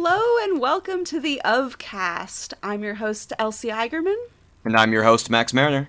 Hello 0.00 0.44
and 0.44 0.60
welcome 0.60 1.04
to 1.06 1.18
the 1.18 1.40
Ofcast. 1.44 2.54
I'm 2.62 2.84
your 2.84 2.94
host 2.94 3.32
Elsie 3.36 3.66
Eigerman, 3.70 4.14
And 4.64 4.76
I'm 4.76 4.92
your 4.92 5.02
host, 5.02 5.28
Max 5.28 5.52
Mariner. 5.52 5.88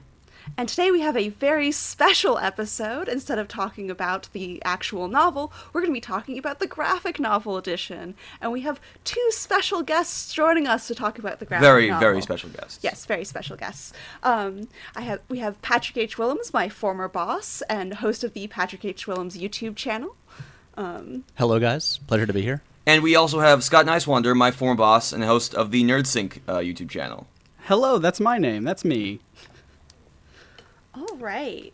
and 0.57 0.67
today 0.67 0.89
we 0.89 1.01
have 1.01 1.15
a 1.15 1.29
very 1.29 1.71
special 1.71 2.39
episode. 2.39 3.07
Instead 3.07 3.37
of 3.37 3.47
talking 3.47 3.91
about 3.91 4.27
the 4.33 4.59
actual 4.65 5.07
novel, 5.07 5.53
we're 5.71 5.81
going 5.81 5.91
to 5.91 5.97
be 5.97 6.01
talking 6.01 6.39
about 6.39 6.57
the 6.59 6.65
graphic 6.65 7.19
novel 7.19 7.55
edition. 7.55 8.15
And 8.41 8.51
we 8.51 8.61
have 8.61 8.81
two 9.03 9.23
special 9.29 9.83
guests 9.83 10.33
joining 10.33 10.65
us 10.65 10.87
to 10.87 10.95
talk 10.95 11.19
about 11.19 11.37
the 11.37 11.45
graphic 11.45 11.61
Very, 11.67 11.87
novel. 11.89 11.99
very 11.99 12.13
very 12.13 12.21
special 12.23 12.49
guests. 12.49 12.79
Yes, 12.81 13.05
very 13.05 13.23
special 13.23 13.57
guests. 13.57 13.93
Um, 14.23 14.69
I 14.95 15.01
have 15.01 15.21
we 15.29 15.37
have 15.37 15.61
Patrick 15.61 15.97
H. 15.97 16.17
Willems, 16.17 16.51
my 16.51 16.67
former 16.67 17.07
boss 17.07 17.61
and 17.69 17.93
host 17.93 18.23
of 18.23 18.33
the 18.33 18.47
Patrick 18.47 18.83
H. 18.83 19.05
Willems 19.05 19.37
YouTube 19.37 19.75
channel. 19.75 20.15
Um, 20.75 21.25
Hello, 21.35 21.59
guys. 21.59 21.99
Pleasure 22.07 22.25
to 22.25 22.33
be 22.33 22.41
here. 22.41 22.63
And 22.89 23.03
we 23.03 23.15
also 23.15 23.39
have 23.39 23.63
Scott 23.63 23.85
Niswander, 23.85 24.35
my 24.35 24.49
former 24.49 24.73
boss 24.73 25.13
and 25.13 25.23
host 25.23 25.53
of 25.53 25.69
the 25.69 25.83
NerdSync 25.83 26.39
uh, 26.47 26.55
YouTube 26.57 26.89
channel. 26.89 27.27
Hello, 27.65 27.99
that's 27.99 28.19
my 28.19 28.39
name. 28.39 28.63
That's 28.63 28.83
me. 28.83 29.19
All 30.95 31.15
right. 31.17 31.71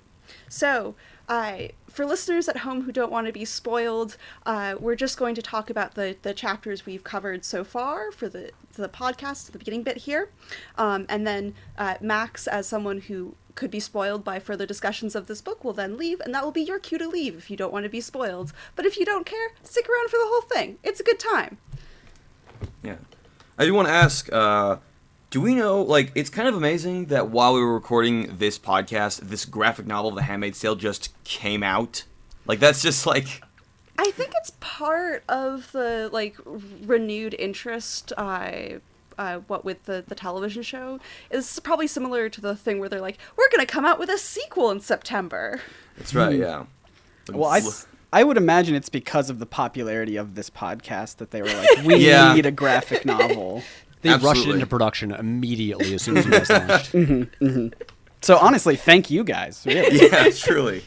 So, 0.49 0.95
uh, 1.29 1.69
for 1.87 2.05
listeners 2.05 2.49
at 2.49 2.57
home 2.57 2.81
who 2.81 2.91
don't 2.91 3.13
want 3.13 3.27
to 3.27 3.31
be 3.31 3.45
spoiled, 3.45 4.17
uh, 4.45 4.75
we're 4.77 4.95
just 4.97 5.17
going 5.17 5.35
to 5.35 5.41
talk 5.41 5.69
about 5.69 5.95
the, 5.95 6.17
the 6.21 6.33
chapters 6.33 6.85
we've 6.85 7.05
covered 7.05 7.45
so 7.45 7.63
far 7.63 8.11
for 8.11 8.27
the, 8.27 8.51
the 8.73 8.89
podcast, 8.89 9.49
the 9.51 9.57
beginning 9.57 9.83
bit 9.83 9.99
here. 9.99 10.31
Um, 10.77 11.05
and 11.07 11.25
then 11.25 11.53
uh, 11.77 11.95
Max, 12.01 12.45
as 12.45 12.67
someone 12.67 12.99
who 12.99 13.35
could 13.55 13.71
be 13.71 13.79
spoiled 13.79 14.23
by 14.23 14.39
further 14.39 14.65
discussions 14.65 15.15
of 15.15 15.27
this 15.27 15.41
book, 15.41 15.63
will 15.63 15.73
then 15.73 15.97
leave, 15.97 16.19
and 16.21 16.33
that 16.35 16.43
will 16.43 16.51
be 16.51 16.61
your 16.61 16.79
cue 16.79 16.97
to 16.97 17.07
leave 17.07 17.35
if 17.37 17.49
you 17.49 17.57
don't 17.57 17.73
want 17.73 17.83
to 17.83 17.89
be 17.89 18.01
spoiled. 18.01 18.53
But 18.75 18.85
if 18.85 18.97
you 18.97 19.05
don't 19.05 19.25
care, 19.25 19.49
stick 19.63 19.87
around 19.89 20.09
for 20.09 20.17
the 20.17 20.27
whole 20.27 20.41
thing. 20.41 20.77
It's 20.83 20.99
a 20.99 21.03
good 21.03 21.19
time. 21.19 21.57
Yeah. 22.83 22.97
I 23.57 23.65
do 23.65 23.73
want 23.73 23.87
to 23.87 23.93
ask, 23.93 24.31
uh, 24.31 24.77
do 25.29 25.41
we 25.41 25.55
know, 25.55 25.81
like, 25.81 26.11
it's 26.15 26.29
kind 26.29 26.47
of 26.47 26.55
amazing 26.55 27.05
that 27.05 27.29
while 27.29 27.53
we 27.53 27.61
were 27.61 27.73
recording 27.73 28.37
this 28.37 28.59
podcast, 28.59 29.21
this 29.21 29.45
graphic 29.45 29.85
novel, 29.85 30.11
The 30.11 30.23
Handmaid's 30.23 30.59
Tale, 30.59 30.75
just 30.75 31.11
came 31.23 31.63
out. 31.63 32.03
Like, 32.45 32.59
that's 32.59 32.81
just 32.81 33.05
like. 33.05 33.41
I 33.97 34.11
think 34.11 34.33
it's 34.37 34.51
part 34.59 35.23
of 35.29 35.71
the 35.71 36.09
like 36.11 36.35
renewed 36.45 37.33
interest. 37.39 38.11
Uh, 38.17 38.79
uh, 39.17 39.39
what 39.47 39.63
with 39.65 39.83
the 39.85 40.03
the 40.07 40.15
television 40.15 40.63
show 40.63 40.99
is 41.29 41.59
probably 41.61 41.87
similar 41.87 42.29
to 42.29 42.41
the 42.41 42.55
thing 42.55 42.79
where 42.79 42.89
they're 42.89 43.01
like, 43.01 43.17
we're 43.37 43.49
gonna 43.49 43.65
come 43.65 43.85
out 43.85 43.99
with 43.99 44.09
a 44.09 44.17
sequel 44.17 44.71
in 44.71 44.79
September. 44.79 45.61
That's 45.97 46.13
right, 46.13 46.35
yeah. 46.37 46.65
Well, 47.31 47.49
I, 47.49 47.61
I 48.13 48.23
would 48.23 48.37
imagine 48.37 48.75
it's 48.75 48.89
because 48.89 49.29
of 49.29 49.39
the 49.39 49.45
popularity 49.45 50.15
of 50.15 50.35
this 50.35 50.49
podcast 50.49 51.17
that 51.17 51.31
they 51.31 51.41
were 51.41 51.47
like, 51.53 51.83
we 51.85 51.95
Yeah. 52.07 52.33
need 52.33 52.45
a 52.45 52.51
graphic 52.51 53.05
novel. 53.05 53.63
They 54.01 54.13
rushed 54.13 54.45
it 54.45 54.51
into 54.53 54.67
production 54.67 55.09
immediately 55.11 55.95
as 55.95 56.03
soon 56.03 56.17
as 56.17 56.25
you 56.25 56.31
guys 56.31 56.49
launched. 56.51 57.73
So 58.21 58.37
honestly, 58.37 58.75
thank 58.75 59.09
you 59.09 59.23
guys. 59.23 59.63
Really. 59.65 59.99
yeah, 60.07 60.29
truly. 60.31 60.83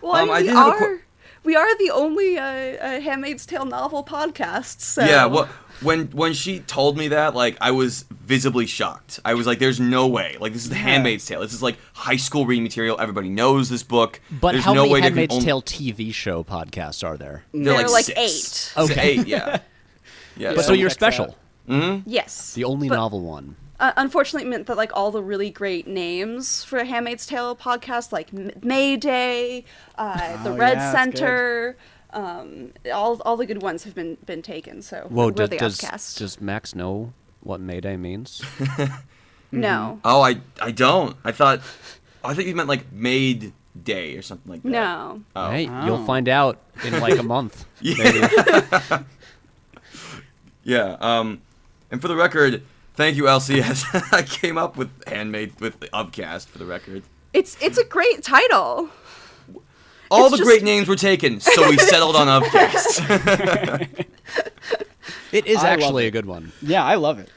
Well, 0.00 0.12
I 0.12 0.20
Um, 0.22 0.28
mean, 0.28 0.34
I 0.36 0.40
we 0.40 0.46
did 0.46 0.54
have 0.56 0.66
a 0.66 0.70
are 0.70 0.78
que- 0.78 0.98
we 1.44 1.56
are 1.56 1.78
the 1.78 1.90
only 1.90 2.38
uh, 2.38 2.42
uh, 2.44 3.00
Handmaid's 3.00 3.44
Tale 3.46 3.64
novel 3.64 4.04
podcast. 4.04 4.80
So 4.80 5.04
Yeah, 5.04 5.26
well, 5.26 5.48
when 5.82 6.06
when 6.12 6.32
she 6.32 6.60
told 6.60 6.96
me 6.96 7.08
that, 7.08 7.34
like, 7.34 7.56
I 7.60 7.70
was 7.72 8.04
visibly 8.10 8.66
shocked. 8.66 9.20
I 9.24 9.34
was 9.34 9.46
like, 9.46 9.58
"There's 9.58 9.80
no 9.80 10.06
way! 10.06 10.36
Like, 10.40 10.52
this 10.52 10.62
is 10.64 10.68
The 10.70 10.74
Handmaid's 10.76 11.26
Tale. 11.26 11.40
This 11.40 11.52
is 11.52 11.62
like 11.62 11.76
high 11.92 12.16
school 12.16 12.46
reading 12.46 12.62
material. 12.62 12.96
Everybody 13.00 13.28
knows 13.28 13.68
this 13.68 13.82
book. 13.82 14.20
But 14.30 14.52
There's 14.52 14.64
how 14.64 14.74
no 14.74 14.82
many 14.82 14.92
way 14.94 15.00
they 15.00 15.08
could 15.08 15.18
Handmaid's 15.18 15.34
only- 15.34 15.44
Tale 15.46 15.62
TV 15.62 16.12
show 16.14 16.44
podcasts 16.44 17.06
are 17.06 17.16
there? 17.16 17.44
They're 17.52 17.76
They're 17.78 17.88
like 17.88 18.04
six. 18.06 18.74
eight. 18.76 18.82
Okay. 18.84 19.00
eight, 19.20 19.26
yeah, 19.26 19.58
yeah. 20.36 20.50
But 20.54 20.62
so 20.62 20.68
so 20.68 20.72
you're 20.72 20.88
checks 20.88 20.94
special. 20.94 21.36
yes, 21.68 22.54
The 22.54 22.64
only 22.64 22.88
But- 22.88 22.96
novel 22.96 23.20
one. 23.22 23.56
uh, 23.80 23.92
unfortunately, 23.96 24.46
it 24.46 24.50
meant 24.50 24.66
that 24.66 24.76
like 24.76 24.92
all 24.94 25.10
the 25.10 25.22
really 25.22 25.50
great 25.50 25.86
names 25.86 26.62
for 26.64 26.78
a 26.78 26.84
Handmaid's 26.84 27.26
Tale 27.26 27.56
podcast, 27.56 28.12
like 28.12 28.28
M- 28.32 28.50
Mayday, 28.62 29.64
uh, 29.98 30.42
the 30.44 30.50
Oh, 30.50 30.56
Red 30.56 30.78
yeah, 30.78 30.92
that's 30.92 30.92
Center, 30.92 31.76
um, 32.12 32.72
all 32.92 33.20
all 33.22 33.36
the 33.36 33.46
good 33.46 33.62
ones 33.62 33.84
have 33.84 33.94
been 33.94 34.16
been 34.26 34.42
taken. 34.42 34.82
So 34.82 35.06
Whoa, 35.08 35.26
we're 35.26 35.30
does, 35.32 35.48
the 35.50 35.56
does, 35.58 35.84
outcast. 35.84 36.18
does 36.18 36.40
Max 36.40 36.74
know 36.74 37.12
what 37.40 37.60
Mayday 37.60 37.96
means? 37.96 38.42
No, 39.54 40.00
Oh, 40.02 40.22
I 40.22 40.40
I 40.62 40.70
don't. 40.70 41.14
I 41.24 41.32
thought 41.32 41.60
I 42.24 42.32
think 42.32 42.48
you 42.48 42.54
meant 42.56 42.70
like 42.70 42.90
made 42.90 43.52
day 43.84 44.16
or 44.16 44.22
something 44.22 44.50
like 44.50 44.62
that. 44.62 44.68
no. 44.70 45.20
Oh. 45.36 45.50
Hey, 45.50 45.68
Oh. 45.68 45.84
you'll 45.84 46.06
find 46.06 46.26
out 46.26 46.58
in 46.84 46.98
like 47.00 47.18
a 47.18 47.22
month. 47.22 47.66
Yeah. 47.82 49.02
yeah. 50.64 50.96
Um, 51.00 51.42
and 51.90 52.00
for 52.00 52.08
the 52.08 52.16
record, 52.16 52.62
thank 52.94 53.16
you, 53.16 53.24
LCS. 53.24 53.84
I 54.12 54.22
came 54.22 54.56
up 54.56 54.76
with 54.76 54.88
handmade 55.06 55.60
with 55.60 55.80
the 55.80 55.94
upcast 55.94 56.48
for 56.48 56.58
the 56.58 56.64
record. 56.66 57.02
It's 57.32 57.56
it's 57.60 57.78
a 57.78 57.84
great 57.84 58.22
title. 58.22 58.88
All 60.12 60.26
It's 60.26 60.32
the 60.32 60.36
just- 60.38 60.48
great 60.48 60.62
names 60.62 60.88
were 60.88 60.96
taken, 60.96 61.40
so 61.40 61.68
we 61.70 61.78
settled 61.92 62.16
on 62.16 62.28
upcast. 62.28 63.00
It 65.32 65.46
is 65.46 65.56
I 65.64 65.70
actually 65.70 66.04
it. 66.04 66.08
a 66.08 66.10
good 66.10 66.26
one. 66.26 66.52
Yeah, 66.60 66.84
I 66.84 66.96
love 66.96 67.18
it. 67.18 67.30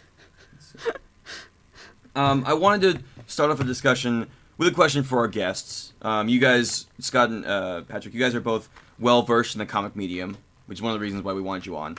Um, 2.13 2.43
I 2.45 2.53
wanted 2.53 2.97
to 2.97 3.03
start 3.27 3.51
off 3.51 3.59
a 3.61 3.63
discussion 3.63 4.27
with 4.57 4.67
a 4.67 4.71
question 4.71 5.03
for 5.03 5.19
our 5.19 5.29
guests. 5.29 5.93
Um, 6.01 6.27
you 6.27 6.39
guys, 6.39 6.87
Scott 6.99 7.29
and 7.29 7.45
uh, 7.45 7.81
Patrick, 7.83 8.13
you 8.13 8.19
guys 8.19 8.35
are 8.35 8.41
both 8.41 8.67
well 8.99 9.21
versed 9.21 9.55
in 9.55 9.59
the 9.59 9.65
comic 9.65 9.95
medium, 9.95 10.37
which 10.65 10.79
is 10.79 10.81
one 10.81 10.91
of 10.91 10.99
the 10.99 11.03
reasons 11.03 11.23
why 11.23 11.31
we 11.31 11.41
wanted 11.41 11.65
you 11.65 11.77
on. 11.77 11.97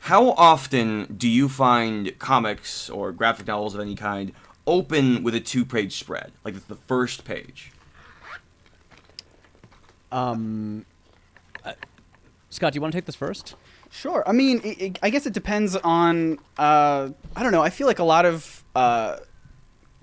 How 0.00 0.32
often 0.32 1.14
do 1.16 1.26
you 1.28 1.48
find 1.48 2.18
comics 2.18 2.90
or 2.90 3.10
graphic 3.12 3.46
novels 3.46 3.74
of 3.74 3.80
any 3.80 3.94
kind 3.94 4.32
open 4.66 5.22
with 5.22 5.34
a 5.34 5.40
two-page 5.40 5.98
spread, 5.98 6.32
like 6.44 6.54
it's 6.54 6.64
the 6.66 6.76
first 6.76 7.24
page? 7.24 7.72
Um, 10.12 10.86
uh, 11.64 11.72
Scott, 12.50 12.72
do 12.72 12.76
you 12.76 12.80
want 12.80 12.92
to 12.92 12.96
take 12.96 13.06
this 13.06 13.14
first? 13.14 13.54
Sure. 13.90 14.22
I 14.26 14.32
mean, 14.32 14.60
it, 14.62 14.80
it, 14.80 14.98
I 15.02 15.10
guess 15.10 15.26
it 15.26 15.32
depends 15.32 15.76
on. 15.76 16.38
Uh, 16.58 17.10
I 17.34 17.42
don't 17.42 17.52
know. 17.52 17.62
I 17.62 17.70
feel 17.70 17.86
like 17.86 17.98
a 17.98 18.04
lot 18.04 18.24
of 18.24 18.64
uh, 18.74 19.18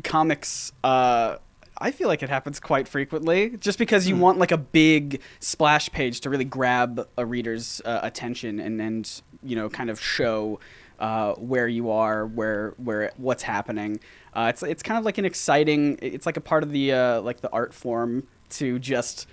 comics. 0.04 0.72
Uh, 0.84 1.38
I 1.80 1.92
feel 1.92 2.08
like 2.08 2.24
it 2.24 2.30
happens 2.30 2.60
quite 2.60 2.88
frequently, 2.88 3.52
just 3.58 3.78
because 3.78 4.08
you 4.08 4.16
want 4.18 4.40
like 4.40 4.52
a 4.52 4.58
big 4.58 5.22
splash 5.40 5.92
page 5.92 6.22
to 6.22 6.30
really 6.30 6.46
grab 6.46 7.08
a 7.18 7.26
reader's 7.26 7.82
uh, 7.86 8.00
attention 8.04 8.60
and 8.60 8.82
and 8.82 9.22
you 9.44 9.56
know 9.56 9.70
kind 9.70 9.90
of 9.90 10.02
show 10.02 10.60
uh, 11.00 11.34
where 11.34 11.68
you 11.68 11.92
are, 11.92 12.26
where 12.26 12.74
where 12.78 13.12
what's 13.18 13.44
happening. 13.44 14.00
Uh, 14.34 14.48
it's 14.50 14.64
it's 14.64 14.84
kind 14.84 14.98
of 14.98 15.06
like 15.06 15.18
an 15.18 15.26
exciting. 15.26 15.98
It's 16.02 16.26
like 16.26 16.38
a 16.38 16.42
part 16.42 16.64
of 16.64 16.72
the 16.72 16.92
uh, 16.92 17.22
like 17.22 17.42
the 17.42 17.52
art 17.52 17.74
form 17.74 18.28
to 18.50 18.80
just 18.80 19.28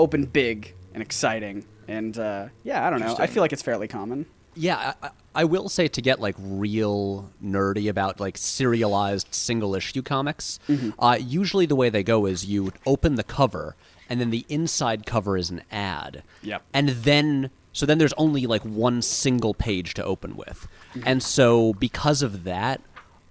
open 0.00 0.24
big 0.24 0.74
and 0.94 1.02
exciting. 1.02 1.64
And 1.88 2.16
uh, 2.18 2.48
yeah, 2.64 2.86
I 2.86 2.90
don't 2.90 3.00
know. 3.00 3.16
I 3.18 3.26
feel 3.26 3.42
like 3.42 3.52
it's 3.52 3.62
fairly 3.62 3.88
common. 3.88 4.26
Yeah, 4.54 4.94
I, 5.02 5.10
I- 5.34 5.44
will 5.44 5.68
say 5.68 5.86
to 5.88 6.02
get 6.02 6.20
like 6.20 6.34
real 6.38 7.30
nerdy 7.42 7.88
about 7.88 8.18
like 8.20 8.36
serialized 8.36 9.28
single 9.32 9.74
issue 9.74 10.02
comics. 10.02 10.58
Uh, 10.98 11.18
usually 11.20 11.66
the 11.66 11.76
way 11.76 11.88
they 11.90 12.02
go 12.02 12.26
is 12.26 12.44
you 12.46 12.72
open 12.86 13.14
the 13.14 13.22
cover, 13.24 13.76
and 14.08 14.20
then 14.20 14.30
the 14.30 14.44
inside 14.48 15.06
cover 15.06 15.36
is 15.36 15.50
an 15.50 15.62
ad. 15.70 16.22
Yep. 16.42 16.62
And 16.74 16.88
then 16.90 17.50
so 17.72 17.86
then 17.86 17.98
there's 17.98 18.12
only 18.14 18.46
like 18.46 18.62
one 18.62 19.02
single 19.02 19.54
page 19.54 19.94
to 19.94 20.04
open 20.04 20.36
with, 20.36 20.66
and 21.04 21.22
so 21.22 21.72
because 21.74 22.20
of 22.22 22.42
that, 22.44 22.80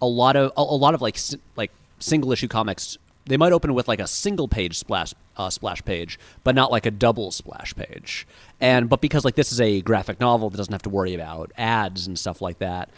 a 0.02 0.08
lot 0.08 0.38
of 0.38 0.52
a, 0.58 0.62
a 0.62 0.78
lot 0.78 0.94
of 0.94 1.02
like 1.02 1.18
like 1.58 1.72
single 2.00 2.32
issue 2.32 2.48
comics 2.48 2.98
they 3.30 3.38
might 3.38 3.54
open 3.54 3.76
with 3.76 3.88
like 3.88 4.00
a 4.00 4.08
single 4.08 4.48
page 4.48 4.78
splash 4.78 5.14
uh, 5.38 5.50
splash 5.50 5.86
page, 5.86 6.20
but 6.44 6.56
not 6.56 6.72
like 6.72 6.86
a 6.88 6.92
double 6.92 7.32
splash 7.32 7.76
page. 7.76 8.28
And 8.60 8.90
but 8.90 9.02
because 9.02 9.24
like 9.24 9.36
this 9.36 9.52
is 9.52 9.62
a 9.62 9.82
graphic 9.82 10.20
novel 10.20 10.50
that 10.50 10.58
doesn't 10.58 10.74
have 10.74 10.82
to 10.82 10.90
worry 10.90 11.14
about 11.14 11.52
ads 11.58 12.08
and 12.08 12.18
stuff 12.18 12.42
like 12.42 12.58
that, 12.60 12.90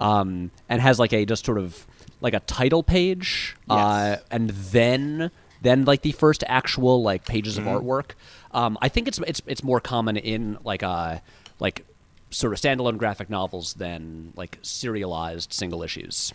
um, 0.00 0.50
and 0.68 0.82
has 0.82 0.98
like 0.98 1.12
a 1.12 1.24
just 1.24 1.46
sort 1.46 1.58
of 1.58 1.86
like 2.20 2.34
a 2.34 2.40
title 2.40 2.82
page, 2.82 3.56
uh, 3.70 4.16
and 4.30 4.50
then 4.50 5.30
then 5.62 5.84
like 5.84 6.02
the 6.02 6.12
first 6.12 6.42
actual 6.48 7.02
like 7.02 7.24
pages 7.24 7.56
of 7.56 7.64
artwork. 7.64 8.10
Um, 8.50 8.76
I 8.82 8.88
think 8.88 9.06
it's 9.06 9.18
it's 9.20 9.40
it's 9.46 9.62
more 9.62 9.80
common 9.80 10.16
in 10.16 10.58
like 10.64 10.82
uh 10.82 11.20
like 11.60 11.84
sort 12.30 12.52
of 12.52 12.60
standalone 12.60 12.98
graphic 12.98 13.30
novels 13.30 13.74
than 13.74 14.32
like 14.34 14.58
serialized 14.62 15.52
single 15.52 15.84
issues. 15.84 16.34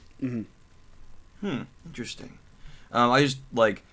Hmm. 1.42 1.63
Interesting. 1.86 2.38
Um, 2.94 3.12
I 3.12 3.22
just 3.22 3.38
like 3.54 3.84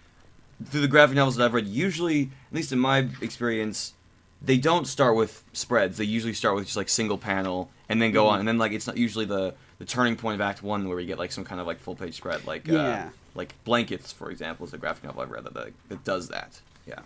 through 0.64 0.80
the 0.80 0.88
graphic 0.88 1.16
novels 1.16 1.36
that 1.36 1.44
I've 1.44 1.54
read. 1.54 1.66
Usually, 1.66 2.30
at 2.50 2.54
least 2.54 2.72
in 2.72 2.78
my 2.78 3.08
experience, 3.20 3.94
they 4.42 4.56
don't 4.56 4.86
start 4.86 5.14
with 5.16 5.44
spreads. 5.52 5.96
They 5.98 6.04
usually 6.04 6.32
start 6.34 6.54
with 6.56 6.64
just 6.64 6.76
like 6.76 6.88
single 6.88 7.18
panel 7.18 7.70
and 7.88 8.00
then 8.02 8.12
go 8.12 8.24
Mm-hmm. 8.24 8.32
on. 8.34 8.38
And 8.40 8.48
then 8.48 8.58
like 8.58 8.72
it's 8.72 8.86
not 8.86 8.96
usually 8.96 9.24
the 9.24 9.54
the 9.78 9.84
turning 9.84 10.16
point 10.16 10.34
of 10.34 10.40
Act 10.40 10.62
One 10.62 10.88
where 10.88 10.96
we 10.96 11.06
get 11.06 11.18
like 11.18 11.30
some 11.32 11.44
kind 11.44 11.60
of 11.60 11.66
like 11.66 11.78
full 11.78 11.94
page 11.94 12.14
spread. 12.16 12.44
Like 12.46 12.68
uh, 12.68 13.04
like 13.34 13.54
blankets, 13.64 14.12
for 14.12 14.30
example, 14.30 14.66
is 14.66 14.72
a 14.74 14.78
graphic 14.78 15.04
novel 15.04 15.22
I've 15.22 15.30
read 15.30 15.44
that 15.44 15.54
that, 15.54 15.72
that 15.88 16.04
does 16.04 16.28
that. 16.28 16.60
Yeah. 16.86 17.00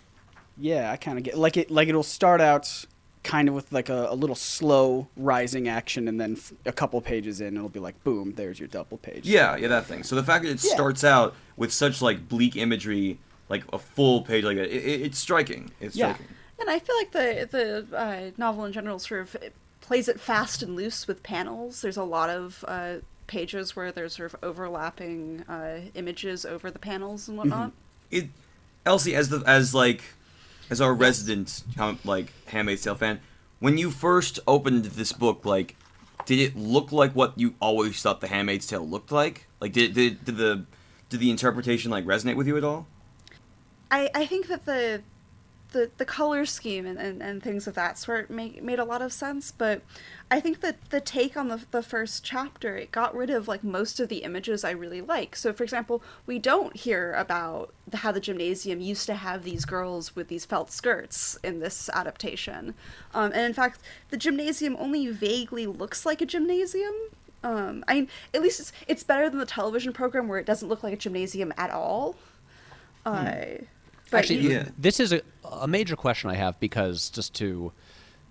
Yeah, 0.59 0.91
I 0.91 0.97
kind 0.97 1.19
of 1.19 1.25
get 1.25 1.37
like 1.37 1.57
it. 1.57 1.71
Like 1.71 1.89
it'll 1.89 2.03
start 2.03 2.41
out 2.41 2.85
kind 3.23 3.49
of 3.49 3.55
with 3.55 3.71
like 3.73 3.89
a, 3.89 4.09
a 4.11 4.15
little 4.15 4.35
slow 4.37 5.07
rising 5.17 5.69
action, 5.69 6.09
and 6.09 6.21
then 6.21 6.33
f- 6.33 6.53
a 6.67 6.73
couple 6.73 7.01
pages 7.01 7.41
in, 7.41 7.57
it'll 7.57 7.69
be 7.69 7.81
like, 7.81 8.03
boom, 8.05 8.35
there's 8.37 8.59
your 8.59 8.69
double 8.69 8.99
page. 8.99 9.25
Yeah, 9.27 9.57
yeah, 9.57 9.69
that 9.69 9.87
thing. 9.87 10.03
So 10.03 10.17
the 10.17 10.25
fact 10.25 10.45
that 10.45 10.51
it 10.51 10.65
Yeah. 10.65 10.75
starts 10.75 11.05
out 11.05 11.35
with 11.57 11.73
such 11.73 12.03
like 12.03 12.29
bleak 12.29 12.57
imagery, 12.57 13.19
like 13.49 13.65
a 13.73 13.79
full 13.79 14.23
page 14.23 14.45
like 14.45 14.57
that, 14.57 14.67
it, 14.75 14.83
it, 14.85 15.01
it's 15.03 15.19
striking. 15.19 15.71
It's 15.81 15.95
Yeah. 15.97 16.15
striking. 16.15 16.35
And 16.61 16.71
I 16.71 16.79
feel 16.79 16.97
like 16.97 17.13
the 17.13 17.49
the 17.91 17.97
uh, 17.97 18.31
novel 18.37 18.65
in 18.65 18.73
general 18.73 18.99
sort 18.99 19.21
of 19.23 19.37
plays 19.81 20.09
it 20.09 20.21
fast 20.21 20.63
and 20.63 20.77
loose 20.77 21.07
with 21.09 21.23
panels. 21.23 21.83
There's 21.83 21.97
a 21.97 22.05
lot 22.05 22.31
of 22.31 22.65
uh, 22.69 22.97
pages 23.27 23.75
where 23.75 23.91
there's 23.93 24.17
sort 24.17 24.33
of 24.33 24.39
overlapping 24.45 25.43
uh, 25.49 25.81
images 25.95 26.45
over 26.45 26.71
the 26.71 26.79
panels 26.79 27.29
and 27.29 27.37
whatnot. 27.37 27.73
It, 28.11 28.29
Elsie, 28.87 29.15
as 29.17 29.29
the 29.29 29.43
as 29.47 29.75
like 29.75 30.03
as 30.73 30.81
our 30.81 30.95
resident 30.95 31.63
um, 31.79 31.99
like 32.03 32.33
Handmaid's 32.47 32.83
Tale 32.83 32.95
fan, 32.95 33.21
when 33.61 33.77
you 33.77 33.91
first 33.91 34.41
opened 34.49 34.87
this 34.87 35.13
book, 35.13 35.45
like, 35.45 35.77
did 36.25 36.39
it 36.39 36.57
look 36.57 36.91
like 36.91 37.13
what 37.13 37.39
you 37.39 37.55
always 37.61 38.01
thought 38.01 38.23
the 38.23 38.27
Handmaid's 38.27 38.67
Tale 38.67 38.89
looked 38.89 39.13
like? 39.13 39.47
Like, 39.61 39.75
did 39.75 39.93
did, 39.93 40.25
did 40.25 40.39
the 40.39 40.65
did 41.11 41.21
the 41.21 41.31
interpretation 41.31 41.91
like 41.91 42.07
resonate 42.07 42.37
with 42.37 42.47
you 42.47 42.57
at 42.57 42.65
all? 42.65 42.87
I, 43.91 44.09
I 44.15 44.25
think 44.25 44.47
that 44.47 44.65
the 44.65 45.03
the, 45.73 45.91
the 45.99 46.05
color 46.05 46.45
scheme 46.47 46.87
and, 46.87 46.99
and, 46.99 47.23
and 47.23 47.43
things 47.43 47.67
of 47.67 47.75
that 47.75 47.99
sort 47.99 48.31
make, 48.31 48.63
made 48.63 48.79
a 48.79 48.85
lot 48.85 49.03
of 49.03 49.13
sense, 49.13 49.51
but 49.51 49.83
I 50.31 50.41
think 50.41 50.61
that 50.61 50.91
the 50.91 51.01
take 51.01 51.37
on 51.37 51.49
the, 51.49 51.61
the 51.71 51.83
first 51.83 52.25
chapter, 52.25 52.77
it 52.77 52.93
got 52.93 53.15
rid 53.15 53.31
of 53.31 53.49
like 53.49 53.65
most 53.65 54.01
of 54.01 54.09
the 54.09 54.19
images 54.19 54.65
I 54.65 54.71
really 54.71 55.01
like. 55.01 55.37
So, 55.37 55.53
for 55.53 55.65
example, 55.65 56.03
we 56.27 56.39
don't 56.39 56.77
hear 56.77 57.13
about 57.15 57.73
the, 57.87 57.99
how 57.99 58.13
the 58.13 58.21
gymnasium 58.21 58.81
used 58.81 59.07
to 59.07 59.15
have 59.15 59.45
these 59.45 59.65
girls 59.65 60.17
with 60.17 60.29
these 60.29 60.45
felt 60.45 60.71
skirts 60.71 61.39
in 61.43 61.61
this 61.61 61.91
adaptation. 61.93 62.75
Um, 63.13 63.33
and 63.35 63.43
in 63.43 63.53
fact, 63.53 63.81
the 64.11 64.17
gymnasium 64.17 64.77
only 64.79 65.09
vaguely 65.09 65.67
looks 65.67 66.07
like 66.07 66.21
a 66.21 66.27
gymnasium. 66.27 66.95
Um, 67.45 67.85
I 67.89 67.95
mean, 67.95 68.09
at 68.33 68.41
least 68.41 68.61
it's, 68.61 68.73
it's 68.87 69.03
better 69.03 69.29
than 69.29 69.39
the 69.39 69.47
television 69.47 69.93
program 69.93 70.29
where 70.29 70.39
it 70.39 70.47
doesn't 70.47 70.69
look 70.69 70.83
like 70.83 70.95
a 70.95 70.97
gymnasium 70.97 71.53
at 71.57 71.71
all. 71.71 72.17
Uh, 73.05 73.65
but 74.13 74.19
Actually, 74.19 74.41
you- 74.41 74.51
Yeah. 74.51 74.69
this 74.79 75.01
is 75.01 75.13
a, 75.13 75.23
a 75.51 75.67
major 75.67 75.97
question 75.97 76.31
I 76.31 76.35
have 76.37 76.61
because 76.61 77.11
just 77.11 77.35
to, 77.35 77.73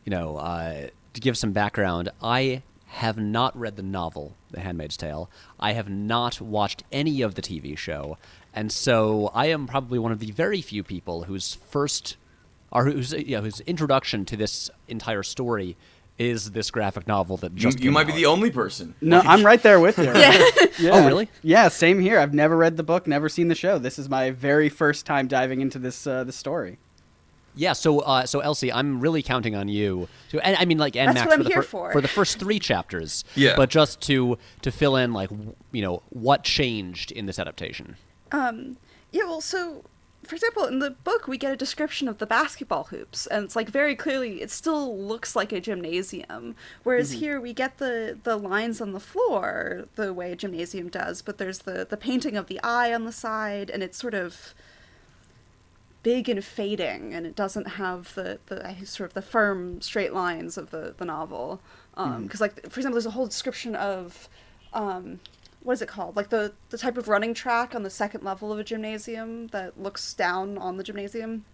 you 0.06 0.10
know, 0.10 0.38
uh, 0.38 0.88
to 1.14 1.20
give 1.22 1.38
some 1.38 1.52
background, 1.52 2.10
I 2.24 2.64
have 2.88 3.18
not 3.18 3.58
read 3.58 3.76
the 3.76 3.84
novel, 3.84 4.36
The 4.52 4.60
Handmaid's 4.62 4.96
Tale. 4.98 5.30
I 5.60 5.74
have 5.74 5.90
not 5.90 6.40
watched 6.42 6.84
any 6.92 7.22
of 7.22 7.36
the 7.36 7.42
TV 7.42 7.78
show, 7.78 8.18
and 8.54 8.72
so 8.72 9.32
I 9.34 9.46
am 9.48 9.66
probably 9.68 9.98
one 10.00 10.12
of 10.12 10.20
the 10.20 10.32
very 10.32 10.62
few 10.62 10.84
people 10.84 11.24
whose 11.24 11.56
first, 11.70 12.18
or 12.72 12.86
whose 12.86 13.12
you 13.14 13.38
know, 13.38 13.42
whose 13.44 13.60
introduction 13.62 14.26
to 14.26 14.38
this 14.38 14.70
entire 14.88 15.24
story 15.24 15.78
is 16.30 16.52
this 16.52 16.70
graphic 16.72 17.08
novel 17.08 17.38
that 17.38 17.52
You, 17.54 17.58
just 17.58 17.80
you 17.80 17.86
came 17.86 17.94
might 17.94 18.08
be 18.08 18.14
the 18.14 18.26
only 18.28 18.52
person. 18.52 18.94
No, 19.02 19.18
Like, 19.20 19.28
I'm 19.28 19.46
right 19.46 19.62
there 19.62 19.80
with 19.80 19.98
you. 19.98 20.06
Yeah. 20.16 20.48
Yeah. 20.80 20.92
Oh, 20.94 21.06
really? 21.08 21.30
Yeah, 21.44 21.68
same 21.68 22.00
here. 22.00 22.20
I've 22.20 22.34
never 22.34 22.56
read 22.56 22.78
the 22.78 22.84
book, 22.84 23.06
never 23.08 23.28
seen 23.30 23.48
the 23.50 23.56
show. 23.56 23.78
This 23.80 23.98
is 24.00 24.08
my 24.10 24.32
very 24.32 24.70
first 24.70 25.06
time 25.06 25.28
diving 25.28 25.62
into 25.62 25.80
this 25.80 26.06
uh, 26.08 26.24
this 26.24 26.36
story. 26.36 26.78
Yeah, 27.56 27.74
so 27.74 28.00
uh, 28.00 28.26
so 28.26 28.40
Elsie, 28.40 28.72
I'm 28.72 29.02
really 29.02 29.22
counting 29.22 29.56
on 29.56 29.68
you 29.68 30.08
to, 30.30 30.40
and 30.40 30.56
I 30.58 30.64
mean 30.66 30.78
like, 30.78 30.96
and 30.96 31.10
That's 31.10 31.16
Max 31.16 31.28
what 31.28 31.34
I'm 31.34 31.40
for 31.40 31.44
the 31.44 31.50
here 31.54 31.64
fir- 31.64 31.92
for. 31.94 32.02
the 32.02 32.08
first 32.08 32.40
three 32.40 32.60
chapters. 32.60 33.26
Yeah. 33.36 33.56
But 33.58 33.70
just 33.70 34.00
to 34.04 34.38
to 34.62 34.72
fill 34.72 34.96
in 34.96 35.12
like 35.14 35.30
w- 35.30 35.56
you 35.74 35.82
know 35.82 36.02
what 36.10 36.44
changed 36.44 37.12
in 37.12 37.26
this 37.26 37.38
adaptation. 37.40 37.98
Um, 38.32 38.78
yeah, 39.12 39.24
well, 39.24 39.42
so, 39.42 39.84
for 40.24 40.36
example, 40.36 40.66
in 40.66 40.80
the 40.80 40.92
book, 40.92 41.28
we 41.28 41.38
get 41.38 41.52
a 41.52 41.58
description 41.58 42.08
of 42.08 42.20
the 42.20 42.26
basketball 42.26 42.86
hoops, 42.86 43.26
and 43.28 43.44
it's 43.44 43.56
like 43.56 43.70
very 43.70 43.96
clearly, 43.96 44.42
it 44.42 44.52
still 44.52 44.98
looks 44.98 45.36
like 45.36 45.52
a 45.52 45.60
gymnasium. 45.60 46.56
Whereas 46.84 47.12
mm-hmm. 47.12 47.20
here, 47.20 47.42
we 47.42 47.54
get 47.54 47.80
the, 47.80 48.18
the 48.24 48.38
lines 48.38 48.82
on 48.82 48.92
the 48.92 49.00
floor 49.00 49.88
the 49.96 50.14
way 50.14 50.32
a 50.32 50.36
gymnasium 50.36 50.90
does, 50.90 51.22
but 51.22 51.38
there's 51.38 51.60
the, 51.60 51.88
the 51.90 51.98
painting 51.98 52.38
of 52.38 52.48
the 52.48 52.60
eye 52.64 52.94
on 52.94 53.06
the 53.06 53.12
side, 53.12 53.70
and 53.70 53.82
it's 53.82 53.98
sort 53.98 54.14
of 54.14 54.54
big 56.04 56.30
and 56.30 56.44
fading, 56.44 57.14
and 57.14 57.26
it 57.26 57.36
doesn't 57.36 57.70
have 57.70 58.14
the, 58.16 58.40
the 58.46 58.76
sort 58.86 59.10
of 59.10 59.14
the 59.16 59.22
firm, 59.22 59.82
straight 59.82 60.14
lines 60.14 60.58
of 60.58 60.70
the, 60.70 60.94
the 60.98 61.06
novel. 61.06 61.62
Um, 61.96 62.12
mm-hmm. 62.12 62.24
Because, 62.24 62.42
like, 62.42 62.62
for 62.70 62.80
example, 62.80 62.94
there's 62.94 63.06
a 63.06 63.12
whole 63.12 63.28
description 63.28 63.76
of. 63.76 64.30
Um, 64.74 65.20
what 65.64 65.74
is 65.74 65.82
it 65.82 65.88
called? 65.88 66.16
Like 66.16 66.30
the 66.30 66.54
the 66.70 66.78
type 66.78 66.98
of 66.98 67.08
running 67.08 67.34
track 67.34 67.76
on 67.76 67.84
the 67.84 67.90
second 67.90 68.24
level 68.24 68.52
of 68.52 68.60
a 68.60 68.64
gymnasium 68.64 69.48
that 69.48 69.80
looks 69.80 70.14
down 70.14 70.58
on 70.58 70.78
the 70.78 70.84
gymnasium. 70.84 71.46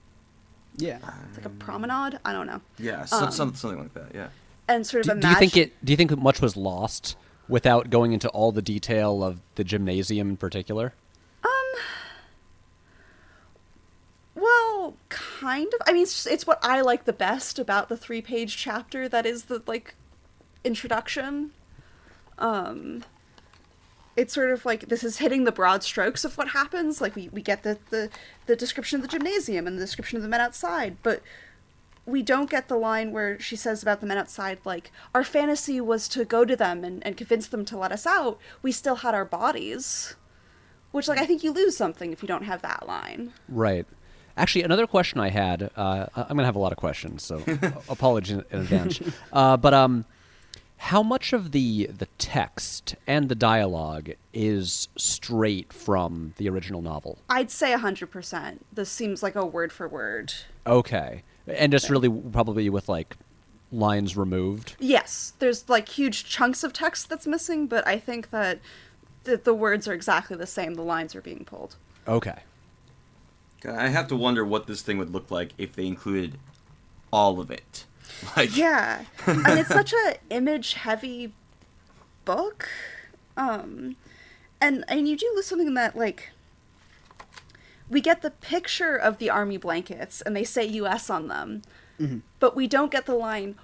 Yeah. 0.77 0.99
It's 1.29 1.37
like 1.37 1.45
a 1.45 1.49
promenade. 1.49 2.19
I 2.23 2.33
don't 2.33 2.47
know. 2.47 2.61
Yeah, 2.77 3.05
so, 3.05 3.17
Um, 3.17 3.31
some, 3.31 3.55
something 3.55 3.79
like 3.79 3.93
that. 3.95 4.13
Yeah. 4.13 4.27
And 4.67 4.85
sort 4.85 5.07
of 5.07 5.15
Do, 5.15 5.21
do 5.21 5.29
you 5.29 5.35
think 5.35 5.57
it? 5.57 5.73
Do 5.83 5.91
you 5.91 5.97
think 5.97 6.15
much 6.17 6.41
was 6.41 6.55
lost 6.55 7.15
without 7.47 7.89
going 7.89 8.11
into 8.11 8.29
all 8.29 8.51
the 8.51 8.61
detail 8.61 9.23
of 9.23 9.41
the 9.55 9.63
gymnasium 9.63 10.29
in 10.29 10.37
particular? 10.37 10.93
Um. 11.43 11.49
Well, 14.35 14.95
kind 15.09 15.73
of. 15.73 15.81
I 15.87 15.93
mean, 15.93 16.03
it's 16.03 16.13
just, 16.13 16.27
it's 16.27 16.45
what 16.45 16.59
I 16.61 16.81
like 16.81 17.05
the 17.05 17.13
best 17.13 17.57
about 17.59 17.89
the 17.89 17.97
three 17.97 18.21
page 18.21 18.55
chapter 18.57 19.09
that 19.09 19.25
is 19.25 19.45
the 19.45 19.63
like 19.65 19.95
introduction. 20.63 21.51
Um, 22.37 23.03
it's 24.17 24.33
sort 24.33 24.49
of 24.49 24.65
like 24.65 24.89
this 24.89 25.03
is 25.03 25.19
hitting 25.19 25.45
the 25.45 25.51
broad 25.51 25.83
strokes 25.83 26.25
of 26.25 26.37
what 26.37 26.49
happens. 26.49 26.99
Like 26.99 27.15
we, 27.15 27.29
we 27.29 27.41
get 27.41 27.63
the, 27.63 27.77
the 27.91 28.09
the 28.47 28.55
description 28.55 28.97
of 28.97 29.03
the 29.03 29.07
gymnasium 29.07 29.67
and 29.67 29.77
the 29.77 29.81
description 29.81 30.17
of 30.17 30.23
the 30.23 30.29
men 30.29 30.41
outside, 30.41 30.97
but 31.03 31.21
we 32.07 32.23
don't 32.23 32.49
get 32.49 32.69
the 32.69 32.77
line 32.77 33.11
where 33.11 33.39
she 33.39 33.55
says 33.55 33.83
about 33.83 33.99
the 33.99 34.07
men 34.07 34.17
outside, 34.17 34.59
like, 34.63 34.91
our 35.13 35.25
fantasy 35.25 35.81
was 35.81 36.07
to 36.07 36.23
go 36.23 36.45
to 36.45 36.55
them 36.55 36.85
and, 36.85 37.05
and 37.05 37.17
convince 37.17 37.47
them 37.47 37.65
to 37.65 37.77
let 37.77 37.91
us 37.91 38.07
out. 38.07 38.39
We 38.61 38.71
still 38.71 38.95
had 38.95 39.13
our 39.13 39.25
bodies. 39.25 40.15
Which, 40.91 41.09
like, 41.09 41.19
I 41.19 41.25
think 41.25 41.43
you 41.43 41.51
lose 41.51 41.75
something 41.75 42.13
if 42.13 42.23
you 42.23 42.27
don't 42.27 42.45
have 42.45 42.61
that 42.61 42.87
line. 42.87 43.33
Right. 43.49 43.85
Actually, 44.37 44.63
another 44.63 44.87
question 44.87 45.19
I 45.19 45.29
had. 45.29 45.69
Uh, 45.75 46.05
I'm 46.15 46.37
gonna 46.37 46.45
have 46.45 46.55
a 46.55 46.59
lot 46.59 46.71
of 46.71 46.77
questions, 46.77 47.23
so 47.23 47.43
apologies 47.89 48.37
in 48.37 48.45
in 48.51 48.59
advance. 48.59 49.01
Uh, 49.33 49.57
but 49.57 49.73
um, 49.73 50.05
how 50.77 51.03
much 51.03 51.33
of 51.33 51.51
the 51.51 51.87
the 51.87 52.07
text 52.17 52.95
and 53.07 53.29
the 53.29 53.35
dialogue 53.35 54.11
is 54.33 54.87
straight 54.95 55.73
from 55.73 56.33
the 56.37 56.47
original 56.49 56.81
novel? 56.81 57.17
I'd 57.29 57.51
say 57.51 57.73
100%. 57.73 58.59
This 58.71 58.89
seems 58.89 59.23
like 59.23 59.35
a 59.35 59.45
word 59.45 59.71
for 59.71 59.87
word. 59.87 60.33
Okay, 60.65 61.23
and 61.47 61.71
just 61.71 61.89
really 61.89 62.09
probably 62.09 62.69
with 62.69 62.87
like 62.87 63.17
lines 63.71 64.15
removed. 64.15 64.75
Yes, 64.79 65.33
there's 65.39 65.67
like 65.67 65.89
huge 65.89 66.25
chunks 66.25 66.63
of 66.63 66.73
text 66.73 67.09
that's 67.09 67.27
missing, 67.27 67.67
but 67.67 67.85
I 67.87 67.99
think 67.99 68.29
that 68.29 68.59
the, 69.23 69.37
the 69.37 69.53
words 69.53 69.87
are 69.87 69.93
exactly 69.93 70.37
the 70.37 70.47
same. 70.47 70.75
The 70.75 70.83
lines 70.83 71.15
are 71.15 71.21
being 71.21 71.43
pulled. 71.45 71.75
Okay. 72.07 72.39
I 73.67 73.89
have 73.89 74.07
to 74.09 74.15
wonder 74.15 74.45
what 74.45 74.67
this 74.67 74.81
thing 74.81 74.97
would 74.99 75.09
look 75.09 75.31
like 75.31 75.49
if 75.57 75.73
they 75.73 75.87
included 75.87 76.37
all 77.11 77.39
of 77.39 77.51
it. 77.51 77.85
Like, 78.35 78.55
Yeah, 78.55 79.05
and 79.25 79.59
it's 79.59 79.69
such 79.69 79.93
a 79.93 80.17
image 80.29 80.73
heavy 80.73 81.33
book, 82.25 82.67
um, 83.35 83.95
and 84.59 84.83
and 84.87 85.07
you 85.07 85.15
do 85.17 85.31
lose 85.35 85.45
something 85.45 85.73
that 85.75 85.95
like 85.95 86.29
we 87.89 88.01
get 88.01 88.21
the 88.21 88.31
picture 88.31 88.95
of 88.95 89.17
the 89.17 89.29
army 89.29 89.57
blankets 89.57 90.21
and 90.21 90.35
they 90.35 90.43
say 90.43 90.65
U.S. 90.65 91.09
on 91.09 91.27
them, 91.27 91.61
but 92.39 92.55
we 92.55 92.67
don't 92.67 92.91
get 92.91 93.05
the 93.05 93.15
line 93.15 93.55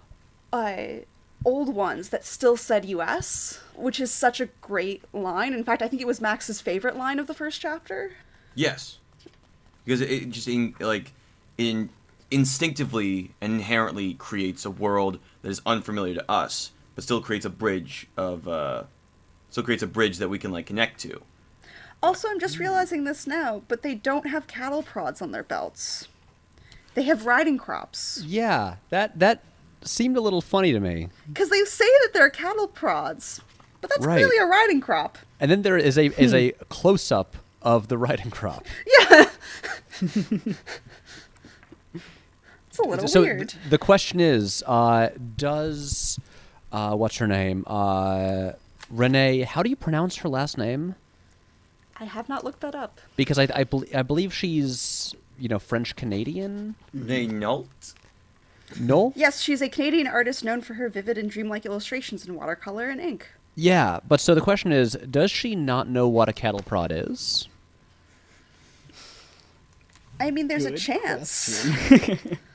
uh, 0.51 1.01
old 1.45 1.73
ones 1.75 2.09
that 2.09 2.25
still 2.25 2.55
said 2.55 2.85
U.S., 2.85 3.59
which 3.75 3.99
is 3.99 4.11
such 4.11 4.39
a 4.39 4.45
great 4.61 5.03
line. 5.13 5.53
In 5.53 5.63
fact, 5.63 5.81
I 5.81 5.87
think 5.87 6.01
it 6.01 6.07
was 6.07 6.21
Max's 6.21 6.61
favorite 6.61 6.95
line 6.95 7.19
of 7.19 7.27
the 7.27 7.33
first 7.33 7.59
chapter. 7.59 8.11
Yes, 8.55 8.99
because 9.83 9.99
it, 10.01 10.09
it 10.09 10.29
just 10.29 10.47
in, 10.47 10.75
like 10.79 11.11
in 11.57 11.89
instinctively 12.33 13.31
and 13.41 13.53
inherently 13.53 14.13
creates 14.15 14.65
a 14.65 14.71
world 14.71 15.19
that 15.41 15.49
is 15.49 15.61
unfamiliar 15.65 16.15
to 16.15 16.31
us, 16.31 16.71
but 16.95 17.03
still 17.03 17.21
creates 17.21 17.45
a 17.45 17.49
bridge 17.49 18.07
of 18.17 18.47
uh, 18.47 18.83
still 19.49 19.63
creates 19.63 19.83
a 19.83 19.87
bridge 19.87 20.17
that 20.17 20.29
we 20.29 20.39
can 20.39 20.51
like 20.51 20.65
connect 20.65 20.99
to. 21.01 21.21
Also, 22.01 22.27
I'm 22.27 22.39
just 22.39 22.59
realizing 22.59 23.05
this 23.05 23.25
now, 23.25 23.61
but 23.69 23.81
they 23.81 23.95
don't 23.95 24.27
have 24.27 24.45
cattle 24.47 24.83
prods 24.83 25.21
on 25.21 25.31
their 25.31 25.43
belts. 25.43 26.07
They 26.95 27.03
have 27.03 27.25
riding 27.25 27.57
crops. 27.57 28.21
Yeah, 28.25 28.75
that 28.89 29.19
that 29.19 29.43
seemed 29.83 30.17
a 30.17 30.21
little 30.21 30.41
funny 30.41 30.71
to 30.73 30.79
me. 30.79 31.09
Because 31.27 31.49
they 31.49 31.63
say 31.65 31.85
that 32.03 32.09
they're 32.13 32.29
cattle 32.29 32.67
prods, 32.67 33.41
but 33.81 33.89
that's 33.89 34.05
Right. 34.05 34.15
clearly 34.17 34.37
a 34.37 34.45
riding 34.45 34.81
crop. 34.81 35.17
And 35.39 35.49
then 35.49 35.61
there 35.61 35.77
is 35.77 35.97
a 35.97 36.07
is 36.21 36.33
a 36.43 36.51
close 36.69 37.11
up 37.11 37.35
of 37.61 37.87
the 37.87 37.97
riding 37.97 38.29
crop. 38.31 38.65
Yeah. 39.09 39.29
it's 42.73 42.79
a 42.79 42.89
little 42.89 43.07
so 43.07 43.21
weird. 43.21 43.49
th- 43.49 43.69
the 43.69 43.77
question 43.77 44.19
is, 44.19 44.63
uh, 44.65 45.09
does 45.37 46.19
uh, 46.71 46.95
what's 46.95 47.17
her 47.17 47.27
name? 47.27 47.63
Uh, 47.67 48.53
Renee. 48.89 49.41
How 49.41 49.61
do 49.61 49.69
you 49.69 49.75
pronounce 49.75 50.17
her 50.17 50.29
last 50.29 50.57
name? 50.57 50.95
I 51.99 52.05
have 52.05 52.27
not 52.27 52.43
looked 52.43 52.61
that 52.61 52.73
up. 52.73 52.99
Because 53.15 53.37
I 53.37 53.47
I, 53.53 53.63
bel 53.63 53.83
I 53.93 54.01
believe 54.01 54.33
she's 54.33 55.13
you 55.37 55.47
know 55.49 55.59
French 55.59 55.95
Canadian. 55.95 56.73
They 56.91 57.27
Nault. 57.27 57.93
Noel? 58.79 59.13
Yes, 59.15 59.39
she's 59.41 59.61
a 59.61 59.69
Canadian 59.69 60.07
artist 60.07 60.43
known 60.43 60.61
for 60.61 60.73
her 60.73 60.89
vivid 60.89 61.15
and 61.15 61.29
dreamlike 61.29 61.67
illustrations 61.67 62.25
in 62.27 62.33
watercolor 62.33 62.89
and 62.89 62.99
ink. 62.99 63.27
Yeah, 63.53 63.99
but 64.07 64.19
so 64.19 64.33
the 64.33 64.41
question 64.41 64.71
is, 64.71 64.93
does 65.11 65.29
she 65.29 65.55
not 65.55 65.87
know 65.87 66.07
what 66.07 66.27
a 66.27 66.33
cattle 66.33 66.63
prod 66.63 66.91
is? 66.91 67.47
I 70.19 70.31
mean, 70.31 70.47
there's 70.47 70.65
a 70.65 70.75
chance. 70.75 71.67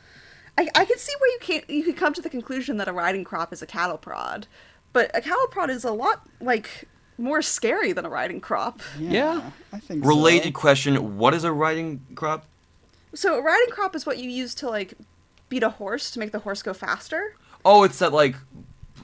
I, 0.59 0.69
I 0.75 0.85
can 0.85 0.99
see 0.99 1.13
where 1.21 1.31
you 1.31 1.39
can't 1.41 1.71
you 1.71 1.85
could 1.85 1.97
come 1.97 2.13
to 2.15 2.21
the 2.21 2.29
conclusion 2.29 2.79
that 2.79 2.89
a 2.89 2.93
riding 2.93 3.23
crop 3.23 3.53
is 3.53 3.63
a 3.63 3.67
cattle 3.67 3.97
prod, 3.97 4.49
but 4.93 5.09
a 5.15 5.21
cattle 5.21 5.47
prod 5.47 5.71
is 5.71 5.85
a 5.85 5.93
lot 5.93 6.27
like 6.41 6.89
more 7.17 7.43
scary 7.43 7.93
than 7.93 8.05
a 8.05 8.09
riding 8.09 8.41
crop. 8.41 8.81
Yeah. 8.99 9.51
I 9.73 9.79
think 9.79 10.03
so. 10.03 10.09
Related 10.09 10.55
question: 10.55 11.17
What 11.17 11.33
is 11.33 11.45
a 11.45 11.53
riding 11.53 12.05
crop? 12.17 12.45
So 13.15 13.39
a 13.39 13.43
riding 13.43 13.71
crop 13.71 13.95
is 13.95 14.05
what 14.05 14.19
you 14.19 14.29
use 14.29 14.53
to 14.57 14.69
like 14.69 14.95
beat 15.49 15.63
a 15.63 15.71
horse 15.71 16.11
to 16.11 16.19
make 16.19 16.33
the 16.33 16.41
horse 16.41 16.61
go 16.63 16.75
faster. 16.75 17.37
Oh, 17.65 17.85
it's 17.85 18.01
that 18.01 18.13
like, 18.13 18.35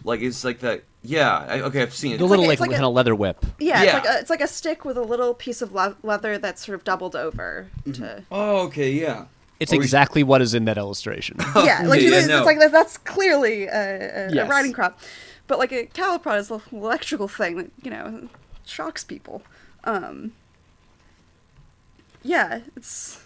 like 0.03 0.21
it's 0.23 0.45
like 0.45 0.59
that. 0.61 0.83
Yeah. 1.03 1.39
I, 1.39 1.61
okay, 1.61 1.83
I've 1.83 1.95
seen 1.95 2.13
it. 2.15 2.19
The 2.19 2.25
little 2.25 2.47
like- 2.47 2.59
like, 2.59 2.69
like 2.69 2.77
kind 2.77 2.85
a- 2.85 2.89
of 2.89 2.95
leather 2.95 3.15
whip. 3.15 3.45
Yeah, 3.61 3.83
Yeah. 3.83 3.85
it's 3.85 3.95
like 3.95 4.05
a, 4.17 4.21
it's 4.21 4.31
like 4.31 4.41
a 4.41 4.49
stick 4.49 4.85
with 4.85 4.97
a 4.97 5.03
little 5.03 5.35
piece 5.35 5.63
of 5.63 5.73
le- 5.73 5.97
leather 6.03 6.37
that's 6.39 6.65
sort 6.67 6.75
of 6.75 6.83
doubled 6.85 7.15
over 7.15 7.69
mm-hmm. 7.87 7.93
to. 8.03 8.25
Oh, 8.33 8.63
okay, 8.67 8.91
yeah. 8.91 9.27
It's 9.61 9.73
Or 9.73 9.79
we- 9.79 9.85
exactly 9.85 10.23
what 10.23 10.43
is 10.43 10.53
in 10.55 10.65
that 10.67 10.77
illustration. 10.79 11.37
Yeah, 11.57 11.83
like 11.87 12.01
Yeah, 12.01 12.09
it 12.09 12.13
is, 12.15 12.29
no. 12.29 12.39
it's 12.39 12.47
like 12.47 12.59
that, 12.59 12.73
that's 12.73 12.99
clearly 12.99 13.65
a, 13.65 14.27
a, 14.29 14.35
Yes. 14.35 14.47
a 14.47 14.49
riding 14.51 14.73
crop, 14.73 14.99
but 15.47 15.59
like 15.59 15.73
a 15.73 15.87
cattle 15.87 16.19
prod 16.19 16.39
is 16.41 16.51
an 16.51 16.61
electrical 16.73 17.29
thing 17.29 17.57
that 17.57 17.71
you 17.83 17.91
know 17.91 18.29
shocks 18.67 19.05
people. 19.05 19.43
Um, 19.85 20.33
yeah, 22.23 22.61
it's 22.77 23.21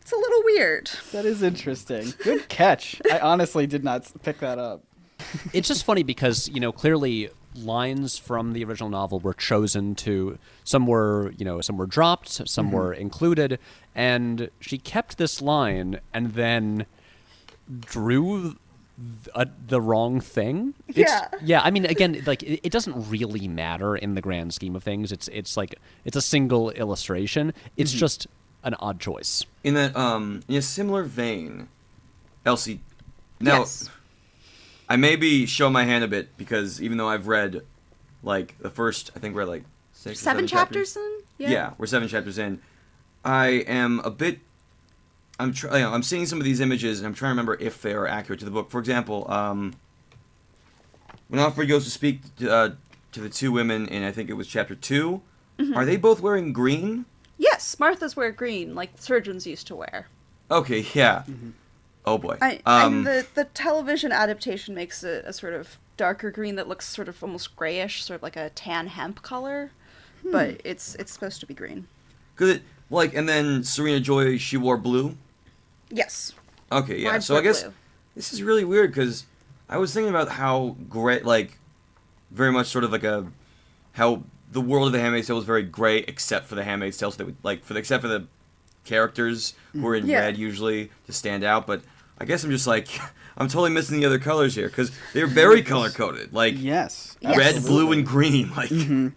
it's 0.00 0.12
a 0.12 0.16
little 0.16 0.42
weird. 0.44 0.90
That 1.12 1.24
is 1.26 1.42
interesting. 1.42 2.14
Good 2.24 2.48
catch. 2.48 3.00
I 3.12 3.18
honestly 3.20 3.66
did 3.66 3.84
not 3.84 4.10
pick 4.22 4.38
that 4.40 4.58
up. 4.58 4.82
it's 5.52 5.68
just 5.68 5.84
funny 5.84 6.02
because 6.02 6.48
you 6.48 6.60
know 6.60 6.72
clearly 6.72 7.28
lines 7.64 8.16
from 8.18 8.52
the 8.52 8.64
original 8.64 8.88
novel 8.88 9.18
were 9.20 9.34
chosen 9.34 9.94
to 9.94 10.38
some 10.64 10.86
were 10.86 11.32
you 11.38 11.44
know 11.44 11.60
some 11.60 11.76
were 11.76 11.86
dropped 11.86 12.48
some 12.48 12.70
were 12.72 12.92
included 12.92 13.58
and 13.94 14.50
she 14.60 14.78
kept 14.78 15.18
this 15.18 15.42
line 15.42 16.00
and 16.14 16.32
then 16.34 16.86
drew 17.80 18.42
th- 18.42 18.56
uh, 19.34 19.44
the 19.66 19.80
wrong 19.80 20.20
thing 20.20 20.74
It's- 20.88 21.08
Yeah. 21.08 21.38
yeah 21.42 21.60
i 21.62 21.70
mean 21.70 21.84
again 21.84 22.22
like 22.26 22.42
it, 22.42 22.60
it 22.66 22.70
doesn't 22.72 23.08
really 23.10 23.46
matter 23.48 23.96
in 23.96 24.14
the 24.14 24.20
grand 24.20 24.54
scheme 24.54 24.74
of 24.76 24.82
things 24.82 25.12
it's 25.12 25.28
it's 25.28 25.56
like 25.56 25.74
it's 26.04 26.16
a 26.16 26.22
single 26.22 26.70
illustration 26.70 27.52
it's 27.76 27.92
just 27.92 28.26
an 28.64 28.74
odd 28.80 28.98
choice 29.00 29.44
In 29.64 29.74
that, 29.74 29.94
um, 29.96 30.42
in 30.48 30.56
a 30.56 30.62
similar 30.62 31.04
vein, 31.04 31.68
Elsie. 32.44 32.80
Now, 33.40 33.58
yes. 33.60 33.88
I 34.88 34.96
maybe 34.96 35.44
show 35.46 35.68
my 35.70 35.84
hand 35.84 36.04
a 36.04 36.08
bit 36.08 36.36
because 36.36 36.80
even 36.82 36.96
though 36.98 37.08
I've 37.08 37.28
read, 37.28 37.62
like 38.22 38.56
the 38.58 38.70
first, 38.70 39.10
I 39.14 39.18
think 39.18 39.34
we're 39.34 39.44
like 39.44 39.64
six, 39.92 40.20
or 40.20 40.22
Seven 40.22 40.46
chapters 40.46 40.96
in. 40.96 41.18
Yeah. 41.38 41.72
we're 41.78 41.86
seven 41.86 42.08
chapters 42.08 42.38
in. 42.38 42.60
I 43.24 43.48
am 43.66 44.00
a 44.00 44.10
bit. 44.10 44.40
I'm 45.38 45.52
trying. 45.52 45.74
you 45.74 45.80
know, 45.80 45.92
I'm 45.92 46.02
seeing 46.02 46.26
some 46.26 46.38
of 46.38 46.44
these 46.44 46.60
images 46.60 46.98
and 46.98 47.06
I'm 47.06 47.14
trying 47.14 47.28
to 47.30 47.32
remember 47.32 47.56
if 47.60 47.82
they 47.82 47.92
are 47.92 48.06
accurate 48.06 48.38
to 48.40 48.44
the 48.44 48.50
book. 48.50 48.70
For 48.70 48.80
example, 48.80 49.30
um, 49.30 49.74
when 51.28 51.40
Offred 51.40 51.68
goes 51.68 51.84
to 51.84 51.90
speak 51.90 52.20
to, 52.36 52.50
uh, 52.50 52.70
to 53.12 53.20
the 53.20 53.28
two 53.28 53.52
women 53.52 53.86
in 53.88 54.02
I 54.02 54.10
think 54.12 54.30
it 54.30 54.34
was 54.34 54.46
chapter 54.48 54.74
2 54.74 55.20
Mm-hmm. 55.58 55.74
are 55.76 55.84
they 55.84 55.96
both 55.96 56.20
wearing 56.20 56.52
green? 56.52 57.04
Yes, 57.36 57.80
Martha's 57.80 58.14
wear 58.14 58.30
green 58.30 58.76
like 58.76 58.90
surgeons 58.94 59.44
used 59.44 59.66
to 59.66 59.74
wear. 59.74 60.06
Okay, 60.52 60.86
yeah. 60.94 61.24
Oh 62.08 62.18
boy. 62.18 62.38
I, 62.40 62.60
um, 62.66 62.98
and 62.98 63.06
the 63.06 63.26
the 63.34 63.44
television 63.44 64.12
adaptation 64.12 64.74
makes 64.74 65.02
it 65.04 65.24
a 65.26 65.32
sort 65.32 65.54
of 65.54 65.78
darker 65.96 66.30
green 66.30 66.56
that 66.56 66.68
looks 66.68 66.86
sort 66.88 67.08
of 67.08 67.22
almost 67.22 67.54
grayish, 67.56 68.04
sort 68.04 68.16
of 68.16 68.22
like 68.22 68.36
a 68.36 68.50
tan 68.50 68.86
hemp 68.86 69.22
color. 69.22 69.70
But 70.24 70.60
it's 70.64 70.94
it's 70.96 71.12
supposed 71.12 71.40
to 71.40 71.46
be 71.46 71.54
green. 71.54 71.86
Cause 72.36 72.48
it 72.48 72.62
like, 72.90 73.14
and 73.14 73.28
then 73.28 73.62
Serena 73.64 74.00
Joy, 74.00 74.38
she 74.38 74.56
wore 74.56 74.76
blue. 74.76 75.16
Yes. 75.90 76.32
Okay, 76.72 76.98
yeah. 76.98 77.12
Wives 77.12 77.26
so 77.26 77.36
I 77.36 77.40
guess 77.42 77.62
blue. 77.62 77.72
this 78.16 78.32
is 78.32 78.42
really 78.42 78.64
weird 78.64 78.90
because 78.92 79.26
I 79.68 79.76
was 79.78 79.92
thinking 79.92 80.10
about 80.10 80.28
how 80.28 80.76
great, 80.88 81.24
like, 81.24 81.58
very 82.30 82.52
much 82.52 82.66
sort 82.68 82.84
of 82.84 82.92
like 82.92 83.04
a 83.04 83.26
how 83.92 84.22
the 84.50 84.60
world 84.60 84.86
of 84.86 84.92
the 84.92 85.00
Handmaid's 85.00 85.26
Tale 85.26 85.36
was 85.36 85.44
very 85.44 85.62
gray, 85.62 85.98
except 85.98 86.46
for 86.46 86.54
the 86.54 86.64
Handmaid's 86.64 86.96
Tale. 86.96 87.10
So 87.10 87.18
they 87.18 87.24
would 87.24 87.36
like 87.42 87.64
for 87.64 87.74
the 87.74 87.80
except 87.80 88.02
for 88.02 88.08
the 88.08 88.26
characters 88.84 89.54
who 89.72 89.82
were 89.82 89.94
in 89.94 90.06
Yeah. 90.06 90.20
red 90.20 90.36
usually 90.38 90.90
to 91.06 91.12
stand 91.12 91.44
out. 91.44 91.66
But 91.66 91.82
I 92.20 92.24
guess 92.24 92.44
I'm 92.44 92.50
just 92.50 92.66
like 92.66 92.88
I'm 93.38 93.48
totally 93.48 93.70
missing 93.70 93.98
the 94.00 94.06
other 94.06 94.18
colors 94.18 94.54
here 94.54 94.68
because 94.68 94.90
they're 95.14 95.26
very 95.26 95.62
color 95.62 95.90
coded, 95.90 96.32
like 96.32 96.54
Yes. 96.56 97.16
Yes. 97.20 97.36
red, 97.36 97.56
absolutely. 97.56 97.70
blue, 97.70 97.92
and 97.92 98.06
green. 98.06 98.50
Like 98.56 98.70
mm-hmm. 98.70 99.08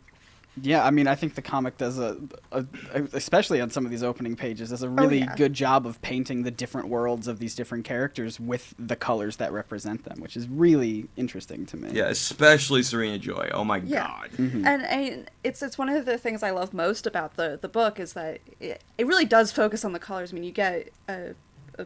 Yeah, 0.61 0.85
I 0.85 0.91
mean, 0.91 1.07
I 1.07 1.15
think 1.15 1.35
the 1.35 1.41
comic 1.41 1.77
does 1.77 1.97
a, 1.97 2.17
a, 2.51 2.65
a 2.93 3.03
especially 3.13 3.61
on 3.61 3.69
some 3.69 3.85
of 3.85 3.89
these 3.89 4.03
opening 4.03 4.35
pages, 4.35 4.69
does 4.69 4.83
a 4.83 4.87
oh, 4.87 4.89
really 4.89 5.21
Oh, 5.21 5.25
yeah. 5.25 5.35
good 5.37 5.53
job 5.53 5.87
of 5.87 6.01
painting 6.01 6.43
the 6.43 6.51
different 6.51 6.89
worlds 6.89 7.29
of 7.29 7.39
these 7.39 7.55
different 7.55 7.85
characters 7.85 8.37
with 8.37 8.75
the 8.77 8.97
colors 8.97 9.37
that 9.37 9.53
represent 9.53 10.03
them, 10.03 10.19
which 10.19 10.35
is 10.35 10.49
really 10.49 11.07
interesting 11.15 11.65
to 11.67 11.77
me. 11.77 11.91
yeah, 11.93 12.09
especially 12.09 12.83
Serena 12.83 13.17
Joy. 13.17 13.49
Oh 13.53 13.63
my 13.63 13.77
Yeah. 13.77 14.05
god. 14.07 14.29
Mm-hmm. 14.37 14.67
And 14.67 14.85
I, 14.85 15.23
it's 15.41 15.63
it's 15.63 15.77
one 15.77 15.87
of 15.87 16.05
the 16.05 16.17
things 16.17 16.43
I 16.43 16.51
love 16.51 16.73
most 16.73 17.07
about 17.07 17.37
the 17.37 17.57
the 17.59 17.69
book 17.69 17.97
is 17.97 18.11
that 18.13 18.39
it, 18.59 18.83
it 18.97 19.07
really 19.07 19.25
does 19.25 19.53
focus 19.53 19.85
on 19.85 19.93
the 19.93 19.99
colors. 19.99 20.31
I 20.31 20.35
mean, 20.35 20.43
you 20.43 20.51
get 20.51 20.89
a, 21.07 21.13
a 21.13 21.35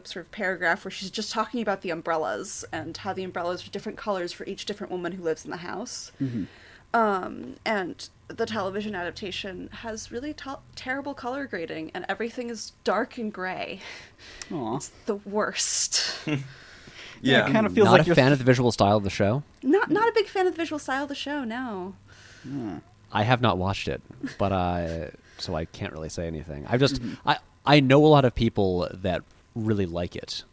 sort 0.04 0.26
of 0.26 0.32
paragraph 0.32 0.84
where 0.84 0.90
she's 0.90 1.10
just 1.10 1.32
talking 1.32 1.60
about 1.62 1.82
the 1.82 1.90
umbrellas 1.90 2.64
and 2.72 2.96
how 2.96 3.12
the 3.12 3.24
umbrellas 3.24 3.66
are 3.66 3.70
different 3.70 3.98
colors 3.98 4.32
for 4.32 4.44
each 4.46 4.64
different 4.64 4.90
woman 4.90 5.12
who 5.12 5.22
lives 5.22 5.44
in 5.44 5.50
the 5.50 5.58
house. 5.58 6.12
Um, 6.94 7.56
and 7.64 8.08
the 8.28 8.46
television 8.46 8.94
adaptation 8.94 9.68
has 9.72 10.10
really 10.10 10.32
to- 10.34 10.60
terrible 10.74 11.14
color 11.14 11.46
grading, 11.46 11.90
and 11.94 12.06
everything 12.08 12.48
is 12.48 12.72
dark 12.84 13.18
and 13.18 13.32
gray. 13.32 13.80
Aw. 14.52 14.76
It's 14.76 14.90
the 15.06 15.16
worst. 15.16 16.02
Yeah. 17.22 17.48
it 17.48 17.52
kind 17.52 17.64
of 17.66 17.72
feels 17.72 17.86
not 17.86 17.92
like 17.92 18.02
a 18.02 18.04
you're 18.04 18.14
fan 18.14 18.30
of 18.30 18.36
the 18.38 18.44
visual 18.44 18.70
style 18.70 18.98
of 18.98 19.02
the 19.02 19.08
show 19.08 19.42
not 19.62 19.90
not 19.90 20.06
a 20.06 20.12
big 20.12 20.26
fan 20.26 20.46
of 20.46 20.52
the 20.52 20.56
visual 20.62 20.78
style 20.78 21.04
of 21.04 21.08
the 21.08 21.14
show. 21.14 21.44
No. 21.44 21.94
I 23.10 23.22
have 23.22 23.40
not 23.40 23.56
watched 23.56 23.88
it, 23.88 24.02
but 24.36 24.52
I 24.52 25.10
so 25.38 25.54
I 25.54 25.64
can't 25.64 25.94
really 25.94 26.10
say 26.10 26.26
anything. 26.26 26.66
I've 26.68 26.78
just 26.78 27.00
I 27.24 27.38
I 27.64 27.80
know 27.80 28.04
a 28.04 28.06
lot 28.08 28.26
of 28.26 28.34
people 28.34 28.86
that 28.92 29.22
really 29.56 29.86
like 29.86 30.14
it. 30.14 30.44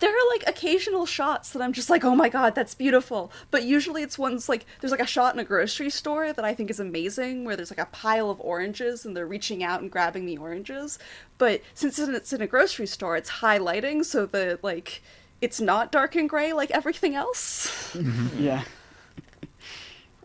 there 0.00 0.10
are 0.10 0.28
like 0.32 0.44
occasional 0.46 1.04
shots 1.04 1.50
that 1.50 1.60
I'm 1.60 1.74
just 1.74 1.90
like, 1.90 2.04
oh 2.04 2.14
my 2.16 2.30
god, 2.30 2.54
that's 2.54 2.74
beautiful. 2.74 3.30
But 3.50 3.64
usually 3.64 4.02
it's 4.02 4.18
ones 4.18 4.48
like 4.48 4.64
there's 4.80 4.90
like 4.92 5.00
a 5.00 5.06
shot 5.06 5.34
in 5.34 5.40
a 5.40 5.44
grocery 5.44 5.90
store 5.90 6.32
that 6.32 6.44
I 6.44 6.54
think 6.54 6.70
is 6.70 6.80
amazing 6.80 7.44
where 7.44 7.54
there's 7.54 7.70
like 7.70 7.78
a 7.86 7.90
pile 7.92 8.30
of 8.30 8.40
oranges 8.40 9.04
and 9.04 9.14
they're 9.14 9.26
reaching 9.26 9.62
out 9.62 9.82
and 9.82 9.90
grabbing 9.90 10.24
the 10.24 10.38
oranges. 10.38 10.98
But 11.36 11.60
since 11.74 11.98
it's 11.98 12.32
in 12.32 12.40
a 12.40 12.46
grocery 12.46 12.86
store, 12.86 13.16
it's 13.16 13.28
high 13.28 13.58
lighting, 13.58 14.02
so 14.02 14.24
the 14.24 14.58
like 14.62 15.02
it's 15.42 15.60
not 15.60 15.92
dark 15.92 16.16
and 16.16 16.28
gray 16.30 16.52
like 16.54 16.70
everything 16.70 17.14
else. 17.14 17.92
Mm-hmm. 17.92 18.42
yeah. 18.42 18.62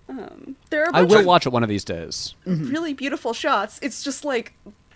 Um, 0.08 0.56
there 0.70 0.84
are 0.84 0.90
a 0.90 0.96
I 0.96 1.00
bunch 1.02 1.10
will 1.12 1.20
of 1.20 1.26
watch 1.26 1.46
it 1.48 1.50
one 1.52 1.64
of 1.64 1.70
these 1.70 1.84
days. 1.84 2.36
Mm-hmm. 2.46 2.70
really 2.70 2.94
beautiful 2.94 3.34
shots. 3.34 3.80
It's 3.82 4.04
just 4.04 4.24
like 4.24 4.54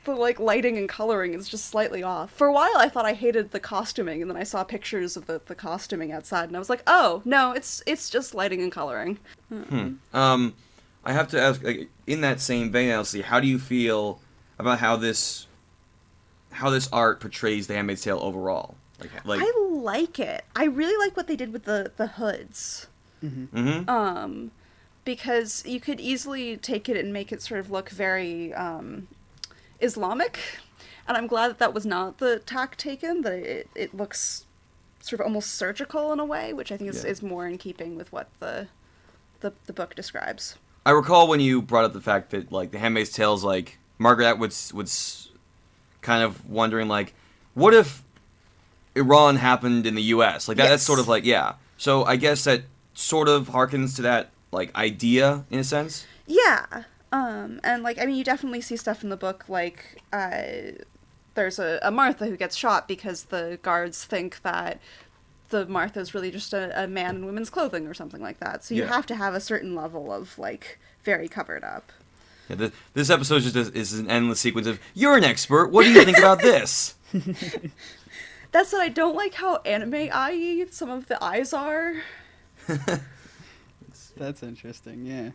the 0.10 0.20
like 0.20 0.39
lighting 0.39 0.78
and 0.78 0.89
coloring 0.89 1.34
is 1.34 1.48
just 1.48 1.66
slightly 1.66 2.04
off. 2.04 2.32
For 2.32 2.48
a 2.48 2.54
while 2.54 2.78
I 2.78 2.89
thought 2.89 3.06
I 3.06 3.13
hated 3.13 3.51
the 3.51 3.60
costuming 3.60 4.22
and 4.22 4.30
then 4.30 4.38
I 4.38 4.44
saw 4.44 4.63
pictures 4.63 5.18
of 5.18 5.25
the, 5.28 5.42
the 5.46 5.56
costuming 5.56 6.12
outside 6.12 6.50
and 6.50 6.56
I 6.56 6.60
was 6.60 6.70
like, 6.70 6.84
"Oh, 6.88 7.22
no, 7.25 7.51
it's 7.51 7.82
it's 7.86 8.10
just 8.10 8.34
lighting 8.34 8.62
and 8.62 8.72
coloring." 8.72 9.20
Hmm. 9.50 9.94
Um, 10.13 10.54
I 11.04 11.13
have 11.13 11.30
to 11.30 11.42
ask, 11.42 11.63
like, 11.63 11.89
in 12.08 12.22
that 12.22 12.42
same 12.42 12.72
vein, 12.72 12.89
Elsie, 12.89 13.22
how 13.22 13.39
do 13.39 13.48
you 13.48 13.58
feel 13.58 14.20
about 14.58 14.80
how 14.80 14.96
this, 14.96 15.48
how 16.51 16.70
this 16.70 16.89
art 16.92 17.20
portrays 17.20 17.68
The 17.68 17.75
Handmaid's 17.75 18.01
Tale 18.01 18.20
overall? 18.22 18.75
Like, 19.00 19.25
like, 19.25 19.42
I 19.42 19.51
like 19.70 20.20
it. 20.20 20.44
I 20.56 20.66
really 20.66 20.98
like 20.98 21.16
what 21.16 21.28
they 21.28 21.38
did 21.38 21.54
with 21.54 21.63
the 21.63 21.92
the 21.96 22.08
hoods. 22.08 22.88
mm-hmm. 23.24 23.89
Um 23.89 24.51
because 25.06 25.66
you 25.66 25.80
could 25.80 26.00
easily 26.00 26.58
take 26.58 26.88
it 26.89 26.98
and 26.98 27.12
make 27.12 27.32
it 27.32 27.42
sort 27.42 27.60
of 27.60 27.72
look 27.72 27.89
very 27.89 28.54
um 28.54 29.08
Islamic. 29.82 30.40
And 31.08 31.18
I'm 31.18 31.28
glad 31.28 31.48
that 31.50 31.60
that 31.60 31.74
was 31.74 31.86
not 31.86 32.20
the 32.20 32.40
tack 32.40 32.76
taken, 32.78 33.22
that 33.22 33.34
it, 33.34 33.70
it 33.76 33.96
looks 33.96 34.46
sort 35.02 35.20
of 35.22 35.26
almost 35.26 35.56
surgical 35.56 36.14
in 36.14 36.20
a 36.20 36.26
way, 36.26 36.54
which 36.54 36.72
I 36.72 36.78
think 36.78 36.90
is, 36.92 37.04
Yeah. 37.04 37.10
is 37.10 37.22
more 37.24 37.48
in 37.48 37.58
keeping 37.58 37.96
with 37.96 38.12
what 38.12 38.28
the, 38.40 38.68
the 39.40 39.54
the 39.66 39.74
book 39.74 39.96
describes. 39.96 40.56
I 40.86 40.92
recall 40.92 41.28
when 41.28 41.40
you 41.40 41.62
brought 41.62 41.86
up 41.86 41.94
the 41.94 42.02
fact 42.02 42.30
that 42.32 42.52
like 42.52 42.72
The 42.72 42.80
Handmaid's 42.80 43.10
Tale's 43.12 43.44
like 43.44 43.80
Margaret 43.98 44.26
Atwood's 44.28 44.74
was 44.74 45.30
kind 46.02 46.24
of 46.24 46.48
wondering 46.50 46.88
like, 46.88 47.14
what 47.54 47.74
if 47.74 48.04
Iran 48.96 49.38
happened 49.38 49.86
in 49.86 49.96
the 49.96 50.02
U.S. 50.04 50.48
Like 50.48 50.58
that, 50.58 50.68
that's 50.70 50.84
sort 50.84 51.00
of 51.00 51.08
like 51.08 51.26
yeah. 51.26 51.54
So 51.78 52.04
I 52.04 52.16
guess 52.18 52.44
that 52.44 52.64
sort 52.94 53.30
of 53.30 53.50
harkens 53.50 53.96
to 53.96 54.02
that 54.04 54.30
like 54.52 54.76
idea 54.76 55.46
in 55.50 55.60
a 55.60 55.64
sense. 55.64 56.06
Yeah. 56.28 56.84
Um, 57.12 57.60
and 57.63 57.82
like 57.84 58.00
I 58.00 58.06
mean, 58.06 58.16
you 58.16 58.24
definitely 58.24 58.62
see 58.62 58.78
stuff 58.78 59.04
in 59.04 59.10
the 59.10 59.18
book 59.18 59.46
like 59.50 60.01
uh, 60.13 60.42
there's 61.36 61.58
a, 61.60 61.80
a 61.82 61.92
Martha 61.92 62.25
who 62.28 62.38
gets 62.38 62.56
shot 62.56 62.88
because 62.88 63.25
the 63.25 63.58
guards 63.62 64.06
think 64.06 64.42
that 64.44 64.80
the 65.50 65.66
Martha's 65.66 66.13
really 66.13 66.30
just 66.30 66.54
a, 66.54 66.84
a 66.84 66.88
man 66.88 67.16
in 67.18 67.25
women's 67.25 67.50
clothing 67.50 67.88
or 67.88 67.94
something 67.96 68.22
like 68.22 68.39
that. 68.39 68.63
So 68.63 68.75
you 68.75 68.84
Yeah. 68.84 68.89
have 68.89 69.06
to 69.08 69.16
have 69.16 69.34
a 69.34 69.39
certain 69.39 69.74
level 69.75 70.12
of 70.13 70.38
like 70.38 70.78
very 71.04 71.28
covered 71.28 71.63
up. 71.63 71.92
Yeah, 72.48 72.56
this, 72.58 72.72
this 72.94 73.10
episode 73.10 73.38
is 73.44 73.54
just 73.54 73.72
a, 73.74 73.78
is 73.78 73.94
an 74.00 74.10
endless 74.10 74.39
sequence 74.39 74.68
of 74.68 74.80
"You're 74.94 75.18
an 75.18 75.24
expert. 75.24 75.72
What 75.72 75.84
do 75.86 75.92
you 75.92 76.04
think 76.04 76.18
about 76.20 76.39
this?" 76.42 76.96
That's 78.51 78.72
what 78.74 78.82
I 78.82 78.89
don't 78.89 79.16
like 79.16 79.36
how 79.36 79.58
anime 79.58 80.10
eye 80.12 80.66
some 80.72 80.89
of 80.89 81.08
the 81.08 81.24
eyes 81.24 81.54
are. 81.54 81.96
That's 84.18 84.44
interesting. 84.44 85.06
Yeah. 85.06 85.30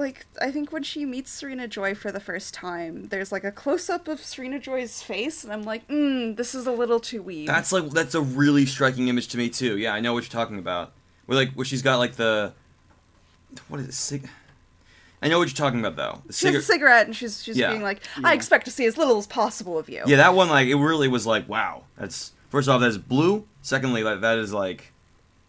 Like 0.00 0.24
I 0.40 0.50
think 0.50 0.72
when 0.72 0.82
she 0.82 1.04
meets 1.04 1.30
Serena 1.30 1.68
Joy 1.68 1.94
for 1.94 2.10
the 2.10 2.20
first 2.20 2.54
time, 2.54 3.08
there's 3.08 3.30
like 3.30 3.44
a 3.44 3.52
close 3.52 3.90
up 3.90 4.08
of 4.08 4.18
Serena 4.20 4.58
Joy's 4.58 5.02
face, 5.02 5.44
and 5.44 5.52
I'm 5.52 5.62
like, 5.62 5.86
mm, 5.88 6.34
this 6.36 6.54
is 6.54 6.66
a 6.66 6.72
little 6.72 6.98
too 6.98 7.22
weeb. 7.22 7.46
That's 7.46 7.70
like 7.70 7.90
that's 7.90 8.14
a 8.14 8.22
really 8.22 8.64
striking 8.64 9.08
image 9.08 9.28
to 9.28 9.36
me 9.36 9.50
too. 9.50 9.76
Yeah, 9.76 9.92
I 9.92 10.00
know 10.00 10.14
what 10.14 10.24
you're 10.24 10.30
talking 10.30 10.58
about. 10.58 10.92
Where 11.26 11.36
like 11.36 11.52
where 11.52 11.66
she's 11.66 11.82
got 11.82 11.98
like 11.98 12.14
the 12.16 12.54
what 13.68 13.78
is 13.80 13.88
it? 13.88 13.94
Cig- 13.94 14.28
I 15.22 15.28
know 15.28 15.38
what 15.38 15.48
you're 15.48 15.54
talking 15.54 15.80
about 15.80 15.96
though. 15.96 16.22
The 16.26 16.32
she 16.32 16.46
has 16.46 16.56
a 16.56 16.62
cigarette, 16.62 17.06
and 17.06 17.14
she's 17.14 17.42
she's 17.44 17.58
Yeah. 17.58 17.70
being 17.70 17.82
like, 17.82 18.00
I 18.24 18.32
expect 18.32 18.64
to 18.64 18.70
see 18.70 18.86
as 18.86 18.96
little 18.96 19.18
as 19.18 19.26
possible 19.26 19.78
of 19.78 19.90
you. 19.90 20.02
Yeah, 20.06 20.16
that 20.16 20.34
one 20.34 20.48
like 20.48 20.68
it 20.68 20.76
really 20.76 21.08
was 21.08 21.26
like 21.26 21.46
wow. 21.46 21.84
That's 21.98 22.32
first 22.48 22.68
off 22.70 22.80
that's 22.80 22.96
blue. 22.96 23.46
Secondly, 23.60 24.02
that 24.02 24.22
that 24.22 24.38
is 24.38 24.52
like 24.54 24.92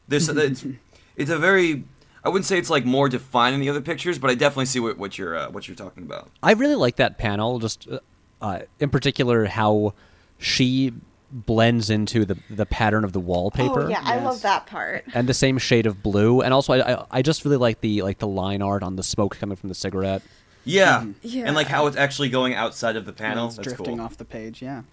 this. 0.09 0.27
it's, 0.27 0.65
it's 1.15 1.31
a 1.31 1.37
very. 1.37 1.85
I 2.23 2.29
wouldn't 2.29 2.45
say 2.45 2.57
it's 2.57 2.69
like 2.69 2.85
more 2.85 3.09
defined 3.09 3.53
than 3.53 3.61
the 3.61 3.69
other 3.69 3.81
pictures, 3.81 4.19
but 4.19 4.29
I 4.29 4.35
definitely 4.35 4.65
see 4.67 4.79
what, 4.79 4.97
what 4.97 5.17
you're 5.17 5.35
uh, 5.35 5.49
what 5.49 5.67
you're 5.67 5.75
talking 5.75 6.03
about. 6.03 6.29
I 6.43 6.53
really 6.53 6.75
like 6.75 6.97
that 6.97 7.17
panel, 7.17 7.59
just 7.59 7.87
uh, 7.89 7.99
uh, 8.41 8.59
in 8.79 8.89
particular 8.89 9.45
how 9.45 9.93
she 10.37 10.93
blends 11.31 11.89
into 11.89 12.25
the 12.25 12.37
the 12.49 12.65
pattern 12.65 13.03
of 13.03 13.13
the 13.13 13.19
wallpaper. 13.19 13.83
Oh 13.83 13.89
yeah, 13.89 14.01
I 14.03 14.19
love 14.19 14.41
that 14.43 14.67
part. 14.67 15.05
And 15.13 15.27
the 15.27 15.33
same 15.33 15.57
shade 15.57 15.85
of 15.85 16.03
blue, 16.03 16.41
and 16.41 16.53
also 16.53 16.73
I, 16.73 16.93
I 16.93 17.05
I 17.11 17.21
just 17.21 17.43
really 17.43 17.57
like 17.57 17.81
the 17.81 18.01
like 18.03 18.19
the 18.19 18.27
line 18.27 18.61
art 18.61 18.83
on 18.83 18.95
the 18.97 19.03
smoke 19.03 19.37
coming 19.39 19.55
from 19.55 19.69
the 19.69 19.75
cigarette. 19.75 20.21
Yeah, 20.63 21.05
Yeah. 21.23 21.45
and 21.47 21.55
like 21.55 21.67
how 21.67 21.87
it's 21.87 21.97
actually 21.97 22.29
going 22.29 22.53
outside 22.53 22.95
of 22.95 23.05
the 23.07 23.13
panel. 23.13 23.47
It's 23.47 23.55
That's 23.55 23.67
drifting 23.69 23.97
cool. 23.97 24.05
off 24.05 24.17
the 24.17 24.25
page. 24.25 24.61
Yeah. 24.61 24.83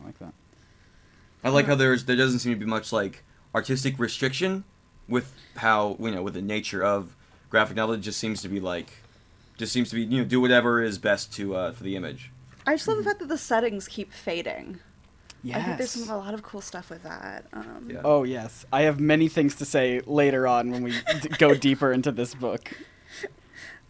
I 0.00 0.06
like 0.06 0.18
that. 0.20 0.32
I 1.42 1.48
like 1.48 1.66
how 1.66 1.74
there's 1.74 2.04
there 2.04 2.14
doesn't 2.16 2.38
seem 2.40 2.52
to 2.52 2.58
be 2.58 2.64
much 2.66 2.92
like 2.92 3.24
artistic 3.54 3.98
restriction 3.98 4.62
with 5.08 5.32
how 5.56 5.96
you 6.00 6.10
know 6.10 6.22
with 6.22 6.34
the 6.34 6.42
nature 6.42 6.82
of 6.82 7.14
graphic 7.50 7.76
novel. 7.76 7.94
It 7.94 8.00
just 8.00 8.18
seems 8.18 8.42
to 8.42 8.48
be 8.48 8.60
like 8.60 8.88
just 9.56 9.72
seems 9.72 9.88
to 9.90 9.96
be 9.96 10.02
you 10.02 10.18
know 10.22 10.24
do 10.24 10.40
whatever 10.40 10.82
is 10.82 10.98
best 10.98 11.32
to 11.34 11.56
uh, 11.56 11.72
for 11.72 11.82
the 11.84 11.96
image. 11.96 12.30
I 12.66 12.74
just 12.74 12.88
love 12.88 12.98
the 12.98 13.04
fact 13.04 13.20
that 13.20 13.28
the 13.28 13.38
settings 13.38 13.86
keep 13.88 14.12
fading. 14.12 14.80
Yes. 15.44 15.58
I 15.58 15.62
think 15.62 15.78
there's 15.78 15.90
some, 15.92 16.08
a 16.10 16.18
lot 16.18 16.34
of 16.34 16.42
cool 16.42 16.60
stuff 16.60 16.90
with 16.90 17.04
that. 17.04 17.44
Um, 17.52 17.88
Yeah. 17.88 18.00
Oh 18.04 18.24
yes, 18.24 18.66
I 18.72 18.82
have 18.82 18.98
many 18.98 19.28
things 19.28 19.54
to 19.56 19.64
say 19.64 20.00
later 20.06 20.48
on 20.48 20.72
when 20.72 20.82
we 20.82 20.90
d- 20.90 21.28
go 21.38 21.54
deeper 21.54 21.92
into 21.92 22.10
this 22.12 22.34
book. 22.34 22.70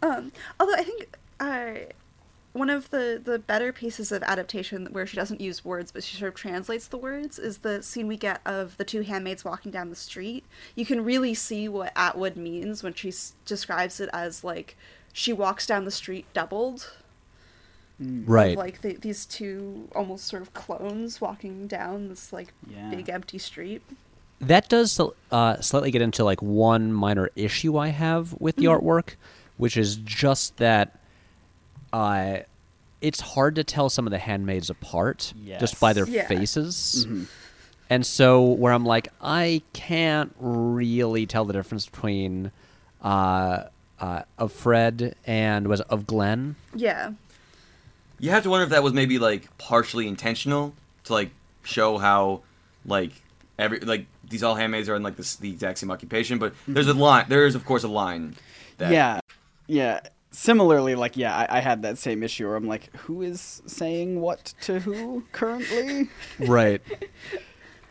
Um, 0.03 0.31
although 0.59 0.75
I 0.75 0.83
think 0.83 1.17
uh, 1.39 1.73
one 2.57 2.69
of 2.69 2.89
the, 2.89 3.21
the 3.23 3.37
better 3.39 3.71
pieces 3.71 4.11
of 4.11 4.23
adaptation 4.23 4.87
where 4.91 5.05
she 5.05 5.15
doesn't 5.15 5.39
use 5.41 5.63
words 5.63 5.91
but 5.91 6.03
she 6.03 6.17
sort 6.17 6.29
of 6.29 6.35
translates 6.35 6.87
the 6.87 6.97
words 6.97 7.37
is 7.39 7.59
the 7.59 7.81
scene 7.83 8.07
we 8.07 8.17
get 8.17 8.41
of 8.45 8.75
the 8.77 8.83
two 8.83 9.01
handmaids 9.01 9.45
walking 9.45 9.71
down 9.71 9.89
the 9.89 9.95
street. 9.95 10.43
You 10.75 10.85
can 10.85 11.03
really 11.03 11.33
see 11.33 11.67
what 11.69 11.91
Atwood 11.95 12.35
means 12.35 12.83
when 12.83 12.93
she 12.93 13.09
s- 13.09 13.33
describes 13.45 13.99
it 13.99 14.09
as 14.13 14.43
like 14.43 14.75
she 15.13 15.33
walks 15.33 15.65
down 15.67 15.85
the 15.85 15.91
street 15.91 16.25
doubled. 16.33 16.91
of, 17.99 18.27
Right. 18.29 18.55
like 18.57 18.81
the, 18.81 18.93
these 18.93 19.25
two 19.25 19.87
almost 19.95 20.25
sort 20.25 20.41
of 20.43 20.53
clones 20.53 21.19
walking 21.19 21.67
down 21.67 22.09
this 22.09 22.31
like 22.31 22.53
Yeah. 22.69 22.89
big 22.89 23.09
empty 23.09 23.37
street. 23.39 23.81
that 24.39 24.69
does 24.69 24.99
uh, 25.31 25.59
slightly 25.61 25.89
get 25.89 26.01
into 26.03 26.23
like 26.23 26.41
one 26.43 26.93
minor 26.93 27.31
issue 27.35 27.75
I 27.77 27.87
have 27.87 28.33
with 28.39 28.55
the 28.57 28.65
artwork, 28.65 29.15
which 29.57 29.75
is 29.77 29.95
just 29.95 30.57
that 30.57 30.96
uh, 31.93 32.37
it's 33.01 33.19
hard 33.19 33.55
to 33.55 33.63
tell 33.63 33.89
some 33.89 34.07
of 34.07 34.11
the 34.11 34.17
handmaids 34.17 34.69
apart 34.69 35.33
just 35.59 35.79
by 35.79 35.93
their 35.93 36.07
Yeah. 36.07 36.27
faces. 36.27 37.07
And 37.89 38.05
so, 38.05 38.43
where 38.43 38.73
I'm 38.73 38.85
like, 38.85 39.07
I 39.21 39.61
can't 39.73 40.35
really 40.39 41.25
tell 41.25 41.45
the 41.45 41.53
difference 41.53 41.85
between 41.85 42.51
uh, 43.01 43.63
uh, 43.99 44.23
Offred 44.37 45.13
and 45.25 45.67
was 45.67 45.81
Ofglen. 45.83 46.55
Yeah. 46.75 47.11
You 48.19 48.31
have 48.31 48.43
to 48.43 48.49
wonder 48.49 48.63
if 48.65 48.71
that 48.71 48.83
was 48.83 48.93
maybe 48.93 49.19
like 49.19 49.55
partially 49.57 50.07
intentional 50.07 50.73
to 51.05 51.13
like 51.13 51.29
show 51.63 51.97
how 51.97 52.41
like 52.85 53.11
every 53.59 53.79
like 53.79 54.07
these 54.27 54.43
all 54.43 54.55
handmaids 54.55 54.89
are 54.89 54.95
in 54.95 55.03
like 55.03 55.15
this 55.15 55.35
the 55.37 55.49
exact 55.51 55.77
same 55.77 55.91
occupation, 55.91 56.39
but 56.39 56.53
there's 56.67 56.87
a 56.87 56.93
line. 56.93 57.25
There 57.29 57.45
is 57.45 57.55
of 57.55 57.63
course 57.63 57.83
a 57.83 57.87
line. 57.87 58.35
That, 58.79 58.91
Yeah, 58.91 59.19
yeah. 59.67 59.99
Similarly, 60.39 60.93
like 60.93 61.17
yeah, 61.17 61.35
I, 61.35 61.57
I 61.57 61.59
had 61.61 61.81
that 61.81 61.97
same 61.97 62.21
issue 62.21 62.45
where 62.47 62.55
I'm 62.55 62.67
like, 62.67 62.95
who 62.95 63.23
is 63.23 63.63
saying 63.65 64.21
what 64.21 64.53
to 64.61 64.79
who 64.79 65.23
currently? 65.31 66.09
Right. 66.39 66.79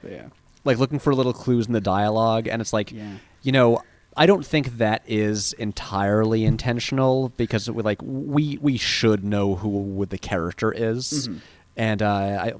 Yeah. 0.09 0.28
like 0.64 0.78
looking 0.78 1.00
for 1.00 1.12
little 1.12 1.32
clues 1.32 1.66
in 1.66 1.72
the 1.72 1.80
dialogue 1.80 2.46
and 2.46 2.62
it's 2.62 2.72
like 2.72 2.92
Yeah. 2.92 3.14
you 3.42 3.50
know 3.50 3.82
i 4.16 4.24
don't 4.26 4.46
think 4.46 4.78
that 4.78 5.02
is 5.09 5.52
entirely 5.54 6.44
intentional 6.44 7.30
because 7.37 7.68
we 7.68 7.82
like 7.82 7.98
we 8.04 8.56
we 8.62 8.76
should 8.76 9.24
know 9.24 9.56
who 9.56 10.06
the 10.09 10.18
character 10.18 10.70
is 10.72 11.28
and 11.76 12.00
uh, 12.02 12.09
i 12.40 12.52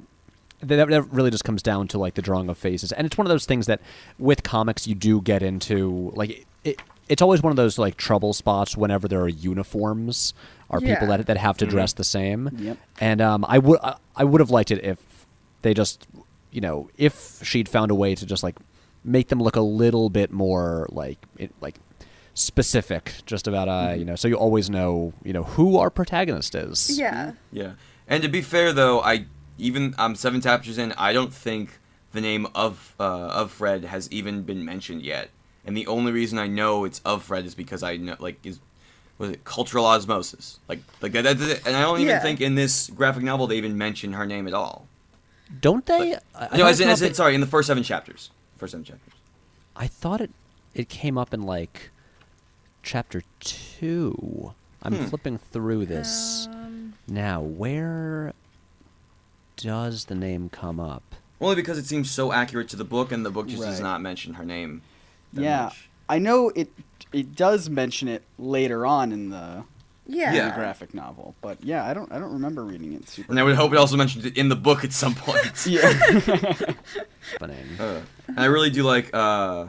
that, 0.61 0.89
that 0.89 1.03
really 1.13 1.31
just 1.31 1.45
comes 1.45 1.63
down 1.63 1.87
to 1.89 1.99
like 1.99 2.15
the 2.15 2.23
drawing 2.23 2.49
of 2.49 2.59
faces 2.59 2.91
and 2.91 3.07
it's 3.07 3.17
one 3.17 3.27
of 3.27 3.31
those 3.31 3.47
things 3.47 3.67
that 3.67 3.81
with 4.19 4.43
comics 4.43 4.89
you 4.89 4.95
do 4.97 5.21
get 5.21 5.43
into 5.43 6.11
like 6.17 6.45
it, 6.65 6.81
it's 7.09 7.23
always 7.23 7.43
one 7.43 7.51
of 7.51 7.57
those 7.57 7.79
like 7.79 7.97
trouble 7.97 8.33
spots 8.33 8.77
whenever 8.77 9.07
there 9.09 9.21
are 9.21 9.29
uniforms 9.29 10.35
or 10.69 10.81
people 10.81 11.07
that 11.09 11.27
that 11.27 11.37
have 11.37 11.57
to 11.59 11.67
dress 11.67 11.93
the 11.93 12.05
same 12.05 12.51
Yep. 12.57 12.79
and 13.01 13.21
um, 13.21 13.45
I 13.49 13.59
would 13.59 13.79
I, 13.83 13.95
I 14.17 14.25
would 14.25 14.41
have 14.41 14.51
liked 14.51 14.71
it 14.71 14.85
if 14.85 14.99
they 15.63 15.73
just 15.75 16.07
you 16.51 16.61
know 16.61 16.89
if 16.97 17.41
she'd 17.45 17.69
found 17.69 17.91
a 17.91 17.95
way 17.95 18.15
to 18.15 18.27
just 18.27 18.43
like 18.43 18.57
make 19.05 19.29
them 19.29 19.41
look 19.41 19.57
a 19.57 19.61
little 19.61 20.11
bit 20.11 20.33
more 20.33 20.87
like 20.91 21.19
it, 21.39 21.53
like 21.61 21.77
specific 22.35 23.13
just 23.25 23.47
about 23.49 23.67
uh 23.69 23.95
you 23.97 24.05
know 24.05 24.15
so 24.15 24.29
you 24.29 24.35
always 24.35 24.69
know 24.69 25.13
you 25.25 25.33
know 25.33 25.43
who 25.45 25.79
our 25.79 25.91
protagonist 25.91 26.55
is 26.55 26.99
Yeah. 26.99 27.33
Yeah. 27.53 27.73
And 28.09 28.23
to 28.23 28.29
be 28.29 28.41
fair 28.43 28.73
though, 28.73 29.01
I 29.01 29.25
even 29.59 29.95
I'm 29.99 30.15
seven 30.15 30.41
chapters 30.41 30.79
in. 30.79 30.93
I 30.93 31.13
don't 31.13 31.33
think 31.33 31.79
the 32.13 32.21
name 32.21 32.47
of 32.55 32.95
uh, 33.01 33.43
Offred 33.45 33.85
has 33.85 34.09
even 34.13 34.43
been 34.43 34.65
mentioned 34.65 35.03
yet. 35.03 35.31
And 35.67 35.77
the 35.77 35.87
only 35.89 36.13
reason 36.13 36.39
I 36.39 36.47
know 36.47 36.85
it's 36.85 37.01
Offred 37.01 37.45
is 37.45 37.55
because 37.55 37.83
I 37.83 37.97
know 37.97 38.17
like 38.21 38.45
is 38.47 38.61
was 39.19 39.31
it 39.31 39.45
cultural 39.45 39.85
osmosis 39.87 40.59
like 40.69 40.81
like 41.03 41.13
that, 41.13 41.23
that's 41.23 41.41
it. 41.43 41.67
and 41.67 41.75
I 41.77 41.83
don't 41.83 41.97
even 42.01 42.09
Yeah. 42.09 42.21
think 42.21 42.41
in 42.41 42.55
this 42.55 42.89
graphic 42.91 43.23
novel 43.25 43.47
they 43.47 43.57
even 43.57 43.77
mention 43.77 44.13
her 44.13 44.27
name 44.27 44.47
at 44.47 44.55
all. 44.55 44.87
don't 45.61 45.85
they 45.87 46.13
Like- 46.15 46.23
I, 46.35 46.39
I 46.53 46.57
no, 46.57 46.65
thought 46.65 46.71
as 46.71 46.81
in, 46.81 46.89
as 46.89 47.03
in, 47.03 47.15
sorry, 47.15 47.35
in 47.35 47.41
the 47.41 47.47
first 47.47 47.67
seven 47.67 47.83
chapters. 47.83 48.31
First 48.59 48.73
seven 48.73 48.85
chapters. 48.85 49.13
I 49.75 49.87
thought 49.87 50.21
it 50.21 50.31
it 50.75 50.89
came 50.89 51.17
up 51.19 51.33
in 51.35 51.43
like 51.43 51.91
chapter 52.83 53.23
two 53.41 54.53
i'm 54.83 54.95
Hmm. 54.95 55.05
flipping 55.07 55.39
through 55.39 55.87
this 55.87 56.47
Um, 56.51 56.93
now 57.09 57.41
where 57.41 58.33
does 59.57 60.05
the 60.05 60.15
name 60.15 60.49
come 60.51 60.79
up 60.79 61.03
Only 61.41 61.57
because 61.57 61.79
it 61.79 61.87
seems 61.87 62.11
so 62.11 62.33
accurate 62.33 62.69
to 62.71 62.77
the 62.77 62.85
book, 62.85 63.11
and 63.13 63.25
the 63.27 63.31
book 63.31 63.47
just 63.49 63.63
does 63.63 63.81
not 63.81 64.01
mention 64.01 64.35
her 64.35 64.45
name. 64.45 64.83
That 65.37 65.43
Yeah, 65.43 65.65
much. 65.65 65.89
I 66.09 66.19
know 66.19 66.51
it. 66.55 66.71
It 67.13 67.35
does 67.35 67.71
mention 67.71 68.09
it 68.09 68.23
later 68.39 68.85
on 68.85 69.13
in 69.13 69.31
the, 69.31 69.65
yeah. 70.07 70.33
Yeah. 70.35 70.55
graphic 70.55 70.93
novel, 70.93 71.35
but 71.41 71.63
yeah, 71.65 71.85
I 71.85 71.95
don't. 71.95 72.11
I 72.13 72.19
don't 72.19 72.33
remember 72.33 72.65
reading 72.65 72.93
it 72.95 73.09
super. 73.09 73.31
And 73.33 73.41
I 73.41 73.43
would 73.43 73.57
hope 73.57 73.73
it 73.73 73.79
also 73.79 73.97
mentions 73.97 74.25
it 74.25 74.37
in 74.37 74.49
the 74.49 74.57
book 74.57 74.85
at 74.85 74.93
some 74.93 75.15
point. 75.15 75.53
yeah. 75.67 75.81
happening 77.33 77.67
Uh, 77.81 78.01
and 78.29 78.41
I 78.41 78.47
really 78.47 78.71
do 78.71 78.83
like 78.83 79.11
uh, 79.15 79.67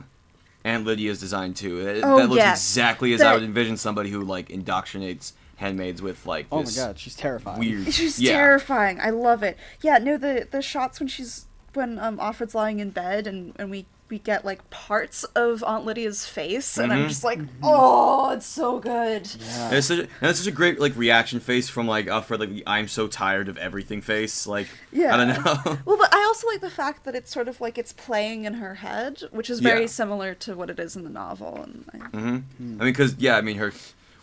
Aunt 0.63 0.85
Lydia's 0.85 1.19
design 1.19 1.53
too. 1.53 1.83
That, 1.83 2.03
Oh, 2.03 2.17
that 2.17 2.27
looks 2.29 2.37
yes. 2.37 2.59
exactly 2.61 3.13
as 3.13 3.21
I 3.21 3.33
would 3.33 3.43
envision 3.43 3.77
somebody 3.77 4.09
who 4.09 4.21
like 4.23 4.49
indoctrinates 4.49 5.33
handmaids 5.55 6.01
with 6.01 6.25
like 6.25 6.45
oh 6.51 6.63
my 6.63 6.71
god, 6.71 6.99
she's 6.99 7.15
terrifying. 7.15 7.59
weird. 7.59 7.93
She's 7.93 8.19
yeah. 8.19 8.33
terrifying. 8.33 8.99
I 8.99 9.09
love 9.09 9.43
it. 9.43 9.57
Yeah, 9.81 9.97
no, 9.97 10.17
the 10.17 10.47
the 10.49 10.61
shots 10.61 10.99
when 10.99 11.07
she's 11.07 11.47
when 11.73 11.97
um 11.99 12.17
Offred's 12.19 12.53
lying 12.55 12.79
in 12.79 12.91
bed 12.91 13.25
and 13.27 13.53
and 13.57 13.71
we 13.71 13.85
we 14.09 14.19
get 14.19 14.45
like 14.45 14.69
parts 14.69 15.23
of 15.35 15.63
Aunt 15.65 15.85
Lydia's 15.85 16.25
face 16.25 16.77
and 16.77 16.93
I'm 16.93 17.05
Mhm. 17.05 17.09
just 17.09 17.23
like, 17.25 17.39
oh, 17.61 18.31
it's 18.31 18.45
so 18.45 18.79
good. 18.79 19.29
Yeah. 19.39 19.65
And 19.67 19.75
it's, 19.75 19.87
such 19.87 19.99
a, 19.99 20.01
and 20.03 20.29
it's 20.29 20.39
such 20.39 20.47
a 20.47 20.51
great 20.51 20.79
like 20.79 20.95
reaction 20.95 21.39
face 21.41 21.67
from 21.67 21.87
like 21.87 22.05
Offred, 22.05 22.39
like 22.39 22.49
the 22.49 22.63
I'm 22.65 22.87
so 22.87 23.07
tired 23.07 23.49
of 23.49 23.57
everything 23.57 24.01
face. 24.01 24.47
Like 24.47 24.67
Yeah. 24.91 25.13
I 25.13 25.17
don't 25.17 25.43
know. 25.43 25.77
Well, 25.85 25.97
but 25.97 26.13
I 26.13 26.23
also 26.23 26.47
like 26.47 26.61
the 26.61 26.69
fact 26.69 27.03
that 27.03 27.15
it's 27.15 27.31
sort 27.31 27.47
of 27.47 27.59
like 27.59 27.77
it's 27.77 27.91
playing 27.93 28.45
in 28.45 28.55
her 28.55 28.75
head, 28.75 29.23
which 29.31 29.49
is 29.49 29.59
very 29.59 29.81
Yeah. 29.81 29.87
similar 29.87 30.33
to 30.35 30.55
what 30.55 30.69
it 30.69 30.79
is 30.79 30.95
in 30.95 31.03
the 31.03 31.09
novel. 31.09 31.61
And 31.63 31.85
I, 31.93 31.97
hmm 32.17 32.27
I 32.27 32.61
mean, 32.63 32.77
because 32.79 33.15
yeah, 33.17 33.35
I 33.37 33.41
mean 33.41 33.57
her. 33.57 33.73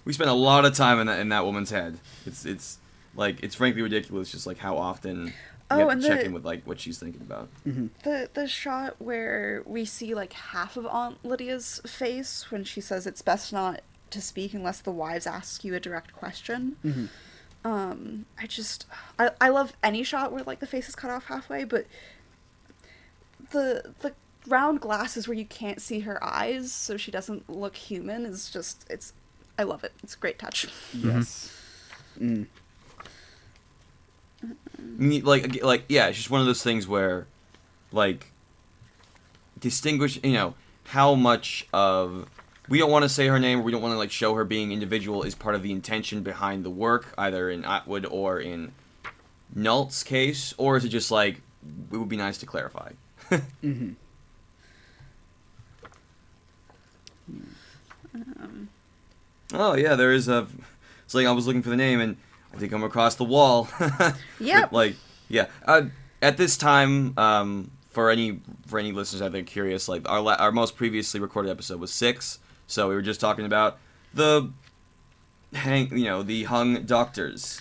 We 0.06 0.12
spent 0.12 0.28
a 0.30 0.34
lot 0.34 0.64
of 0.64 0.74
time 0.74 0.98
in 1.00 1.06
that 1.08 1.18
in 1.20 1.28
that 1.30 1.44
woman's 1.44 1.70
head. 1.70 1.98
It's 2.26 2.44
it's 2.46 2.78
Like 3.16 3.42
it's 3.44 3.54
frankly 3.54 3.80
ridiculous, 3.82 4.30
just 4.32 4.46
like 4.46 4.58
how 4.58 4.76
often 4.76 5.26
you 5.26 5.32
Oh, 5.74 5.78
have 5.80 5.88
and 5.90 6.02
to 6.02 6.08
check 6.08 6.20
the- 6.20 6.26
in 6.26 6.32
with 6.32 6.44
like 6.44 6.64
what 6.64 6.80
she's 6.80 6.98
thinking 6.98 7.20
about. 7.22 7.48
The 7.64 8.28
the 8.32 8.46
shot 8.48 8.96
where 8.98 9.62
we 9.66 9.84
see 9.84 10.14
like 10.14 10.32
half 10.32 10.76
of 10.76 10.86
Aunt 10.86 11.24
Lydia's 11.24 11.80
face 11.86 12.50
when 12.50 12.64
she 12.64 12.80
says 12.80 13.06
it's 13.06 13.22
best 13.22 13.52
not 13.52 13.80
to 14.10 14.20
speak 14.20 14.54
unless 14.54 14.80
the 14.80 14.92
wives 14.92 15.26
ask 15.26 15.64
you 15.64 15.74
a 15.74 15.80
direct 15.80 16.12
question. 16.14 16.76
Um, 17.64 18.26
I 18.38 18.46
just 18.46 18.86
I, 19.18 19.30
I 19.40 19.48
love 19.48 19.72
any 19.82 20.02
shot 20.02 20.32
where 20.32 20.42
like 20.44 20.60
the 20.60 20.66
face 20.66 20.88
is 20.88 20.94
cut 20.94 21.10
off 21.10 21.24
halfway, 21.26 21.64
but 21.64 21.86
the 23.50 23.94
the 24.00 24.12
round 24.46 24.80
glasses 24.80 25.26
where 25.26 25.36
you 25.36 25.44
can't 25.46 25.80
see 25.80 26.00
her 26.00 26.22
eyes 26.22 26.70
so 26.70 26.96
she 26.98 27.10
doesn't 27.10 27.48
look 27.48 27.76
human 27.76 28.26
is 28.26 28.50
just 28.50 28.84
it's 28.90 29.12
I 29.58 29.62
love 29.62 29.84
it. 29.84 29.92
It's 30.02 30.14
a 30.14 30.18
great 30.18 30.38
touch. 30.38 30.66
Yes. 30.92 31.56
Mm. 32.20 32.46
Me- 34.78 35.22
Like 35.22 35.62
like 35.62 35.84
yeah, 35.88 36.06
it's 36.08 36.16
just 36.18 36.30
one 36.30 36.40
of 36.40 36.46
those 36.46 36.62
things 36.62 36.86
where 36.86 37.26
like 37.92 38.30
distinguish 39.58 40.18
you 40.22 40.32
know 40.32 40.54
how 40.88 41.14
much 41.14 41.66
of 41.72 42.28
we 42.68 42.78
don't 42.78 42.90
want 42.90 43.02
to 43.04 43.08
say 43.08 43.26
her 43.28 43.38
name 43.38 43.60
or 43.60 43.62
we 43.62 43.72
don't 43.72 43.82
want 43.82 43.92
to 43.92 43.98
like 43.98 44.10
show 44.10 44.34
her 44.34 44.44
being 44.44 44.72
individual 44.72 45.22
is 45.22 45.34
part 45.34 45.54
of 45.54 45.62
the 45.62 45.70
intention 45.72 46.22
behind 46.22 46.64
the 46.64 46.70
work 46.70 47.12
either 47.16 47.48
in 47.50 47.64
Atwood 47.64 48.06
or 48.06 48.40
in 48.40 48.72
Nault's 49.54 50.02
case 50.02 50.52
or 50.58 50.76
is 50.76 50.84
it 50.84 50.88
just 50.88 51.10
like 51.10 51.40
it 51.92 51.96
would 51.96 52.08
be 52.08 52.16
nice 52.16 52.38
to 52.38 52.46
clarify? 52.46 52.92
Hmm. 53.60 53.92
Oh 59.52 59.74
yeah 59.74 59.94
there 59.94 60.12
is 60.12 60.28
a 60.28 60.46
it's 61.04 61.14
like 61.14 61.26
I 61.26 61.32
was 61.32 61.46
looking 61.46 61.62
for 61.62 61.70
the 61.70 61.76
name 61.76 62.00
and 62.00 62.16
I 62.54 62.58
did 62.58 62.70
come 62.70 62.84
across 62.84 63.14
the 63.16 63.24
wall 63.24 63.68
yeah. 64.40 64.68
like 64.70 64.94
yeah 65.28 65.46
uh, 65.66 65.82
at 66.22 66.36
this 66.36 66.56
time 66.56 67.18
um 67.18 67.70
for 67.90 68.10
any 68.10 68.40
for 68.66 68.78
any 68.78 68.92
listeners 68.92 69.22
out 69.22 69.32
there 69.32 69.42
curious 69.42 69.88
like 69.88 70.08
our 70.08 70.20
la- 70.20 70.36
our 70.38 70.52
most 70.52 70.76
previously 70.76 71.20
recorded 71.20 71.50
episode 71.50 71.80
was 71.80 71.92
six 71.92 72.38
so 72.66 72.88
we 72.88 72.94
were 72.94 73.02
just 73.02 73.20
talking 73.20 73.44
about 73.44 73.78
the 74.12 74.50
hang 75.52 75.96
you 75.96 76.04
know 76.04 76.22
the 76.22 76.44
hung 76.44 76.82
doctors 76.84 77.60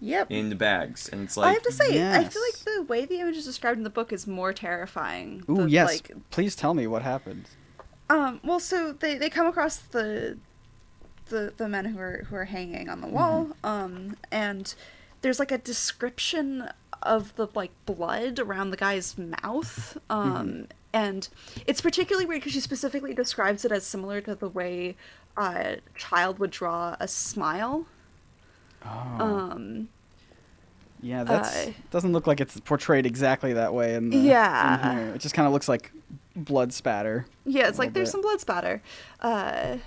Yep. 0.00 0.30
in 0.30 0.50
the 0.50 0.56
bags 0.56 1.08
and 1.08 1.22
it's 1.22 1.34
like 1.36 1.46
I 1.48 1.52
have 1.54 1.62
to 1.62 1.72
say, 1.72 2.12
I 2.14 2.24
feel 2.24 2.42
like 2.42 2.58
the 2.58 2.82
way 2.82 3.06
the 3.06 3.20
image 3.20 3.36
is 3.38 3.46
described 3.46 3.78
in 3.78 3.84
the 3.84 3.90
book 3.90 4.12
is 4.12 4.26
more 4.26 4.52
terrifying. 4.52 5.42
Ooh, 5.48 5.62
The, 5.62 5.70
yes. 5.70 5.88
Like, 5.88 6.10
Please 6.30 6.54
tell 6.54 6.74
me 6.74 6.86
what 6.86 7.00
happened. 7.00 7.48
um. 8.10 8.38
Well, 8.44 8.60
so 8.60 8.92
they 8.92 9.16
they 9.16 9.30
come 9.30 9.46
across 9.46 9.76
the 9.78 10.36
the 11.26 11.52
the 11.56 11.68
men 11.68 11.86
who 11.86 11.98
are 11.98 12.24
who 12.28 12.36
are 12.36 12.44
hanging 12.44 12.88
on 12.88 13.00
the 13.00 13.06
wall. 13.08 13.50
Um. 13.64 14.16
And 14.30 14.74
there's 15.22 15.38
like 15.38 15.50
a 15.52 15.58
description 15.58 16.68
of 17.02 17.34
the 17.36 17.48
like 17.54 17.70
blood 17.86 18.38
around 18.38 18.70
the 18.70 18.76
guy's 18.76 19.16
mouth. 19.18 19.98
Um. 20.10 20.66
And 20.92 21.28
it's 21.66 21.80
particularly 21.80 22.24
weird 22.24 22.40
because 22.42 22.52
she 22.52 22.60
specifically 22.60 23.14
describes 23.14 23.64
it 23.64 23.72
as 23.72 23.84
similar 23.84 24.20
to 24.20 24.34
the 24.36 24.48
way 24.48 24.96
a 25.36 25.78
child 25.96 26.38
would 26.38 26.52
draw 26.52 26.96
a 27.00 27.08
smile. 27.08 27.86
Oh. 28.84 28.90
Um. 29.20 29.88
yeah, 31.02 31.24
that 31.24 31.44
uh, 31.68 31.70
doesn't 31.90 32.12
look 32.12 32.26
like 32.26 32.40
it's 32.40 32.60
portrayed 32.60 33.06
exactly 33.06 33.54
that 33.54 33.74
way 33.74 33.94
in 33.94 34.10
the 34.10 34.16
Yeah. 34.18 34.92
in 34.92 34.98
here. 35.06 35.14
It 35.16 35.20
just 35.20 35.34
kind 35.34 35.46
of 35.46 35.52
looks 35.52 35.68
like 35.68 35.90
blood 36.36 36.72
spatter. 36.72 37.26
Yeah, 37.44 37.68
it's 37.68 37.78
like 37.78 37.88
little 37.88 37.94
there's 37.94 38.10
some 38.10 38.22
blood 38.22 38.40
spatter. 38.40 38.82
Uh, 39.20 39.78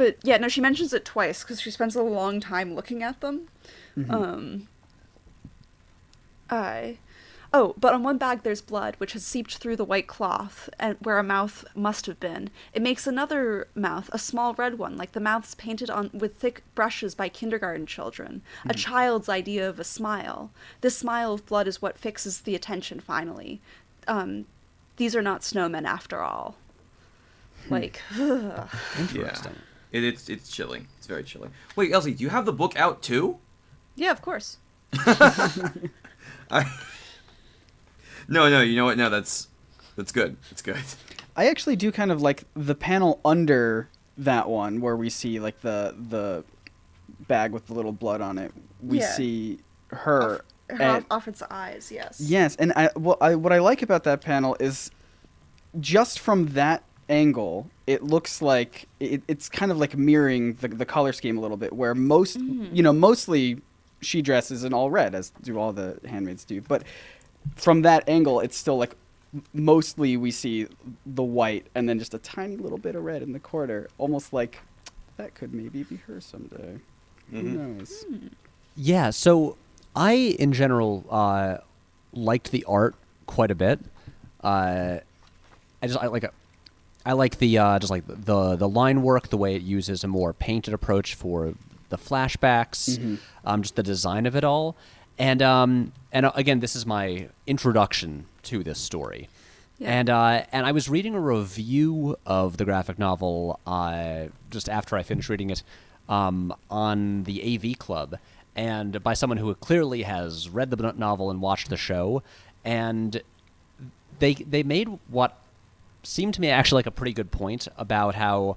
but 0.00 0.16
yeah, 0.22 0.38
no, 0.38 0.48
she 0.48 0.62
mentions 0.62 0.94
it 0.94 1.04
twice 1.04 1.42
because 1.42 1.60
she 1.60 1.70
spends 1.70 1.94
a 1.94 2.02
long 2.02 2.40
time 2.40 2.74
looking 2.74 3.02
at 3.02 3.20
them. 3.20 3.48
Mhm. 3.94 4.10
Um, 4.10 4.68
I. 6.48 6.96
Oh, 7.52 7.74
but 7.76 7.92
on 7.92 8.02
one 8.02 8.16
bag 8.16 8.42
there's 8.42 8.62
blood, 8.62 8.94
which 8.96 9.12
has 9.12 9.26
seeped 9.26 9.58
through 9.58 9.76
the 9.76 9.84
white 9.84 10.06
cloth, 10.06 10.70
and 10.78 10.96
where 11.02 11.18
a 11.18 11.22
mouth 11.22 11.66
must 11.74 12.06
have 12.06 12.18
been. 12.18 12.48
It 12.72 12.80
makes 12.80 13.06
another 13.06 13.68
mouth, 13.74 14.08
a 14.10 14.18
small 14.18 14.54
red 14.54 14.78
one, 14.78 14.96
like 14.96 15.12
the 15.12 15.20
mouths 15.20 15.54
painted 15.54 15.90
on 15.90 16.08
with 16.14 16.36
thick 16.36 16.62
brushes 16.74 17.14
by 17.14 17.28
kindergarten 17.28 17.84
children. 17.84 18.40
A 18.70 18.72
child's 18.72 19.28
idea 19.28 19.68
of 19.68 19.78
a 19.78 19.84
smile. 19.84 20.50
This 20.80 20.96
smile 20.96 21.34
of 21.34 21.44
blood 21.44 21.68
is 21.68 21.82
what 21.82 21.98
fixes 21.98 22.40
the 22.40 22.54
attention 22.54 23.00
finally. 23.00 23.60
Um, 24.08 24.46
these 24.96 25.14
are 25.14 25.20
not 25.20 25.42
snowmen 25.42 25.84
after 25.84 26.22
all. 26.22 26.56
Like, 27.68 28.00
yeah 28.16 28.68
Interesting. 28.98 29.56
It, 29.92 30.04
it's 30.04 30.28
it's 30.28 30.50
chilling 30.50 30.86
it's 30.98 31.06
very 31.06 31.22
chilling 31.24 31.50
wait 31.76 31.92
Elsie 31.92 32.14
do 32.14 32.22
you 32.24 32.30
have 32.30 32.44
the 32.46 32.52
book 32.52 32.76
out 32.76 33.02
too 33.02 33.38
yeah, 33.96 34.12
of 34.12 34.22
course. 34.22 34.56
I 36.50 36.64
no 38.28 38.48
no 38.48 38.60
you 38.60 38.76
know 38.76 38.84
what 38.84 38.96
no 38.98 39.10
that's 39.10 39.48
that's 39.96 40.12
good 40.12 40.36
that's 40.50 40.62
good 40.62 40.76
I 41.36 41.48
actually 41.48 41.76
do 41.76 41.92
kind 41.92 42.10
of 42.12 42.20
like 42.22 42.44
the 42.54 42.74
panel 42.74 43.20
under 43.24 43.88
that 44.18 44.48
one 44.48 44.80
where 44.80 44.96
we 44.96 45.10
see 45.10 45.38
like 45.40 45.60
the 45.60 45.94
the 46.08 46.44
bag 47.28 47.52
with 47.52 47.66
the 47.66 47.74
little 47.74 47.92
blood 47.92 48.20
on 48.20 48.36
it. 48.38 48.52
We 48.82 48.98
Yeah. 49.00 49.12
see 49.12 49.60
her. 49.88 50.44
Her 50.68 50.82
and- 50.82 51.08
Offred's 51.08 51.42
eyes, 51.50 51.90
yes. 51.92 52.20
yes, 52.20 52.56
and 52.56 52.72
I, 52.76 52.90
well, 52.96 53.16
I 53.20 53.34
what 53.36 53.52
I 53.52 53.58
like 53.58 53.82
about 53.82 54.04
that 54.04 54.20
panel 54.20 54.56
is 54.60 54.90
just 55.78 56.18
from 56.18 56.48
that 56.48 56.82
angle, 57.10 57.68
it 57.86 58.02
looks 58.02 58.40
like 58.40 58.88
it, 59.00 59.22
it's 59.28 59.48
kind 59.50 59.70
of 59.70 59.76
like 59.78 59.96
mirroring 59.96 60.54
the 60.54 60.68
the 60.68 60.86
color 60.86 61.12
scheme 61.12 61.36
a 61.36 61.40
little 61.40 61.56
bit. 61.58 61.72
Where 61.74 61.94
most, 61.94 62.36
you 62.38 62.82
know, 62.82 62.92
mostly 62.92 63.60
she 64.00 64.22
dresses 64.22 64.64
in 64.64 64.72
all 64.72 64.90
red, 64.90 65.14
as 65.14 65.30
do 65.42 65.58
all 65.58 65.72
the 65.74 65.98
handmaids 66.08 66.44
do, 66.44 66.62
but 66.62 66.84
from 67.56 67.82
that 67.82 68.08
angle, 68.08 68.40
it's 68.40 68.56
still 68.56 68.78
like 68.78 68.94
mostly 69.52 70.16
we 70.16 70.30
see 70.30 70.66
the 71.06 71.22
white 71.22 71.66
and 71.74 71.88
then 71.88 71.98
just 71.98 72.14
a 72.14 72.18
tiny 72.18 72.56
little 72.56 72.78
bit 72.78 72.94
of 72.96 73.04
red 73.04 73.22
in 73.22 73.32
the 73.32 73.38
corner, 73.40 73.88
almost 73.98 74.32
like 74.32 74.58
that 75.18 75.34
could 75.34 75.52
maybe 75.52 75.82
be 75.82 75.96
her 75.96 76.20
someday. 76.20 76.78
Mhm. 77.32 77.40
Who 77.40 77.42
knows? 77.42 78.06
Yeah, 78.76 79.10
so 79.10 79.56
I 79.94 80.12
in 80.38 80.52
general 80.52 81.04
uh, 81.10 81.58
liked 82.12 82.50
the 82.52 82.64
art 82.66 82.94
quite 83.26 83.50
a 83.50 83.54
bit. 83.54 83.80
Uh, 84.42 84.98
I 85.82 85.86
just 85.86 85.98
I 85.98 86.06
like 86.06 86.24
a, 86.24 86.30
I 87.04 87.12
like 87.12 87.38
the 87.38 87.58
uh, 87.58 87.78
just 87.78 87.90
like 87.90 88.04
the 88.06 88.56
the 88.56 88.68
line 88.68 89.02
work, 89.02 89.28
the 89.28 89.36
way 89.38 89.54
it 89.54 89.62
uses 89.62 90.04
a 90.04 90.08
more 90.08 90.32
painted 90.32 90.74
approach 90.74 91.14
for 91.14 91.54
the 91.88 91.96
flashbacks, 91.98 92.98
Mhm. 92.98 93.18
um, 93.44 93.62
just 93.62 93.74
the 93.76 93.82
design 93.82 94.26
of 94.26 94.36
it 94.36 94.44
all, 94.44 94.76
and 95.18 95.40
um, 95.42 95.92
and 96.12 96.26
uh, 96.26 96.32
again, 96.34 96.60
this 96.60 96.76
is 96.76 96.84
my 96.86 97.28
introduction 97.46 98.26
to 98.44 98.62
this 98.62 98.78
story. 98.78 99.28
Yeah. 99.78 99.88
And 99.98 100.10
uh, 100.10 100.42
and 100.52 100.66
I 100.66 100.72
was 100.72 100.88
reading 100.90 101.14
a 101.14 101.20
review 101.20 102.16
of 102.26 102.58
the 102.58 102.64
graphic 102.66 102.98
novel 102.98 103.58
uh, 103.66 104.24
just 104.50 104.68
after 104.68 104.94
I 104.96 105.02
finished 105.02 105.30
reading 105.30 105.48
it 105.50 105.62
um, 106.08 106.54
on 106.70 107.24
the 107.24 107.42
AV 107.56 107.78
Club, 107.78 108.18
and 108.54 109.02
by 109.02 109.14
someone 109.14 109.38
who 109.38 109.54
clearly 109.54 110.02
has 110.02 110.50
read 110.50 110.70
the 110.70 110.92
novel 110.92 111.30
and 111.30 111.40
watched 111.40 111.70
the 111.70 111.78
show, 111.78 112.22
and 112.62 113.22
they 114.18 114.34
they 114.34 114.62
made 114.62 114.98
what 115.08 115.38
seemed 116.02 116.34
to 116.34 116.40
me 116.40 116.48
actually 116.48 116.78
like 116.78 116.86
a 116.86 116.90
pretty 116.90 117.12
good 117.12 117.30
point 117.30 117.68
about 117.76 118.14
how 118.14 118.56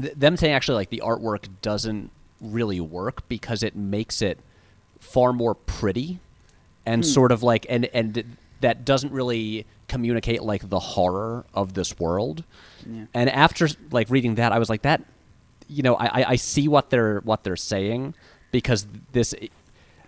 th- 0.00 0.14
them 0.14 0.36
saying 0.36 0.52
actually 0.52 0.76
like 0.76 0.90
the 0.90 1.02
artwork 1.04 1.48
doesn't 1.62 2.10
really 2.40 2.80
work 2.80 3.26
because 3.28 3.62
it 3.62 3.74
makes 3.74 4.22
it 4.22 4.38
far 4.98 5.32
more 5.32 5.54
pretty 5.54 6.18
and 6.86 7.04
hmm. 7.04 7.08
sort 7.08 7.32
of 7.32 7.42
like 7.42 7.66
and 7.68 7.86
and 7.86 8.36
that 8.60 8.84
doesn't 8.84 9.12
really 9.12 9.66
communicate 9.88 10.42
like 10.42 10.68
the 10.68 10.78
horror 10.78 11.44
of 11.54 11.74
this 11.74 11.98
world 11.98 12.44
Yeah. 12.86 13.04
and 13.12 13.30
after 13.30 13.68
like 13.90 14.10
reading 14.10 14.36
that 14.36 14.52
i 14.52 14.58
was 14.58 14.68
like 14.68 14.82
that 14.82 15.02
you 15.68 15.82
know 15.82 15.94
i 15.96 16.30
I- 16.30 16.36
see 16.36 16.68
what 16.68 16.90
they're 16.90 17.20
what 17.20 17.44
they're 17.44 17.56
saying 17.56 18.14
because 18.50 18.86
this 19.12 19.34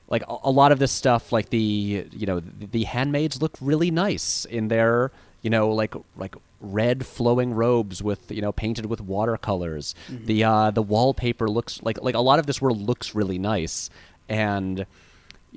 like 0.08 0.22
a, 0.28 0.50
lot 0.50 0.70
of 0.70 0.78
this 0.78 0.92
stuff 0.92 1.32
like 1.32 1.50
the 1.50 2.06
you 2.12 2.26
know 2.26 2.40
the, 2.40 2.66
the 2.66 2.84
handmaids 2.84 3.42
look 3.42 3.56
really 3.60 3.90
nice 3.90 4.44
in 4.44 4.68
their 4.68 5.10
you 5.42 5.50
know 5.50 5.68
like 5.70 5.94
like 6.16 6.34
red 6.60 7.04
flowing 7.06 7.52
robes 7.52 8.02
with 8.02 8.30
you 8.32 8.40
know 8.40 8.50
painted 8.52 8.86
with 8.86 9.00
watercolors 9.00 9.94
the 10.08 10.42
uh 10.42 10.70
the 10.70 10.82
wallpaper 10.82 11.48
looks 11.48 11.82
like 11.82 12.00
like 12.02 12.14
a 12.14 12.20
lot 12.20 12.38
of 12.38 12.46
this 12.46 12.60
world 12.62 12.80
looks 12.80 13.14
really 13.14 13.38
nice 13.38 13.90
and 14.28 14.86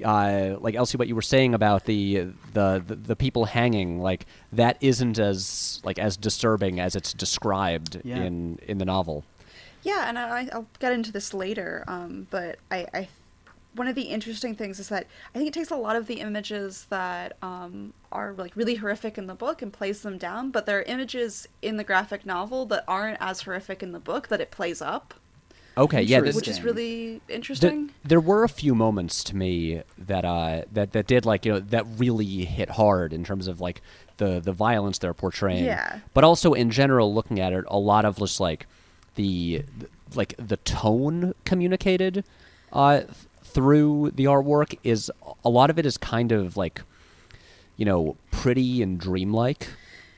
uh, 0.06 0.56
like 0.62 0.76
Elsie, 0.76 0.98
what 0.98 1.10
you 1.10 1.16
were 1.16 1.22
saying 1.22 1.54
about 1.54 1.84
the, 1.84 2.32
the 2.54 2.82
the 2.88 2.96
the 2.96 3.16
people 3.18 3.44
hanging, 3.46 4.00
like 4.00 4.26
that 4.54 4.78
isn't 4.80 5.20
as 5.20 5.82
like 5.84 6.00
as 6.00 6.16
disturbing 6.16 6.80
as 6.80 6.96
it's 6.96 7.14
described 7.14 8.00
Yeah. 8.06 8.18
in 8.24 8.60
in 8.66 8.78
the 8.78 8.86
novel. 8.86 9.26
Yeah, 9.84 10.08
and 10.08 10.18
I, 10.18 10.48
I'll 10.54 10.68
get 10.80 10.94
into 10.94 11.12
this 11.12 11.34
later. 11.34 11.84
Um, 11.88 12.28
but 12.30 12.60
I, 12.72 12.86
I, 12.94 13.08
one 13.80 13.88
of 13.88 13.96
the 13.96 14.04
interesting 14.04 14.54
things 14.54 14.78
is 14.80 14.90
that 14.90 15.08
I 15.34 15.38
think 15.38 15.48
it 15.48 15.54
takes 15.54 15.72
a 15.72 15.76
lot 15.78 15.96
of 15.96 16.06
the 16.06 16.16
images 16.20 16.86
that 16.90 17.38
um, 17.42 17.94
are 18.12 18.34
like 18.38 18.56
really 18.56 18.76
horrific 18.76 19.18
in 19.18 19.26
the 19.28 19.34
book 19.34 19.62
and 19.62 19.72
plays 19.74 20.02
them 20.02 20.18
down. 20.18 20.52
But 20.52 20.66
there 20.66 20.78
are 20.80 20.84
images 20.84 21.48
in 21.62 21.78
the 21.78 21.84
graphic 21.86 22.26
novel 22.26 22.66
that 22.68 22.84
aren't 22.88 23.18
as 23.22 23.42
horrific 23.44 23.82
in 23.82 23.94
the 23.94 24.00
book 24.00 24.28
that 24.28 24.42
it 24.42 24.52
plays 24.52 24.82
up. 24.82 25.14
Okay, 25.78 26.02
yeah, 26.02 26.20
this- 26.20 26.36
which 26.36 26.50
is 26.50 26.62
really 26.62 27.22
interesting. 27.30 27.92
there 28.04 28.20
were 28.20 28.44
a 28.44 28.50
few 28.50 28.76
moments 28.76 29.24
to 29.24 29.36
me 29.36 29.82
that 29.98 30.26
uh 30.26 30.64
that 30.74 30.92
that 30.92 31.08
did 31.08 31.26
like 31.26 31.46
you 31.46 31.54
know 31.54 31.60
that 31.60 31.86
really 31.98 32.44
hit 32.44 32.72
hard 32.72 33.14
in 33.14 33.24
terms 33.24 33.48
of 33.48 33.62
like 33.62 33.82
the 34.18 34.42
the 34.42 34.52
violence 34.52 34.98
they're 34.98 35.14
portraying. 35.14 35.64
Yeah. 35.64 36.00
But 36.14 36.26
also 36.26 36.54
in 36.54 36.70
general, 36.70 37.14
looking 37.14 37.40
at 37.40 37.54
it, 37.54 37.64
a 37.70 37.80
lot 37.80 38.04
of 38.04 38.18
just 38.18 38.42
like 38.42 38.68
the 39.16 39.64
like 40.16 40.36
the 40.38 40.58
tone 40.58 41.34
communicated 41.46 42.26
uh 42.74 43.02
through 43.54 44.12
the 44.16 44.26
artwork 44.26 44.78
is 44.84 45.12
a 45.44 45.50
lot 45.50 45.70
of 45.70 45.80
it 45.80 45.86
is 45.86 45.98
kind 45.98 46.32
of 46.32 46.58
like 46.58 46.82
you 47.78 47.86
know 47.86 48.16
pretty 48.32 48.82
and 48.82 49.00
dreamlike. 49.00 49.70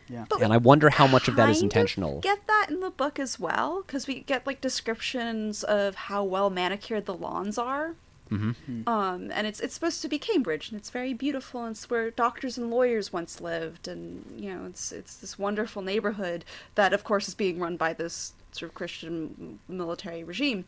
Yeah. 0.10 0.26
But 0.30 0.42
and 0.42 0.52
I 0.52 0.58
wonder 0.58 0.90
how 0.90 1.08
much 1.08 1.30
of 1.30 1.38
that 1.38 1.50
is 1.50 1.62
intentional. 1.62 2.20
Get 2.20 2.46
that 2.48 2.68
in 2.70 2.82
the 2.82 2.90
book 2.90 3.18
as 3.18 3.40
well, 3.40 3.82
because 3.86 4.08
we 4.08 4.22
get 4.22 4.46
like 4.46 4.60
descriptions 4.60 5.64
of 5.64 5.96
how 5.96 6.24
well 6.24 6.50
manicured 6.50 7.06
the 7.06 7.14
lawns 7.14 7.58
are. 7.58 7.96
Mm-hmm. 8.32 8.88
Um, 8.88 9.30
and 9.34 9.46
it's 9.46 9.60
it's 9.60 9.74
supposed 9.74 10.02
to 10.02 10.08
be 10.08 10.18
Cambridge, 10.18 10.70
and 10.70 10.80
it's 10.80 10.90
very 10.90 11.14
beautiful, 11.14 11.64
and 11.64 11.76
it's 11.76 11.90
where 11.90 12.12
doctors 12.12 12.58
and 12.58 12.72
lawyers 12.72 13.12
once 13.12 13.42
lived, 13.42 13.88
and 13.88 14.24
you 14.38 14.54
know 14.54 14.66
it's 14.66 14.92
it's 14.92 15.18
this 15.18 15.38
wonderful 15.38 15.82
neighborhood 15.82 16.46
that, 16.76 16.94
of 16.94 17.04
course, 17.04 17.28
is 17.28 17.36
being 17.36 17.60
run 17.60 17.76
by 17.76 17.94
this 17.94 18.34
sort 18.54 18.70
of 18.70 18.76
Christian 18.76 19.60
military 19.68 20.24
regime. 20.24 20.66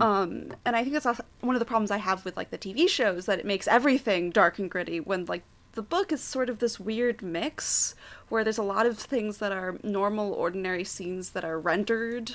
Um, 0.00 0.54
and 0.64 0.76
I 0.76 0.82
think 0.82 0.94
that's 0.94 1.20
one 1.40 1.54
of 1.54 1.60
the 1.60 1.66
problems 1.66 1.90
I 1.90 1.98
have 1.98 2.24
with 2.24 2.36
like 2.36 2.50
the 2.50 2.58
TV 2.58 2.88
shows 2.88 3.26
that 3.26 3.38
it 3.38 3.44
makes 3.44 3.68
everything 3.68 4.30
dark 4.30 4.58
and 4.58 4.70
gritty 4.70 5.00
when 5.00 5.24
like 5.26 5.42
the 5.72 5.82
book 5.82 6.10
is 6.10 6.22
sort 6.22 6.50
of 6.50 6.58
this 6.58 6.80
weird 6.80 7.22
mix 7.22 7.94
where 8.28 8.42
there's 8.42 8.58
a 8.58 8.62
lot 8.62 8.86
of 8.86 8.98
things 8.98 9.38
that 9.38 9.52
are 9.52 9.78
normal, 9.82 10.32
ordinary 10.32 10.84
scenes 10.84 11.30
that 11.30 11.44
are 11.44 11.58
rendered 11.58 12.32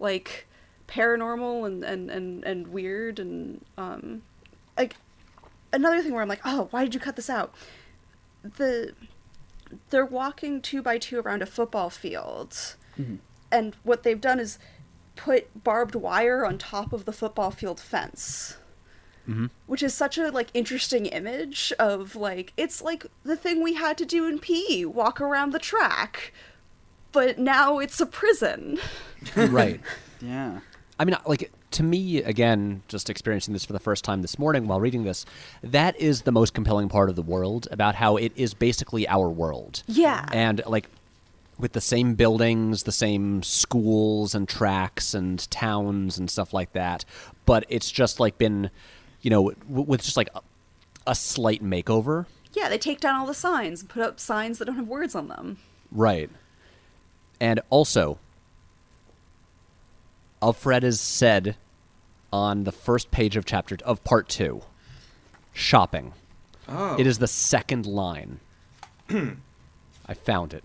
like 0.00 0.47
paranormal 0.88 1.66
and 1.66 1.84
and 1.84 2.10
and, 2.10 2.44
and 2.44 2.68
weird 2.68 3.18
and 3.18 3.64
um 3.76 4.22
like 4.76 4.96
another 5.72 6.02
thing 6.02 6.12
where 6.12 6.22
I'm 6.22 6.28
like, 6.28 6.40
oh, 6.44 6.68
why 6.70 6.84
did 6.84 6.94
you 6.94 7.00
cut 7.00 7.16
this 7.16 7.30
out? 7.30 7.54
The 8.42 8.94
they're 9.90 10.06
walking 10.06 10.60
two 10.62 10.82
by 10.82 10.98
two 10.98 11.20
around 11.20 11.42
a 11.42 11.46
football 11.46 11.90
field, 11.90 12.76
and 13.52 13.76
what 13.82 14.02
they've 14.02 14.20
done 14.20 14.40
is 14.40 14.58
put 15.14 15.62
barbed 15.62 15.94
wire 15.94 16.46
on 16.46 16.58
top 16.58 16.92
of 16.92 17.04
the 17.04 17.12
football 17.12 17.50
field 17.50 17.80
fence 17.80 18.56
which 19.66 19.82
is 19.82 19.92
such 19.92 20.16
a 20.16 20.30
like 20.30 20.48
interesting 20.54 21.04
image 21.04 21.70
of 21.78 22.16
like 22.16 22.54
it's 22.56 22.80
like 22.80 23.04
the 23.24 23.36
thing 23.36 23.62
we 23.62 23.74
had 23.74 23.98
to 23.98 24.06
do 24.06 24.26
in 24.26 24.38
PE, 24.38 24.86
walk 24.86 25.20
around 25.20 25.52
the 25.52 25.58
track, 25.58 26.32
but 27.12 27.38
now 27.38 27.78
it's 27.78 28.00
a 28.00 28.06
prison. 28.06 28.78
right. 29.36 29.80
Yeah. 30.20 30.58
I 30.98 31.04
mean, 31.04 31.16
like 31.26 31.52
to 31.72 31.82
me, 31.82 32.22
again, 32.22 32.82
just 32.88 33.08
experiencing 33.08 33.52
this 33.52 33.64
for 33.64 33.72
the 33.72 33.78
first 33.78 34.04
time 34.04 34.22
this 34.22 34.38
morning 34.38 34.66
while 34.66 34.80
reading 34.80 35.04
this, 35.04 35.24
that 35.62 35.98
is 36.00 36.22
the 36.22 36.32
most 36.32 36.54
compelling 36.54 36.88
part 36.88 37.08
of 37.08 37.16
the 37.16 37.22
world 37.22 37.68
about 37.70 37.94
how 37.94 38.16
it 38.16 38.32
is 38.34 38.54
basically 38.54 39.08
our 39.08 39.28
world. 39.28 39.82
Yeah. 39.86 40.26
And 40.32 40.62
like 40.66 40.88
with 41.58 41.72
the 41.72 41.80
same 41.80 42.14
buildings, 42.14 42.84
the 42.84 42.92
same 42.92 43.42
schools 43.42 44.34
and 44.34 44.48
tracks 44.48 45.14
and 45.14 45.48
towns 45.50 46.18
and 46.18 46.30
stuff 46.30 46.52
like 46.52 46.72
that, 46.72 47.04
but 47.46 47.64
it's 47.68 47.90
just 47.90 48.18
like 48.18 48.38
been, 48.38 48.70
you 49.22 49.30
know, 49.30 49.52
with 49.68 50.02
just 50.02 50.16
like 50.16 50.28
a, 50.34 50.40
a 51.06 51.14
slight 51.14 51.62
makeover. 51.62 52.26
Yeah, 52.54 52.68
they 52.68 52.78
take 52.78 53.00
down 53.00 53.14
all 53.16 53.26
the 53.26 53.34
signs 53.34 53.80
and 53.82 53.90
put 53.90 54.02
up 54.02 54.18
signs 54.18 54.58
that 54.58 54.64
don't 54.64 54.76
have 54.76 54.88
words 54.88 55.14
on 55.14 55.28
them. 55.28 55.58
Right. 55.92 56.30
And 57.40 57.60
also, 57.70 58.18
Offred 60.40 60.82
is 60.82 61.00
said 61.00 61.56
on 62.32 62.64
the 62.64 62.72
first 62.72 63.10
page 63.10 63.36
of 63.36 63.44
chapter 63.44 63.76
of 63.84 64.02
part 64.04 64.28
two. 64.28 64.62
Shopping. 65.52 66.12
Oh. 66.68 66.96
It 66.98 67.06
is 67.06 67.18
the 67.18 67.26
second 67.26 67.86
line. 67.86 68.40
I 69.10 70.14
found 70.14 70.54
it. 70.54 70.64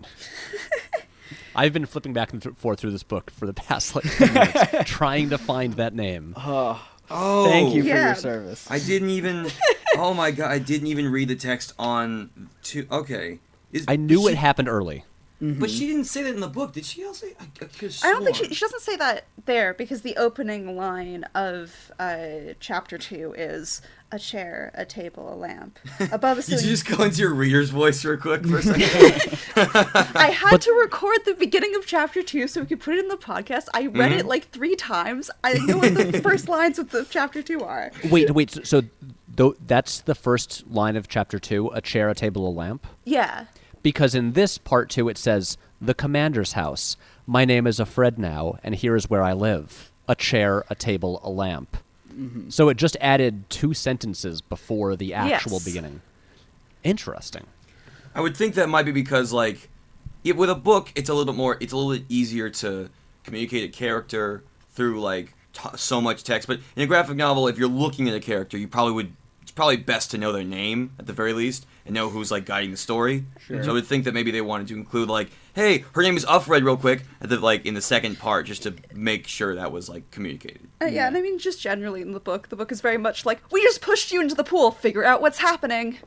I've 1.56 1.72
been 1.72 1.86
flipping 1.86 2.12
back 2.12 2.32
and 2.32 2.42
th- 2.42 2.54
forth 2.56 2.80
through 2.80 2.90
this 2.90 3.02
book 3.02 3.30
for 3.30 3.46
the 3.46 3.54
past 3.54 3.94
like 3.94 4.04
10 4.04 4.34
minutes, 4.34 4.60
trying 4.90 5.30
to 5.30 5.38
find 5.38 5.74
that 5.74 5.94
name. 5.94 6.34
Oh, 6.36 6.86
Oh, 7.10 7.46
thank 7.46 7.74
you 7.74 7.82
for 7.82 7.88
your 7.88 8.10
oh. 8.10 8.14
service. 8.14 8.66
I 8.70 8.78
didn't 8.78 9.10
even. 9.10 9.48
oh 9.96 10.14
my 10.14 10.30
god! 10.30 10.50
I 10.50 10.58
didn't 10.58 10.86
even 10.86 11.12
read 11.12 11.28
the 11.28 11.36
text 11.36 11.74
on. 11.78 12.48
To 12.62 12.86
okay. 12.90 13.40
Is, 13.72 13.84
I 13.86 13.96
knew 13.96 14.22
she, 14.22 14.32
it 14.32 14.36
happened 14.36 14.68
early. 14.68 15.04
But 15.40 15.70
she 15.70 15.86
didn't 15.86 16.04
say 16.04 16.22
that 16.22 16.32
in 16.34 16.40
the 16.40 16.48
book. 16.48 16.72
Did 16.72 16.84
she? 16.86 17.04
Also, 17.04 17.26
I, 17.26 17.30
I, 17.60 17.66
I 18.04 18.12
don't 18.12 18.24
think 18.24 18.36
she, 18.36 18.54
she 18.54 18.60
doesn't 18.60 18.80
say 18.82 18.96
that 18.96 19.24
there 19.44 19.74
because 19.74 20.00
the 20.02 20.16
opening 20.16 20.76
line 20.76 21.24
of 21.34 21.92
uh, 21.98 22.54
chapter 22.60 22.96
two 22.96 23.34
is 23.36 23.82
a 24.12 24.18
chair, 24.18 24.70
a 24.74 24.84
table, 24.86 25.32
a 25.32 25.34
lamp. 25.34 25.78
Above 26.12 26.38
a 26.38 26.42
Did 26.42 26.50
you 26.52 26.58
ceiling. 26.58 26.66
just 26.70 26.86
go 26.86 27.02
into 27.04 27.18
your 27.20 27.34
reader's 27.34 27.70
voice 27.70 28.04
real 28.04 28.16
quick 28.16 28.46
for 28.46 28.58
a 28.58 28.62
second? 28.62 29.38
I 30.14 30.30
had 30.30 30.50
But- 30.52 30.60
to 30.62 30.72
record 30.82 31.18
the 31.24 31.34
beginning 31.34 31.74
of 31.74 31.84
chapter 31.84 32.22
two 32.22 32.46
so 32.48 32.60
we 32.60 32.66
could 32.66 32.80
put 32.80 32.94
it 32.94 33.00
in 33.00 33.08
the 33.08 33.16
podcast. 33.16 33.66
I 33.74 33.86
read 33.86 34.10
Mm-hmm. 34.12 34.20
it 34.20 34.26
like 34.26 34.48
three 34.50 34.76
times. 34.76 35.30
I 35.42 35.54
know 35.54 35.78
what 35.78 35.94
the 35.94 36.20
first 36.22 36.48
lines 36.48 36.78
of 36.78 36.90
the 36.90 37.06
chapter 37.10 37.42
two 37.42 37.60
are. 37.64 37.90
Wait, 38.10 38.30
wait. 38.30 38.50
So, 38.52 38.62
so 38.62 38.82
th- 39.36 39.54
that's 39.66 40.00
the 40.02 40.14
first 40.14 40.66
line 40.70 40.96
of 40.96 41.08
chapter 41.08 41.38
two: 41.38 41.68
a 41.74 41.80
chair, 41.80 42.08
a 42.08 42.14
table, 42.14 42.46
a 42.46 42.50
lamp. 42.52 42.86
Yeah. 43.04 43.46
Because 43.84 44.16
in 44.16 44.32
this 44.32 44.58
part 44.58 44.90
two 44.90 45.08
it 45.08 45.16
says 45.16 45.56
the 45.80 45.94
commander's 45.94 46.54
house 46.54 46.96
my 47.26 47.44
name 47.44 47.68
is 47.68 47.78
Offred 47.78 48.18
now 48.18 48.58
and 48.64 48.74
here 48.74 48.96
is 48.96 49.08
where 49.08 49.22
i 49.22 49.32
live 49.32 49.92
a 50.08 50.14
chair 50.14 50.64
a 50.68 50.74
table 50.74 51.20
a 51.22 51.30
lamp 51.30 51.76
mm-hmm. 52.12 52.48
so 52.48 52.68
it 52.68 52.76
just 52.76 52.96
added 53.00 53.48
two 53.48 53.72
sentences 53.74 54.40
before 54.40 54.96
the 54.96 55.14
actual 55.14 55.52
Yes. 55.52 55.64
beginning 55.64 56.00
interesting 56.82 57.46
I 58.14 58.20
would 58.20 58.36
think 58.36 58.54
that 58.54 58.68
might 58.68 58.84
be 58.84 58.92
because 58.92 59.32
like, 59.32 59.68
it, 60.22 60.36
with 60.36 60.48
a 60.48 60.54
book, 60.54 60.92
it's 60.94 61.08
a 61.08 61.14
little 61.14 61.32
bit 61.32 61.36
more. 61.36 61.56
It's 61.60 61.72
a 61.72 61.76
little 61.76 61.92
bit 61.92 62.06
easier 62.08 62.48
to 62.48 62.88
communicate 63.24 63.68
a 63.68 63.72
character 63.76 64.44
through 64.70 65.00
like 65.00 65.34
t- 65.52 65.68
so 65.74 66.00
much 66.00 66.22
text. 66.22 66.46
But 66.46 66.60
in 66.76 66.82
a 66.82 66.86
graphic 66.86 67.16
novel, 67.16 67.48
if 67.48 67.58
you're 67.58 67.68
looking 67.68 68.08
at 68.08 68.14
a 68.14 68.20
character, 68.20 68.56
you 68.56 68.68
probably 68.68 68.92
would. 68.92 69.12
It's 69.42 69.50
probably 69.50 69.78
best 69.78 70.12
to 70.12 70.18
know 70.18 70.30
their 70.32 70.44
name 70.44 70.92
at 70.98 71.06
the 71.06 71.12
very 71.12 71.32
least 71.32 71.66
and 71.86 71.94
know 71.94 72.08
who's 72.08 72.30
like 72.30 72.44
guiding 72.46 72.70
the 72.70 72.76
story. 72.76 73.24
Sure. 73.46 73.62
So 73.62 73.70
I 73.70 73.72
would 73.74 73.86
think 73.86 74.04
that 74.04 74.14
maybe 74.14 74.30
they 74.30 74.40
wanted 74.40 74.68
to 74.68 74.74
include 74.74 75.08
like, 75.08 75.30
hey, 75.54 75.84
her 75.92 76.02
name 76.02 76.16
is 76.16 76.24
Offred, 76.24 76.64
real 76.64 76.76
quick, 76.76 77.02
at 77.20 77.28
the 77.28 77.38
like 77.38 77.66
in 77.66 77.74
the 77.74 77.82
second 77.82 78.18
part, 78.18 78.46
just 78.46 78.62
to 78.64 78.74
make 78.94 79.26
sure 79.26 79.54
that 79.54 79.70
was 79.72 79.88
like 79.88 80.10
communicated. 80.10 80.66
Uh, 80.80 80.86
yeah, 80.86 81.06
and 81.06 81.16
I 81.16 81.20
mean, 81.22 81.38
just 81.38 81.60
generally 81.60 82.00
in 82.02 82.12
the 82.12 82.20
book, 82.20 82.48
the 82.48 82.56
book 82.56 82.72
is 82.72 82.80
very 82.80 82.98
much 82.98 83.26
like, 83.26 83.40
we 83.52 83.62
just 83.62 83.80
pushed 83.82 84.12
you 84.12 84.20
into 84.20 84.34
the 84.34 84.44
pool, 84.44 84.70
figure 84.70 85.04
out 85.04 85.20
what's 85.20 85.38
happening. 85.38 85.98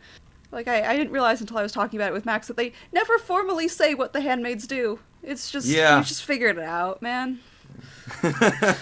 Like, 0.52 0.68
I, 0.68 0.92
I 0.92 0.96
didn't 0.96 1.12
realize 1.12 1.42
until 1.42 1.58
I 1.58 1.63
was 1.63 1.72
talking 1.74 2.00
about 2.00 2.10
it 2.10 2.13
with 2.13 2.26
Max 2.26 2.48
that 2.48 2.58
they 2.58 2.72
never 2.94 3.18
formally 3.20 3.68
say 3.68 3.94
what 3.94 4.13
the 4.13 4.22
handmaids 4.22 4.66
do. 4.66 5.00
It's 5.22 5.52
just, 5.52 5.68
Yeah. 5.68 5.98
you 6.00 6.06
just 6.06 6.24
figured 6.24 6.58
it 6.58 6.63
out, 6.63 7.02
man. 7.02 7.40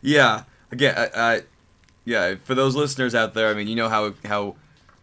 Yeah, 0.00 0.44
again, 0.70 0.94
I, 0.96 1.08
I, 1.20 1.42
yeah. 2.04 2.36
For 2.44 2.54
those 2.54 2.76
listeners 2.76 3.14
out 3.16 3.34
there, 3.34 3.48
I 3.50 3.54
mean, 3.54 3.66
you 3.66 3.74
know 3.74 3.88
how 3.88 4.14
how 4.24 4.54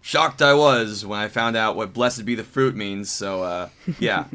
shocked 0.05 0.39
I 0.43 0.53
was 0.53 1.03
when 1.03 1.19
I 1.19 1.27
found 1.27 1.57
out 1.57 1.75
what 1.75 1.91
"blessed 1.91 2.25
be 2.25 2.35
the 2.35 2.43
fruit" 2.43 2.75
means. 2.75 3.09
So, 3.09 3.41
uh, 3.41 3.69
yeah, 3.99 4.25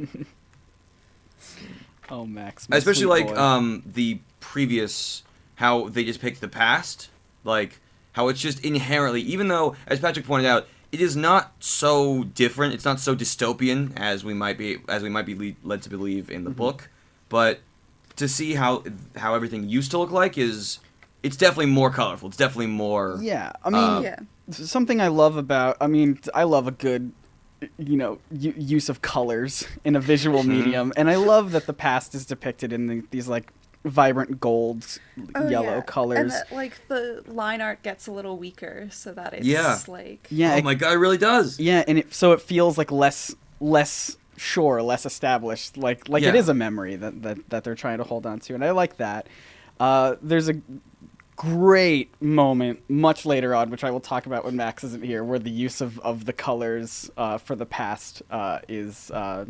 oh, 2.11 2.26
Max. 2.26 2.68
my 2.68 2.76
especially 2.76 3.02
sweet 3.02 3.11
like 3.11 3.26
boy. 3.28 3.37
um 3.37 3.83
the 3.87 4.18
previous 4.40 5.22
how 5.56 5.88
they 5.88 6.04
just 6.04 6.20
picked 6.20 6.40
the 6.40 6.48
past, 6.48 7.09
like 7.44 7.78
how 8.12 8.28
it's 8.28 8.40
just 8.40 8.64
inherently, 8.64 9.20
even 9.22 9.48
though, 9.48 9.76
as 9.87 10.00
Patrick 10.00 10.26
pointed 10.26 10.48
out, 10.48 10.66
it 10.90 11.00
is 11.00 11.14
not 11.16 11.52
so 11.61 12.24
different. 12.24 12.74
It's 12.74 12.85
not 12.85 12.98
so 12.98 13.14
dystopian 13.14 13.92
as 13.96 14.24
we 14.24 14.35
might 14.35 14.59
be 14.59 14.78
as 14.88 15.02
we 15.02 15.09
might 15.09 15.26
be 15.26 15.35
le- 15.35 15.68
led 15.68 15.83
to 15.83 15.90
believe 15.90 16.30
in 16.30 16.44
the 16.44 16.50
book, 16.50 16.88
but 17.28 17.61
to 18.16 18.26
see 18.28 18.54
how 18.54 18.83
how 19.16 19.35
everything 19.35 19.68
used 19.68 19.92
to 19.92 19.98
look 19.98 20.11
like 20.11 20.37
is 20.37 20.80
it's 21.22 21.37
definitely 21.37 21.66
more 21.66 21.90
colorful. 21.90 22.28
It's 22.28 22.37
definitely 22.37 22.66
more 22.68 23.18
Yeah, 23.20 23.52
I 23.64 23.70
mean, 23.70 23.83
Uh, 23.83 24.00
yeah. 24.00 24.18
Something 24.53 25.01
I 25.01 25.09
love 25.09 25.37
about. 25.37 25.77
I 25.81 25.87
mean, 25.87 26.19
I 26.35 26.45
love 26.45 26.67
a 26.67 26.71
good, 26.73 27.13
you 27.79 27.97
know, 27.97 28.19
u- 28.31 28.55
use 28.57 28.89
of 28.89 29.03
colors 29.03 29.67
in 29.85 29.97
a 29.97 30.01
visual 30.01 30.41
Mm-hmm. 30.41 30.51
medium, 30.51 30.93
and 30.97 31.11
I 31.11 31.17
love 31.17 31.53
that 31.53 31.67
the 31.67 31.73
past 31.73 32.15
is 32.15 32.27
depicted 32.27 32.73
in 32.73 32.87
the, 32.87 33.03
these 33.11 33.29
like 33.29 33.53
vibrant 33.85 34.41
gold, 34.41 34.99
Oh, 35.35 35.49
yellow 35.49 35.77
yeah. 35.77 35.81
colors. 35.83 36.19
And 36.19 36.31
that, 36.31 36.53
like, 36.53 36.87
the 36.89 37.23
line 37.27 37.61
art 37.63 37.83
gets 37.83 38.07
a 38.09 38.13
little 38.13 38.37
weaker 38.37 38.89
so 38.91 39.13
that 39.13 39.33
it's, 39.33 39.47
Yeah. 39.47 39.79
like... 39.89 40.27
yeah, 40.31 40.55
oh 40.55 40.57
it- 40.59 40.65
my 40.65 40.75
god, 40.75 40.93
it 40.93 40.97
really 40.99 41.17
does. 41.19 41.59
yeah, 41.59 41.83
and 41.89 41.97
it 41.99 42.13
so 42.13 42.33
it 42.33 42.41
feels 42.43 42.77
like 42.77 42.91
less 42.93 43.35
less 43.61 44.17
sure, 44.37 44.83
less 44.83 45.05
established, 45.07 45.77
like 45.77 46.09
like 46.09 46.23
it 46.23 46.35
Yeah. 46.35 46.41
is 46.41 46.49
a 46.49 46.55
memory 46.55 46.97
that, 46.97 47.23
that 47.23 47.51
that 47.51 47.65
they're 47.65 47.75
trying 47.75 47.99
to 47.99 48.05
hold 48.05 48.27
on 48.27 48.39
to, 48.41 48.55
and 48.55 48.65
I 48.65 48.71
like 48.73 48.97
that. 48.99 49.27
Uh, 49.79 50.17
there's 50.21 50.49
a 50.51 50.55
great 51.40 52.11
moment 52.20 52.79
much 52.90 53.24
later 53.24 53.55
on, 53.55 53.70
which 53.70 53.83
I 53.83 53.90
will 53.90 54.00
talk 54.00 54.26
about 54.26 54.44
when 54.44 54.57
Max 54.57 54.85
isn't 54.85 55.03
here, 55.03 55.24
where 55.24 55.38
the 55.38 55.50
use 55.50 55.81
of, 55.81 55.98
of 56.00 56.26
the 56.26 56.35
colors 56.35 57.11
uh, 57.16 57.38
for 57.38 57.57
the 57.57 57.64
past 57.64 58.20
uh, 58.31 58.59
is 58.68 59.11
uh, 59.11 59.46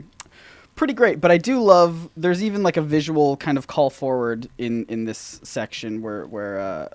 pretty 0.77 0.95
great. 0.95 1.21
But 1.21 1.33
I 1.33 1.37
do 1.37 1.61
love. 1.61 2.09
There's 2.17 2.45
even 2.45 2.63
like 2.63 2.77
a 2.77 2.81
visual 2.83 3.37
kind 3.37 3.59
of 3.59 3.67
call 3.67 3.91
forward 3.91 4.49
in 4.57 4.85
in 4.85 5.05
this 5.05 5.41
section 5.43 6.01
where 6.01 6.27
where 6.27 6.61
uh, 6.61 6.89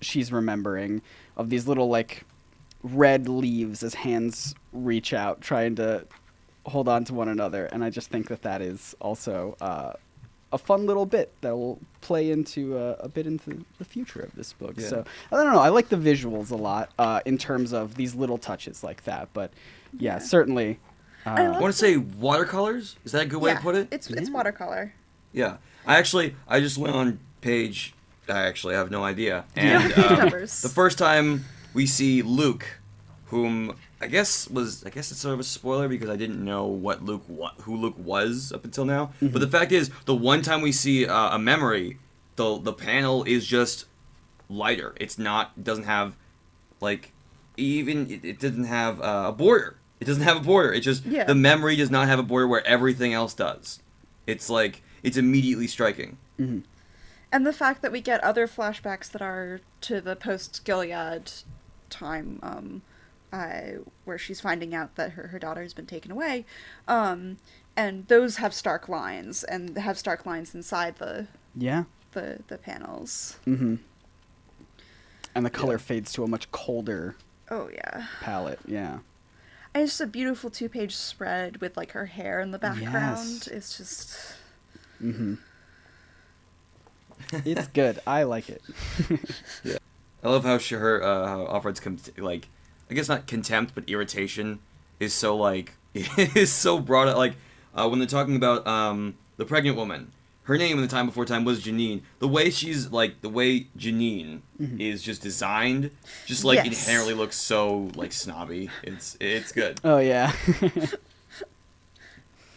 she's 0.00 0.32
remembering 0.32 1.02
of 1.36 1.50
these 1.50 1.68
little 1.68 1.90
like 1.90 2.24
red 2.82 3.28
leaves 3.28 3.82
as 3.82 3.92
hands 3.92 4.54
reach 4.72 5.12
out 5.12 5.42
trying 5.42 5.74
to 5.76 6.06
hold 6.64 6.88
on 6.88 7.04
to 7.04 7.12
one 7.12 7.28
another, 7.28 7.66
and 7.66 7.84
I 7.84 7.90
just 7.90 8.08
think 8.08 8.28
that 8.28 8.40
that 8.42 8.62
is 8.62 8.96
also. 8.98 9.58
A 10.50 10.56
fun 10.58 10.86
little 10.86 11.04
bit 11.04 11.32
that 11.42 11.54
will 11.56 11.78
play 12.00 12.30
into 12.30 12.78
uh, 12.78 12.96
a 13.00 13.08
bit 13.08 13.26
into 13.26 13.64
the 13.78 13.84
future 13.84 14.20
of 14.20 14.34
this 14.34 14.54
book. 14.54 14.74
Yeah. 14.78 14.88
So 14.88 15.04
I 15.30 15.36
don't 15.36 15.52
know. 15.52 15.60
I 15.60 15.68
like 15.68 15.90
the 15.90 15.96
visuals 15.96 16.50
a 16.50 16.56
lot 16.56 16.90
uh, 16.98 17.20
in 17.26 17.36
terms 17.36 17.72
of 17.74 17.96
these 17.96 18.14
little 18.14 18.38
touches 18.38 18.82
like 18.82 19.04
that. 19.04 19.28
But 19.34 19.52
yeah, 19.92 20.14
Yeah. 20.14 20.18
certainly. 20.18 20.78
Uh, 21.26 21.30
I 21.30 21.44
I 21.44 21.60
want 21.60 21.72
to 21.74 21.78
say 21.78 21.96
watercolors. 21.98 22.96
Is 23.04 23.12
that 23.12 23.22
a 23.22 23.26
good 23.26 23.42
way 23.42 23.50
yeah, 23.50 23.56
to 23.56 23.62
put 23.62 23.74
it? 23.74 23.88
It's 23.90 24.08
it's 24.08 24.28
Yeah. 24.28 24.34
watercolor. 24.34 24.94
Yeah, 25.32 25.56
I 25.86 25.98
actually 25.98 26.34
I 26.48 26.60
just 26.60 26.78
went 26.78 26.94
on 26.94 27.18
page. 27.42 27.92
I 28.28 28.46
actually 28.46 28.74
have 28.74 28.90
no 28.90 29.04
idea. 29.04 29.44
Do 29.54 29.60
And 29.60 29.90
the 29.90 29.94
page 29.94 30.04
um, 30.12 30.18
numbers? 30.18 30.62
the 30.62 30.68
first 30.70 30.96
time 30.98 31.44
we 31.74 31.86
see 31.86 32.22
Luke, 32.22 32.64
whom 33.26 33.74
I 34.00 34.06
guess 34.06 34.48
was 34.48 34.84
I 34.84 34.90
guess 34.90 35.10
it's 35.10 35.20
sort 35.20 35.34
of 35.34 35.40
a 35.40 35.44
spoiler 35.44 35.88
because 35.88 36.08
I 36.08 36.16
didn't 36.16 36.44
know 36.44 36.66
what 36.66 37.04
Luke 37.04 37.24
what 37.26 37.54
who 37.62 37.76
Luke 37.76 37.96
was 37.98 38.52
up 38.52 38.64
until 38.64 38.84
now. 38.84 39.12
But 39.20 39.40
the 39.40 39.48
fact 39.48 39.72
is, 39.72 39.90
the 40.04 40.14
one 40.14 40.42
time 40.42 40.62
we 40.62 40.70
see 40.72 41.06
uh, 41.06 41.34
a 41.34 41.38
memory, 41.38 41.98
the 42.36 42.58
the 42.58 42.72
panel 42.72 43.24
is 43.24 43.46
just 43.46 43.86
lighter. 44.48 44.94
It's 45.00 45.18
not 45.18 45.52
it 45.56 45.64
doesn't 45.64 45.84
have 45.84 46.14
like 46.80 47.12
even 47.56 48.08
it, 48.10 48.24
it 48.24 48.38
doesn't 48.38 48.64
have 48.64 49.00
uh, 49.00 49.24
a 49.28 49.32
border. 49.32 49.76
It 50.00 50.04
doesn't 50.04 50.22
have 50.22 50.36
a 50.36 50.40
border. 50.40 50.72
It 50.72 50.80
just 50.80 51.04
Yeah. 51.04 51.24
the 51.24 51.34
memory 51.34 51.74
does 51.74 51.90
not 51.90 52.06
have 52.06 52.20
a 52.20 52.22
border 52.22 52.46
where 52.46 52.64
everything 52.64 53.12
else 53.12 53.34
does. 53.34 53.80
It's 54.28 54.48
like 54.48 54.82
it's 55.02 55.16
immediately 55.16 55.66
striking. 55.66 56.18
And 56.38 57.44
the 57.46 57.52
fact 57.52 57.82
that 57.82 57.90
we 57.90 58.00
get 58.00 58.22
other 58.22 58.46
flashbacks 58.46 59.10
that 59.10 59.20
are 59.20 59.60
to 59.82 60.00
the 60.00 60.14
post 60.14 60.64
Gilead 60.64 61.32
time, 61.90 62.38
um, 62.44 62.82
uh, 63.32 63.60
where 64.04 64.18
she's 64.18 64.40
finding 64.40 64.74
out 64.74 64.96
that 64.96 65.12
her, 65.12 65.28
her 65.28 65.38
daughter 65.38 65.62
has 65.62 65.74
been 65.74 65.86
taken 65.86 66.10
away, 66.10 66.44
um, 66.86 67.38
and 67.76 68.06
those 68.08 68.36
have 68.36 68.54
stark 68.54 68.88
lines 68.88 69.44
and 69.44 69.76
have 69.78 69.98
stark 69.98 70.26
lines 70.26 70.54
inside 70.54 70.96
the 70.96 71.26
yeah. 71.56 71.84
the, 72.12 72.40
the 72.48 72.58
panels. 72.58 73.38
Mm-hmm. 73.46 73.76
And 75.34 75.46
the 75.46 75.50
color 75.50 75.78
fades 75.78 76.12
to 76.14 76.24
a 76.24 76.26
much 76.26 76.50
colder 76.50 77.14
Oh 77.50 77.70
yeah, 77.72 78.06
palette. 78.20 78.60
Yeah. 78.66 78.98
and 79.72 79.82
it's 79.84 79.92
just 79.92 80.00
a 80.00 80.06
beautiful 80.06 80.50
two 80.50 80.68
page 80.68 80.94
spread 80.96 81.60
with 81.60 81.76
like 81.76 81.92
her 81.92 82.06
hair 82.06 82.40
in 82.40 82.50
the 82.50 82.58
background. 82.58 83.28
Yes. 83.28 83.46
It's 83.46 83.76
just 83.76 84.34
Mm-hmm. 85.02 85.34
it's 87.44 87.68
good. 87.68 88.00
I 88.06 88.24
like 88.24 88.48
it. 88.48 88.62
yeah. 89.64 89.78
I 90.22 90.28
love 90.28 90.44
how 90.44 90.58
she, 90.58 90.74
her 90.74 91.02
uh, 91.02 91.26
how 91.26 91.46
Offred's 91.46 91.80
con- 91.80 92.00
like 92.16 92.48
I 92.90 92.94
guess 92.94 93.08
not 93.08 93.26
contempt 93.26 93.74
but 93.74 93.88
irritation 93.88 94.58
is 95.00 95.12
so 95.14 95.36
like 95.36 95.74
is 95.94 96.52
so 96.52 96.78
broad 96.80 97.14
like 97.16 97.34
uh, 97.74 97.88
when 97.88 97.98
they're 97.98 98.08
talking 98.08 98.36
about 98.36 98.66
um, 98.66 99.14
the 99.36 99.44
pregnant 99.44 99.76
woman 99.76 100.12
her 100.44 100.56
name 100.56 100.76
in 100.78 100.82
the 100.82 100.88
time 100.88 101.04
before 101.06 101.24
time 101.26 101.44
was 101.44 101.62
Janine 101.62 102.00
the 102.20 102.28
way 102.28 102.48
she's 102.50 102.90
like 102.90 103.20
the 103.20 103.28
way 103.28 103.66
Janine 103.76 104.40
is 104.78 105.02
just 105.02 105.20
designed 105.22 105.90
just 106.26 106.44
like 106.44 106.56
Yes. 106.64 106.86
inherently 106.88 107.14
looks 107.14 107.36
so 107.36 107.90
like 107.94 108.12
snobby 108.12 108.70
it's 108.82 109.16
it's 109.20 109.52
good 109.52 109.78
Oh 109.84 109.98
yeah. 109.98 110.32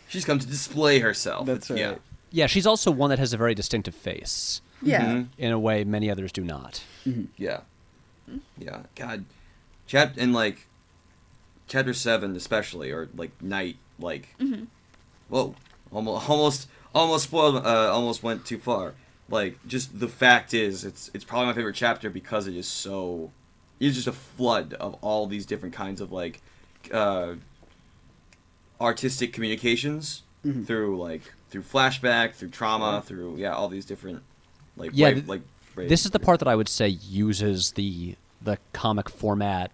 she's 0.07 0.25
come 0.25 0.39
to 0.39 0.47
display 0.47 0.99
herself 0.99 1.45
That's 1.45 1.69
It's- 1.69 1.79
yeah 1.79 1.89
right. 1.91 2.01
Yeah, 2.33 2.47
she's 2.47 2.65
also 2.65 2.91
one 2.91 3.09
that 3.09 3.19
has 3.19 3.33
a 3.33 3.37
very 3.37 3.53
distinctive 3.53 3.93
face 3.93 4.61
yeah. 4.81 5.03
Mhm. 5.05 5.27
in 5.37 5.51
a 5.51 5.59
way 5.59 5.83
many 5.83 6.09
others 6.09 6.31
do 6.31 6.41
not. 6.45 6.81
Yeah. 7.37 7.59
Yeah. 8.57 8.83
God. 8.95 9.25
Chap 9.91 10.17
in 10.17 10.31
like 10.31 10.67
chapter 11.67 11.93
seven 11.93 12.37
especially, 12.37 12.91
or 12.91 13.09
like 13.13 13.31
night, 13.41 13.75
like 13.99 14.33
whoa. 15.27 15.53
Almost 15.91 16.29
almost 16.29 16.67
almost 16.95 17.23
spoiled 17.25 17.57
uh, 17.65 17.91
almost 17.91 18.23
went 18.23 18.45
too 18.45 18.57
far. 18.57 18.93
Like 19.27 19.57
just 19.67 19.99
the 19.99 20.07
fact 20.07 20.53
is 20.53 20.85
it's 20.85 21.11
it's 21.13 21.25
probably 21.25 21.47
my 21.47 21.53
favorite 21.53 21.75
chapter 21.75 22.09
because 22.09 22.47
it 22.47 22.55
is 22.55 22.69
so 22.69 23.31
it's 23.81 23.95
just 23.95 24.07
a 24.07 24.13
flood 24.13 24.73
of 24.75 24.93
all 25.01 25.27
these 25.27 25.45
different 25.45 25.75
kinds 25.75 25.99
of 25.99 26.09
like 26.13 26.39
uh 26.93 27.33
artistic 28.79 29.33
communications 29.33 30.23
Mhm. 30.45 30.65
through 30.65 30.97
like 30.97 31.33
through 31.49 31.63
flashback, 31.63 32.33
through 32.35 32.49
trauma, 32.49 33.03
through 33.05 33.35
yeah, 33.37 33.53
all 33.53 33.67
these 33.67 33.85
different 33.85 34.23
like 34.77 34.91
Yeah, 34.93 35.07
wave- 35.07 35.15
th- 35.15 35.27
like 35.27 35.41
This 35.75 36.05
is 36.05 36.11
the 36.11 36.19
part 36.19 36.39
that 36.39 36.47
I 36.47 36.55
would 36.55 36.69
say 36.69 36.87
uses 36.87 37.71
the 37.73 38.15
the 38.41 38.57
comic 38.73 39.09
format 39.09 39.71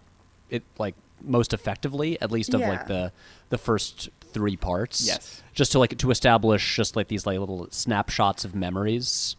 it 0.50 0.62
like 0.78 0.94
most 1.22 1.52
effectively, 1.52 2.20
at 2.20 2.30
least 2.30 2.54
of 2.54 2.60
Yeah. 2.60 2.68
like 2.70 2.86
the 2.86 3.12
the 3.50 3.58
first 3.58 4.08
three 4.32 4.56
parts. 4.56 5.06
Yes. 5.06 5.42
Just 5.54 5.72
to 5.72 5.78
like 5.78 5.96
to 5.98 6.10
establish 6.10 6.76
just 6.76 6.96
like 6.96 7.08
these 7.08 7.26
like 7.26 7.38
little 7.38 7.66
snapshots 7.70 8.44
of 8.44 8.54
memories. 8.54 9.36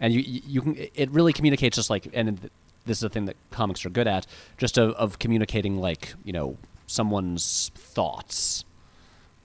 And 0.00 0.12
you 0.14 0.20
you 0.20 0.40
you 0.46 0.62
can 0.62 0.76
it 0.94 1.10
really 1.10 1.32
communicates 1.32 1.76
just 1.76 1.90
like 1.90 2.08
and 2.12 2.50
this 2.84 2.98
is 2.98 3.04
a 3.04 3.08
thing 3.08 3.26
that 3.26 3.36
comics 3.50 3.84
are 3.86 3.90
good 3.90 4.08
at, 4.08 4.26
just 4.58 4.76
of, 4.78 4.90
of 4.94 5.18
communicating 5.20 5.76
like, 5.76 6.14
you 6.24 6.32
know, 6.32 6.56
someone's 6.86 7.70
thoughts 7.76 8.64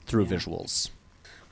through 0.06 0.24
Yeah. 0.26 0.32
visuals. 0.38 0.90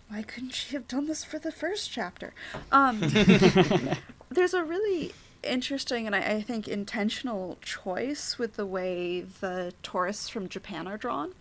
why 0.08 0.22
couldn't 0.24 0.52
she 0.54 0.74
have 0.76 0.88
done 0.88 1.06
this 1.08 1.24
for 1.24 1.38
the 1.40 1.52
first 1.52 1.92
chapter? 1.92 2.34
Um, 2.72 3.00
there's 4.30 4.54
a 4.54 4.64
really 4.64 5.12
interesting 5.46 6.06
and 6.08 6.16
I, 6.16 6.20
I 6.20 6.42
think 6.42 6.68
intentional 6.68 7.58
choice 7.62 8.38
with 8.38 8.56
the 8.56 8.66
way 8.66 9.22
the 9.22 9.74
tourists 9.84 10.30
from 10.30 10.50
Japan 10.50 10.88
are 10.88 10.98
drawn. 10.98 11.34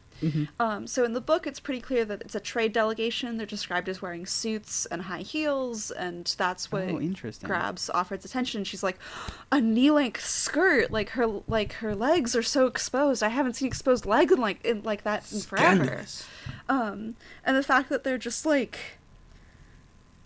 Um, 0.59 0.87
so 0.87 1.05
in 1.05 1.12
the 1.12 1.21
book, 1.21 1.47
it's 1.47 1.61
pretty 1.61 1.83
clear 1.83 2.05
that 2.07 2.23
it's 2.23 2.35
a 2.35 2.40
trade 2.40 2.73
delegation. 2.73 3.37
They're 3.37 3.45
described 3.47 3.90
as 3.90 4.01
wearing 4.01 4.25
suits 4.25 4.87
and 4.87 5.03
high 5.03 5.21
heels, 5.21 5.90
and 5.90 6.25
that's 6.38 6.73
what 6.73 6.85
Oh, 6.85 6.99
grabs 7.49 7.90
Offred's 7.93 8.25
attention. 8.25 8.64
She's 8.64 8.83
like, 8.83 8.97
a 9.53 9.61
knee-length 9.61 10.25
skirt, 10.25 10.90
like 10.90 11.11
her 11.11 11.27
like 11.47 11.75
her 11.75 11.95
legs 11.95 12.35
are 12.35 12.43
so 12.43 12.64
exposed. 12.67 13.23
I 13.23 13.29
haven't 13.29 13.55
seen 13.55 13.69
exposed 13.69 14.07
legs 14.07 14.33
in 14.33 14.40
like 14.40 14.64
in, 14.64 14.83
like 14.83 15.03
that 15.03 15.31
in 15.31 15.40
forever. 15.40 15.85
Um, 16.71 17.17
and 17.45 17.55
the 17.55 17.62
fact 17.62 17.90
that 17.90 18.03
they're 18.05 18.17
just 18.17 18.47
like 18.47 18.79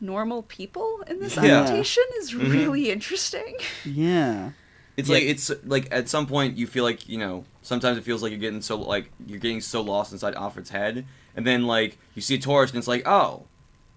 normal 0.01 0.43
people 0.43 1.03
in 1.07 1.19
this 1.21 1.37
Yeah. 1.37 1.61
adaptation 1.63 2.05
is 2.21 2.33
Mhm. 2.33 2.53
really 2.53 2.91
interesting. 2.91 3.57
Yeah. 3.85 4.51
It's 4.97 5.09
Yeah. 5.09 5.15
like 5.15 5.25
it's 5.25 5.51
like 5.65 5.89
at 5.91 6.09
some 6.09 6.27
point 6.27 6.57
you 6.57 6.67
feel 6.67 6.85
like 6.85 7.09
you 7.09 7.19
know 7.19 7.45
sometimes 7.63 7.99
it 7.99 8.05
feels 8.05 8.23
like 8.23 8.31
you're 8.31 8.41
getting 8.41 8.63
so 8.63 8.77
like 8.79 9.11
you're 9.27 9.39
getting 9.39 9.61
so 9.61 9.81
lost 9.81 10.13
inside 10.13 10.35
Offred's 10.35 10.71
head, 10.71 11.05
and 11.37 11.47
then 11.47 11.67
like 11.67 11.99
you 12.15 12.23
see 12.23 12.35
a 12.35 12.39
tourist 12.39 12.75
and 12.75 12.79
it's 12.79 12.89
like 12.89 13.07
oh, 13.07 13.45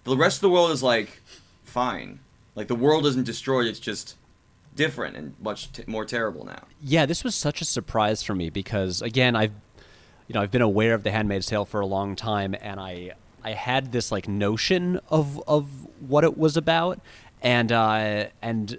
the 0.04 0.16
rest 0.16 0.36
of 0.38 0.40
the 0.42 0.50
world 0.50 0.70
is 0.70 0.82
like 0.82 1.20
fine, 1.64 2.20
like 2.54 2.68
the 2.68 2.74
world 2.76 3.06
isn't 3.06 3.24
destroyed, 3.24 3.66
it's 3.66 3.80
just 3.80 4.16
different 4.76 5.16
and 5.16 5.34
much 5.40 5.70
t- 5.72 5.84
more 5.86 6.04
terrible 6.04 6.44
now. 6.44 6.62
Yeah, 6.82 7.04
this 7.06 7.24
was 7.24 7.34
such 7.34 7.60
a 7.60 7.64
surprise 7.64 8.22
for 8.22 8.34
me 8.34 8.48
because 8.50 9.02
again, 9.02 9.34
I've 9.36 9.52
you 10.28 10.34
know, 10.34 10.40
I've 10.40 10.52
been 10.52 10.62
aware 10.62 10.94
of 10.94 11.02
The 11.02 11.10
Handmaid's 11.10 11.46
Tale 11.46 11.64
for 11.64 11.80
a 11.80 11.86
long 11.86 12.14
time 12.16 12.54
and 12.60 12.78
I 12.80 13.12
I 13.44 13.52
had 13.52 13.92
this 13.92 14.12
like 14.12 14.28
notion 14.28 15.00
of 15.08 15.42
of 15.46 15.66
what 16.00 16.24
it 16.24 16.36
was 16.38 16.56
about 16.56 17.00
and 17.42 17.70
uh 17.72 18.26
and 18.40 18.78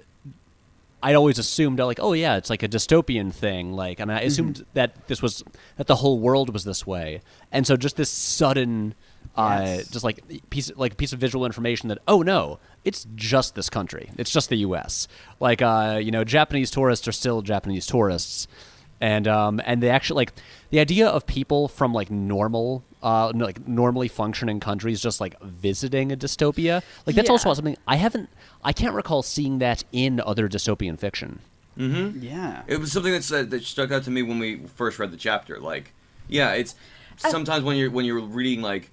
I'd 1.05 1.15
always 1.15 1.37
assumed 1.37 1.79
like, 1.79 1.99
oh 2.01 2.13
yeah, 2.13 2.37
it's 2.37 2.49
like 2.49 2.63
a 2.63 2.69
dystopian 2.69 3.33
thing, 3.33 3.73
like, 3.73 3.99
and 3.99 4.09
I 4.09 4.21
assumed 4.21 4.65
that 4.73 5.07
this 5.07 5.21
was 5.21 5.43
that 5.75 5.87
the 5.87 5.97
whole 5.97 6.17
world 6.17 6.53
was 6.53 6.63
this 6.63 6.87
way, 6.87 7.19
and 7.51 7.67
so 7.67 7.75
just 7.75 7.97
this 7.97 8.09
sudden, 8.09 8.95
uh, 9.35 9.63
Yes. 9.65 9.89
just 9.89 10.05
like 10.05 10.23
piece 10.49 10.71
like 10.77 10.95
piece 10.95 11.11
of 11.11 11.19
visual 11.19 11.45
information 11.45 11.89
that 11.89 11.97
oh 12.07 12.21
no, 12.21 12.57
it's 12.85 13.05
just 13.15 13.53
this 13.55 13.69
country, 13.69 14.11
it's 14.17 14.31
just 14.31 14.47
the 14.47 14.55
U.S. 14.59 15.09
Like, 15.41 15.61
uh, 15.61 15.99
you 16.01 16.09
know, 16.11 16.23
Japanese 16.23 16.71
tourists 16.71 17.05
are 17.05 17.11
still 17.11 17.41
Japanese 17.41 17.85
tourists, 17.85 18.47
and 19.01 19.27
um, 19.27 19.59
and 19.65 19.83
they 19.83 19.89
actually 19.89 20.15
like 20.21 20.31
the 20.69 20.79
idea 20.79 21.05
of 21.09 21.27
people 21.27 21.67
from 21.67 21.93
like 21.93 22.11
normal, 22.11 22.81
uh, 23.03 23.31
like 23.35 23.67
normally 23.67 24.07
functioning 24.07 24.59
countries 24.59 24.99
just 25.01 25.21
like 25.21 25.39
visiting 25.41 26.11
a 26.11 26.15
dystopia, 26.17 26.81
like 27.05 27.15
that's 27.15 27.27
Yeah. 27.27 27.33
also 27.33 27.53
something 27.53 27.77
I 27.87 27.97
haven't, 27.97 28.29
I 28.63 28.73
can't 28.73 28.95
recall 28.95 29.21
seeing 29.21 29.59
that 29.59 29.83
in 29.91 30.19
other 30.21 30.47
dystopian 30.49 30.97
fiction. 30.97 31.39
Mm-hmm. 31.77 32.23
Yeah. 32.23 32.63
It 32.67 32.77
was 32.79 32.91
something 32.91 33.11
that's, 33.11 33.31
uh, 33.31 33.43
that 33.43 33.63
stuck 33.63 33.91
out 33.91 34.03
to 34.03 34.11
me 34.11 34.21
when 34.23 34.39
we 34.39 34.65
first 34.75 34.97
read 34.99 35.11
the 35.11 35.17
chapter. 35.17 35.59
Like, 35.59 35.91
yeah, 36.27 36.53
it's 36.53 36.75
sometimes 37.17 37.63
when 37.63 37.77
you're 37.77 37.91
when 37.91 38.05
you're 38.05 38.19
reading 38.21 38.61
like 38.61 38.89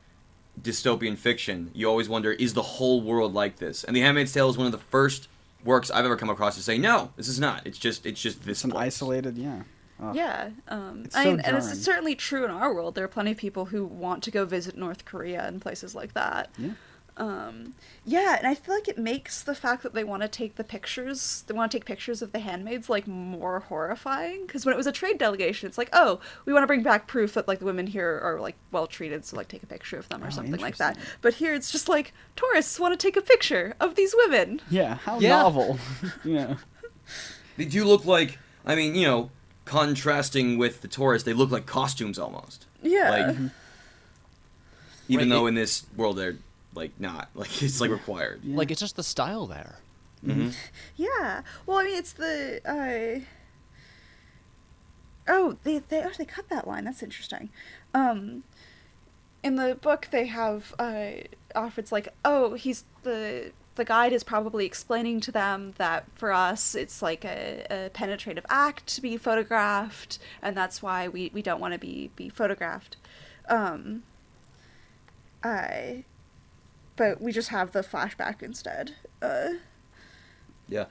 dystopian 0.60 1.16
fiction, 1.16 1.70
you 1.74 1.88
always 1.88 2.08
wonder, 2.08 2.32
is 2.32 2.54
the 2.54 2.62
whole 2.62 3.00
world 3.00 3.32
like 3.34 3.56
this? 3.56 3.84
And 3.84 3.94
The 3.96 4.00
Handmaid's 4.00 4.32
Tale 4.32 4.50
is 4.50 4.58
one 4.58 4.66
of 4.66 4.72
the 4.72 4.78
first 4.90 5.28
works 5.64 5.90
I've 5.90 6.04
ever 6.04 6.16
come 6.16 6.30
across 6.30 6.56
to 6.56 6.62
say, 6.62 6.78
no, 6.78 7.12
this 7.16 7.28
is 7.28 7.38
not. 7.38 7.66
It's 7.66 7.78
just 7.78 8.04
it's 8.06 8.20
just 8.20 8.44
this 8.44 8.58
Some 8.58 8.70
place." 8.72 8.82
isolated. 8.94 9.38
Yeah. 9.38 9.62
Ugh. 10.02 10.16
Yeah, 10.16 10.50
um, 10.68 11.02
It's 11.04 11.14
I 11.16 11.24
so 11.24 11.30
mean, 11.32 11.40
and 11.40 11.56
it's 11.56 11.78
certainly 11.82 12.14
true 12.14 12.44
in 12.44 12.50
our 12.50 12.72
world. 12.74 12.94
There 12.94 13.04
are 13.04 13.08
plenty 13.08 13.32
of 13.32 13.36
people 13.36 13.66
who 13.66 13.84
want 13.84 14.22
to 14.24 14.30
go 14.30 14.44
visit 14.44 14.76
North 14.76 15.04
Korea 15.04 15.46
and 15.46 15.60
places 15.60 15.94
like 15.94 16.14
that. 16.14 16.48
Yeah. 16.58 16.70
Um, 17.16 17.74
yeah, 18.06 18.36
and 18.38 18.46
I 18.46 18.54
feel 18.54 18.74
like 18.74 18.88
it 18.88 18.96
makes 18.96 19.42
the 19.42 19.54
fact 19.54 19.82
that 19.82 19.92
they 19.92 20.04
want 20.04 20.22
to 20.22 20.28
take 20.28 20.54
the 20.54 20.64
pictures, 20.64 21.44
they 21.46 21.52
want 21.52 21.70
to 21.70 21.76
take 21.76 21.84
pictures 21.84 22.22
of 22.22 22.32
the 22.32 22.38
handmaids, 22.38 22.88
like 22.88 23.06
more 23.06 23.60
horrifying. 23.60 24.46
Because 24.46 24.64
when 24.64 24.72
it 24.72 24.78
was 24.78 24.86
a 24.86 24.92
trade 24.92 25.18
delegation, 25.18 25.68
it's 25.68 25.76
like, 25.76 25.90
oh, 25.92 26.20
we 26.46 26.54
want 26.54 26.62
to 26.62 26.66
bring 26.66 26.82
back 26.82 27.06
proof 27.08 27.34
that 27.34 27.46
like 27.46 27.58
the 27.58 27.66
women 27.66 27.86
here 27.88 28.18
are 28.22 28.40
like 28.40 28.56
well 28.72 28.86
treated, 28.86 29.26
so 29.26 29.36
like 29.36 29.48
take 29.48 29.62
a 29.62 29.66
picture 29.66 29.98
of 29.98 30.08
them 30.08 30.24
or 30.24 30.28
Oh, 30.28 30.30
something 30.30 30.60
like 30.60 30.78
that. 30.78 30.96
But 31.20 31.34
here 31.34 31.52
it's 31.52 31.70
just 31.70 31.90
like 31.90 32.14
tourists 32.36 32.80
want 32.80 32.98
to 32.98 33.06
take 33.06 33.18
a 33.18 33.22
picture 33.22 33.74
of 33.80 33.96
these 33.96 34.14
women. 34.16 34.62
Yeah, 34.70 34.94
how 34.94 35.18
Yeah. 35.20 35.42
novel. 35.42 35.78
yeah. 36.24 36.54
They 37.58 37.66
do 37.66 37.84
look 37.84 38.06
like, 38.06 38.38
I 38.64 38.74
mean, 38.76 38.94
you 38.94 39.06
know, 39.06 39.30
contrasting 39.70 40.58
with 40.58 40.80
the 40.82 40.88
Taurus, 40.88 41.22
they 41.22 41.32
look 41.32 41.50
like 41.52 41.64
costumes 41.64 42.18
almost. 42.18 42.66
Yeah. 42.82 43.10
Like, 43.10 43.36
even 45.08 45.28
Right, 45.28 45.28
though 45.28 45.46
it- 45.46 45.50
in 45.50 45.54
this 45.54 45.84
world 45.96 46.16
they're 46.18 46.36
like 46.74 46.90
not, 46.98 47.28
like 47.34 47.62
it's 47.62 47.80
like 47.80 47.90
required. 47.90 48.40
Yeah. 48.42 48.56
Like 48.56 48.70
it's 48.72 48.80
just 48.80 48.96
the 48.96 49.04
style 49.04 49.46
there. 49.46 49.76
hmm 50.24 50.50
Yeah. 50.96 51.42
Well, 51.66 51.78
I 51.78 51.84
mean, 51.84 51.96
it's 51.98 52.12
the. 52.12 52.60
Uh... 52.66 53.24
Oh, 55.28 55.56
they 55.62 55.78
they 55.78 56.02
oh, 56.02 56.10
they 56.18 56.24
cut 56.24 56.48
that 56.48 56.66
line. 56.66 56.84
That's 56.84 57.02
interesting. 57.02 57.50
Um, 57.94 58.42
in 59.44 59.54
the 59.54 59.76
book, 59.80 60.08
they 60.10 60.26
have 60.26 60.74
uh, 60.80 61.10
Offred's 61.54 61.92
like, 61.92 62.08
oh, 62.24 62.54
he's 62.54 62.84
the 63.04 63.52
the 63.80 63.84
guide 63.86 64.12
is 64.12 64.22
probably 64.22 64.66
explaining 64.66 65.20
to 65.20 65.32
them 65.32 65.72
that 65.78 66.04
for 66.14 66.34
us 66.34 66.74
it's 66.74 67.00
like 67.00 67.24
a, 67.24 67.66
a 67.70 67.88
penetrative 67.88 68.44
act 68.50 68.86
to 68.88 69.00
be 69.00 69.16
photographed, 69.16 70.18
and 70.42 70.54
that's 70.54 70.82
why 70.82 71.08
we, 71.08 71.30
we 71.32 71.40
don't 71.40 71.60
want 71.60 71.72
to 71.72 71.78
be 71.78 72.10
be 72.14 72.28
photographed. 72.28 72.98
Um, 73.48 74.02
I, 75.42 76.04
but 76.96 77.22
we 77.22 77.32
just 77.32 77.48
have 77.48 77.72
the 77.72 77.80
flashback 77.80 78.42
instead. 78.42 78.96
Uh, 79.22 79.54
Yeah. 80.68 80.84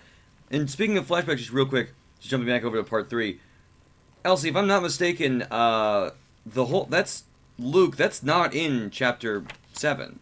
And 0.49 0.67
speaking 0.67 0.97
of 0.97 1.07
flashbacks, 1.07 1.37
just 1.37 1.53
real 1.53 1.67
quick, 1.67 1.91
just 2.17 2.31
jumping 2.31 2.47
back 2.47 2.63
over 2.63 2.77
to 2.77 2.83
part 2.83 3.07
three. 3.07 3.39
Elsie, 4.25 4.49
if 4.49 4.55
I'm 4.55 4.65
not 4.65 4.81
mistaken, 4.81 5.43
uh, 5.43 6.09
the 6.43 6.65
whole 6.65 6.85
that's 6.85 7.25
Luke. 7.59 7.97
That's 7.97 8.23
not 8.23 8.55
in 8.55 8.89
chapter 8.89 9.45
seven, 9.73 10.19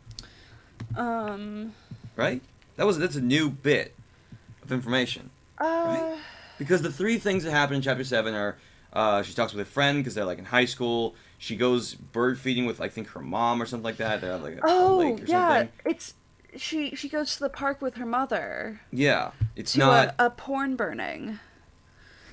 um. 0.98 1.74
right? 2.18 2.42
That 2.78 2.86
was 2.86 2.98
that's 2.98 3.16
a 3.16 3.22
new 3.22 3.50
bit 3.50 3.94
of 4.64 4.72
information 4.72 5.30
Uh, 5.60 6.16
because 6.58 6.82
the 6.82 6.92
three 6.92 7.18
things 7.20 7.44
that 7.44 7.52
happen 7.52 7.76
in 7.76 7.82
chapter 7.82 8.04
seven 8.04 8.34
are 8.34 8.58
uh, 8.94 9.22
she 9.22 9.34
talks 9.34 9.54
with 9.54 9.62
a 9.68 9.70
friend 9.70 10.00
because 10.00 10.16
they're 10.16 10.26
like 10.26 10.40
in 10.40 10.46
high 10.46 10.66
school. 10.66 11.14
She 11.38 11.56
goes 11.56 11.94
bird 11.96 12.40
feeding 12.40 12.66
with 12.66 12.80
I 12.82 12.88
think 12.90 13.10
her 13.10 13.20
mom 13.20 13.62
or 13.62 13.66
something 13.66 13.84
like 13.84 13.98
that. 13.98 14.22
They're 14.22 14.32
at 14.34 14.42
like 14.42 14.56
a, 14.56 14.60
a 14.60 14.62
oh 14.64 14.98
lake 14.98 15.22
or 15.24 15.26
yeah, 15.26 15.48
something. 15.58 15.70
it's 15.86 16.14
she. 16.56 16.96
She 16.96 17.10
goes 17.10 17.34
to 17.36 17.40
the 17.42 17.50
park 17.50 17.82
with 17.82 17.96
her 17.96 18.06
mother 18.06 18.82
Yeah, 18.92 19.32
it's 19.56 19.74
to 19.74 19.80
not. 19.80 20.16
a, 20.18 20.28
a 20.28 20.30
porn 20.30 20.76
burning. 20.76 21.40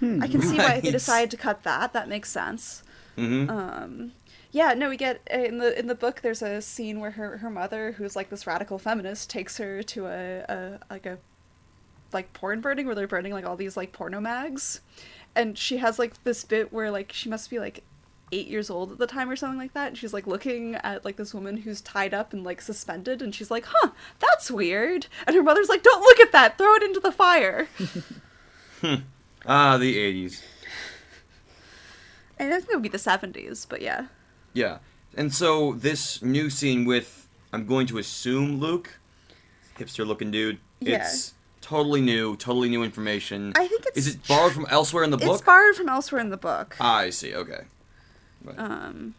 Hmm. 0.00 0.22
I 0.22 0.28
can 0.28 0.40
see 0.42 0.56
why 0.58 0.80
they 0.80 0.90
decided 0.90 1.30
to 1.32 1.36
cut 1.36 1.62
that. 1.64 1.92
That 1.92 2.08
makes 2.08 2.30
sense. 2.30 2.82
hmm 3.16 3.48
Um, 3.50 4.12
yeah, 4.54 4.72
no, 4.72 4.88
we 4.88 4.96
get 4.96 5.20
uh, 5.34 5.38
in 5.38 5.58
the 5.58 5.76
in 5.76 5.88
the 5.88 5.96
book. 5.96 6.20
There's 6.22 6.40
a 6.40 6.62
scene 6.62 7.00
where 7.00 7.10
her 7.10 7.38
her 7.38 7.50
mother, 7.50 7.90
who's 7.90 8.14
like 8.14 8.30
this 8.30 8.46
radical 8.46 8.78
feminist, 8.78 9.28
takes 9.28 9.58
her 9.58 9.82
to 9.82 10.06
a, 10.06 10.44
a 10.48 10.78
like 10.88 11.06
a 11.06 11.18
like 12.12 12.32
porn 12.32 12.60
burning 12.60 12.86
where 12.86 12.94
they're 12.94 13.08
burning 13.08 13.32
like 13.32 13.44
all 13.44 13.56
these 13.56 13.76
like 13.76 13.92
porno 13.92 14.20
mags, 14.20 14.80
and 15.34 15.58
she 15.58 15.78
has 15.78 15.98
like 15.98 16.22
this 16.22 16.44
bit 16.44 16.72
where 16.72 16.92
like 16.92 17.12
she 17.12 17.28
must 17.28 17.50
be 17.50 17.58
like 17.58 17.82
eight 18.30 18.46
years 18.46 18.70
old 18.70 18.92
at 18.92 18.98
the 18.98 19.08
time 19.08 19.28
or 19.28 19.34
something 19.34 19.58
like 19.58 19.74
that. 19.74 19.88
And 19.88 19.98
she's 19.98 20.12
like 20.12 20.28
looking 20.28 20.76
at 20.76 21.04
like 21.04 21.16
this 21.16 21.34
woman 21.34 21.56
who's 21.56 21.80
tied 21.80 22.14
up 22.14 22.32
and 22.32 22.44
like 22.44 22.60
suspended. 22.62 23.22
And 23.22 23.34
she's 23.34 23.50
like 23.50 23.64
huh 23.68 23.90
that's 24.20 24.52
weird. 24.52 25.08
And 25.26 25.34
her 25.34 25.42
mother's 25.42 25.68
like 25.68 25.82
don't 25.82 26.00
look 26.00 26.20
at 26.20 26.30
that. 26.30 26.58
Throw 26.58 26.74
it 26.76 26.82
into 26.84 27.00
the 27.00 27.12
fire. 27.12 27.66
Ah, 29.46 29.76
the 29.76 29.96
'80s. 29.96 30.42
and 32.38 32.52
i 32.52 32.58
think 32.58 32.70
it 32.70 32.76
would 32.76 32.82
be 32.82 32.88
the 32.88 32.98
70s 32.98 33.66
but 33.68 33.82
yeah 33.82 34.06
Yeah. 34.54 34.78
And 35.16 35.32
so 35.32 35.72
this 35.74 36.22
new 36.22 36.48
scene 36.50 36.84
with 36.86 37.28
I'm 37.52 37.66
going 37.66 37.86
to 37.88 37.98
assume 37.98 38.58
Luke, 38.58 38.98
hipster 39.78 40.06
looking 40.06 40.30
dude. 40.30 40.58
Yeah. 40.80 40.96
It's 40.96 41.34
totally 41.60 42.00
new, 42.00 42.36
totally 42.36 42.68
new 42.68 42.82
information. 42.82 43.52
i 43.56 43.66
think 43.66 43.84
it's 43.86 43.96
Is 43.98 44.14
it 44.14 44.26
borrowed 44.26 44.52
from 44.52 44.66
elsewhere 44.70 45.04
in 45.04 45.10
the 45.10 45.16
book? 45.16 45.34
it's 45.34 45.42
borrowed 45.42 45.76
from 45.76 45.88
elsewhere 45.88 46.20
in 46.20 46.30
the 46.30 46.36
book 46.36 46.76
ah, 46.80 46.96
I 46.96 47.10
see. 47.10 47.34
Okay. 47.34 47.64
Right. 48.42 48.58
um 48.58 49.14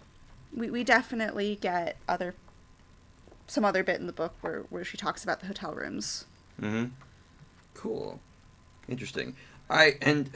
we, 0.55 0.69
we 0.69 0.83
definitely 0.83 1.57
get 1.59 1.97
other 2.07 2.33
some 3.47 3.63
other 3.65 3.83
bit 3.83 3.99
in 3.99 4.07
the 4.07 4.13
book 4.13 4.33
where, 4.41 4.61
where 4.69 4.83
she 4.83 4.97
talks 4.97 5.23
about 5.23 5.39
the 5.39 5.47
hotel 5.47 5.73
rooms 5.73 6.25
Mm-hmm. 6.61 6.85
Cool. 7.73 8.19
Interesting. 8.87 9.35
I 9.69 9.97
and 10.01 10.29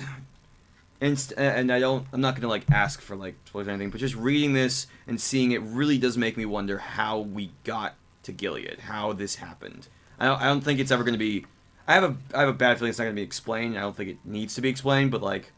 and 1.02 1.34
and 1.38 1.72
I 1.72 1.80
don't. 1.80 2.06
I'm 2.12 2.22
not 2.22 2.36
gonna 2.36 2.48
like 2.48 2.70
ask 2.70 3.02
for 3.02 3.16
like 3.16 3.36
spoilers 3.46 3.68
or 3.68 3.72
anything, 3.72 3.90
but 3.90 4.00
just 4.00 4.16
reading 4.16 4.54
this 4.54 4.88
and 5.08 5.20
seeing 5.20 5.52
it 5.52 5.62
really 5.62 5.98
does 5.98 6.18
make 6.18 6.38
me 6.38 6.46
wonder 6.46 6.78
how 6.78 7.20
we 7.20 7.52
got 7.64 7.96
to 8.24 8.32
Gilead, 8.32 8.80
how 8.82 9.14
this 9.14 9.36
happened. 9.36 9.88
I 10.20 10.26
don't, 10.26 10.42
I 10.42 10.46
don't 10.46 10.62
think 10.62 10.80
it's 10.80 10.92
ever 10.92 11.04
gonna 11.04 11.18
be. 11.18 11.46
I 11.88 11.94
have 11.94 12.04
a 12.04 12.16
I 12.36 12.42
have 12.42 12.50
a 12.50 12.54
bad 12.54 12.78
feeling 12.78 12.90
it's 12.90 13.00
not 13.00 13.06
gonna 13.06 13.16
be 13.16 13.22
explained. 13.22 13.78
I 13.78 13.82
don't 13.82 13.96
think 13.96 14.10
it 14.10 14.18
needs 14.26 14.56
to 14.56 14.62
be 14.62 14.70
explained, 14.70 15.12
but 15.12 15.22
like, 15.22 15.52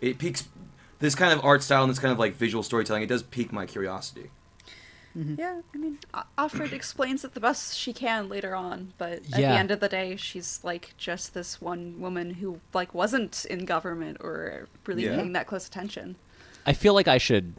it 0.00 0.18
piques 0.18 0.48
this 0.98 1.14
kind 1.14 1.32
of 1.32 1.44
art 1.44 1.62
style 1.62 1.82
and 1.82 1.90
this 1.90 1.98
kind 1.98 2.12
of 2.12 2.18
like 2.18 2.34
visual 2.34 2.62
storytelling. 2.62 3.02
It 3.02 3.08
does 3.08 3.22
pique 3.22 3.52
my 3.52 3.66
curiosity. 3.66 4.30
Mm-hmm. 5.16 5.34
yeah 5.38 5.60
i 5.74 5.76
mean 5.76 5.98
A- 6.14 6.24
offred 6.38 6.72
explains 6.72 7.22
it 7.24 7.34
the 7.34 7.40
best 7.40 7.76
she 7.78 7.92
can 7.92 8.28
later 8.30 8.54
on 8.56 8.94
but 8.96 9.12
at 9.12 9.30
the 9.32 9.44
end 9.46 9.70
of 9.70 9.80
the 9.80 9.88
day 9.88 10.16
she's 10.16 10.60
like 10.62 10.94
just 10.96 11.34
this 11.34 11.60
one 11.60 12.00
woman 12.00 12.34
who 12.34 12.60
like 12.72 12.94
wasn't 12.94 13.44
in 13.50 13.66
government 13.66 14.16
or 14.20 14.68
really 14.86 15.04
Yeah. 15.04 15.16
paying 15.16 15.34
that 15.34 15.46
close 15.46 15.66
attention 15.66 16.16
I 16.64 16.72
feel 16.72 16.94
like 16.94 17.08
I 17.08 17.18
should 17.18 17.52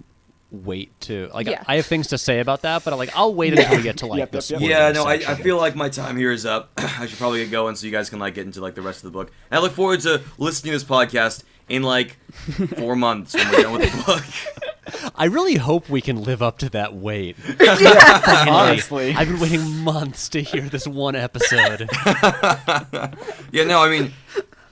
wait 0.49 0.99
to 1.01 1.29
like 1.33 1.45
Yeah. 1.47 1.63
I 1.67 1.75
have 1.75 1.85
things 1.85 2.07
to 2.07 2.17
say 2.17 2.39
about 2.39 2.61
that, 2.61 2.83
but 2.83 2.93
I'm 2.93 2.97
like 2.99 3.15
I'll 3.15 3.33
wait 3.35 3.53
until 3.57 3.75
we 3.77 3.83
get 3.83 3.97
to 3.97 4.05
like 4.07 4.19
Yep, 4.19 4.31
the 4.31 4.37
yep, 4.51 4.61
yep. 4.61 4.69
Yeah, 4.69 4.91
no, 4.91 5.03
I, 5.05 5.13
I 5.13 5.35
feel 5.35 5.57
like 5.57 5.75
my 5.75 5.89
time 5.89 6.15
here 6.15 6.31
is 6.31 6.45
up. 6.45 6.71
I 6.77 7.05
should 7.07 7.17
probably 7.17 7.43
get 7.43 7.51
going 7.51 7.75
so 7.75 7.85
you 7.85 7.91
guys 7.91 8.09
can 8.09 8.19
like 8.19 8.33
get 8.35 8.45
into 8.45 8.61
like 8.61 8.75
the 8.75 8.81
rest 8.81 9.03
of 9.03 9.11
the 9.11 9.17
book. 9.17 9.31
And 9.51 9.59
I 9.59 9.61
look 9.61 9.73
forward 9.73 9.99
to 10.01 10.21
listening 10.37 10.71
to 10.71 10.75
this 10.79 10.83
podcast 10.87 11.43
in 11.69 11.81
like 11.83 12.17
four 12.77 12.95
months 12.95 13.33
when 13.35 13.51
we're 13.51 13.61
done 13.63 13.73
with 13.73 13.91
the 13.91 14.03
book. 14.05 14.23
I 15.15 15.25
really 15.25 15.55
hope 15.55 15.89
we 15.89 16.01
can 16.01 16.23
live 16.23 16.41
up 16.41 16.57
to 16.59 16.69
that 16.69 16.93
wait. 16.95 17.37
yeah 17.59 18.45
Honestly. 18.49 19.13
I've 19.15 19.27
been 19.29 19.39
waiting 19.39 19.79
months 19.79 20.29
to 20.29 20.41
hear 20.41 20.61
this 20.63 20.87
one 20.87 21.15
episode. 21.15 21.89
yeah, 23.51 23.63
no, 23.65 23.81
I 23.81 23.89
mean, 23.89 24.13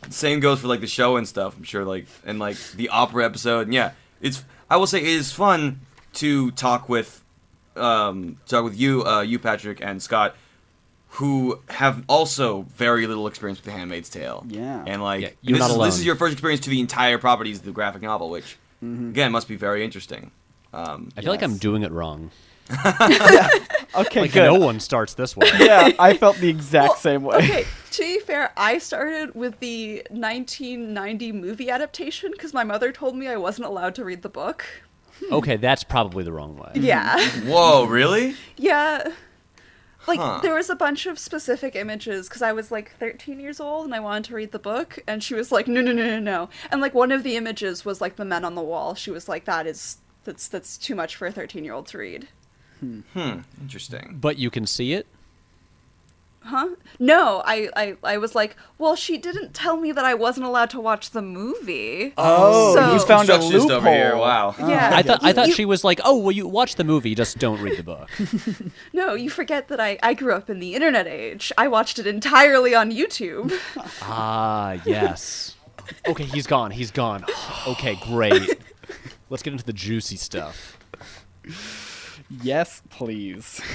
same 0.10 0.40
goes 0.40 0.60
for 0.62 0.68
like 0.68 0.82
the 0.82 0.88
show 0.88 1.18
and 1.18 1.28
stuff. 1.28 1.56
I'm 1.58 1.64
sure, 1.64 1.86
like, 1.86 2.08
and 2.26 2.40
like 2.40 2.58
the 2.76 2.90
opera 2.90 3.26
episode. 3.26 3.62
And 3.68 3.74
yeah, 3.74 3.92
it's. 4.22 4.44
I 4.70 4.78
will 4.78 4.88
say 4.88 5.00
it 5.00 5.06
is 5.08 5.32
fun 5.32 5.82
to 6.14 6.52
talk 6.52 6.88
with, 6.90 7.24
um, 7.76 8.38
talk 8.48 8.64
with 8.64 8.78
you, 8.80 9.06
uh, 9.06 9.22
you 9.22 9.38
Patrick 9.40 9.82
and 9.82 10.02
Scott, 10.02 10.36
who 11.10 11.60
have 11.70 12.04
also 12.08 12.62
very 12.76 13.06
little 13.06 13.28
experience 13.28 13.60
with 13.60 13.66
The 13.66 13.72
Handmaid's 13.72 14.10
Tale. 14.10 14.46
Yeah. 14.48 14.84
and 14.88 15.04
like 15.04 15.22
Yeah, 15.22 15.30
you're 15.42 15.58
this, 15.58 15.60
not 15.60 15.70
is, 15.72 15.76
alone. 15.76 15.88
this 15.90 16.00
is 16.00 16.06
your 16.06 16.16
first 16.16 16.32
experience 16.34 16.62
to 16.62 16.70
the 16.70 16.80
entire 16.80 17.18
properties 17.18 17.60
of 17.60 17.66
the 17.66 17.72
graphic 17.72 18.02
novel, 18.02 18.30
which 18.30 18.58
Mm-hmm. 18.84 19.10
again 19.10 19.32
must 19.32 19.48
be 19.48 19.56
very 19.56 19.84
interesting. 19.86 20.32
Um, 20.74 21.10
I 21.18 21.22
feel 21.22 21.32
like 21.32 21.44
I'm 21.44 21.58
doing 21.58 21.84
it 21.84 21.92
wrong. 21.92 22.32
Okay, 23.94 24.22
Like 24.22 24.32
good. 24.32 24.46
no 24.46 24.56
one 24.56 24.80
starts 24.80 25.16
this 25.16 25.36
way. 25.36 25.50
yeah, 25.60 25.90
I 26.00 26.16
felt 26.16 26.38
the 26.38 26.48
exact 26.48 26.88
Well, 26.92 26.96
same 26.98 27.24
way. 27.24 27.36
okay 27.36 27.66
to 27.92 28.02
be 28.04 28.20
fair 28.20 28.54
i 28.56 28.78
started 28.78 29.36
with 29.36 29.60
the 29.60 29.96
1990 30.12 31.34
movie 31.34 31.70
adaptation 31.70 32.32
because 32.32 32.54
my 32.54 32.64
mother 32.64 32.94
told 32.94 33.18
me 33.18 33.28
i 33.28 33.36
wasn't 33.36 33.68
allowed 33.68 33.94
to 33.96 34.06
read 34.06 34.22
the 34.22 34.30
book 34.30 34.64
Okay, 35.30 35.58
that's 35.58 35.84
probably 35.84 36.24
the 36.24 36.32
wrong 36.32 36.56
way. 36.56 36.72
yeah 36.76 37.20
whoa, 37.42 37.84
really? 37.84 38.36
Yeah. 38.56 39.12
Like 40.08 40.20
Huh. 40.20 40.40
there 40.42 40.56
was 40.56 40.70
a 40.70 40.76
bunch 40.76 41.06
of 41.06 41.20
specific 41.20 41.76
images 41.76 42.28
because 42.28 42.42
I 42.42 42.54
was 42.54 42.72
like 42.72 42.98
13 42.98 43.40
years 43.40 43.60
old 43.60 43.86
and 43.86 43.94
I 43.94 44.00
wanted 44.00 44.26
to 44.26 44.36
read 44.36 44.52
the 44.52 44.60
book 44.60 45.00
and 45.08 45.24
she 45.24 45.36
was 45.36 45.52
like 45.52 45.68
no 45.68 45.80
no 45.82 45.92
no 45.92 46.04
no 46.06 46.20
no 46.20 46.50
and 46.72 46.82
like 46.82 46.94
one 46.94 47.12
of 47.12 47.24
the 47.24 47.36
images 47.36 47.86
was 47.86 48.02
like 48.02 48.16
the 48.16 48.26
men 48.26 48.44
on 48.44 48.56
the 48.56 48.62
wall 48.64 48.96
she 48.96 49.12
was 49.12 49.30
like 49.30 49.46
that 49.46 49.68
is 49.68 49.98
that's 50.24 50.48
that's 50.48 50.78
too 50.78 50.96
much 50.96 51.16
for 51.16 51.28
a 51.28 51.32
13 51.32 51.64
year 51.64 51.74
old 51.74 51.88
to 51.88 51.98
read 51.98 52.28
Hmm, 52.80 53.02
interesting. 53.62 54.18
But 54.20 54.40
you 54.40 54.50
can 54.50 54.66
see 54.66 54.94
it. 54.94 55.06
Huh 56.44 56.70
no 57.00 57.44
I, 57.46 57.70
I 57.76 57.96
I 58.04 58.18
was 58.18 58.34
like 58.34 58.56
well 58.80 58.96
she 58.96 59.18
didn't 59.20 59.54
tell 59.54 59.78
me 59.78 59.92
that 59.92 60.04
I 60.06 60.16
wasn't 60.16 60.48
allowed 60.48 60.72
to 60.72 60.80
watch 60.82 61.12
the 61.12 61.22
movie 61.22 62.14
Oh, 62.18 62.74
So- 62.74 62.94
you 62.94 63.00
found 63.00 63.30
a 63.30 63.38
loophole. 63.38 63.72
over 63.74 63.90
here, 63.92 64.18
wow. 64.18 64.56
Oh, 64.58 64.68
Yeah. 64.68 64.90
I 64.94 65.04
thought 65.04 65.20
I 65.24 65.34
thought 65.34 65.50
you- 65.50 65.54
she 65.54 65.66
was 65.66 65.84
like, 65.84 66.00
"Oh, 66.04 66.18
well, 66.18 66.32
you 66.32 66.48
watch 66.48 66.76
the 66.76 66.84
movie, 66.84 67.14
just 67.14 67.38
don't 67.38 67.62
read 67.62 67.78
the 67.78 67.84
book." 67.84 68.10
no 68.94 69.14
you 69.14 69.30
forget 69.30 69.68
that 69.68 69.80
I 69.80 70.00
I 70.02 70.14
grew 70.16 70.34
up 70.34 70.50
in 70.50 70.60
the 70.60 70.74
internet 70.74 71.06
age 71.08 71.52
I 71.58 71.68
watched 71.68 72.00
it 72.00 72.08
entirely 72.08 72.74
on 72.74 72.92
YouTube 72.92 73.54
ah, 74.02 74.74
yes. 74.86 75.56
Okay, 76.08 76.24
he's 76.24 76.48
gone. 76.48 76.72
He's 76.72 76.90
gone. 76.92 77.24
Okay, 77.68 77.96
great. 78.04 78.58
Let's 79.30 79.44
get 79.44 79.54
into 79.54 79.66
the 79.66 79.74
juicy 79.74 80.16
stuff. 80.18 80.78
Yes, 82.42 82.82
please. 82.90 83.62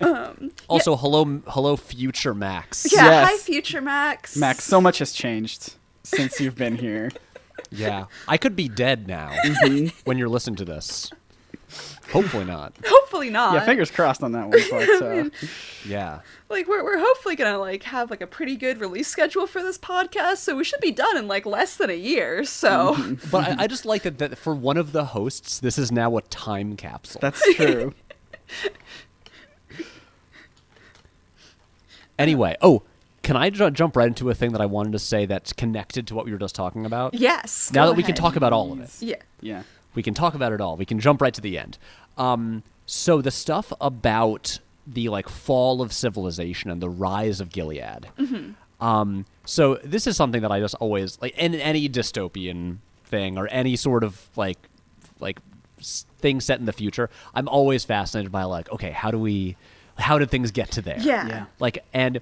Um, 0.00 0.50
also, 0.66 0.96
hello, 0.96 1.42
hello, 1.46 1.76
future 1.76 2.32
Max. 2.34 2.86
Yeah, 2.90 3.04
Yes. 3.04 3.28
hi, 3.28 3.36
Future 3.36 3.82
Max. 3.82 4.34
Max, 4.36 4.64
so 4.64 4.80
much 4.80 4.98
has 4.98 5.12
changed 5.12 5.74
since 6.04 6.40
you've 6.40 6.56
been 6.56 6.76
here. 6.76 7.10
Yeah, 7.70 8.06
I 8.26 8.36
could 8.38 8.56
be 8.56 8.68
dead 8.68 9.06
now 9.06 9.30
mm-hmm. 9.44 9.88
when 10.04 10.16
you're 10.16 10.30
listening 10.30 10.56
to 10.56 10.64
this. 10.64 11.12
Hopefully 12.12 12.44
not. 12.44 12.72
Hopefully 12.86 13.30
not. 13.30 13.54
Yeah, 13.54 13.64
fingers 13.64 13.90
crossed 13.90 14.22
on 14.22 14.32
that 14.32 14.48
one. 14.48 14.58
But, 14.70 15.02
uh, 15.02 15.30
Yeah. 15.86 16.20
like 16.48 16.66
we're, 16.66 16.82
we're 16.82 16.98
hopefully 16.98 17.36
gonna 17.36 17.58
like 17.58 17.82
have 17.84 18.10
like 18.10 18.20
a 18.20 18.26
pretty 18.26 18.56
good 18.56 18.80
release 18.80 19.06
schedule 19.08 19.46
for 19.46 19.62
this 19.62 19.78
podcast 19.78 20.38
so 20.38 20.56
we 20.56 20.64
should 20.64 20.80
be 20.80 20.90
done 20.90 21.16
in 21.16 21.28
like 21.28 21.46
less 21.46 21.76
than 21.76 21.88
a 21.90 21.94
year 21.94 22.44
so 22.44 22.96
But 23.30 23.48
I, 23.60 23.64
I 23.64 23.66
just 23.66 23.84
like 23.86 24.02
that, 24.02 24.18
that 24.18 24.36
for 24.38 24.54
one 24.54 24.76
of 24.76 24.92
the 24.92 25.04
hosts, 25.06 25.60
this 25.60 25.78
is 25.78 25.92
now 25.92 26.16
a 26.16 26.22
time 26.22 26.76
capsule. 26.76 27.20
that's 27.20 27.54
true. 27.54 27.94
Anyway, 32.18 32.56
oh, 32.60 32.82
can 33.22 33.36
I 33.36 33.48
jump 33.50 33.96
right 33.96 34.08
into 34.08 34.28
a 34.30 34.34
thing 34.34 34.52
that 34.52 34.60
I 34.60 34.66
wanted 34.66 34.92
to 34.92 34.98
say 34.98 35.24
that's 35.26 35.52
connected 35.52 36.06
to 36.08 36.14
what 36.14 36.24
we 36.26 36.32
were 36.32 36.38
just 36.38 36.54
talking 36.54 36.84
about? 36.84 37.14
yes 37.14 37.70
Now 37.72 37.84
go 37.84 37.90
that 37.92 37.96
we 37.96 38.02
can 38.02 38.14
talk 38.14 38.36
about 38.36 38.52
all 38.52 38.72
of 38.72 38.80
it. 38.80 38.90
yeah 39.00 39.16
Yeah. 39.40 39.62
We 39.94 40.02
can 40.02 40.14
talk 40.14 40.34
about 40.34 40.52
it 40.52 40.60
all. 40.60 40.76
We 40.76 40.84
can 40.86 41.00
jump 41.00 41.20
right 41.20 41.34
to 41.34 41.40
the 41.40 41.58
end. 41.58 41.78
Um, 42.16 42.62
so 42.86 43.20
the 43.22 43.30
stuff 43.30 43.72
about 43.80 44.58
the 44.86 45.08
like 45.08 45.28
fall 45.28 45.82
of 45.82 45.92
civilization 45.92 46.70
and 46.70 46.80
the 46.80 46.88
rise 46.88 47.40
of 47.40 47.50
Gilead. 47.50 48.08
Um, 48.80 49.26
so 49.44 49.74
this 49.84 50.06
is 50.06 50.16
something 50.16 50.42
that 50.42 50.50
I 50.50 50.60
just 50.60 50.74
always 50.76 51.20
like 51.20 51.36
in 51.36 51.54
any 51.54 51.88
dystopian 51.88 52.78
thing 53.04 53.36
or 53.36 53.46
any 53.48 53.76
sort 53.76 54.02
of 54.04 54.28
like 54.36 54.58
like 55.18 55.38
s- 55.78 56.06
thing 56.18 56.40
set 56.40 56.60
in 56.60 56.66
the 56.66 56.72
future. 56.72 57.10
I'm 57.34 57.46
always 57.48 57.84
fascinated 57.84 58.32
by 58.32 58.44
like, 58.44 58.70
okay, 58.72 58.90
how 58.90 59.10
do 59.10 59.18
we, 59.18 59.56
how 59.98 60.18
did 60.18 60.30
things 60.30 60.50
get 60.50 60.70
to 60.72 60.82
there? 60.82 60.98
yeah, 60.98 61.26
Yeah. 61.28 61.44
like 61.58 61.84
and 61.92 62.20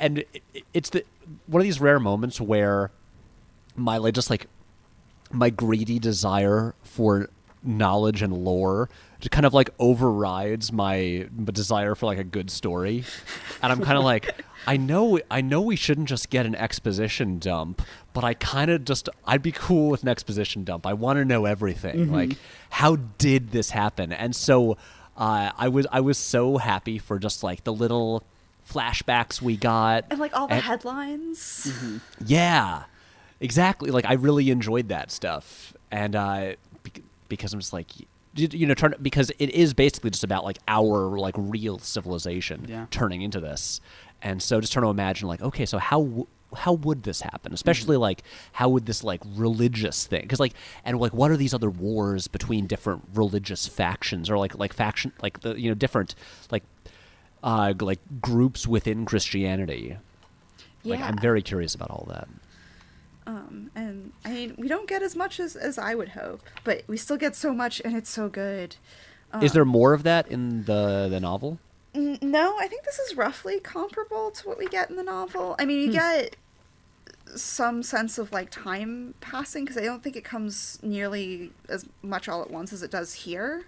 and 0.00 0.24
it's 0.74 0.90
the 0.90 1.04
one 1.46 1.60
of 1.60 1.64
these 1.64 1.80
rare 1.80 2.00
moments 2.00 2.40
where 2.40 2.90
my 3.76 3.98
like 3.98 4.14
just 4.14 4.28
like 4.30 4.46
my 5.32 5.50
greedy 5.50 5.98
desire 5.98 6.74
for 6.82 7.28
knowledge 7.62 8.22
and 8.22 8.32
lore 8.32 8.88
just 9.18 9.30
kind 9.30 9.46
of 9.46 9.54
like 9.54 9.70
overrides 9.78 10.70
my 10.70 11.26
desire 11.44 11.94
for 11.94 12.06
like 12.06 12.18
a 12.18 12.24
good 12.24 12.50
story. 12.50 13.02
And 13.62 13.72
i'm 13.72 13.82
kind 13.82 13.98
of 13.98 14.04
like 14.04 14.42
i 14.66 14.76
know 14.76 15.18
i 15.30 15.40
know 15.40 15.60
we 15.60 15.74
shouldn't 15.76 16.08
just 16.08 16.30
get 16.30 16.44
an 16.46 16.54
exposition 16.54 17.38
dump 17.38 17.82
but 18.12 18.24
i 18.24 18.34
kind 18.34 18.70
of 18.70 18.84
just 18.84 19.08
i'd 19.26 19.42
be 19.42 19.52
cool 19.52 19.88
with 19.88 20.02
an 20.02 20.08
exposition 20.08 20.64
dump. 20.64 20.86
I 20.86 20.92
want 20.92 21.18
to 21.18 21.24
know 21.24 21.44
everything. 21.44 22.12
Like 22.12 22.36
how 22.70 22.96
did 22.96 23.50
this 23.50 23.70
happen? 23.70 24.12
And 24.12 24.34
so 24.36 24.76
uh, 25.16 25.50
i 25.56 25.66
was 25.68 25.86
i 25.90 26.00
was 26.00 26.18
so 26.18 26.58
happy 26.58 26.98
for 26.98 27.18
just 27.18 27.42
like 27.42 27.64
the 27.64 27.72
little 27.72 28.22
flashbacks 28.70 29.40
we 29.40 29.56
got 29.56 30.04
and 30.10 30.18
like 30.20 30.36
all 30.36 30.46
the 30.46 30.54
and- 30.54 30.62
headlines. 30.62 31.72
Yeah, 32.24 32.84
exactly. 33.40 33.90
Like 33.90 34.04
I 34.06 34.14
really 34.14 34.50
enjoyed 34.50 34.88
that 34.88 35.10
stuff, 35.10 35.74
and 35.90 36.14
uh, 36.16 36.52
because 37.28 37.52
I'm 37.52 37.60
just 37.60 37.72
like, 37.72 37.90
you, 38.34 38.66
know, 38.66 38.74
to, 38.74 38.96
because 39.00 39.30
it 39.38 39.50
is 39.50 39.74
basically 39.74 40.10
just 40.10 40.24
about 40.24 40.44
like 40.44 40.58
our 40.68 41.18
like 41.18 41.34
real 41.36 41.78
civilization 41.78 42.66
Yeah. 42.68 42.86
turning 42.90 43.22
into 43.22 43.40
this, 43.40 43.80
and 44.22 44.42
so 44.42 44.60
just 44.60 44.72
trying 44.72 44.84
to 44.84 44.90
imagine 44.90 45.28
like, 45.28 45.42
okay, 45.42 45.66
so 45.66 45.78
how. 45.78 46.02
W- 46.02 46.26
how 46.54 46.72
would 46.74 47.02
this 47.02 47.20
happen 47.22 47.52
especially 47.52 47.96
like 47.96 48.22
how 48.52 48.68
would 48.68 48.86
this 48.86 49.02
like 49.02 49.20
religious 49.34 50.06
thing 50.06 50.22
because 50.22 50.38
like 50.38 50.54
and 50.84 50.96
like 50.98 51.12
what 51.12 51.28
are 51.30 51.36
these 51.36 51.52
other 51.52 51.68
wars 51.68 52.28
between 52.28 52.68
different 52.68 53.02
religious 53.14 53.66
factions 53.66 54.30
or 54.30 54.38
like 54.38 54.56
like 54.56 54.72
faction 54.72 55.12
like 55.20 55.40
the 55.40 55.60
you 55.60 55.68
know 55.68 55.74
different 55.74 56.14
like 56.52 56.62
uh 57.42 57.74
like 57.80 57.98
groups 58.20 58.64
within 58.66 59.04
christianity 59.04 59.96
like 60.84 61.00
yeah 61.00 61.06
i'm 61.08 61.18
very 61.18 61.42
curious 61.42 61.74
about 61.74 61.90
all 61.90 62.06
that 62.08 62.28
um 63.26 63.70
and 63.74 64.12
i 64.24 64.30
mean 64.30 64.54
we 64.58 64.68
don't 64.68 64.88
get 64.88 65.02
as 65.02 65.16
much 65.16 65.40
as 65.40 65.56
as 65.56 65.78
i 65.78 65.94
would 65.94 66.10
hope 66.10 66.40
but 66.64 66.82
we 66.86 66.96
still 66.96 67.16
get 67.16 67.34
so 67.34 67.52
much 67.52 67.80
and 67.84 67.96
it's 67.96 68.10
so 68.10 68.28
good 68.28 68.76
Is 69.42 69.52
there 69.52 69.64
more 69.64 69.92
of 69.92 70.02
that 70.04 70.28
in 70.28 70.64
the 70.64 71.08
the 71.10 71.20
novel? 71.20 71.58
N- 71.94 72.18
no 72.22 72.56
i 72.58 72.66
think 72.68 72.84
this 72.84 72.98
is 72.98 73.16
roughly 73.16 73.58
comparable 73.60 74.30
to 74.30 74.48
what 74.48 74.58
we 74.58 74.66
get 74.68 74.90
in 74.90 74.96
the 74.96 75.02
novel 75.02 75.56
i 75.58 75.64
mean 75.64 75.80
Hmm. 75.80 75.86
you 75.86 75.92
get 75.92 76.36
some 77.34 77.82
sense 77.82 78.18
of 78.18 78.30
like 78.32 78.50
time 78.50 79.14
passing 79.20 79.64
because 79.64 79.76
i 79.76 79.84
don't 79.84 80.02
think 80.02 80.14
it 80.16 80.24
comes 80.24 80.78
nearly 80.82 81.50
as 81.68 81.84
much 82.02 82.28
all 82.28 82.40
at 82.42 82.50
once 82.50 82.72
as 82.72 82.82
it 82.82 82.90
does 82.90 83.12
here 83.14 83.66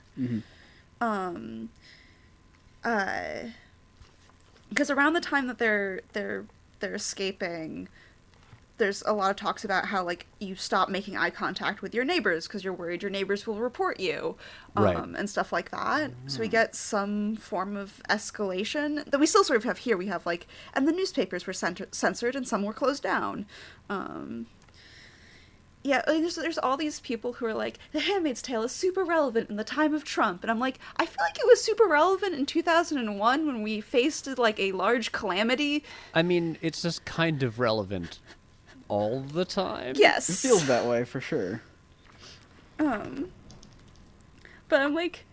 um 1.01 1.69
uh 2.85 3.45
because 4.69 4.91
around 4.91 5.15
the 5.15 5.21
time 5.21 5.47
that 5.49 5.59
they're 5.59 6.01
they're 6.13 6.45
they're 6.81 6.95
escaping 6.95 7.89
there's 8.79 9.03
a 9.07 9.13
lot 9.13 9.31
of 9.31 9.37
talks 9.37 9.65
about 9.65 9.87
how 9.87 10.03
like 10.05 10.27
you 10.39 10.55
stop 10.55 10.89
making 10.89 11.17
eye 11.17 11.31
contact 11.31 11.83
with 11.83 11.95
your 11.95 12.05
neighbors 12.05 12.47
because 12.47 12.65
you're 12.65 12.73
worried 12.73 13.03
your 13.03 13.11
neighbors 13.11 13.47
will 13.47 13.59
report 13.59 14.01
you 14.01 14.37
um, 14.77 14.85
Right. 14.85 14.97
and 15.19 15.29
stuff 15.29 15.53
like 15.53 15.71
that. 15.71 16.13
So 16.27 16.41
we 16.41 16.49
get 16.49 16.75
some 16.75 17.37
form 17.37 17.77
of 17.77 18.01
escalation 18.09 19.05
that 19.11 19.19
we 19.21 19.27
still 19.27 19.45
sort 19.45 19.57
of 19.59 19.65
have 19.65 19.79
here. 19.79 19.97
We 19.97 20.07
have 20.07 20.25
like 20.27 20.47
and 20.75 20.89
the 20.89 20.93
newspapers 20.93 21.47
were 21.47 21.53
center- 21.53 21.89
censored 21.93 22.35
and 22.37 22.47
some 22.49 22.63
were 22.63 22.73
closed 22.73 23.03
down. 23.03 23.47
Um, 23.91 24.47
yeah, 25.85 26.03
like, 26.09 26.21
there's 26.21 26.35
there's 26.35 26.59
all 26.59 26.77
these 26.77 26.99
people 27.01 27.35
who 27.35 27.47
are 27.47 27.55
like, 27.55 27.79
The 27.93 28.01
Handmaid's 28.01 28.43
Tale 28.43 28.65
is 28.65 28.73
super 28.73 29.05
relevant 29.05 29.49
in 29.49 29.57
the 29.57 29.65
time 29.65 29.95
of 29.95 30.05
Trump, 30.05 30.43
and 30.43 30.51
I'm 30.51 30.59
like, 30.59 30.81
I 30.97 31.07
feel 31.07 31.23
like 31.25 31.39
it 31.39 31.47
was 31.47 31.63
super 31.63 31.87
relevant 31.87 32.35
in 32.35 32.47
2001 32.47 33.47
when 33.47 33.63
we 33.63 33.81
faced 33.81 34.27
like 34.39 34.59
a 34.59 34.73
large 34.73 35.13
calamity. 35.13 35.85
I 36.15 36.23
mean, 36.23 36.59
it's 36.63 36.83
just 36.83 37.05
kind 37.05 37.43
of 37.45 37.61
relevant 37.61 38.19
all 38.89 39.21
the 39.21 39.45
time. 39.45 39.95
Yes, 39.97 40.29
It 40.29 40.49
feels 40.49 40.67
that 40.67 40.87
way 40.87 41.05
for 41.05 41.21
sure. 41.21 41.63
Um, 42.79 43.31
but 44.69 44.81
I'm 44.81 44.95
like, 44.95 45.25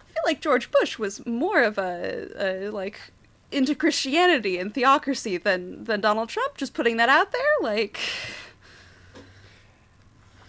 I 0.00 0.04
feel 0.12 0.22
like 0.24 0.40
George 0.40 0.70
Bush 0.70 0.98
was 0.98 1.24
more 1.26 1.62
of 1.62 1.78
a, 1.78 2.28
a 2.36 2.70
like 2.70 3.12
into 3.50 3.74
Christianity 3.74 4.58
and 4.58 4.72
theocracy 4.74 5.36
than 5.36 5.84
than 5.84 6.00
Donald 6.00 6.28
Trump. 6.28 6.56
Just 6.56 6.74
putting 6.74 6.96
that 6.98 7.08
out 7.08 7.32
there, 7.32 7.40
like, 7.62 7.98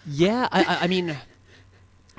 Yeah, 0.06 0.48
I, 0.52 0.62
I, 0.64 0.78
I 0.82 0.86
mean, 0.86 1.16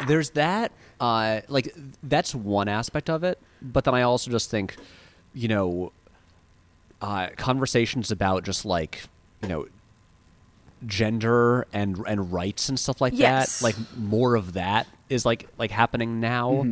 there's 0.08 0.32
that. 0.32 0.72
Uh, 1.00 1.42
like 1.50 1.76
that's 2.04 2.34
one 2.34 2.70
aspect 2.70 3.10
of 3.10 3.24
it, 3.24 3.40
but 3.62 3.84
then 3.84 3.94
I 3.94 4.04
also 4.04 4.32
just 4.32 4.50
think, 4.50 4.78
you 5.34 5.50
know, 5.50 5.92
uh, 7.02 7.28
conversations 7.36 8.12
about 8.12 8.44
just 8.44 8.64
like 8.66 9.04
you 9.42 9.50
know 9.50 9.68
gender 10.86 11.66
and 11.74 11.98
and 12.08 12.32
rights 12.32 12.70
and 12.70 12.80
stuff 12.80 13.02
like 13.02 13.14
Yes. 13.16 13.60
that 13.60 13.64
like 13.66 13.76
more 13.98 14.36
of 14.36 14.54
that 14.54 14.88
is 15.10 15.26
like 15.26 15.48
like 15.58 15.72
happening 15.72 16.20
now 16.20 16.66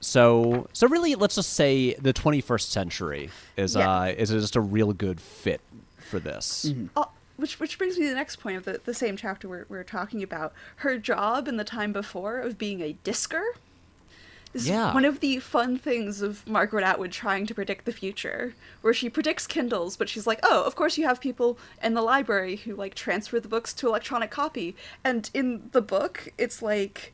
so 0.00 0.66
so 0.72 0.88
really 0.88 1.14
let's 1.14 1.34
just 1.34 1.52
say 1.52 1.94
the 1.94 2.12
21st 2.12 2.62
century 2.68 3.30
is 3.56 3.76
Yeah. 3.76 3.90
uh 3.90 4.04
is 4.16 4.30
just 4.30 4.56
a 4.56 4.60
real 4.60 4.92
good 4.92 5.20
fit 5.20 5.60
for 5.98 6.18
this 6.18 6.72
uh, 6.96 7.04
which 7.36 7.60
which 7.60 7.76
brings 7.78 7.98
me 7.98 8.04
to 8.04 8.10
the 8.10 8.16
next 8.16 8.36
point 8.36 8.56
of 8.56 8.64
the 8.64 8.80
the 8.84 8.94
same 8.94 9.16
chapter 9.16 9.48
we're 9.48 9.64
we're 9.70 9.82
talking 9.84 10.22
about. 10.22 10.52
Her 10.76 10.98
job 10.98 11.48
in 11.48 11.56
the 11.56 11.64
time 11.64 11.90
before 11.92 12.38
of 12.40 12.58
being 12.58 12.82
a 12.82 12.96
disker. 13.02 13.40
Is 14.52 14.68
Yeah. 14.68 14.92
one 14.92 15.04
of 15.04 15.20
the 15.20 15.38
fun 15.38 15.78
things 15.78 16.22
of 16.22 16.44
Margaret 16.46 16.82
Atwood 16.82 17.12
trying 17.12 17.46
to 17.46 17.54
predict 17.54 17.84
the 17.84 17.92
future, 17.92 18.54
where 18.80 18.92
she 18.92 19.08
predicts 19.08 19.46
Kindles, 19.46 19.96
but 19.96 20.08
she's 20.08 20.26
like, 20.26 20.40
"Oh, 20.42 20.64
of 20.64 20.74
course 20.74 20.98
you 20.98 21.04
have 21.06 21.20
people 21.20 21.56
in 21.82 21.94
the 21.94 22.02
library 22.02 22.56
who 22.56 22.74
like 22.74 22.94
transfer 22.96 23.38
the 23.38 23.46
books 23.48 23.72
to 23.74 23.86
electronic 23.86 24.30
copy." 24.32 24.74
And 25.04 25.30
in 25.34 25.68
the 25.70 25.80
book, 25.80 26.30
it's 26.36 26.62
like 26.62 27.12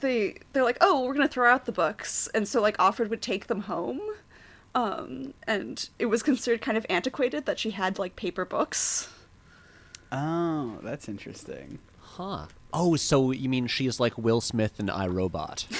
they 0.00 0.38
they're 0.54 0.64
like, 0.64 0.78
"Oh, 0.80 1.04
we're 1.04 1.14
gonna 1.14 1.28
throw 1.28 1.50
out 1.52 1.66
the 1.66 1.72
books," 1.72 2.28
and 2.34 2.48
so 2.48 2.62
like 2.62 2.76
Offred 2.78 3.10
would 3.10 3.20
take 3.22 3.46
them 3.48 3.62
home, 3.62 4.00
um, 4.74 5.34
and 5.46 5.88
it 5.98 6.06
was 6.06 6.22
considered 6.22 6.62
kind 6.62 6.78
of 6.78 6.86
antiquated 6.88 7.44
that 7.44 7.58
she 7.58 7.70
had 7.70 7.98
like 7.98 8.16
paper 8.16 8.46
books. 8.46 9.08
Oh, 10.10 10.78
that's 10.82 11.08
interesting. 11.10 11.78
huh 12.00 12.46
oh 12.72 12.96
so 12.96 13.30
you 13.30 13.48
mean 13.48 13.66
she's 13.66 13.98
like 14.00 14.16
will 14.18 14.40
smith 14.40 14.78
in 14.80 14.90
I, 14.90 15.06
Robot? 15.06 15.66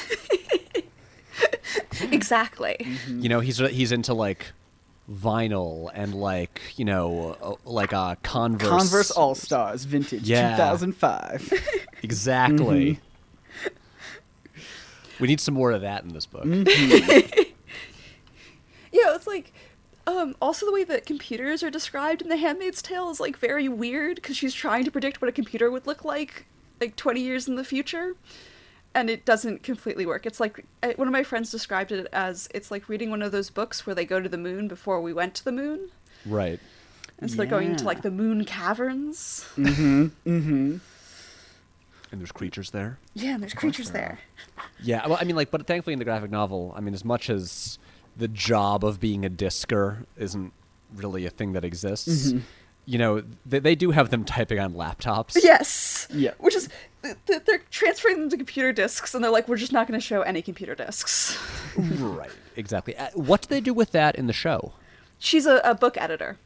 Exactly. 2.13 2.77
you 3.09 3.29
know 3.29 3.41
he's 3.41 3.59
he's 3.59 3.93
into 3.93 4.15
like 4.15 4.47
vinyl 5.11 5.91
and 5.95 6.15
like 6.15 6.61
you 6.77 6.85
know 6.85 7.37
uh, 7.43 7.55
like 7.65 7.93
uh 7.93 8.15
converse. 8.23 8.69
Converse 8.69 9.11
All 9.11 9.35
Stars, 9.35 9.85
vintage, 9.85 10.23
Yeah. 10.23 10.53
2005. 10.57 11.53
exactly. 12.03 13.01
We 15.19 15.27
need 15.27 15.41
some 15.41 15.55
more 15.55 15.73
of 15.73 15.81
that 15.83 16.05
in 16.05 16.13
this 16.13 16.27
book. 16.27 16.45
Yeah, 18.91 19.15
it's 19.15 19.27
like 19.27 19.53
Um, 20.07 20.35
also, 20.41 20.65
the 20.67 20.73
way 20.73 20.85
that 20.85 21.05
computers 21.05 21.63
are 21.63 21.71
described 21.71 22.23
in 22.23 22.29
The 22.31 22.37
Handmaid's 22.39 22.81
Tale 22.81 23.11
is 23.11 23.21
like 23.21 23.37
very 23.37 23.69
weird 23.69 24.17
because 24.17 24.37
she's 24.37 24.55
trying 24.55 24.85
to 24.85 24.91
predict 24.91 25.21
what 25.21 25.29
a 25.29 25.33
computer 25.33 25.71
would 25.71 25.87
look 25.87 26.05
like 26.05 26.47
like 26.81 26.97
20 26.97 27.21
years 27.21 27.49
in 27.49 27.57
the 27.57 27.65
future, 27.65 28.15
and 28.95 29.09
it 29.11 29.25
doesn't 29.25 29.63
completely 29.63 30.07
work. 30.07 30.27
It's 30.27 30.41
like 30.41 30.65
uh, 30.83 30.93
one 30.97 31.09
of 31.09 31.13
my 31.13 31.23
friends 31.23 31.51
described 31.51 31.93
it 31.93 32.07
as 32.13 32.49
it's 32.55 32.71
like 32.71 32.89
reading 32.89 33.11
one 33.11 33.23
of 33.23 33.33
those 33.33 33.51
books 33.51 33.87
where 33.87 33.95
they 33.95 34.05
go 34.05 34.21
to 34.21 34.29
the 34.29 34.39
moon 34.39 34.69
before 34.69 35.01
we 35.01 35.13
went 35.13 35.35
to 35.37 35.45
the 35.45 35.53
moon, 35.53 35.91
Right. 36.27 36.61
and 37.19 37.31
so 37.31 37.37
they're 37.37 37.47
going 37.47 37.77
to 37.77 37.85
like 37.85 38.03
the 38.03 38.11
moon 38.11 38.45
caverns. 38.45 39.47
Mm-hmm. 39.57 40.07
Mm-hmm. 40.31 40.77
And 42.11 42.21
there's 42.23 42.33
creatures 42.33 42.71
there. 42.71 42.99
Yeah, 43.13 43.35
and 43.35 43.43
there's 43.43 43.53
creatures 43.53 43.91
there. 43.91 44.19
Yeah, 44.83 45.07
well, 45.07 45.19
I 45.21 45.25
mean, 45.25 45.37
like, 45.37 45.51
but 45.51 45.67
thankfully 45.67 45.93
in 45.93 45.99
the 45.99 46.07
graphic 46.07 46.31
novel, 46.31 46.73
I 46.75 46.81
mean, 46.81 46.95
as 46.95 47.05
much 47.05 47.29
as 47.29 47.79
the 48.17 48.29
job 48.29 48.83
of 48.83 48.99
being 48.99 49.27
a 49.27 49.31
disker 49.31 50.07
isn't 50.17 50.55
really 50.95 51.27
a 51.27 51.31
thing 51.31 51.53
that 51.53 51.67
exists, 51.67 52.33
you 52.89 52.97
know, 52.97 53.23
they, 53.45 53.59
they 53.59 53.75
do 53.75 53.91
have 53.91 54.09
them 54.09 54.25
typing 54.25 54.59
on 54.59 54.73
laptops. 54.73 55.37
Yes. 55.43 56.09
Yeah. 56.11 56.31
Which 56.39 56.57
is 56.57 56.71
th- 57.03 57.17
th- 57.27 57.43
they're 57.45 57.61
transferring 57.71 58.19
them 58.21 58.31
to 58.31 58.37
computer 58.39 58.73
disks, 58.73 59.15
and 59.15 59.23
they're 59.23 59.31
like, 59.31 59.47
we're 59.47 59.57
just 59.59 59.73
not 59.73 59.87
going 59.87 60.01
to 60.01 60.05
show 60.05 60.23
any 60.23 60.41
computer 60.41 60.75
disks. 60.75 61.39
right. 61.77 62.31
Exactly. 62.57 62.97
Uh, 62.97 63.09
what 63.13 63.43
do 63.43 63.49
they 63.49 63.61
do 63.61 63.75
with 63.75 63.93
that 63.93 64.17
in 64.17 64.27
the 64.27 64.33
show? 64.33 64.73
She's 65.19 65.45
a, 65.45 65.61
a 65.65 65.75
book 65.75 65.99
editor. 65.99 66.39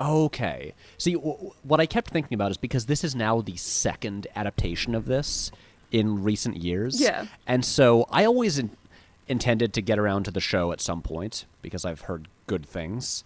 Okay. 0.00 0.74
See, 0.96 1.14
w- 1.14 1.50
what 1.64 1.80
I 1.80 1.86
kept 1.86 2.10
thinking 2.10 2.36
about 2.36 2.52
is 2.52 2.56
because 2.56 2.86
this 2.86 3.02
is 3.02 3.16
now 3.16 3.40
the 3.40 3.56
second 3.56 4.28
adaptation 4.36 4.94
of 4.94 5.06
this 5.06 5.50
in 5.90 6.22
recent 6.22 6.56
years. 6.58 7.00
Yeah. 7.00 7.26
And 7.48 7.64
so 7.64 8.06
I 8.12 8.24
always 8.24 8.60
in- 8.60 8.76
intended 9.26 9.72
to 9.74 9.82
get 9.82 9.98
around 9.98 10.22
to 10.26 10.30
the 10.30 10.40
show 10.40 10.70
at 10.70 10.80
some 10.80 11.02
point 11.02 11.46
because 11.62 11.84
I've 11.84 12.02
heard 12.02 12.28
good 12.46 12.64
things. 12.64 13.24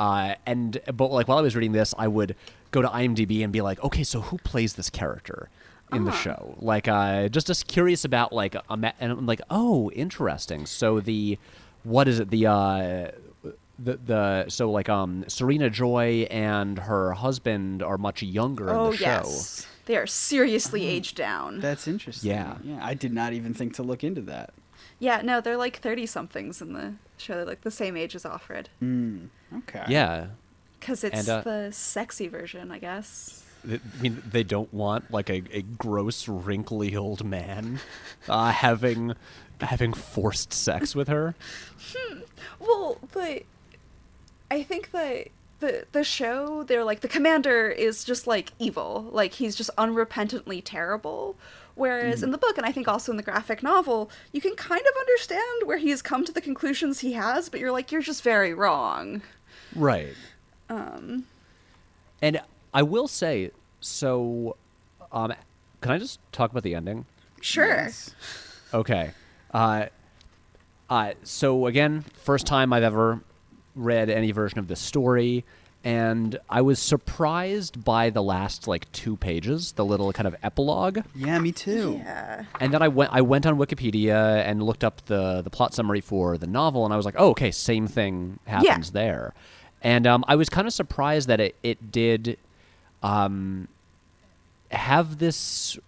Uh, 0.00 0.34
and 0.46 0.80
but 0.94 1.12
like 1.12 1.28
while 1.28 1.38
I 1.38 1.42
was 1.42 1.54
reading 1.54 1.72
this, 1.72 1.94
I 1.98 2.08
would 2.08 2.34
go 2.72 2.82
to 2.82 2.88
IMDb 2.88 3.44
and 3.44 3.52
be 3.52 3.60
like, 3.60 3.82
okay, 3.84 4.02
so 4.02 4.20
who 4.22 4.38
plays 4.38 4.72
this 4.74 4.88
character 4.90 5.48
in 5.92 6.04
the 6.04 6.12
show? 6.12 6.56
Like, 6.58 6.88
uh, 6.88 7.28
just 7.28 7.46
just 7.46 7.66
curious 7.68 8.04
about 8.04 8.32
like, 8.32 8.54
a 8.68 8.76
ma- 8.76 8.92
and 8.98 9.12
I'm 9.12 9.26
like, 9.26 9.42
oh, 9.50 9.90
interesting. 9.92 10.64
So 10.66 11.00
the 11.00 11.38
what 11.84 12.08
is 12.08 12.18
it? 12.18 12.30
The 12.30 12.46
uh, 12.46 13.10
the 13.78 13.96
the 13.96 14.44
so 14.48 14.70
like 14.70 14.88
um 14.88 15.24
Serena 15.28 15.68
Joy 15.70 16.26
and 16.30 16.78
her 16.78 17.12
husband 17.12 17.82
are 17.82 17.98
much 17.98 18.22
younger 18.22 18.70
Oh 18.70 18.86
in 18.86 18.90
the 18.92 18.96
show. 18.96 19.04
yes, 19.04 19.66
they 19.86 19.96
are 19.96 20.06
seriously 20.06 20.86
aged 20.86 21.16
down. 21.16 21.60
That's 21.60 21.86
interesting. 21.88 22.30
Yeah. 22.30 22.56
Yeah. 22.64 22.78
I 22.82 22.94
did 22.94 23.12
not 23.12 23.32
even 23.32 23.52
think 23.54 23.74
to 23.76 23.82
look 23.82 24.02
into 24.04 24.20
that. 24.22 24.52
yeah, 24.98 25.20
no, 25.22 25.40
they're 25.40 25.56
like 25.56 25.76
thirty 25.78 26.06
somethings 26.06 26.62
in 26.62 26.72
the 26.72 26.94
show. 27.18 27.34
They're 27.36 27.44
like 27.44 27.62
the 27.62 27.70
same 27.70 27.96
age 27.96 28.14
as 28.14 28.24
Offred, 28.24 28.66
Okay. 29.58 29.84
Yeah. 29.88 30.26
because 30.78 31.04
it's 31.04 31.28
And, 31.28 31.28
uh, 31.28 31.40
the 31.42 31.72
sexy 31.72 32.28
version, 32.28 32.70
I 32.70 32.78
guess. 32.78 33.44
I 33.68 33.78
mean, 34.00 34.22
they 34.26 34.42
don't 34.42 34.72
want 34.72 35.10
like 35.10 35.28
a, 35.28 35.42
a 35.52 35.62
gross, 35.62 36.26
wrinkly 36.28 36.96
old 36.96 37.24
man 37.24 37.80
uh, 38.28 38.52
having 38.52 39.14
having 39.60 39.92
forced 39.92 40.52
sex 40.52 40.94
with 40.94 41.08
her. 41.08 41.34
Well, 42.58 42.96
but 43.12 43.42
I 44.50 44.62
think 44.62 44.90
that 44.92 45.28
the 45.60 45.84
the 45.92 46.02
show 46.02 46.62
they're 46.62 46.84
like 46.84 47.00
the 47.00 47.08
commander 47.08 47.68
is 47.68 48.02
just 48.04 48.26
like 48.26 48.52
evil, 48.58 49.08
like 49.12 49.34
he's 49.34 49.54
just 49.54 49.70
unrepentantly 49.76 50.62
terrible. 50.64 51.36
Whereas 51.76 52.22
in 52.22 52.30
the 52.30 52.36
book, 52.36 52.58
and 52.58 52.66
I 52.66 52.72
think 52.72 52.88
also 52.88 53.10
in 53.10 53.16
the 53.16 53.22
graphic 53.22 53.62
novel, 53.62 54.10
you 54.32 54.40
can 54.40 54.54
kind 54.54 54.82
of 54.82 55.00
understand 55.00 55.66
where 55.66 55.78
he 55.78 55.88
has 55.90 56.02
come 56.02 56.26
to 56.26 56.32
the 56.32 56.40
conclusions 56.40 57.00
he 57.00 57.14
has, 57.14 57.48
but 57.48 57.58
you're 57.58 57.72
like, 57.72 57.90
you're 57.90 58.02
just 58.02 58.22
very 58.22 58.52
wrong. 58.52 59.22
Right. 59.74 60.14
Um. 60.68 61.24
And 62.22 62.40
I 62.72 62.82
will 62.82 63.08
say, 63.08 63.50
so, 63.80 64.56
um, 65.10 65.32
can 65.80 65.92
I 65.92 65.98
just 65.98 66.20
talk 66.32 66.50
about 66.50 66.62
the 66.62 66.74
ending? 66.74 67.06
Sure. 67.40 67.66
Yes. 67.66 68.14
Okay. 68.72 69.12
Uh, 69.52 69.86
uh, 70.88 71.12
so 71.22 71.66
again, 71.66 72.04
first 72.14 72.46
time 72.46 72.72
I've 72.72 72.82
ever 72.82 73.20
read 73.74 74.10
any 74.10 74.32
version 74.32 74.58
of 74.58 74.68
this 74.68 74.80
story, 74.80 75.44
and 75.82 76.38
I 76.50 76.60
was 76.60 76.78
surprised 76.78 77.82
by 77.84 78.10
the 78.10 78.22
last 78.22 78.68
like 78.68 78.90
two 78.92 79.16
pages, 79.16 79.72
the 79.72 79.84
little 79.84 80.12
kind 80.12 80.26
of 80.26 80.36
epilogue. 80.42 81.00
Yeah, 81.14 81.38
me 81.38 81.52
too. 81.52 82.00
Yeah. 82.04 82.44
And 82.60 82.74
then 82.74 82.82
I 82.82 82.88
went 82.88 83.12
I 83.12 83.22
went 83.22 83.46
on 83.46 83.56
Wikipedia 83.56 84.44
and 84.44 84.62
looked 84.62 84.84
up 84.84 85.04
the 85.06 85.40
the 85.42 85.50
plot 85.50 85.72
summary 85.72 86.00
for 86.00 86.36
the 86.36 86.46
novel, 86.46 86.84
and 86.84 86.92
I 86.92 86.96
was 86.96 87.06
like, 87.06 87.14
oh, 87.16 87.30
okay, 87.30 87.50
same 87.50 87.86
thing 87.86 88.38
happens 88.46 88.92
there. 88.92 89.32
And 89.82 90.06
um, 90.06 90.24
I 90.28 90.36
was 90.36 90.48
kind 90.48 90.66
of 90.66 90.72
surprised 90.72 91.28
that 91.28 91.40
it 91.40 91.54
it 91.62 91.90
did 91.92 92.38
um, 93.02 93.68
have 94.70 95.18
this, 95.18 95.78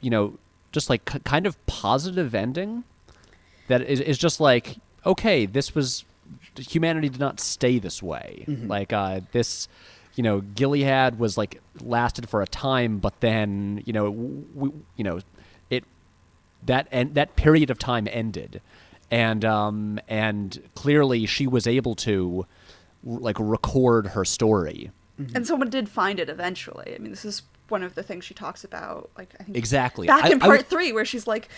you 0.00 0.10
know, 0.10 0.38
just 0.72 0.88
like 0.90 1.04
k- 1.04 1.18
kind 1.24 1.46
of 1.46 1.64
positive 1.66 2.34
ending 2.34 2.84
that 3.68 3.82
is, 3.82 4.00
is 4.00 4.18
just 4.18 4.40
like 4.40 4.76
okay, 5.04 5.46
this 5.46 5.74
was 5.74 6.04
humanity 6.58 7.08
did 7.08 7.20
not 7.20 7.38
stay 7.40 7.78
this 7.78 8.02
way. 8.02 8.44
Like 8.68 8.92
uh, 8.92 9.20
this, 9.32 9.68
you 10.16 10.22
know, 10.22 10.40
Gilead 10.40 11.18
was 11.18 11.36
like 11.38 11.60
lasted 11.80 12.28
for 12.28 12.42
a 12.42 12.46
time, 12.46 12.98
but 12.98 13.20
then 13.20 13.82
you 13.86 13.92
know, 13.92 14.10
we, 14.10 14.70
you 14.96 15.04
know, 15.04 15.20
it 15.70 15.84
that 16.64 16.88
and 16.92 17.14
that 17.14 17.36
period 17.36 17.70
of 17.70 17.78
time 17.78 18.08
ended, 18.10 18.60
and 19.10 19.44
um 19.44 20.00
and 20.08 20.62
clearly 20.74 21.26
she 21.26 21.46
was 21.46 21.66
able 21.66 21.94
to 21.96 22.46
like 23.04 23.36
record 23.38 24.08
her 24.08 24.24
story 24.24 24.90
And 25.34 25.46
someone 25.46 25.70
did 25.70 25.88
find 25.88 26.20
it 26.20 26.28
eventually. 26.28 26.94
I 26.94 26.98
mean, 26.98 27.10
this 27.10 27.24
is 27.24 27.42
one 27.68 27.82
of 27.82 27.94
the 27.94 28.02
things 28.02 28.24
she 28.24 28.34
talks 28.34 28.64
about. 28.64 29.10
Like 29.16 29.34
I 29.40 29.44
think 29.44 29.56
exactly. 29.56 30.06
back 30.06 30.24
I- 30.24 30.32
in 30.32 30.42
I 30.42 30.46
part 30.46 30.66
three, 30.66 30.92
where 30.92 31.04
she's 31.06 31.26
like, 31.26 31.48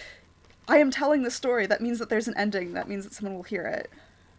"I 0.68 0.78
am 0.78 0.90
telling 0.90 1.22
the 1.22 1.30
story. 1.30 1.66
That 1.66 1.80
means 1.80 1.98
that 1.98 2.08
there's 2.08 2.28
an 2.28 2.34
ending. 2.36 2.74
That 2.74 2.88
means 2.88 3.04
that 3.04 3.14
someone 3.14 3.34
will 3.34 3.42
hear 3.42 3.64
it." 3.66 3.90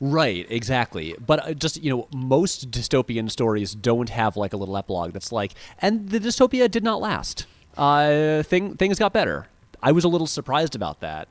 Right, 0.01 0.45
exactly. 0.49 1.15
But 1.25 1.45
uh, 1.45 1.53
just 1.53 1.83
you 1.83 1.89
know, 1.89 2.07
most 2.15 2.71
dystopian 2.71 3.29
stories 3.29 3.75
don't 3.75 4.09
have 4.09 4.37
like 4.37 4.53
a 4.53 4.57
little 4.57 4.77
epilogue 4.77 5.11
that's 5.11 5.31
like, 5.33 5.53
and 5.79 6.09
the 6.09 6.19
dystopia 6.19 6.71
did 6.71 6.83
not 6.83 7.01
last. 7.01 7.45
Uh, 7.77 8.41
thing 8.43 8.75
things 8.75 8.97
got 8.97 9.11
better. 9.11 9.47
I 9.83 9.91
was 9.91 10.03
a 10.05 10.07
little 10.07 10.27
surprised 10.27 10.75
about 10.75 11.01
that, 11.01 11.27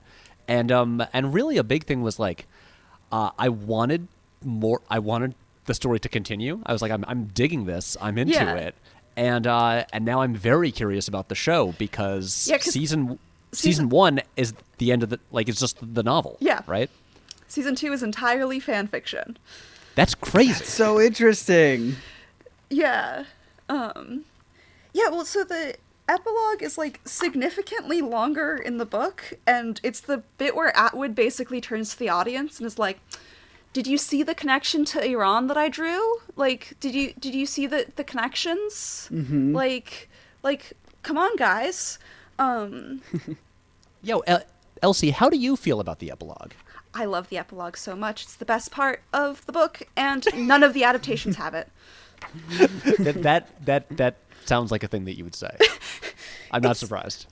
and 0.46 0.70
um, 0.70 1.02
and 1.14 1.32
really 1.32 1.56
a 1.56 1.64
big 1.64 1.84
thing 1.84 2.02
was 2.02 2.18
like, 2.18 2.46
uh, 3.10 3.30
I 3.38 3.48
wanted 3.48 4.08
more. 4.44 4.82
I 4.90 4.98
wanted 4.98 5.34
the 5.68 5.74
story 5.74 6.00
to 6.00 6.08
continue. 6.08 6.60
I 6.66 6.72
was 6.72 6.82
like, 6.82 6.90
I'm 6.90 7.04
I'm 7.06 7.26
digging 7.26 7.64
this. 7.66 7.96
I'm 8.00 8.18
into 8.18 8.34
Yeah. 8.34 8.54
it, 8.56 8.74
and 9.16 9.46
uh, 9.46 9.84
and 9.92 10.04
now 10.04 10.22
I'm 10.22 10.34
very 10.34 10.72
curious 10.72 11.06
about 11.06 11.28
the 11.28 11.36
show 11.36 11.72
because 11.78 12.48
Yeah, 12.50 12.56
'cause 12.58 12.72
season. 12.72 13.06
season- 13.06 13.18
Season 13.50 13.88
one 13.88 14.20
is 14.36 14.52
the 14.76 14.92
end 14.92 15.02
of 15.02 15.08
the 15.08 15.18
like 15.32 15.48
it's 15.48 15.58
just 15.58 15.78
the 15.80 16.02
novel. 16.02 16.36
Yeah. 16.38 16.60
Right. 16.66 16.90
Season 17.46 17.74
two 17.74 17.94
is 17.94 18.02
entirely 18.02 18.60
fan 18.60 18.88
fiction. 18.88 19.38
That's 19.94 20.14
crazy. 20.14 20.64
So 20.66 21.00
interesting. 21.00 21.96
Yeah. 22.68 23.24
Um 23.70 24.24
Yeah, 24.92 25.08
well 25.08 25.24
so 25.24 25.44
the 25.44 25.76
epilogue 26.10 26.62
is 26.62 26.76
like 26.76 27.00
significantly 27.06 28.02
longer 28.02 28.54
in 28.54 28.76
the 28.76 28.84
book 28.84 29.32
and 29.46 29.80
it's 29.82 30.00
the 30.00 30.18
bit 30.36 30.54
where 30.54 30.76
Atwood 30.76 31.14
basically 31.14 31.62
turns 31.62 31.92
to 31.92 31.98
the 31.98 32.10
audience 32.10 32.58
and 32.58 32.66
is 32.66 32.78
like 32.78 32.98
did 33.72 33.86
you 33.86 33.98
see 33.98 34.22
the 34.22 34.34
connection 34.34 34.84
to 34.86 35.04
Iran 35.04 35.46
that 35.48 35.56
I 35.56 35.68
drew? 35.68 36.20
Like 36.36 36.74
did 36.80 36.94
you 36.94 37.12
did 37.18 37.34
you 37.34 37.46
see 37.46 37.66
the 37.66 37.86
the 37.96 38.04
connections? 38.04 39.08
Mm-hmm. 39.12 39.54
Like 39.54 40.08
like 40.42 40.72
come 41.02 41.18
on 41.18 41.36
guys. 41.36 41.98
Um 42.38 43.02
Yo, 44.02 44.20
El- 44.20 44.44
Elsie, 44.82 45.10
how 45.10 45.28
do 45.28 45.36
you 45.36 45.56
feel 45.56 45.80
about 45.80 45.98
the 45.98 46.10
epilogue? 46.10 46.52
I 46.94 47.04
love 47.04 47.28
the 47.28 47.38
epilogue 47.38 47.76
so 47.76 47.94
much. 47.94 48.22
It's 48.22 48.36
the 48.36 48.44
best 48.44 48.70
part 48.70 49.02
of 49.12 49.44
the 49.46 49.52
book 49.52 49.82
and 49.96 50.26
none 50.34 50.62
of 50.62 50.72
the 50.72 50.84
adaptations 50.84 51.36
have 51.36 51.54
it. 51.54 51.68
that 52.98 53.22
that 53.22 53.64
that 53.66 53.96
that 53.96 54.16
sounds 54.44 54.70
like 54.70 54.82
a 54.82 54.88
thing 54.88 55.04
that 55.04 55.16
you 55.16 55.24
would 55.24 55.34
say. 55.34 55.56
I'm 56.50 56.62
not 56.62 56.76
surprised. 56.76 57.26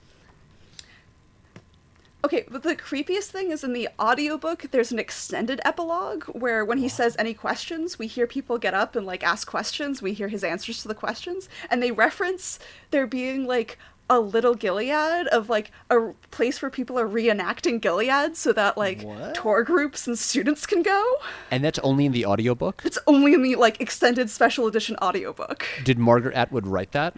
Okay, 2.27 2.43
but 2.51 2.63
the 2.63 2.75
creepiest 2.75 3.27
thing 3.27 3.51
is 3.51 3.63
in 3.63 3.71
the 3.71 3.87
audiobook, 3.97 4.65
there's 4.71 4.91
an 4.91 4.99
extended 4.99 5.61
epilogue 5.63 6.25
where 6.25 6.65
when 6.65 6.77
he 6.77 6.89
says 6.89 7.15
any 7.17 7.33
questions, 7.33 7.97
we 7.97 8.05
hear 8.05 8.27
people 8.27 8.57
get 8.57 8.73
up 8.73 8.97
and 8.97 9.05
like 9.05 9.23
ask 9.23 9.47
questions. 9.47 10.01
We 10.01 10.11
hear 10.11 10.27
his 10.27 10.43
answers 10.43 10.81
to 10.81 10.89
the 10.89 10.93
questions, 10.93 11.47
and 11.69 11.81
they 11.81 11.91
reference 11.91 12.59
there 12.91 13.07
being 13.07 13.47
like 13.47 13.77
a 14.09 14.19
little 14.19 14.55
Gilead 14.55 15.27
of 15.27 15.49
like 15.49 15.71
a 15.89 16.11
place 16.29 16.61
where 16.61 16.69
people 16.69 16.99
are 16.99 17.07
reenacting 17.07 17.79
Gilead 17.79 18.35
so 18.35 18.51
that 18.51 18.77
like 18.77 19.03
What? 19.03 19.33
tour 19.35 19.63
groups 19.63 20.05
and 20.05 20.19
students 20.19 20.65
can 20.65 20.83
go. 20.83 21.15
And 21.49 21.63
that's 21.63 21.79
only 21.79 22.07
in 22.07 22.11
the 22.11 22.25
audiobook? 22.25 22.81
It's 22.83 22.99
only 23.07 23.35
in 23.35 23.41
the 23.41 23.55
like 23.55 23.79
extended 23.79 24.29
special 24.29 24.67
edition 24.67 24.97
audiobook. 25.01 25.65
Did 25.85 25.97
Margaret 25.97 26.35
Atwood 26.35 26.67
write 26.67 26.91
that? 26.91 27.15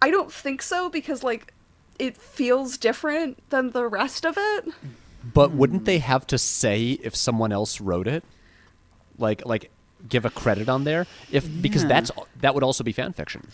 I 0.00 0.10
don't 0.10 0.32
think 0.32 0.62
so 0.62 0.88
because 0.88 1.22
like 1.22 1.52
it 1.98 2.16
feels 2.16 2.76
different 2.78 3.38
than 3.50 3.70
the 3.70 3.86
rest 3.86 4.24
of 4.24 4.36
it. 4.38 4.68
But 5.34 5.50
wouldn't 5.52 5.84
they 5.84 5.98
have 5.98 6.26
to 6.28 6.38
say 6.38 6.98
if 7.02 7.16
someone 7.16 7.52
else 7.52 7.80
wrote 7.80 8.06
it? 8.08 8.24
Like 9.18 9.44
like 9.46 9.70
give 10.08 10.24
a 10.24 10.30
credit 10.30 10.68
on 10.68 10.84
there 10.84 11.06
if 11.32 11.48
because 11.62 11.84
that's 11.84 12.10
that 12.40 12.54
would 12.54 12.62
also 12.62 12.84
be 12.84 12.92
fan 12.92 13.12
fiction. 13.12 13.48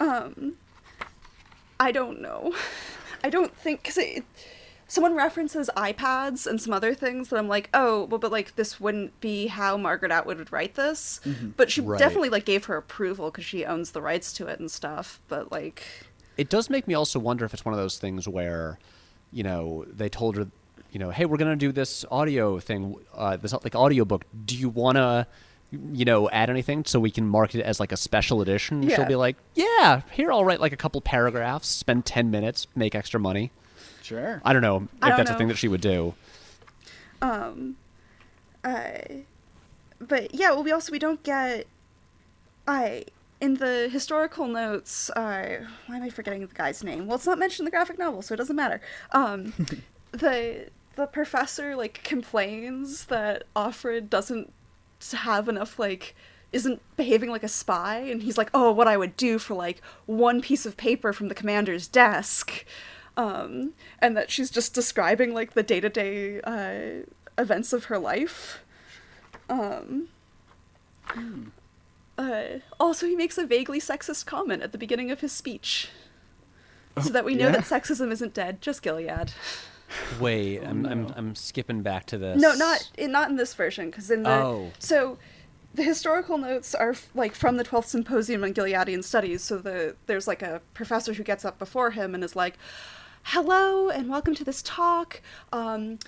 Um, 0.00 0.54
I 1.80 1.92
don't 1.92 2.20
know. 2.20 2.52
I 3.24 3.30
don't 3.30 3.56
think 3.56 3.82
because 3.82 3.98
it. 3.98 4.24
Someone 4.90 5.14
references 5.14 5.68
iPads 5.76 6.46
and 6.46 6.58
some 6.62 6.72
other 6.72 6.94
things 6.94 7.28
that 7.28 7.36
I'm 7.36 7.46
like, 7.46 7.68
oh, 7.74 8.04
well, 8.04 8.18
but 8.18 8.32
like 8.32 8.56
this 8.56 8.80
wouldn't 8.80 9.20
be 9.20 9.48
how 9.48 9.76
Margaret 9.76 10.10
Atwood 10.10 10.38
would 10.38 10.50
write 10.50 10.76
this. 10.76 11.20
But 11.58 11.70
she 11.70 11.82
Right. 11.82 11.98
definitely 11.98 12.30
like 12.30 12.46
gave 12.46 12.64
her 12.64 12.76
approval 12.78 13.30
because 13.30 13.44
she 13.44 13.66
owns 13.66 13.90
the 13.90 14.00
rights 14.00 14.32
to 14.34 14.46
it 14.46 14.58
and 14.60 14.70
stuff. 14.70 15.20
But 15.28 15.52
like, 15.52 15.82
It 16.38 16.48
does 16.48 16.70
make 16.70 16.88
me 16.88 16.94
also 16.94 17.18
wonder 17.18 17.44
if 17.44 17.52
it's 17.52 17.64
one 17.64 17.74
of 17.74 17.80
those 17.80 17.98
things 17.98 18.26
where, 18.26 18.78
you 19.32 19.42
know, 19.42 19.84
they 19.92 20.08
told 20.08 20.36
her, 20.36 20.46
you 20.92 20.98
know, 20.98 21.10
hey, 21.10 21.26
we're 21.26 21.36
gonna 21.36 21.56
do 21.56 21.72
this 21.72 22.04
audio 22.10 22.58
thing, 22.60 22.96
uh, 23.14 23.36
this 23.36 23.52
like 23.52 23.74
audiobook. 23.74 24.24
Do 24.46 24.56
you 24.56 24.70
wanna, 24.70 25.26
you 25.70 26.04
know, 26.06 26.30
add 26.30 26.48
anything 26.48 26.84
so 26.86 26.98
we 26.98 27.10
can 27.10 27.26
market 27.26 27.58
it 27.58 27.64
as 27.64 27.80
like 27.80 27.92
a 27.92 27.96
special 27.96 28.40
edition? 28.40 28.82
Yeah. 28.82 28.96
She'll 28.96 29.04
be 29.06 29.16
like, 29.16 29.36
yeah, 29.54 30.02
here 30.12 30.32
I'll 30.32 30.44
write 30.44 30.60
like 30.60 30.72
a 30.72 30.76
couple 30.76 31.00
paragraphs, 31.00 31.68
spend 31.68 32.06
ten 32.06 32.30
minutes, 32.30 32.68
make 32.74 32.94
extra 32.94 33.20
money. 33.20 33.50
Sure. 34.02 34.40
I 34.44 34.54
don't 34.54 34.62
know 34.62 34.76
if 34.76 35.00
don't 35.00 35.16
that's 35.18 35.30
a 35.30 35.34
thing 35.34 35.48
that 35.48 35.58
she 35.58 35.68
would 35.68 35.82
do. 35.82 36.14
um, 37.20 37.76
uh, 38.64 38.90
but 40.00 40.34
yeah, 40.34 40.52
well, 40.52 40.62
we 40.62 40.72
also 40.72 40.92
we 40.92 40.98
don't 40.98 41.22
get, 41.22 41.66
I 42.66 43.04
in 43.40 43.54
the 43.54 43.88
historical 43.90 44.46
notes. 44.48 45.10
Uh, 45.10 45.64
why 45.86 45.96
am 45.96 46.02
I 46.02 46.10
forgetting 46.10 46.46
the 46.46 46.54
guy's 46.54 46.82
name? 46.82 47.06
Well, 47.06 47.16
it's 47.16 47.26
not 47.26 47.38
mentioned 47.38 47.60
in 47.60 47.64
the 47.66 47.70
graphic 47.70 47.98
novel, 47.98 48.22
so 48.22 48.34
it 48.34 48.38
doesn't 48.38 48.56
matter. 48.56 48.80
Um, 49.12 49.52
the 50.12 50.70
the 50.96 51.06
professor 51.06 51.76
like 51.76 52.02
complains 52.02 53.06
that 53.06 53.44
Offred 53.54 54.10
doesn't 54.10 54.52
have 55.12 55.48
enough 55.48 55.78
like 55.78 56.14
isn't 56.52 56.80
behaving 56.96 57.30
like 57.30 57.44
a 57.44 57.48
spy 57.48 57.98
and 57.98 58.22
he's 58.22 58.36
like 58.36 58.50
oh 58.52 58.72
what 58.72 58.88
i 58.88 58.96
would 58.96 59.16
do 59.16 59.38
for 59.38 59.54
like 59.54 59.80
one 60.06 60.40
piece 60.40 60.66
of 60.66 60.76
paper 60.76 61.12
from 61.12 61.28
the 61.28 61.34
commander's 61.34 61.86
desk 61.86 62.64
um 63.16 63.74
and 64.00 64.16
that 64.16 64.30
she's 64.30 64.50
just 64.50 64.74
describing 64.74 65.32
like 65.32 65.52
the 65.52 65.62
day-to-day 65.62 66.40
uh 66.40 67.04
events 67.40 67.72
of 67.72 67.84
her 67.84 67.98
life 67.98 68.64
um 69.48 70.08
uh, 72.18 72.58
also 72.78 73.06
he 73.06 73.16
makes 73.16 73.38
a 73.38 73.46
vaguely 73.46 73.80
sexist 73.80 74.26
comment 74.26 74.62
at 74.62 74.72
the 74.72 74.78
beginning 74.78 75.10
of 75.10 75.20
his 75.20 75.32
speech 75.32 75.88
so 77.02 77.10
that 77.10 77.24
we 77.24 77.34
know 77.34 77.46
yeah? 77.46 77.52
that 77.52 77.64
sexism 77.64 78.10
isn't 78.10 78.34
dead 78.34 78.60
just 78.60 78.82
gilead 78.82 79.32
Wait, 80.20 80.60
I'm, 80.60 80.84
I'm. 80.84 81.12
I'm 81.16 81.34
skipping 81.34 81.82
back 81.82 82.04
to 82.06 82.18
this. 82.18 82.40
No, 82.40 82.54
not 82.54 82.90
in 82.98 83.10
not 83.10 83.30
in 83.30 83.36
this 83.36 83.54
version, 83.54 83.86
because 83.90 84.10
in 84.10 84.22
the 84.22 84.30
Oh. 84.30 84.70
so 84.78 85.18
the 85.74 85.82
historical 85.82 86.38
notes 86.38 86.74
are 86.74 86.90
f- 86.90 87.08
like 87.14 87.34
from 87.34 87.56
the 87.56 87.64
Twelfth 87.64 87.88
Symposium 87.88 88.44
on 88.44 88.52
Gileadian 88.52 89.02
Studies. 89.02 89.42
So 89.42 89.58
the 89.58 89.96
there's 90.06 90.26
like 90.26 90.42
a 90.42 90.60
professor 90.74 91.14
who 91.14 91.22
gets 91.22 91.44
up 91.44 91.58
before 91.58 91.92
him 91.92 92.14
and 92.14 92.22
is 92.22 92.36
like, 92.36 92.58
"Hello 93.24 93.88
and 93.88 94.08
welcome 94.10 94.34
to 94.34 94.44
this 94.44 94.60
talk. 94.62 95.22
Um, 95.52 95.98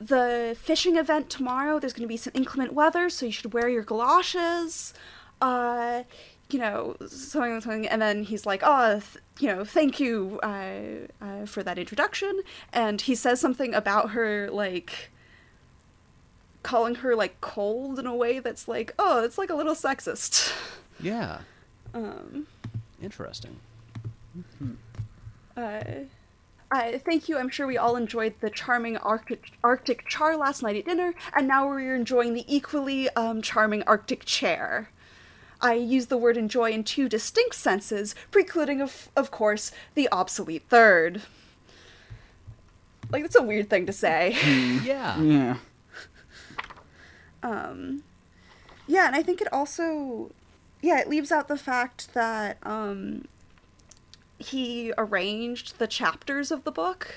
the 0.00 0.56
fishing 0.60 0.96
event 0.96 1.30
tomorrow. 1.30 1.78
There's 1.78 1.92
going 1.92 2.02
to 2.02 2.08
be 2.08 2.16
some 2.16 2.32
inclement 2.34 2.72
weather, 2.72 3.08
so 3.08 3.26
you 3.26 3.32
should 3.32 3.52
wear 3.52 3.68
your 3.68 3.84
galoshes." 3.84 4.94
Uh, 5.42 6.04
you 6.50 6.58
know, 6.58 6.96
something, 7.06 7.60
something, 7.60 7.88
and 7.88 8.00
then 8.00 8.24
he's 8.24 8.44
like, 8.46 8.60
"Oh, 8.64 9.00
th- 9.00 9.24
you 9.40 9.48
know, 9.48 9.64
thank 9.64 9.98
you 9.98 10.38
uh, 10.42 11.06
uh, 11.20 11.46
for 11.46 11.62
that 11.62 11.78
introduction." 11.78 12.40
And 12.72 13.00
he 13.00 13.14
says 13.14 13.40
something 13.40 13.74
about 13.74 14.10
her, 14.10 14.48
like 14.50 15.10
calling 16.62 16.96
her 16.96 17.16
like 17.16 17.40
cold 17.40 17.98
in 17.98 18.06
a 18.06 18.14
way 18.14 18.38
that's 18.38 18.68
like, 18.68 18.94
"Oh, 18.98 19.24
it's 19.24 19.38
like 19.38 19.50
a 19.50 19.54
little 19.54 19.74
sexist." 19.74 20.52
Yeah, 21.00 21.38
Um, 21.94 22.46
interesting. 23.02 23.56
uh, 25.56 25.82
I 26.70 26.98
thank 27.04 27.28
you. 27.28 27.36
I'm 27.38 27.50
sure 27.50 27.66
we 27.66 27.76
all 27.76 27.96
enjoyed 27.96 28.34
the 28.40 28.48
charming 28.48 28.96
Arctic, 28.98 29.50
Arctic 29.62 30.06
char 30.08 30.36
last 30.36 30.62
night 30.62 30.76
at 30.76 30.84
dinner, 30.86 31.14
and 31.36 31.46
now 31.48 31.68
we're 31.68 31.94
enjoying 31.94 32.32
the 32.34 32.44
equally 32.46 33.10
um, 33.10 33.42
charming 33.42 33.82
Arctic 33.84 34.24
chair. 34.24 34.88
I 35.62 35.74
use 35.74 36.06
the 36.06 36.16
word 36.16 36.36
enjoy 36.36 36.72
in 36.72 36.82
two 36.82 37.08
distinct 37.08 37.54
senses, 37.54 38.14
precluding, 38.32 38.80
of, 38.82 39.08
of 39.14 39.30
course, 39.30 39.70
the 39.94 40.08
obsolete 40.10 40.64
third. 40.68 41.22
Like, 43.10 43.22
that's 43.22 43.36
a 43.36 43.42
weird 43.42 43.70
thing 43.70 43.86
to 43.86 43.92
say. 43.92 44.36
Yeah. 44.84 45.20
Yeah. 45.20 45.56
um, 47.42 48.02
yeah, 48.88 49.06
and 49.06 49.14
I 49.14 49.22
think 49.22 49.40
it 49.40 49.52
also, 49.52 50.32
yeah, 50.80 50.98
it 50.98 51.08
leaves 51.08 51.30
out 51.30 51.46
the 51.46 51.56
fact 51.56 52.12
that 52.14 52.58
um, 52.64 53.26
he 54.38 54.92
arranged 54.98 55.78
the 55.78 55.86
chapters 55.86 56.50
of 56.50 56.64
the 56.64 56.72
book. 56.72 57.14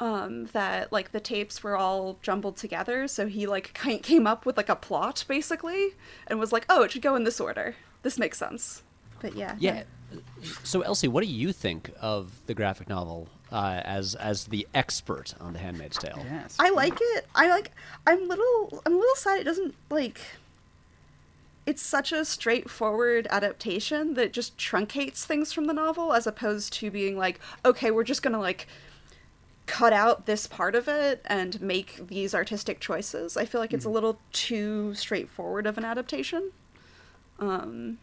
Um, 0.00 0.46
that 0.46 0.90
like 0.92 1.12
the 1.12 1.20
tapes 1.20 1.62
were 1.62 1.76
all 1.76 2.18
jumbled 2.22 2.56
together, 2.56 3.06
so 3.06 3.26
he 3.26 3.46
like 3.46 3.78
ki- 3.84 3.98
came 3.98 4.26
up 4.26 4.46
with 4.46 4.56
like 4.56 4.70
a 4.70 4.76
plot 4.76 5.24
basically, 5.28 5.94
and 6.26 6.40
was 6.40 6.52
like, 6.52 6.64
"Oh, 6.70 6.82
it 6.82 6.92
should 6.92 7.02
go 7.02 7.14
in 7.14 7.24
this 7.24 7.38
order. 7.38 7.76
This 8.02 8.18
makes 8.18 8.38
sense." 8.38 8.82
But 9.20 9.36
yeah, 9.36 9.56
Yeah. 9.58 9.82
So 10.64 10.80
Elsie, 10.80 11.06
what 11.06 11.22
do 11.22 11.30
you 11.30 11.52
think 11.52 11.90
of 12.00 12.40
the 12.46 12.54
graphic 12.54 12.88
novel 12.88 13.28
uh, 13.52 13.82
as 13.84 14.14
as 14.14 14.46
the 14.46 14.66
expert 14.74 15.34
on 15.38 15.52
The 15.52 15.58
Handmaid's 15.58 15.98
Tale? 15.98 16.24
Yes. 16.24 16.56
I 16.58 16.70
like 16.70 16.98
it. 16.98 17.26
I 17.34 17.48
like. 17.48 17.70
I'm 18.06 18.26
little. 18.26 18.82
I'm 18.86 18.94
a 18.94 18.96
little 18.96 19.14
sad. 19.16 19.40
It 19.40 19.44
doesn't 19.44 19.74
like. 19.90 20.20
It's 21.66 21.82
such 21.82 22.10
a 22.10 22.24
straightforward 22.24 23.28
adaptation 23.30 24.14
that 24.14 24.24
it 24.24 24.32
just 24.32 24.56
truncates 24.56 25.24
things 25.24 25.52
from 25.52 25.66
the 25.66 25.74
novel, 25.74 26.12
as 26.14 26.26
opposed 26.26 26.72
to 26.74 26.90
being 26.90 27.16
like, 27.18 27.38
okay, 27.64 27.90
we're 27.90 28.02
just 28.02 28.22
gonna 28.22 28.40
like 28.40 28.66
cut 29.70 29.92
out 29.92 30.26
this 30.26 30.48
part 30.48 30.74
of 30.74 30.88
it 30.88 31.22
and 31.26 31.62
make 31.62 32.08
these 32.08 32.34
artistic 32.34 32.80
choices. 32.80 33.36
I 33.36 33.44
feel 33.44 33.60
like 33.60 33.72
it's 33.72 33.84
a 33.84 33.90
little 33.90 34.18
too 34.32 34.94
straightforward 34.94 35.64
of 35.64 35.78
an 35.78 35.84
adaptation. 35.84 36.50
Um. 37.38 37.98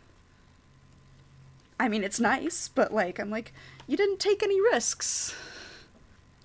I 1.78 1.90
mean, 1.90 2.04
it's 2.04 2.22
nice, 2.22 2.70
but 2.70 2.94
like, 2.94 3.20
I'm 3.20 3.30
like, 3.30 3.54
you 3.86 3.98
didn't 3.98 4.20
take 4.20 4.42
any 4.42 4.60
risks. 4.62 5.36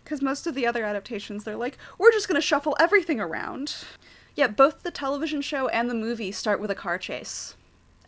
Because 0.02 0.20
most 0.20 0.46
of 0.46 0.54
the 0.54 0.66
other 0.66 0.84
adaptations, 0.84 1.44
they're 1.44 1.56
like, 1.56 1.78
we're 1.98 2.12
just 2.12 2.28
going 2.28 2.40
to 2.40 2.46
shuffle 2.46 2.76
everything 2.78 3.20
around. 3.20 3.76
Yeah, 4.34 4.48
both 4.48 4.82
the 4.82 4.90
television 4.90 5.40
show 5.40 5.68
and 5.68 5.88
the 5.88 5.94
movie 5.94 6.32
start 6.32 6.60
with 6.60 6.70
a 6.70 6.74
car 6.74 6.98
chase, 6.98 7.54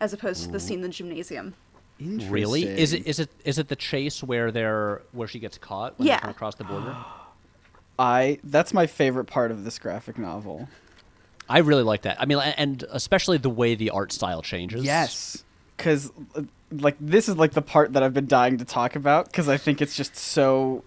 as 0.00 0.12
opposed 0.12 0.42
to 0.44 0.50
the 0.50 0.60
scene 0.60 0.80
in 0.80 0.82
the 0.82 0.88
gymnasium. 0.88 1.54
Really? 2.01 2.64
Is 2.64 2.92
it 2.92 3.07
is 3.07 3.20
it 3.20 3.30
is 3.45 3.59
it 3.59 3.68
the 3.68 3.76
chase 3.76 4.22
where 4.22 4.51
they're 4.51 5.03
where 5.12 5.28
she 5.28 5.38
gets 5.38 5.59
caught 5.59 5.99
when 5.99 6.09
Yeah. 6.09 6.16
they 6.16 6.20
come 6.22 6.30
across 6.30 6.55
the 6.57 6.64
border? 6.64 6.97
I 7.99 8.38
that's 8.42 8.74
my 8.74 8.86
favorite 8.86 9.26
part 9.26 9.51
of 9.51 9.64
this 9.64 9.78
graphic 9.78 10.18
novel. 10.18 10.68
I 11.49 11.59
really 11.59 11.82
like 11.82 12.03
that. 12.03 12.20
I 12.20 12.24
mean, 12.24 12.38
and 12.38 12.84
especially 12.90 13.38
the 13.38 13.51
way 13.51 13.74
the 13.74 13.90
art 13.90 14.12
style 14.12 14.42
changes. 14.42 14.82
Yes, 14.82 15.45
because 15.76 16.11
uh, 16.34 16.42
like 16.72 16.97
this 16.99 17.28
is 17.28 17.36
like 17.36 17.53
the 17.53 17.62
part 17.62 17.92
that 17.92 18.03
I've 18.03 18.14
been 18.14 18.26
dying 18.26 18.59
to 18.59 18.64
talk 18.64 18.97
about 18.97 19.26
because 19.26 19.49
I 19.49 19.57
think 19.59 19.80
it's 19.80 19.95
just 19.97 20.16
so 20.16 20.82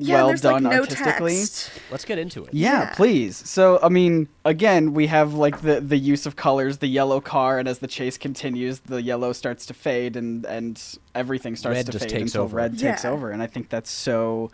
Yeah, 0.00 0.16
well 0.16 0.26
there's 0.28 0.40
done 0.42 0.62
like 0.64 0.72
no 0.72 0.80
artistically. 0.80 1.36
text. 1.38 1.70
Let's 1.90 2.04
get 2.04 2.18
into 2.18 2.44
it. 2.44 2.54
Yeah, 2.54 2.82
Yeah. 2.82 2.94
please. 2.94 3.36
So, 3.36 3.80
I 3.82 3.88
mean, 3.88 4.28
again, 4.44 4.94
we 4.94 5.06
have 5.08 5.34
like 5.34 5.60
the 5.62 5.80
the 5.80 5.96
use 5.98 6.24
of 6.26 6.36
colors, 6.36 6.78
the 6.78 6.86
yellow 6.86 7.20
car, 7.20 7.58
and 7.58 7.66
as 7.68 7.80
the 7.80 7.88
chase 7.88 8.16
continues, 8.18 8.80
the 8.80 9.02
yellow 9.02 9.32
starts 9.32 9.66
to 9.66 9.74
fade, 9.74 10.16
and 10.16 10.44
and 10.46 10.80
everything 11.14 11.56
starts 11.56 11.76
Red 11.76 11.86
to 11.86 11.92
just 11.92 12.04
fade 12.04 12.10
takes 12.20 12.32
until 12.32 12.42
over. 12.44 12.56
red 12.56 12.78
takes 12.78 13.04
Yeah. 13.04 13.10
over, 13.10 13.30
and 13.30 13.42
I 13.42 13.46
think 13.48 13.68
that's 13.70 13.90
so, 13.90 14.50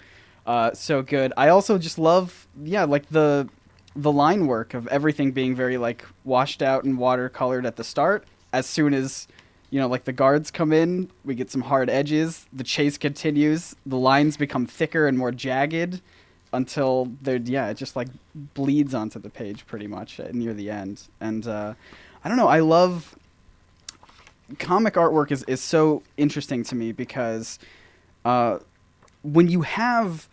uh, 0.47 0.73
so 0.73 1.03
good. 1.03 1.33
I 1.37 1.49
also 1.49 1.77
just 1.79 1.99
love, 1.99 2.47
yeah, 2.63 2.85
like 2.85 3.09
the 3.11 3.49
the 3.97 4.11
line 4.13 4.47
work 4.47 4.75
of 4.75 4.89
everything 4.89 5.33
being 5.33 5.55
very 5.55 5.77
like 5.77 6.05
washed 6.25 6.63
out 6.63 6.85
and 6.85 6.99
watercolored 6.99 7.65
at 7.67 7.77
the 7.77 7.85
start. 7.85 8.25
As 8.53 8.67
soon 8.67 8.95
as 8.95 9.29
you 9.75 9.81
know, 9.81 9.89
like 9.89 10.05
the 10.05 10.13
guards 10.13 10.53
come 10.53 10.73
in, 10.73 11.11
we 11.25 11.35
get 11.35 11.51
some 11.51 11.63
hard 11.63 11.91
edges. 11.91 12.47
The 12.53 12.63
chase 12.63 12.97
continues. 12.97 13.75
The 13.85 13.97
lines 13.97 14.37
become 14.37 14.67
thicker 14.67 15.09
and 15.09 15.19
more 15.19 15.33
jagged 15.33 16.01
until 16.53 17.11
they're 17.23 17.39
yeah, 17.39 17.71
it 17.71 17.75
just 17.77 17.97
like 17.97 18.07
bleeds 18.55 18.95
onto 18.95 19.19
the 19.19 19.29
page 19.29 19.67
pretty 19.67 19.89
much 19.89 20.21
uh, 20.21 20.29
near 20.31 20.55
the 20.55 20.71
end. 20.71 21.09
And 21.21 21.45
uh, 21.49 21.75
I 22.23 22.29
don't 22.29 22.39
know, 22.39 22.47
I 22.47 22.61
love 22.61 23.17
comic 24.61 24.95
artwork 24.95 25.33
is 25.33 25.43
is 25.49 25.61
so 25.61 26.05
interesting 26.17 26.63
to 26.63 26.77
me 26.77 26.93
because 26.93 27.59
uh, 28.25 28.61
when 29.25 29.49
you 29.49 29.63
have 29.63 30.29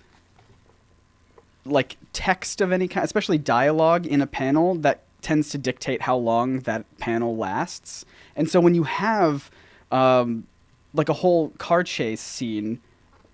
like 1.65 1.97
text 2.13 2.61
of 2.61 2.71
any 2.71 2.87
kind, 2.87 3.03
especially 3.03 3.39
dialogue 3.39 4.05
in 4.05 4.21
a 4.21 4.27
panel, 4.27 4.75
that 4.75 5.01
tends 5.21 5.49
to 5.49 5.57
dictate 5.57 6.01
how 6.01 6.17
long 6.17 6.59
that 6.61 6.85
panel 6.97 7.35
lasts. 7.35 8.05
And 8.35 8.49
so 8.49 8.59
when 8.59 8.75
you 8.75 8.83
have 8.83 9.51
um, 9.91 10.47
like 10.93 11.09
a 11.09 11.13
whole 11.13 11.49
car 11.57 11.83
chase 11.83 12.21
scene 12.21 12.81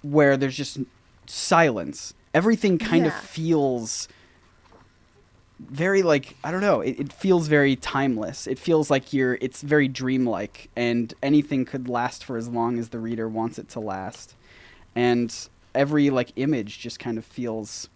where 0.01 0.37
there's 0.37 0.55
just 0.55 0.79
silence, 1.25 2.13
everything 2.33 2.77
kind 2.77 3.05
of 3.05 3.13
feels 3.13 4.07
very 5.59 6.03
like 6.03 6.35
I 6.43 6.51
don't 6.51 6.61
know. 6.61 6.81
It, 6.81 6.99
it 6.99 7.13
feels 7.13 7.47
very 7.47 7.75
timeless. 7.75 8.47
It 8.47 8.59
feels 8.59 8.89
like 8.91 9.13
you're. 9.13 9.35
It's 9.41 9.61
very 9.61 9.87
dreamlike, 9.87 10.69
and 10.75 11.13
anything 11.23 11.65
could 11.65 11.89
last 11.89 12.23
for 12.23 12.37
as 12.37 12.47
long 12.47 12.77
as 12.77 12.89
the 12.89 12.99
reader 12.99 13.27
wants 13.27 13.57
it 13.57 13.67
to 13.69 13.79
last. 13.79 14.35
And 14.95 15.33
every 15.73 16.09
like 16.09 16.31
image 16.35 16.79
just 16.79 16.99
kind 16.99 17.17
of 17.17 17.25
feels, 17.25 17.89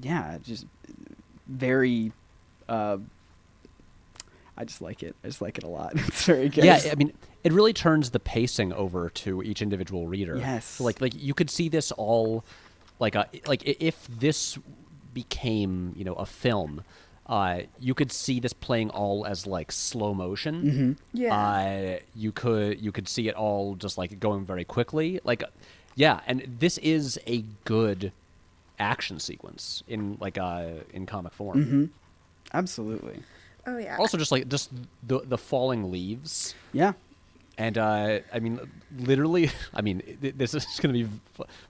yeah, 0.00 0.38
just 0.42 0.66
very. 1.46 2.12
Uh, 2.68 2.98
I 4.60 4.64
just 4.64 4.82
like 4.82 5.02
it. 5.02 5.16
I 5.24 5.28
just 5.28 5.40
like 5.40 5.56
it 5.56 5.64
a 5.64 5.68
lot. 5.68 5.92
It's 6.08 6.26
very 6.26 6.50
good. 6.50 6.64
Yeah, 6.64 6.78
I 6.92 6.94
mean, 6.94 7.14
it 7.42 7.52
really 7.52 7.72
turns 7.72 8.10
the 8.10 8.20
pacing 8.20 8.74
over 8.74 9.08
to 9.08 9.42
each 9.42 9.62
individual 9.62 10.06
reader. 10.06 10.36
Yes. 10.36 10.66
So, 10.66 10.84
like, 10.84 11.00
like 11.00 11.14
you 11.14 11.32
could 11.32 11.48
see 11.48 11.70
this 11.70 11.92
all, 11.92 12.44
like, 12.98 13.14
a, 13.14 13.26
like 13.46 13.62
if 13.64 14.06
this 14.06 14.58
became, 15.14 15.94
you 15.96 16.04
know, 16.04 16.12
a 16.12 16.26
film, 16.26 16.84
uh, 17.26 17.60
you 17.78 17.94
could 17.94 18.12
see 18.12 18.38
this 18.38 18.52
playing 18.52 18.90
all 18.90 19.24
as 19.24 19.46
like 19.46 19.72
slow 19.72 20.12
motion. 20.12 20.62
Mm-hmm. 20.62 20.92
Yeah. 21.14 21.34
Uh, 21.34 21.98
you 22.14 22.32
could 22.32 22.80
you 22.82 22.92
could 22.92 23.08
see 23.08 23.28
it 23.28 23.34
all 23.34 23.76
just 23.76 23.96
like 23.96 24.20
going 24.20 24.44
very 24.44 24.64
quickly. 24.64 25.20
Like, 25.24 25.42
yeah, 25.94 26.20
and 26.26 26.44
this 26.58 26.76
is 26.78 27.18
a 27.26 27.44
good 27.64 28.12
action 28.78 29.20
sequence 29.20 29.82
in 29.88 30.18
like 30.20 30.36
uh 30.36 30.68
in 30.92 31.06
comic 31.06 31.32
form. 31.32 31.64
Mm-hmm. 31.64 31.84
absolutely. 32.52 33.20
Oh 33.70 33.78
yeah. 33.78 33.96
Also, 33.98 34.16
just 34.18 34.32
like 34.32 34.48
just 34.48 34.70
the 35.06 35.20
the 35.20 35.38
falling 35.38 35.90
leaves. 35.90 36.54
Yeah. 36.72 36.92
And 37.58 37.76
uh, 37.76 38.20
I 38.32 38.38
mean, 38.40 38.58
literally, 38.98 39.50
I 39.74 39.82
mean, 39.82 40.00
this 40.20 40.54
is 40.54 40.64
going 40.80 40.94
to 40.94 41.04
be 41.04 41.10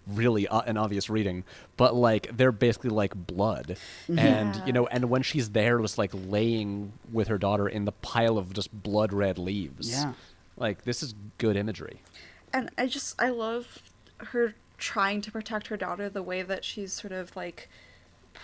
really 0.06 0.46
uh, 0.46 0.60
an 0.60 0.76
obvious 0.76 1.10
reading, 1.10 1.42
but 1.76 1.96
like 1.96 2.36
they're 2.36 2.52
basically 2.52 2.90
like 2.90 3.12
blood, 3.14 3.76
and 4.06 4.54
Yeah. 4.54 4.66
you 4.66 4.72
know, 4.72 4.86
and 4.86 5.10
when 5.10 5.22
she's 5.22 5.50
there, 5.50 5.78
just 5.80 5.98
like 5.98 6.12
laying 6.14 6.92
with 7.12 7.26
her 7.26 7.38
daughter 7.38 7.68
in 7.68 7.86
the 7.86 7.92
pile 7.92 8.38
of 8.38 8.52
just 8.52 8.70
blood 8.84 9.12
red 9.12 9.36
leaves. 9.38 9.90
Yeah. 9.90 10.12
like 10.56 10.84
this 10.84 11.02
is 11.02 11.14
good 11.38 11.56
imagery. 11.56 12.02
and 12.52 12.70
I 12.78 12.86
just 12.86 13.20
I 13.20 13.30
love 13.30 13.78
her 14.18 14.54
trying 14.78 15.20
to 15.22 15.32
protect 15.32 15.66
her 15.68 15.76
daughter 15.76 16.08
the 16.08 16.22
way 16.22 16.42
that 16.42 16.64
she's 16.64 16.92
sort 16.92 17.12
of 17.12 17.34
like 17.34 17.68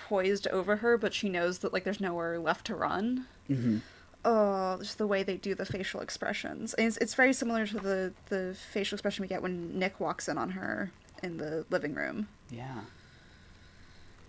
poised 0.09 0.49
over 0.49 0.77
her, 0.77 0.99
but 0.99 1.15
she 1.15 1.29
knows 1.29 1.59
that 1.61 1.73
like 1.73 1.85
there's 1.85 2.01
nowhere 2.01 2.39
left 2.41 2.67
to 2.67 2.75
run. 2.75 3.27
Mm-hmm. 3.51 3.78
Oh, 4.24 4.78
just 4.80 4.99
the 4.99 5.07
way 5.07 5.22
they 5.22 5.36
do 5.36 5.55
the 5.55 5.64
facial 5.64 6.01
expressions. 6.01 6.74
And 6.74 6.86
it's, 6.88 6.97
it's 6.97 7.14
very 7.14 7.32
similar 7.32 7.66
to 7.66 7.78
the 7.78 8.12
the 8.28 8.57
facial 8.72 8.97
expression 8.97 9.22
we 9.22 9.28
get 9.28 9.40
when 9.42 9.78
Nick 9.78 10.01
walks 10.01 10.28
in 10.28 10.36
on 10.36 10.51
her 10.51 10.90
in 11.22 11.36
the 11.38 11.64
living 11.70 11.94
room. 11.94 12.28
Yeah. 12.51 12.80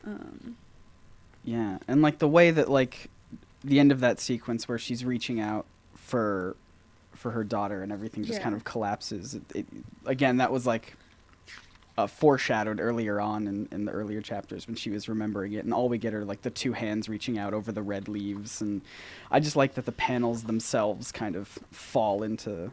Um, 0.05 0.57
Yeah, 1.43 1.79
and 1.87 2.01
like 2.01 2.19
the 2.19 2.27
way 2.27 2.51
that 2.51 2.69
like 2.69 3.09
the 3.63 3.79
end 3.79 3.91
of 3.91 3.99
that 4.01 4.19
sequence 4.19 4.67
where 4.67 4.77
she's 4.77 5.03
reaching 5.03 5.39
out 5.39 5.65
for 5.95 6.55
for 7.13 7.31
her 7.31 7.43
daughter 7.43 7.81
and 7.81 7.91
everything 7.91 8.23
just 8.23 8.37
Yeah. 8.39 8.43
kind 8.43 8.55
of 8.55 8.63
collapses. 8.63 9.33
It, 9.33 9.43
it, 9.55 9.65
again, 10.05 10.37
that 10.37 10.51
was 10.51 10.67
like 10.67 10.95
uh, 11.97 12.07
foreshadowed 12.07 12.79
earlier 12.79 13.19
on 13.19 13.47
in, 13.47 13.67
in 13.71 13.85
the 13.85 13.91
earlier 13.91 14.21
chapters 14.21 14.67
when 14.67 14.75
she 14.75 14.89
was 14.89 15.09
remembering 15.09 15.53
it, 15.53 15.65
and 15.65 15.73
all 15.73 15.89
we 15.89 15.97
get 15.97 16.13
are 16.13 16.25
like 16.25 16.41
the 16.43 16.49
two 16.49 16.73
hands 16.73 17.09
reaching 17.09 17.37
out 17.37 17.53
over 17.53 17.71
the 17.71 17.81
red 17.81 18.07
leaves, 18.07 18.61
and 18.61 18.81
I 19.31 19.39
just 19.39 19.55
like 19.55 19.73
that 19.75 19.85
the 19.85 19.91
panels 19.91 20.43
themselves 20.43 21.11
kind 21.11 21.35
of 21.35 21.47
fall 21.71 22.23
into 22.23 22.71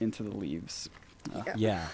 into 0.00 0.22
the 0.22 0.36
leaves. 0.36 0.88
Uh, 1.34 1.42
Yeah. 1.46 1.54
Yeah, 1.56 1.88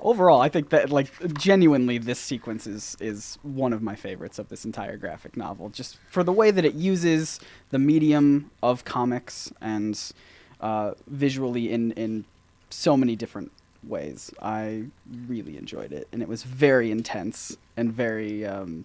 overall 0.00 0.40
i 0.40 0.48
think 0.48 0.70
that 0.70 0.90
like 0.90 1.08
genuinely 1.34 1.98
this 1.98 2.18
sequence 2.18 2.66
is 2.66 2.96
is 3.00 3.38
one 3.42 3.72
of 3.72 3.82
my 3.82 3.94
favorites 3.94 4.38
of 4.38 4.48
this 4.48 4.64
entire 4.64 4.96
graphic 4.96 5.36
novel 5.36 5.68
just 5.68 5.98
for 6.08 6.22
the 6.22 6.32
way 6.32 6.50
that 6.50 6.64
it 6.64 6.74
uses 6.74 7.40
the 7.70 7.78
medium 7.78 8.50
of 8.62 8.84
comics 8.84 9.52
and 9.60 10.12
uh, 10.60 10.92
visually 11.06 11.70
in 11.70 11.92
in 11.92 12.24
so 12.70 12.96
many 12.96 13.16
different 13.16 13.50
ways 13.86 14.32
i 14.42 14.84
really 15.26 15.56
enjoyed 15.56 15.92
it 15.92 16.08
and 16.12 16.20
it 16.22 16.28
was 16.28 16.42
very 16.42 16.90
intense 16.90 17.56
and 17.76 17.92
very 17.92 18.44
um, 18.44 18.84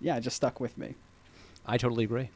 yeah 0.00 0.16
it 0.16 0.20
just 0.22 0.36
stuck 0.36 0.58
with 0.60 0.76
me 0.78 0.94
I 1.68 1.76
totally 1.78 2.04
agree. 2.04 2.30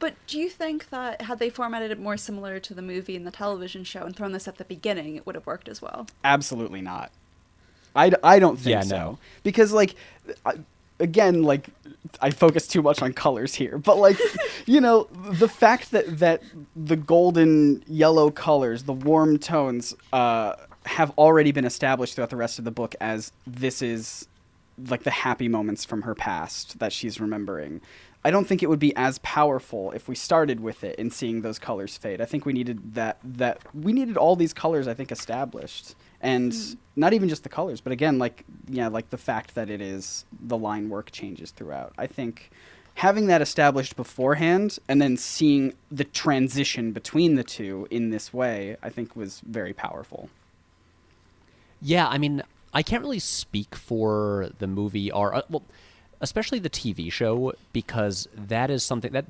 but 0.00 0.14
do 0.26 0.38
you 0.38 0.50
think 0.50 0.90
that 0.90 1.22
had 1.22 1.38
they 1.38 1.48
formatted 1.50 1.90
it 1.92 2.00
more 2.00 2.16
similar 2.16 2.58
to 2.60 2.74
the 2.74 2.82
movie 2.82 3.14
and 3.16 3.26
the 3.26 3.30
television 3.30 3.84
show 3.84 4.02
and 4.02 4.14
thrown 4.16 4.32
this 4.32 4.48
at 4.48 4.56
the 4.58 4.64
beginning, 4.64 5.14
it 5.14 5.24
would 5.24 5.36
have 5.36 5.46
worked 5.46 5.68
as 5.68 5.80
well? 5.80 6.06
absolutely 6.24 6.80
not 6.82 7.10
I, 7.94 8.12
I 8.22 8.38
don't 8.38 8.56
think 8.56 8.74
Yeah, 8.74 8.80
so 8.82 8.96
no. 8.96 9.18
because 9.42 9.72
like 9.72 9.94
I, 10.44 10.54
again 11.00 11.42
like 11.42 11.68
i 12.20 12.30
focus 12.30 12.66
too 12.66 12.82
much 12.82 13.02
on 13.02 13.12
colors 13.12 13.54
here 13.54 13.78
but 13.78 13.98
like 13.98 14.18
you 14.66 14.80
know 14.80 15.04
the 15.14 15.48
fact 15.48 15.90
that 15.92 16.18
that 16.18 16.42
the 16.74 16.96
golden 16.96 17.82
yellow 17.86 18.30
colors 18.30 18.82
the 18.84 18.92
warm 18.94 19.38
tones 19.38 19.94
uh, 20.12 20.54
have 20.86 21.12
already 21.18 21.52
been 21.52 21.64
established 21.64 22.14
throughout 22.14 22.30
the 22.30 22.36
rest 22.36 22.58
of 22.58 22.64
the 22.64 22.70
book 22.70 22.94
as 23.00 23.32
this 23.46 23.82
is 23.82 24.28
like 24.88 25.02
the 25.02 25.10
happy 25.10 25.48
moments 25.48 25.84
from 25.84 26.02
her 26.02 26.14
past 26.14 26.78
that 26.78 26.92
she's 26.92 27.20
remembering. 27.20 27.80
I 28.24 28.30
don't 28.30 28.46
think 28.46 28.62
it 28.62 28.68
would 28.68 28.80
be 28.80 28.94
as 28.96 29.18
powerful 29.20 29.92
if 29.92 30.08
we 30.08 30.14
started 30.14 30.60
with 30.60 30.82
it 30.84 30.98
and 30.98 31.12
seeing 31.12 31.42
those 31.42 31.58
colors 31.58 31.96
fade. 31.96 32.20
I 32.20 32.24
think 32.24 32.44
we 32.44 32.52
needed 32.52 32.94
that 32.94 33.18
that 33.22 33.60
we 33.74 33.92
needed 33.92 34.16
all 34.16 34.36
these 34.36 34.52
colors 34.52 34.88
i 34.88 34.94
think 34.94 35.12
established. 35.12 35.94
And 36.20 36.52
mm-hmm. 36.52 36.78
not 36.96 37.12
even 37.12 37.28
just 37.28 37.42
the 37.42 37.48
colors 37.48 37.80
but 37.80 37.92
again 37.92 38.18
like 38.18 38.44
yeah 38.68 38.88
like 38.88 39.10
the 39.10 39.18
fact 39.18 39.54
that 39.54 39.70
it 39.70 39.80
is 39.80 40.24
the 40.40 40.58
line 40.58 40.88
work 40.88 41.10
changes 41.10 41.50
throughout. 41.50 41.92
I 41.96 42.06
think 42.06 42.50
having 42.96 43.26
that 43.26 43.42
established 43.42 43.94
beforehand 43.94 44.78
and 44.88 45.00
then 45.00 45.16
seeing 45.16 45.74
the 45.90 46.04
transition 46.04 46.92
between 46.92 47.34
the 47.34 47.44
two 47.44 47.86
in 47.90 48.10
this 48.10 48.32
way 48.32 48.76
i 48.82 48.88
think 48.88 49.14
was 49.14 49.40
very 49.46 49.74
powerful 49.74 50.30
Yeah, 51.80 52.08
I 52.08 52.18
mean, 52.18 52.42
I 52.72 52.82
can't 52.82 53.02
really 53.02 53.18
speak 53.18 53.74
for 53.74 54.50
the 54.58 54.66
movie 54.66 55.10
or 55.10 55.34
uh, 55.34 55.42
well, 55.50 55.62
especially 56.20 56.58
the 56.58 56.70
TV 56.70 57.10
show 57.12 57.52
because 57.72 58.28
that 58.34 58.70
is 58.70 58.82
something 58.82 59.12
that 59.12 59.26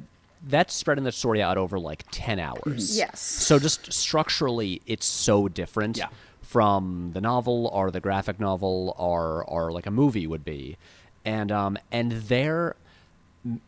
that's 0.46 0.74
spreading 0.74 1.04
the 1.04 1.12
story 1.12 1.42
out 1.42 1.56
over 1.58 1.78
like 1.78 2.04
10 2.10 2.38
hours. 2.38 2.96
Yes. 2.96 3.20
So 3.20 3.58
just 3.58 3.92
structurally 3.92 4.80
it's 4.86 5.06
so 5.06 5.48
different 5.48 5.96
Yeah. 5.96 6.08
from 6.42 7.10
the 7.14 7.20
novel 7.20 7.66
or 7.72 7.90
the 7.90 8.00
graphic 8.00 8.38
novel 8.38 8.94
or 8.98 9.44
or 9.44 9.72
like 9.72 9.86
a 9.86 9.90
movie 9.90 10.26
would 10.26 10.44
be. 10.44 10.76
And 11.24 11.50
um 11.50 11.78
and 11.90 12.12
there 12.12 12.76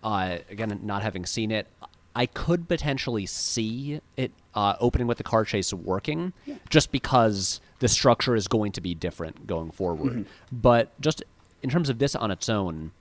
uh, 0.03 0.39
again, 0.51 0.81
not 0.83 1.03
having 1.03 1.25
seen 1.25 1.51
it, 1.53 1.67
I 2.15 2.27
could 2.27 2.69
potentially 2.69 3.27
see 3.27 4.01
it 4.17 4.33
uh, 4.55 4.75
opening 4.81 5.07
with 5.07 5.19
the 5.19 5.25
car 5.25 5.45
chase 5.45 5.73
working, 5.73 6.33
just 6.69 6.91
because 6.91 7.61
the 7.81 7.89
structure 7.89 8.35
is 8.35 8.49
going 8.49 8.73
to 8.73 8.81
be 8.81 8.95
different 8.95 9.47
going 9.47 9.71
forward. 9.71 10.27
But 10.51 10.99
just 11.01 11.23
in 11.63 11.71
terms 11.71 11.89
of 11.89 11.99
this 11.99 12.15
on 12.17 12.31
its 12.31 12.49
own, 12.49 12.93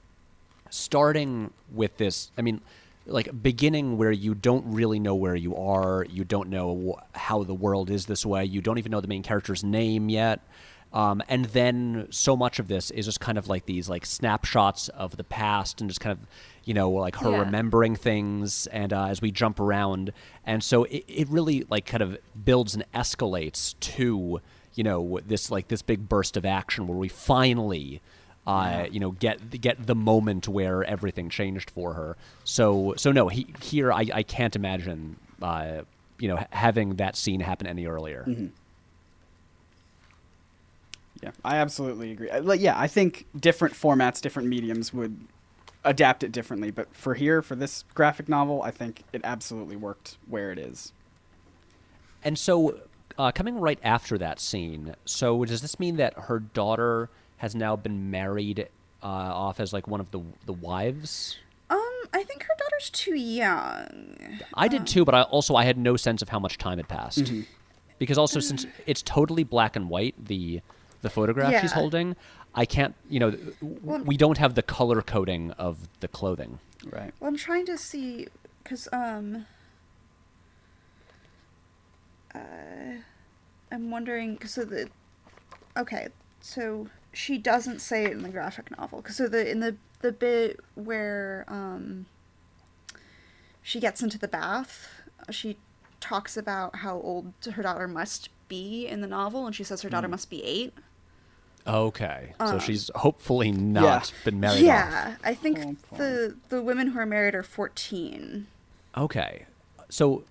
starting 0.70 1.52
with 1.74 1.98
this, 1.98 2.32
I 2.38 2.42
mean, 2.42 2.62
like 3.06 3.42
beginning 3.42 3.98
where 3.98 4.12
you 4.12 4.36
don't 4.36 4.66
really 4.68 5.00
know 5.00 5.16
where 5.16 5.36
you 5.36 5.56
are, 5.56 6.06
you 6.10 6.24
don't 6.24 6.50
know 6.50 6.98
wh- 7.00 7.18
how 7.18 7.44
the 7.44 7.54
world 7.54 7.90
is 7.90 8.06
this 8.06 8.26
way, 8.26 8.44
you 8.46 8.62
don't 8.62 8.78
even 8.78 8.92
know 8.92 9.02
the 9.02 9.08
main 9.08 9.24
character's 9.24 9.64
name 9.64 10.10
yet. 10.10 10.42
Um, 10.94 11.22
and 11.28 11.46
then 11.46 12.08
so 12.12 12.36
much 12.38 12.60
of 12.60 12.68
this 12.70 12.92
is 12.92 13.06
just 13.06 13.20
kind 13.20 13.38
of 13.38 13.48
like 13.50 13.66
these 13.66 13.90
like 13.90 14.06
snapshots 14.06 14.88
of 14.90 15.18
the 15.18 15.24
past 15.24 15.82
and 15.82 15.90
just 15.90 16.00
kind 16.00 16.18
of 16.18 16.26
you 16.64 16.74
know 16.74 16.90
like 16.90 17.18
her 17.18 17.32
Yeah. 17.32 17.40
remembering 17.40 17.96
things 17.98 18.68
and 18.68 18.94
uh, 18.94 19.08
as 19.08 19.22
we 19.22 19.30
jump 19.30 19.60
around 19.60 20.14
and 20.46 20.64
so 20.64 20.86
it, 20.86 21.04
it 21.08 21.28
really 21.30 21.66
like 21.70 21.86
kind 21.86 22.02
of 22.02 22.18
builds 22.46 22.74
and 22.74 22.86
escalates 22.94 23.76
to 23.82 24.40
you 24.78 24.84
know 24.84 25.20
this 25.26 25.52
like 25.52 25.68
this 25.68 25.82
big 25.82 26.08
burst 26.08 26.38
of 26.38 26.46
action 26.46 26.88
where 26.88 26.98
we 26.98 27.10
finally 27.10 28.02
uh, 28.46 28.86
you 28.90 29.00
know 29.00 29.12
get 29.12 29.62
get 29.62 29.86
the 29.86 29.96
moment 29.96 30.48
where 30.48 30.84
everything 30.86 31.30
changed 31.30 31.70
for 31.70 31.94
her 31.94 32.16
so 32.44 32.94
so 32.98 33.12
no 33.12 33.28
he, 33.28 33.48
here 33.62 33.92
I, 33.92 34.08
I 34.14 34.24
can't 34.24 34.56
imagine 34.56 35.18
uh, 35.42 35.82
you 36.20 36.28
know 36.30 36.46
having 36.52 36.96
that 36.96 37.16
scene 37.16 37.42
happen 37.42 37.68
any 37.68 37.86
earlier 37.86 38.24
Yeah, 41.24 41.32
I 41.44 41.58
absolutely 41.58 42.12
agree. 42.12 42.32
Like, 42.40 42.60
yeah, 42.60 42.78
I 42.78 42.88
think 42.88 43.26
different 43.36 43.74
formats, 43.74 44.22
different 44.22 44.50
mediums 44.50 44.94
would 44.94 45.18
adapt 45.84 46.24
it 46.24 46.32
differently. 46.32 46.72
But 46.72 46.96
for 46.96 47.16
here, 47.16 47.42
for 47.42 47.56
this 47.56 47.84
graphic 47.94 48.30
novel, 48.30 48.62
I 48.62 48.72
think 48.72 49.04
it 49.14 49.22
absolutely 49.24 49.76
worked 49.76 50.18
where 50.28 50.52
it 50.52 50.60
is. 50.60 50.92
And 52.24 52.38
so, 52.38 52.80
uh, 53.18 53.32
coming 53.32 53.60
right 53.60 53.80
after 53.84 54.18
that 54.18 54.40
scene, 54.40 54.96
so 55.06 55.44
does 55.46 55.62
this 55.62 55.80
mean 55.80 55.98
that 55.98 56.14
her 56.16 56.40
daughter 56.40 57.10
has 57.38 57.56
now 57.56 57.76
been 57.76 58.10
married 58.12 58.68
uh, 59.04 59.06
off 59.06 59.60
as 59.60 59.74
like 59.74 59.88
one 59.88 60.00
of 60.00 60.12
the 60.12 60.22
the 60.46 60.54
wives? 60.54 61.38
Um, 61.70 61.80
I 62.14 62.24
think 62.24 62.44
her 62.44 62.54
daughter's 62.58 62.90
too 62.90 63.16
young. 63.16 64.40
I 64.54 64.68
did 64.68 64.88
too, 64.88 65.04
but 65.06 65.14
I 65.16 65.24
also 65.24 65.56
I 65.56 65.64
had 65.66 65.78
no 65.78 65.96
sense 65.98 66.22
of 66.22 66.30
how 66.30 66.40
much 66.40 66.58
time 66.58 66.78
had 66.78 66.88
passed. 66.88 67.32
Because 68.00 68.18
also 68.18 68.40
since 68.40 68.66
it's 68.86 69.02
totally 69.02 69.44
black 69.44 69.76
and 69.76 69.90
white, 69.90 70.14
the 70.24 70.58
the 70.58 70.62
the 71.02 71.10
photograph 71.10 71.62
she's 71.62 71.72
holding. 71.72 72.16
I 72.56 72.66
can't, 72.66 72.96
you 73.08 73.20
know, 73.20 73.38
Well- 73.62 74.04
we 74.04 74.18
don't 74.18 74.38
have 74.40 74.56
the 74.56 74.64
color 74.64 75.02
coding 75.04 75.52
of 75.52 75.88
the 76.00 76.08
clothing. 76.08 76.60
Right. 76.92 77.14
Well, 77.20 77.30
I'm 77.30 77.38
trying 77.38 77.66
to 77.68 77.78
see 77.78 78.28
because 78.64 78.88
um, 78.92 79.46
uh, 82.38 83.02
I'm 83.72 83.92
wondering 83.92 84.34
because 84.34 84.52
so 84.52 84.66
the 84.66 84.90
okay, 85.76 86.08
so 86.42 86.88
she 87.14 87.38
doesn't 87.38 87.80
say 87.80 88.06
it 88.06 88.12
in 88.12 88.24
the 88.24 88.30
graphic 88.30 88.70
novel 88.78 89.02
because 89.02 89.18
so 89.18 89.28
the 89.28 89.50
in 89.50 89.60
the 89.60 89.76
the 90.02 90.12
bit 90.12 90.60
where 90.76 91.46
um 91.48 92.06
she 93.62 93.80
gets 93.80 94.02
into 94.02 94.18
the 94.18 94.28
bath, 94.28 94.88
she 95.30 95.58
talks 96.00 96.38
about 96.38 96.78
how 96.78 96.96
old 97.02 97.34
her 97.54 97.64
daughter 97.64 97.88
must 97.88 98.30
be 98.48 98.88
in 98.88 99.02
the 99.02 99.08
novel, 99.08 99.46
and 99.46 99.56
she 99.56 99.64
says 99.64 99.82
her 99.82 99.90
daughter 99.90 100.08
must 100.08 100.30
be 100.30 100.44
eight. 100.44 100.74
Okay, 101.66 102.34
so 102.40 102.46
Um, 102.46 102.60
she's 102.60 102.90
hopefully 102.96 103.52
not 103.52 104.14
been 104.24 104.40
married 104.40 104.62
yeah, 104.64 105.16
I 105.22 105.34
think 105.34 105.60
Oh, 105.92 105.98
the 105.98 106.36
the 106.48 106.62
women 106.62 106.88
who 106.88 107.00
are 107.00 107.06
married 107.06 107.36
are 107.36 107.44
fourteen. 107.44 108.48
Okay, 108.96 109.46
so 109.90 110.24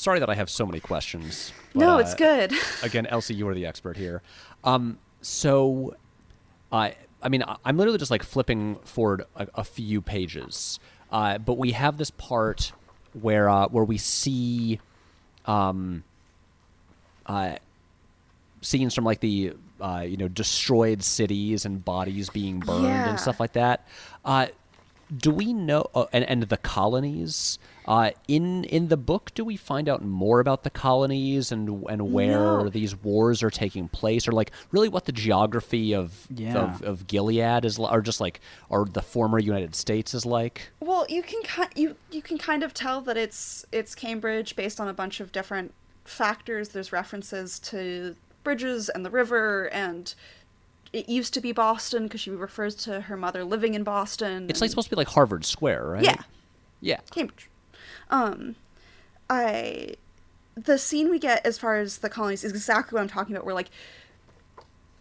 sorry 0.00 0.18
that 0.20 0.30
I 0.30 0.34
have 0.34 0.48
so 0.50 0.66
many 0.66 0.80
questions. 0.80 1.52
but, 1.74 1.80
no, 1.80 1.94
uh, 1.96 1.98
it's 1.98 2.14
good. 2.14 2.52
again, 2.82 3.06
Elsie, 3.06 3.34
you 3.34 3.46
are 3.48 3.54
the 3.54 3.66
expert 3.66 3.96
here. 3.96 4.22
Um, 4.64 4.98
so, 5.22 5.94
I, 6.72 6.94
I 7.22 7.28
mean, 7.28 7.44
I'm 7.64 7.76
literally 7.76 7.98
just 7.98 8.10
like 8.10 8.22
flipping 8.22 8.76
forward 8.84 9.24
a, 9.36 9.46
a 9.56 9.64
few 9.64 10.00
pages, 10.00 10.80
uh, 11.12 11.38
but 11.38 11.58
we 11.58 11.72
have 11.72 11.98
this 11.98 12.10
part 12.10 12.72
where 13.20 13.48
uh, 13.48 13.68
where 13.68 13.84
we 13.84 13.98
see, 13.98 14.80
um, 15.46 16.04
uh, 17.26 17.56
scenes 18.62 18.94
from 18.94 19.04
like 19.04 19.20
the 19.20 19.52
uh, 19.80 20.04
you 20.06 20.16
know 20.16 20.28
destroyed 20.28 21.02
cities 21.02 21.64
and 21.64 21.84
bodies 21.84 22.30
being 22.30 22.60
burned 22.60 22.84
Yeah. 22.84 23.08
and 23.10 23.18
stuff 23.20 23.40
like 23.40 23.52
that. 23.54 23.86
Do 25.16 25.30
we 25.30 25.52
know 25.52 25.86
uh, 25.94 26.06
and, 26.12 26.24
and 26.24 26.42
the 26.44 26.56
colonies 26.56 27.58
uh, 27.86 28.10
in 28.28 28.64
in 28.64 28.88
the 28.88 28.96
book 28.96 29.32
do 29.34 29.44
we 29.44 29.56
find 29.56 29.88
out 29.88 30.04
more 30.04 30.38
about 30.40 30.62
the 30.62 30.70
colonies 30.70 31.50
and 31.50 31.84
and 31.88 32.12
where 32.12 32.36
No. 32.62 32.68
these 32.68 32.94
wars 33.02 33.42
are 33.42 33.50
taking 33.50 33.88
place 33.88 34.28
or 34.28 34.32
like 34.32 34.52
really 34.70 34.88
what 34.88 35.06
the 35.06 35.12
geography 35.12 35.94
of 35.94 36.26
Yeah. 36.34 36.56
of, 36.58 36.82
of 36.82 37.06
Gilead 37.08 37.64
is 37.64 37.78
or 37.78 38.00
just 38.02 38.20
like 38.20 38.40
or 38.68 38.84
the 38.84 39.02
former 39.02 39.38
United 39.40 39.74
States 39.74 40.14
is 40.14 40.24
like 40.24 40.70
Well, 40.80 41.06
you 41.08 41.22
can 41.22 41.42
ki- 41.42 41.80
you 41.80 41.96
you 42.10 42.22
can 42.22 42.38
kind 42.38 42.62
of 42.62 42.72
tell 42.74 43.00
that 43.02 43.16
it's 43.16 43.64
it's 43.72 43.94
Cambridge 43.94 44.54
based 44.54 44.78
on 44.80 44.86
a 44.88 44.94
bunch 44.94 45.18
of 45.20 45.32
different 45.32 45.72
factors. 46.04 46.70
There's 46.70 46.92
references 46.92 47.58
to 47.60 48.14
bridges 48.44 48.88
and 48.88 49.04
the 49.04 49.10
river, 49.10 49.68
and 49.72 50.14
it 50.92 51.08
used 51.08 51.34
to 51.34 51.40
be 51.40 51.52
Boston 51.52 52.04
because 52.04 52.20
she 52.20 52.30
refers 52.30 52.74
to 52.74 53.02
her 53.02 53.16
mother 53.16 53.44
living 53.44 53.74
in 53.74 53.84
Boston. 53.84 54.46
it's 54.48 54.60
like 54.60 54.70
supposed 54.70 54.88
to 54.88 54.90
be 54.90 54.96
like 54.96 55.08
Harvard 55.08 55.44
Square 55.44 55.86
right 55.86 56.04
yeah, 56.04 56.22
yeah 56.80 57.00
Cambridge. 57.10 57.48
Um, 58.10 58.56
I 59.28 59.94
the 60.56 60.78
scene 60.78 61.08
we 61.08 61.18
get 61.18 61.44
as 61.46 61.58
far 61.58 61.76
as 61.76 61.98
the 61.98 62.08
colonies 62.08 62.44
is 62.44 62.52
exactly 62.52 62.96
what 62.96 63.02
I'm 63.02 63.08
talking 63.08 63.34
about. 63.34 63.44
Where 63.44 63.54
like 63.54 63.70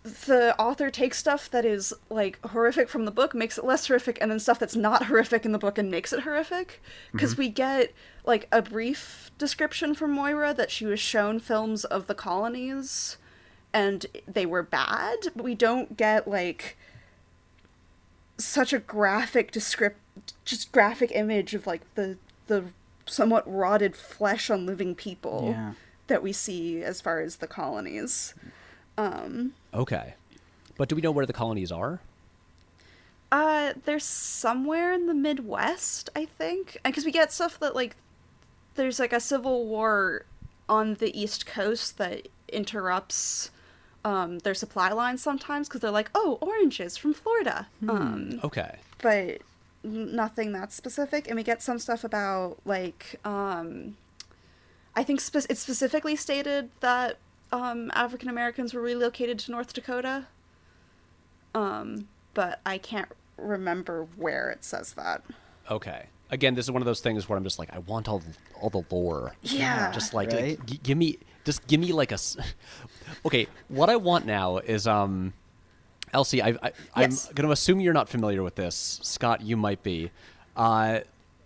the 0.03 0.55
author 0.59 0.89
takes 0.89 1.17
stuff 1.17 1.49
that 1.51 1.65
is 1.65 1.93
like 2.09 2.39
horrific 2.45 2.87
from 2.87 3.05
the 3.05 3.11
book, 3.11 3.33
makes 3.33 3.57
it 3.57 3.65
less 3.65 3.87
horrific, 3.87 4.17
and 4.21 4.29
then 4.29 4.39
stuff 4.39 4.59
that's 4.59 4.75
not 4.75 5.05
horrific 5.07 5.45
in 5.45 5.51
the 5.51 5.57
book 5.57 5.77
and 5.77 5.89
makes 5.89 6.13
it 6.13 6.21
horrific. 6.21 6.81
Because 7.11 7.37
we 7.37 7.49
get 7.49 7.93
like 8.25 8.47
a 8.51 8.61
brief 8.61 9.31
description 9.37 9.95
from 9.95 10.11
Moira 10.11 10.53
that 10.53 10.69
she 10.69 10.85
was 10.85 10.99
shown 10.99 11.39
films 11.39 11.83
of 11.83 12.07
the 12.07 12.15
colonies 12.15 13.17
and 13.73 14.05
they 14.27 14.45
were 14.45 14.63
bad, 14.63 15.17
but 15.35 15.43
we 15.43 15.55
don't 15.55 15.95
get 15.97 16.27
like 16.27 16.77
such 18.37 18.73
a 18.73 18.79
graphic 18.79 19.51
descript 19.51 19.97
just 20.45 20.71
graphic 20.71 21.11
image 21.13 21.53
of 21.53 21.67
like 21.67 21.81
the 21.95 22.17
the 22.47 22.65
somewhat 23.05 23.43
rotted 23.51 23.95
flesh 23.95 24.49
on 24.49 24.65
living 24.65 24.95
people 24.95 25.49
Yeah. 25.51 25.73
that 26.07 26.21
we 26.23 26.31
see 26.31 26.81
as 26.83 27.01
far 27.01 27.19
as 27.19 27.37
the 27.37 27.47
colonies. 27.47 28.33
Um 28.97 29.53
okay 29.73 30.13
but 30.77 30.87
do 30.89 30.95
we 30.95 31.01
know 31.01 31.11
where 31.11 31.25
the 31.25 31.33
colonies 31.33 31.71
are 31.71 31.99
uh 33.31 33.73
they're 33.85 33.99
somewhere 33.99 34.93
in 34.93 35.05
the 35.07 35.13
Midwest, 35.13 36.09
I 36.15 36.25
think. 36.25 36.77
Cuz 36.83 37.05
we 37.05 37.11
get 37.11 37.31
stuff 37.31 37.59
that 37.59 37.75
like 37.75 37.95
there's 38.75 38.99
like 38.99 39.13
a 39.13 39.19
civil 39.19 39.67
war 39.67 40.25
on 40.67 40.95
the 40.95 41.17
East 41.19 41.45
Coast 41.45 41.97
that 41.97 42.27
interrupts 42.47 43.51
um 44.05 44.39
their 44.39 44.53
supply 44.53 44.91
lines 44.91 45.21
sometimes 45.21 45.67
cuz 45.69 45.81
they're 45.81 45.91
like, 45.91 46.09
"Oh, 46.15 46.37
oranges 46.41 46.97
from 46.97 47.13
Florida." 47.13 47.67
Um 47.87 48.39
okay 48.43 48.77
but 49.01 49.41
nothing 49.83 50.51
that 50.51 50.71
specific 50.73 51.27
and 51.27 51.35
we 51.37 51.43
get 51.43 51.61
some 51.61 51.79
stuff 51.79 52.03
about 52.03 52.57
like 52.65 53.17
um 53.23 53.95
i 54.93 55.03
think 55.05 55.21
spe- 55.21 55.47
it's 55.49 55.61
specifically 55.61 56.17
stated 56.17 56.69
that 56.81 57.17
um 57.53 57.89
african 57.95 58.27
americans 58.27 58.73
were 58.73 58.81
relocated 58.81 59.39
to 59.39 59.51
north 59.51 59.71
dakota 59.71 60.25
um 61.55 62.07
but 62.33 62.59
i 62.65 62.77
can't 62.77 63.09
remember 63.37 64.05
where 64.17 64.49
it 64.49 64.63
says 64.65 64.93
that 64.93 65.23
Okay. 65.71 66.07
Again, 66.31 66.55
this 66.55 66.65
is 66.65 66.71
one 66.71 66.81
of 66.81 66.87
those 66.87 66.99
things 66.99 67.29
where 67.29 67.37
I'm 67.37 67.43
just 67.43 67.59
like, 67.59 67.71
I 67.71 67.77
want 67.77 68.07
all 68.09 68.17
the, 68.19 68.33
all 68.59 68.71
the 68.71 68.83
lore. 68.89 69.35
Yeah. 69.43 69.91
Just 69.91 70.15
like, 70.15 70.31
Right? 70.31 70.57
like, 70.59 70.65
g- 70.65 70.79
give 70.81 70.97
me, 70.97 71.19
just 71.45 71.65
give 71.67 71.79
me 71.79 71.91
like 71.91 72.11
a. 72.11 72.15
s- 72.15 72.37
Okay, 73.25 73.47
what 73.67 73.89
I 73.89 73.95
want 73.97 74.25
now 74.25 74.57
is 74.59 74.87
um, 74.87 75.33
Elsie. 76.13 76.41
I, 76.41 76.49
I 76.49 76.71
I'm 76.95 77.11
Yes. 77.11 77.25
going 77.33 77.45
to 77.47 77.51
assume 77.51 77.79
you're 77.81 77.93
not 77.93 78.07
familiar 78.07 78.43
with 78.43 78.55
this. 78.55 78.99
Scott, 79.03 79.41
you 79.41 79.57
might 79.57 79.83
be. 79.83 80.11
Uh, 80.55 80.99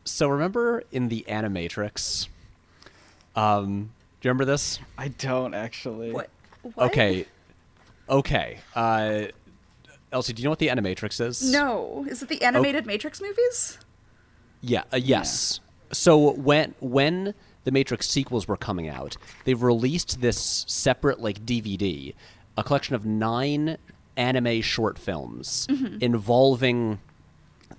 so 0.05 0.27
remember 0.27 0.83
in 0.91 1.07
the 1.09 1.25
Animatrix. 1.27 2.27
Um, 3.35 3.91
do 4.21 4.27
you 4.27 4.29
remember 4.29 4.45
this? 4.45 4.79
I 4.97 5.07
don't 5.07 5.53
actually. 5.53 6.11
what, 6.11 6.29
what? 6.61 6.91
Okay. 6.91 7.25
Okay. 8.09 8.59
Uh, 8.75 9.23
Elsie, 10.11 10.33
do 10.33 10.41
you 10.41 10.45
know 10.45 10.51
what 10.51 10.59
the 10.59 10.67
Animatrix 10.67 11.25
is? 11.25 11.51
no 11.51 12.05
is 12.09 12.21
it 12.21 12.29
the 12.29 12.43
animated 12.43 12.85
matrix 12.85 13.19
movies 13.21 13.79
Yeah. 14.61 14.83
Uh, 14.93 14.97
yes. 14.97 15.59
So 15.91 16.33
when 16.33 16.75
when 16.79 17.33
the 17.63 17.71
Matrix 17.71 18.07
sequels 18.07 18.47
were 18.47 18.57
coming 18.57 18.89
out, 18.89 19.17
they've 19.45 19.61
released 19.61 20.21
this 20.21 20.65
separate 20.67 21.19
like 21.19 21.45
DVD, 21.45 22.13
a 22.57 22.63
collection 22.63 22.95
of 22.95 23.05
nine 23.05 23.77
anime 24.15 24.61
short 24.61 24.97
films 24.99 25.67
involving 26.01 26.99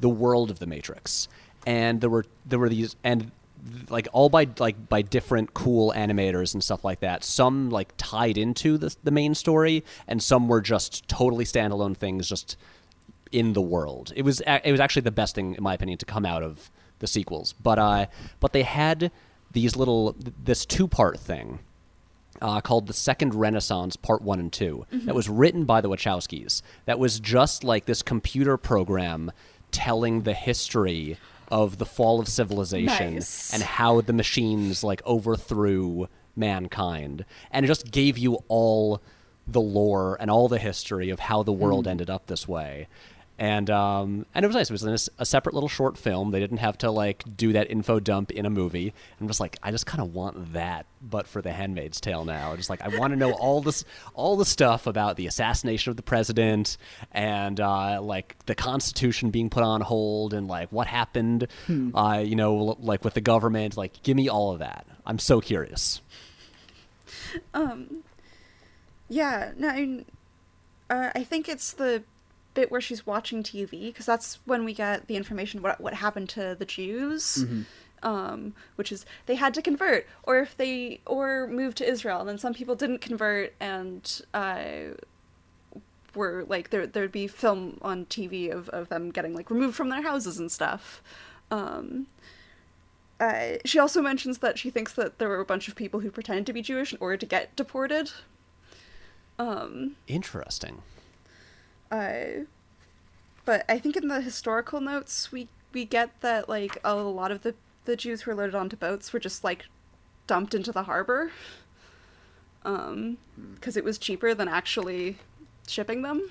the 0.01 0.09
world 0.09 0.51
of 0.51 0.59
the 0.59 0.67
Matrix, 0.67 1.29
and 1.67 2.01
there 2.01 2.11
were 2.11 2.25
there 2.45 2.59
were 2.59 2.69
these 2.69 2.97
and 3.05 3.31
like 3.89 4.09
all 4.13 4.29
by 4.29 4.47
like 4.59 4.89
by 4.89 5.03
different 5.03 5.55
cool 5.55 5.93
animators 5.97 6.55
and 6.55 6.63
stuff 6.63 6.85
like 6.85 7.01
that. 7.01 7.25
Some 7.25 7.71
like 7.71 7.93
tied 7.97 8.37
into 8.37 8.77
the 8.79 8.95
the 9.05 9.11
main 9.11 9.35
story, 9.35 9.85
and 10.09 10.23
some 10.23 10.49
were 10.49 10.61
just 10.61 11.09
totally 11.09 11.45
standalone 11.45 11.97
things, 11.97 12.29
just 12.29 12.57
in 13.33 13.53
the 13.53 13.63
world. 13.63 14.13
It 14.17 14.23
was 14.23 14.41
it 14.41 14.71
was 14.71 14.81
actually 14.81 15.03
the 15.03 15.11
best 15.13 15.35
thing 15.35 15.55
in 15.55 15.63
my 15.63 15.75
opinion 15.75 15.99
to 15.99 16.07
come 16.07 16.27
out 16.27 16.43
of 16.43 16.71
the 16.99 17.07
sequels. 17.07 17.53
But 17.53 17.79
uh 17.79 18.07
but 18.41 18.53
they 18.53 18.63
had 18.63 19.11
these 19.55 19.75
little 19.77 20.15
this 20.45 20.67
two 20.67 20.87
part 20.87 21.19
thing 21.19 21.59
uh, 22.43 22.61
called 22.61 22.87
the 22.87 22.93
Second 22.93 23.35
Renaissance 23.35 23.97
Part 23.97 24.21
One 24.21 24.39
and 24.41 24.53
2 24.53 24.87
that 25.07 25.15
was 25.15 25.29
written 25.29 25.65
by 25.65 25.81
the 25.81 25.89
Wachowskis. 25.89 26.61
That 26.85 26.99
was 26.99 27.19
just 27.21 27.65
like 27.65 27.87
this 27.87 28.03
computer 28.03 28.57
program 28.57 29.33
telling 29.71 30.23
the 30.23 30.35
history 30.35 31.17
of 31.51 31.79
the 31.79 31.87
fall 31.87 32.21
of 32.21 32.29
civilization 32.29 33.15
Nice. 33.15 33.53
and 33.55 33.63
how 33.63 34.01
the 34.01 34.13
machines 34.13 34.83
like 34.85 35.01
overthrew 35.07 36.09
mankind, 36.37 37.25
and 37.51 37.65
it 37.65 37.69
just 37.69 37.91
gave 37.91 38.19
you 38.19 38.39
all 38.49 39.01
the 39.47 39.61
lore 39.61 40.17
and 40.21 40.31
all 40.31 40.49
the 40.49 40.59
history 40.59 41.11
of 41.11 41.21
how 41.21 41.43
the 41.43 41.53
world 41.53 41.87
ended 41.87 42.09
up 42.11 42.27
this 42.27 42.49
way. 42.49 42.89
And 43.37 43.69
um, 43.69 44.27
and 44.33 44.45
it 44.45 44.47
was 44.47 44.55
nice. 44.55 44.71
It 44.71 44.73
was 44.73 44.85
in 44.85 44.93
a, 44.93 45.23
a 45.23 45.27
separate 45.27 45.55
little 45.55 45.69
short 45.69 45.99
film. 45.99 46.31
They 46.31 46.39
didn't 46.39 46.59
have 46.59 46.79
to 46.79 46.91
like 46.91 47.25
do 47.37 47.53
that 47.55 47.69
info 47.69 47.99
dump 47.99 48.31
in 48.31 48.47
a 48.47 48.51
movie. 48.51 48.95
I'm 49.21 49.27
just 49.27 49.41
like, 49.41 49.57
I 49.61 49.73
just 49.73 49.87
kind 49.87 50.01
of 50.01 50.15
want 50.15 50.53
that, 50.53 50.87
but 51.03 51.27
for 51.27 51.43
The 51.43 51.53
Handmaid's 51.53 52.01
Tale 52.01 52.25
now. 52.25 52.55
Just 52.55 52.71
like 52.71 52.81
I 52.81 52.97
want 52.97 53.13
to 53.13 53.17
know 53.17 53.33
all 53.33 53.61
this, 53.61 53.85
all 54.15 54.37
the 54.37 54.45
stuff 54.45 54.87
about 54.87 55.17
the 55.17 55.27
assassination 55.27 55.91
of 55.91 55.97
the 55.97 56.03
president 56.03 56.77
and 57.11 57.59
uh, 57.59 58.01
like 58.01 58.37
the 58.47 58.55
Constitution 58.55 59.31
being 59.31 59.51
put 59.51 59.65
on 59.65 59.81
hold 59.81 60.33
and 60.33 60.47
like 60.47 60.71
what 60.71 60.87
happened, 60.87 61.49
uh, 61.95 62.23
you 62.25 62.37
know, 62.37 62.77
like 62.79 63.03
with 63.05 63.15
the 63.15 63.21
government. 63.21 63.77
Like, 63.77 64.01
give 64.05 64.17
me 64.17 64.29
all 64.29 64.53
of 64.53 64.61
that. 64.61 64.87
I'm 65.05 65.19
so 65.19 65.41
curious. 65.41 66.01
Um. 67.53 68.05
Yeah, 69.09 69.53
no, 69.57 69.69
I, 69.69 70.05
uh, 70.89 71.11
I 71.15 71.25
think 71.25 71.49
it's 71.49 71.73
the 71.73 72.03
bit 72.55 72.71
where 72.71 72.81
she's 72.81 73.07
watching 73.07 73.43
TV 73.43 73.87
because 73.87 74.07
that's 74.07 74.39
when 74.45 74.65
we 74.65 74.73
get 74.73 75.07
the 75.07 75.17
information 75.17 75.63
what 75.63 75.81
what 75.81 75.95
happened 75.95 76.29
to 76.31 76.57
the 76.59 76.65
Jews, 76.65 77.45
um, 78.03 78.55
which 78.77 78.93
is 78.93 79.05
they 79.27 79.35
had 79.35 79.55
to 79.55 79.63
convert, 79.63 80.07
or 80.23 80.39
if 80.39 80.57
they 80.57 81.01
or 81.07 81.47
move 81.47 81.75
to 81.77 81.89
Israel, 81.89 82.21
and 82.21 82.29
then 82.29 82.39
some 82.39 82.55
people 82.55 82.75
didn't 82.75 83.01
convert, 83.01 83.55
and 83.61 84.23
uh, 84.33 84.95
were 86.15 86.45
like 86.49 86.71
there 86.71 86.87
there'd 86.87 87.13
be 87.13 87.27
film 87.27 87.79
on 87.83 88.07
TV 88.07 88.51
of, 88.51 88.69
of 88.71 88.89
them 88.89 89.11
getting 89.11 89.35
like 89.35 89.51
removed 89.51 89.75
from 89.75 89.89
their 89.89 90.03
houses 90.03 90.39
and 90.39 90.51
stuff. 90.51 91.03
Um, 91.51 92.07
uh, 93.21 93.59
she 93.65 93.79
also 93.79 94.03
mentions 94.03 94.39
that 94.39 94.59
she 94.59 94.71
thinks 94.71 94.93
that 94.95 95.19
there 95.19 95.29
were 95.29 95.41
a 95.41 95.45
bunch 95.45 95.69
of 95.69 95.77
people 95.77 96.01
who 96.01 96.11
pretended 96.11 96.47
to 96.47 96.53
be 96.53 96.63
Jewish 96.63 96.93
in 96.93 96.99
order 97.01 97.17
to 97.17 97.27
get 97.27 97.55
deported. 97.57 98.11
Um, 99.39 99.97
Interesting. 100.07 100.83
Uh, 101.91 102.45
but 103.45 103.65
I 103.69 103.79
think 103.79 103.97
in 103.97 104.09
the 104.09 104.21
historical 104.21 104.81
notes 104.81 105.31
we 105.31 105.49
we 105.73 105.85
get 105.85 106.21
that 106.21 106.49
like 106.49 106.79
a 106.85 106.95
lot 106.95 107.31
of 107.31 107.43
the 107.43 107.55
the 107.85 107.97
Jews 107.97 108.23
who 108.23 108.31
were 108.31 108.37
loaded 108.37 108.55
onto 108.55 108.77
boats 108.77 109.13
were 109.13 109.19
just 109.19 109.45
like 109.45 109.67
dumped 110.27 110.55
into 110.55 110.73
the 110.73 110.85
harbor, 110.85 111.31
um, 112.65 113.19
because 113.55 113.77
it 113.77 113.85
was 113.85 113.99
cheaper 113.99 114.35
than 114.35 114.49
actually 114.49 115.19
shipping 115.69 116.03
them. 116.03 116.31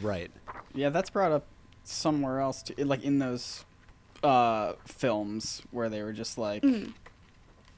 Right. 0.00 0.30
Yeah, 0.74 0.88
that's 0.88 1.10
brought 1.10 1.32
up 1.32 1.44
somewhere 1.84 2.40
else, 2.40 2.62
too, 2.62 2.74
like 2.84 3.04
in 3.04 3.18
those 3.18 3.64
uh, 4.22 4.72
films 4.86 5.62
where 5.70 5.88
they 5.88 6.02
were 6.02 6.12
just 6.12 6.38
like, 6.38 6.64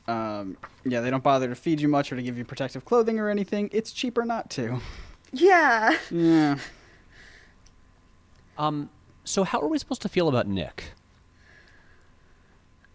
um, 0.06 0.56
yeah, 0.84 1.00
they 1.00 1.10
don't 1.10 1.24
bother 1.24 1.48
to 1.48 1.54
feed 1.54 1.80
you 1.80 1.88
much 1.88 2.12
or 2.12 2.16
to 2.16 2.22
give 2.22 2.38
you 2.38 2.44
protective 2.44 2.84
clothing 2.84 3.18
or 3.18 3.28
anything. 3.28 3.68
It's 3.72 3.92
cheaper 3.92 4.24
not 4.24 4.50
to. 4.50 4.80
Yeah. 5.40 5.96
Yeah. 6.10 6.58
Um. 8.58 8.90
So 9.24 9.44
how 9.44 9.60
are 9.60 9.68
we 9.68 9.78
supposed 9.78 10.02
to 10.02 10.08
feel 10.08 10.28
about 10.28 10.46
Nick? 10.46 10.92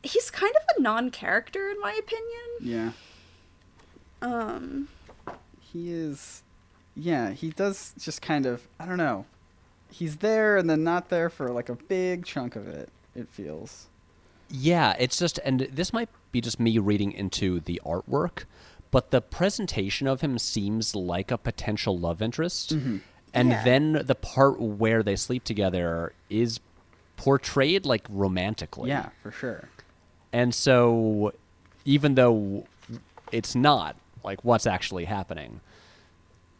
He's 0.03 0.31
kind 0.31 0.53
of 0.55 0.61
a 0.77 0.81
non-character 0.81 1.69
in 1.69 1.79
my 1.79 1.93
opinion. 1.93 2.47
Yeah. 2.61 2.91
Um, 4.21 4.87
He 5.59 5.91
is. 5.91 6.43
Yeah, 6.95 7.31
he 7.31 7.49
does 7.49 7.93
just 7.99 8.21
kind 8.21 8.45
of. 8.45 8.67
I 8.79 8.85
don't 8.85 8.97
know. 8.97 9.25
He's 9.91 10.17
there 10.17 10.57
and 10.57 10.69
then 10.69 10.83
not 10.83 11.09
there 11.09 11.29
for 11.29 11.49
like 11.49 11.69
a 11.69 11.75
big 11.75 12.25
chunk 12.25 12.55
of 12.55 12.67
it. 12.67 12.89
It 13.15 13.27
feels. 13.29 13.87
Yeah, 14.49 14.95
it's 14.99 15.17
just, 15.17 15.39
and 15.45 15.61
this 15.71 15.93
might 15.93 16.09
be 16.31 16.41
just 16.41 16.59
me 16.59 16.77
reading 16.77 17.13
into 17.13 17.61
the 17.61 17.81
artwork, 17.85 18.43
but 18.91 19.11
the 19.11 19.21
presentation 19.21 20.07
of 20.07 20.21
him 20.21 20.37
seems 20.37 20.95
like 20.95 21.31
a 21.31 21.37
potential 21.37 21.97
love 21.97 22.21
interest. 22.21 22.75
Mm-hmm. 22.75 22.97
And 23.33 23.49
Yeah. 23.49 23.63
then 23.63 23.93
the 24.05 24.15
part 24.15 24.59
where 24.59 25.01
they 25.01 25.15
sleep 25.15 25.45
together 25.45 26.13
is 26.29 26.59
portrayed 27.15 27.85
like 27.85 28.05
romantically. 28.09 28.89
Yeah, 28.89 29.09
for 29.23 29.31
sure. 29.31 29.69
And 30.33 30.53
so, 30.53 31.33
even 31.85 32.15
though 32.15 32.65
it's 33.31 33.55
not, 33.55 33.95
like, 34.23 34.43
what's 34.43 34.67
actually 34.67 35.05
happening. 35.05 35.61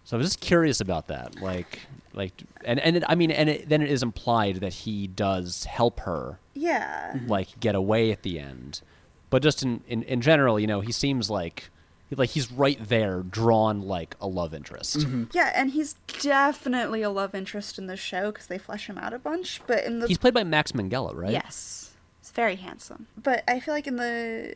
So 0.04 0.16
I 0.16 0.20
was 0.20 0.28
just 0.28 0.42
curious 0.42 0.82
about 0.82 1.08
that, 1.08 1.42
like, 1.42 1.80
like, 2.14 2.44
and 2.66 2.80
and 2.80 2.98
it, 2.98 3.04
I 3.08 3.16
mean, 3.16 3.32
and 3.32 3.50
it, 3.50 3.70
then 3.70 3.82
it 3.82 3.90
is 3.90 4.04
implied 4.04 4.58
that 4.58 4.74
he 4.74 5.08
does 5.08 5.66
help 5.66 6.02
her 6.02 6.40
yeah. 6.54 7.18
like 7.28 7.60
get 7.60 7.76
away 7.76 8.12
at 8.12 8.24
the 8.24 8.40
end. 8.40 8.82
But 9.30 9.42
just 9.44 9.64
in, 9.64 9.82
in, 9.88 10.04
in 10.04 10.20
general, 10.22 10.60
you 10.60 10.68
know, 10.68 10.82
he 10.82 10.92
seems 10.92 11.30
like 11.30 11.70
like 12.18 12.32
he's 12.32 12.52
right 12.52 12.78
there, 12.82 13.22
drawn 13.24 13.82
like 13.82 14.16
a 14.20 14.28
love 14.28 14.54
interest. 14.54 15.06
Yeah, 15.34 15.52
and 15.56 15.72
he's 15.72 15.96
definitely 16.22 17.02
a 17.02 17.10
love 17.10 17.34
interest 17.34 17.78
in 17.78 17.88
the 17.88 17.98
show 17.98 18.32
because 18.32 18.48
they 18.48 18.58
flesh 18.58 18.88
him 18.88 18.98
out 18.98 19.14
a 19.14 19.20
bunch. 19.20 19.62
But 19.68 19.86
in 19.86 20.00
the 20.00 20.08
He's 20.08 20.18
played 20.18 20.34
by 20.34 20.44
Max 20.44 20.74
Minghella, 20.74 21.16
right? 21.16 21.32
Yes. 21.32 21.92
He's 22.20 22.32
very 22.32 22.56
handsome. 22.58 23.08
But 23.22 23.44
I 23.48 23.60
feel 23.60 23.74
like 23.74 23.88
in 23.88 23.96
the 23.96 24.56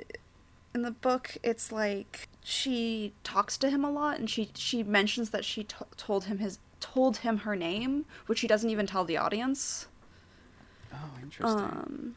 in 0.74 0.82
the 0.82 0.91
book 0.91 1.38
it's 1.41 1.72
like 1.72 2.28
she 2.43 3.14
talks 3.24 3.58
to 3.58 3.70
him 3.70 3.86
a 3.86 3.89
lot 3.89 4.20
and 4.20 4.30
she 4.30 4.49
she 4.53 4.84
mentions 4.84 5.30
that 5.30 5.45
she 5.45 5.64
t- 5.64 5.76
told 5.95 6.26
him 6.26 6.39
his 6.39 6.60
told 6.82 7.18
him 7.18 7.39
her 7.39 7.56
name, 7.56 8.06
which 8.28 8.39
she 8.39 8.47
doesn't 8.47 8.70
even 8.70 8.86
tell 8.86 9.06
the 9.06 9.18
audience. 9.18 9.88
Oh, 10.93 10.97
interesting. 11.22 11.60
Um 11.60 12.16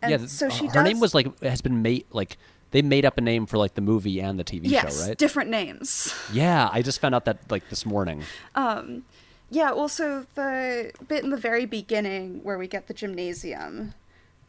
and 0.00 0.10
yeah. 0.10 0.26
so 0.26 0.48
she 0.48 0.66
her 0.66 0.72
does 0.72 0.84
name 0.84 1.00
was 1.00 1.14
like 1.14 1.38
has 1.42 1.60
been 1.60 1.82
made 1.82 2.06
like 2.10 2.38
they 2.70 2.82
made 2.82 3.04
up 3.04 3.18
a 3.18 3.20
name 3.20 3.46
for 3.46 3.58
like 3.58 3.74
the 3.74 3.80
movie 3.80 4.20
and 4.20 4.38
the 4.38 4.44
TV 4.44 4.62
yes, 4.64 5.00
show, 5.00 5.08
right? 5.08 5.18
different 5.18 5.50
names. 5.50 6.14
yeah, 6.32 6.68
I 6.72 6.82
just 6.82 7.00
found 7.00 7.14
out 7.14 7.24
that 7.24 7.38
like 7.50 7.68
this 7.70 7.86
morning. 7.86 8.22
Um, 8.54 9.04
yeah, 9.50 9.72
well, 9.72 9.88
so 9.88 10.26
the 10.34 10.92
bit 11.06 11.24
in 11.24 11.30
the 11.30 11.36
very 11.36 11.64
beginning 11.64 12.42
where 12.42 12.58
we 12.58 12.68
get 12.68 12.86
the 12.86 12.94
gymnasium, 12.94 13.94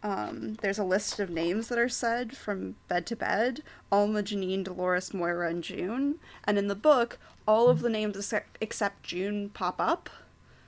um, 0.03 0.55
there's 0.61 0.79
a 0.79 0.83
list 0.83 1.19
of 1.19 1.29
names 1.29 1.67
that 1.69 1.77
are 1.77 1.89
said 1.89 2.35
from 2.35 2.75
bed 2.87 3.05
to 3.07 3.15
bed 3.15 3.63
Alma, 3.91 4.23
Janine, 4.23 4.63
Dolores, 4.63 5.13
Moira, 5.13 5.49
and 5.49 5.63
June. 5.63 6.19
And 6.43 6.57
in 6.57 6.67
the 6.67 6.75
book, 6.75 7.17
all 7.47 7.69
of 7.69 7.81
the 7.81 7.89
names 7.89 8.17
except, 8.17 8.57
except 8.61 9.03
June 9.03 9.49
pop 9.49 9.75
up. 9.79 10.09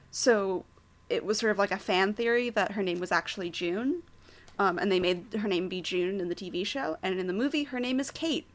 So 0.09 0.65
it 1.09 1.25
was 1.25 1.39
sort 1.39 1.51
of 1.51 1.57
like 1.57 1.71
a 1.71 1.77
fan 1.77 2.13
theory 2.13 2.49
that 2.49 2.73
her 2.73 2.83
name 2.83 2.99
was 2.99 3.11
actually 3.11 3.49
June. 3.49 4.03
Um, 4.61 4.77
and 4.77 4.91
they 4.91 4.99
made 4.99 5.25
her 5.39 5.47
name 5.47 5.69
be 5.69 5.81
June 5.81 6.21
in 6.21 6.29
the 6.29 6.35
TV 6.35 6.63
show. 6.63 6.97
And 7.01 7.19
in 7.19 7.25
the 7.25 7.33
movie, 7.33 7.63
her 7.63 7.79
name 7.79 7.99
is 7.99 8.11
Kate. 8.11 8.45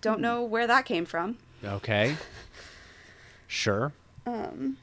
Don't 0.00 0.20
know 0.20 0.42
where 0.42 0.66
that 0.66 0.84
came 0.84 1.04
from. 1.04 1.38
Okay. 1.64 2.16
Sure. 3.46 3.92
Um. 4.26 4.78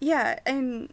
Yeah, 0.00 0.40
and 0.44 0.92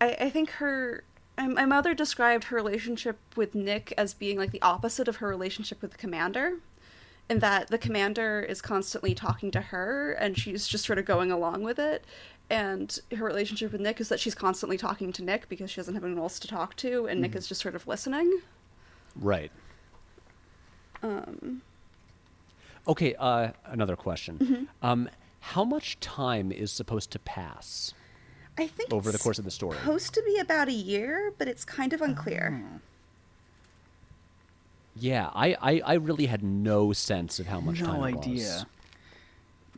I 0.00 0.16
I 0.18 0.30
think 0.30 0.50
her 0.52 1.04
my- 1.38 1.46
my 1.46 1.64
mother 1.64 1.94
described 1.94 2.44
her 2.44 2.56
relationship 2.56 3.18
with 3.36 3.54
Nick 3.54 3.94
as 3.96 4.12
being 4.12 4.36
like 4.36 4.50
the 4.50 4.62
opposite 4.62 5.06
of 5.06 5.16
her 5.16 5.28
relationship 5.28 5.80
with 5.80 5.92
the 5.92 5.98
commander. 5.98 6.54
In 7.30 7.38
that 7.38 7.68
the 7.68 7.78
commander 7.78 8.40
is 8.40 8.60
constantly 8.60 9.14
talking 9.14 9.52
to 9.52 9.60
her 9.60 10.12
and 10.12 10.36
she's 10.36 10.66
just 10.66 10.84
sort 10.84 10.98
of 10.98 11.04
going 11.04 11.30
along 11.30 11.62
with 11.62 11.78
it. 11.78 12.04
And 12.50 12.98
her 13.16 13.24
relationship 13.24 13.72
with 13.72 13.80
Nick 13.80 14.00
is 14.00 14.08
that 14.10 14.20
she's 14.20 14.34
constantly 14.34 14.76
talking 14.76 15.12
to 15.14 15.22
Nick 15.22 15.48
because 15.48 15.70
she 15.70 15.76
doesn't 15.76 15.94
have 15.94 16.04
anyone 16.04 16.22
else 16.22 16.38
to 16.40 16.48
talk 16.48 16.76
to, 16.76 17.06
and 17.06 17.20
Nick 17.20 17.34
is 17.34 17.46
just 17.46 17.62
sort 17.62 17.74
of 17.74 17.86
listening. 17.86 18.40
Right. 19.16 19.50
Um, 21.02 21.62
Okay. 22.86 23.14
Uh, 23.18 23.52
another 23.66 23.96
question. 23.96 24.38
Mm-hmm. 24.38 24.64
Um, 24.86 25.08
how 25.40 25.64
much 25.64 25.98
time 26.00 26.52
is 26.52 26.70
supposed 26.72 27.10
to 27.12 27.18
pass 27.18 27.94
I 28.58 28.66
think 28.66 28.92
over 28.92 29.10
the 29.12 29.18
course 29.18 29.38
of 29.38 29.44
the 29.44 29.50
story? 29.50 29.78
supposed 29.78 30.14
to 30.14 30.22
be 30.24 30.38
about 30.38 30.68
a 30.68 30.72
year, 30.72 31.32
but 31.38 31.48
it's 31.48 31.64
kind 31.64 31.92
of 31.92 32.02
unclear. 32.02 32.62
Yeah, 34.94 35.30
I, 35.34 35.56
I, 35.60 35.82
I 35.84 35.94
really 35.94 36.26
had 36.26 36.42
no 36.42 36.92
sense 36.92 37.38
of 37.40 37.46
how 37.46 37.60
much 37.60 37.80
no 37.80 37.86
time 37.86 38.14
it 38.14 38.18
idea. 38.18 38.34
was. 38.34 38.66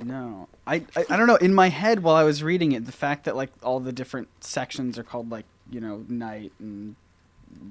No, 0.03 0.49
I, 0.66 0.84
I 0.97 1.05
I 1.11 1.16
don't 1.16 1.26
know. 1.28 1.36
In 1.36 1.55
my 1.55 1.68
head, 1.68 2.03
while 2.03 2.16
I 2.16 2.24
was 2.24 2.42
reading 2.42 2.72
it, 2.72 2.84
the 2.84 2.92
fact 2.92 3.24
that 3.24 3.36
like 3.36 3.51
all 3.62 3.78
the 3.80 3.92
different 3.92 4.28
sections 4.42 4.99
are 4.99 5.05
called 5.05 5.30
like 5.30 5.45
you 5.70 5.80
know 5.80 6.05
night 6.09 6.53
and 6.59 6.97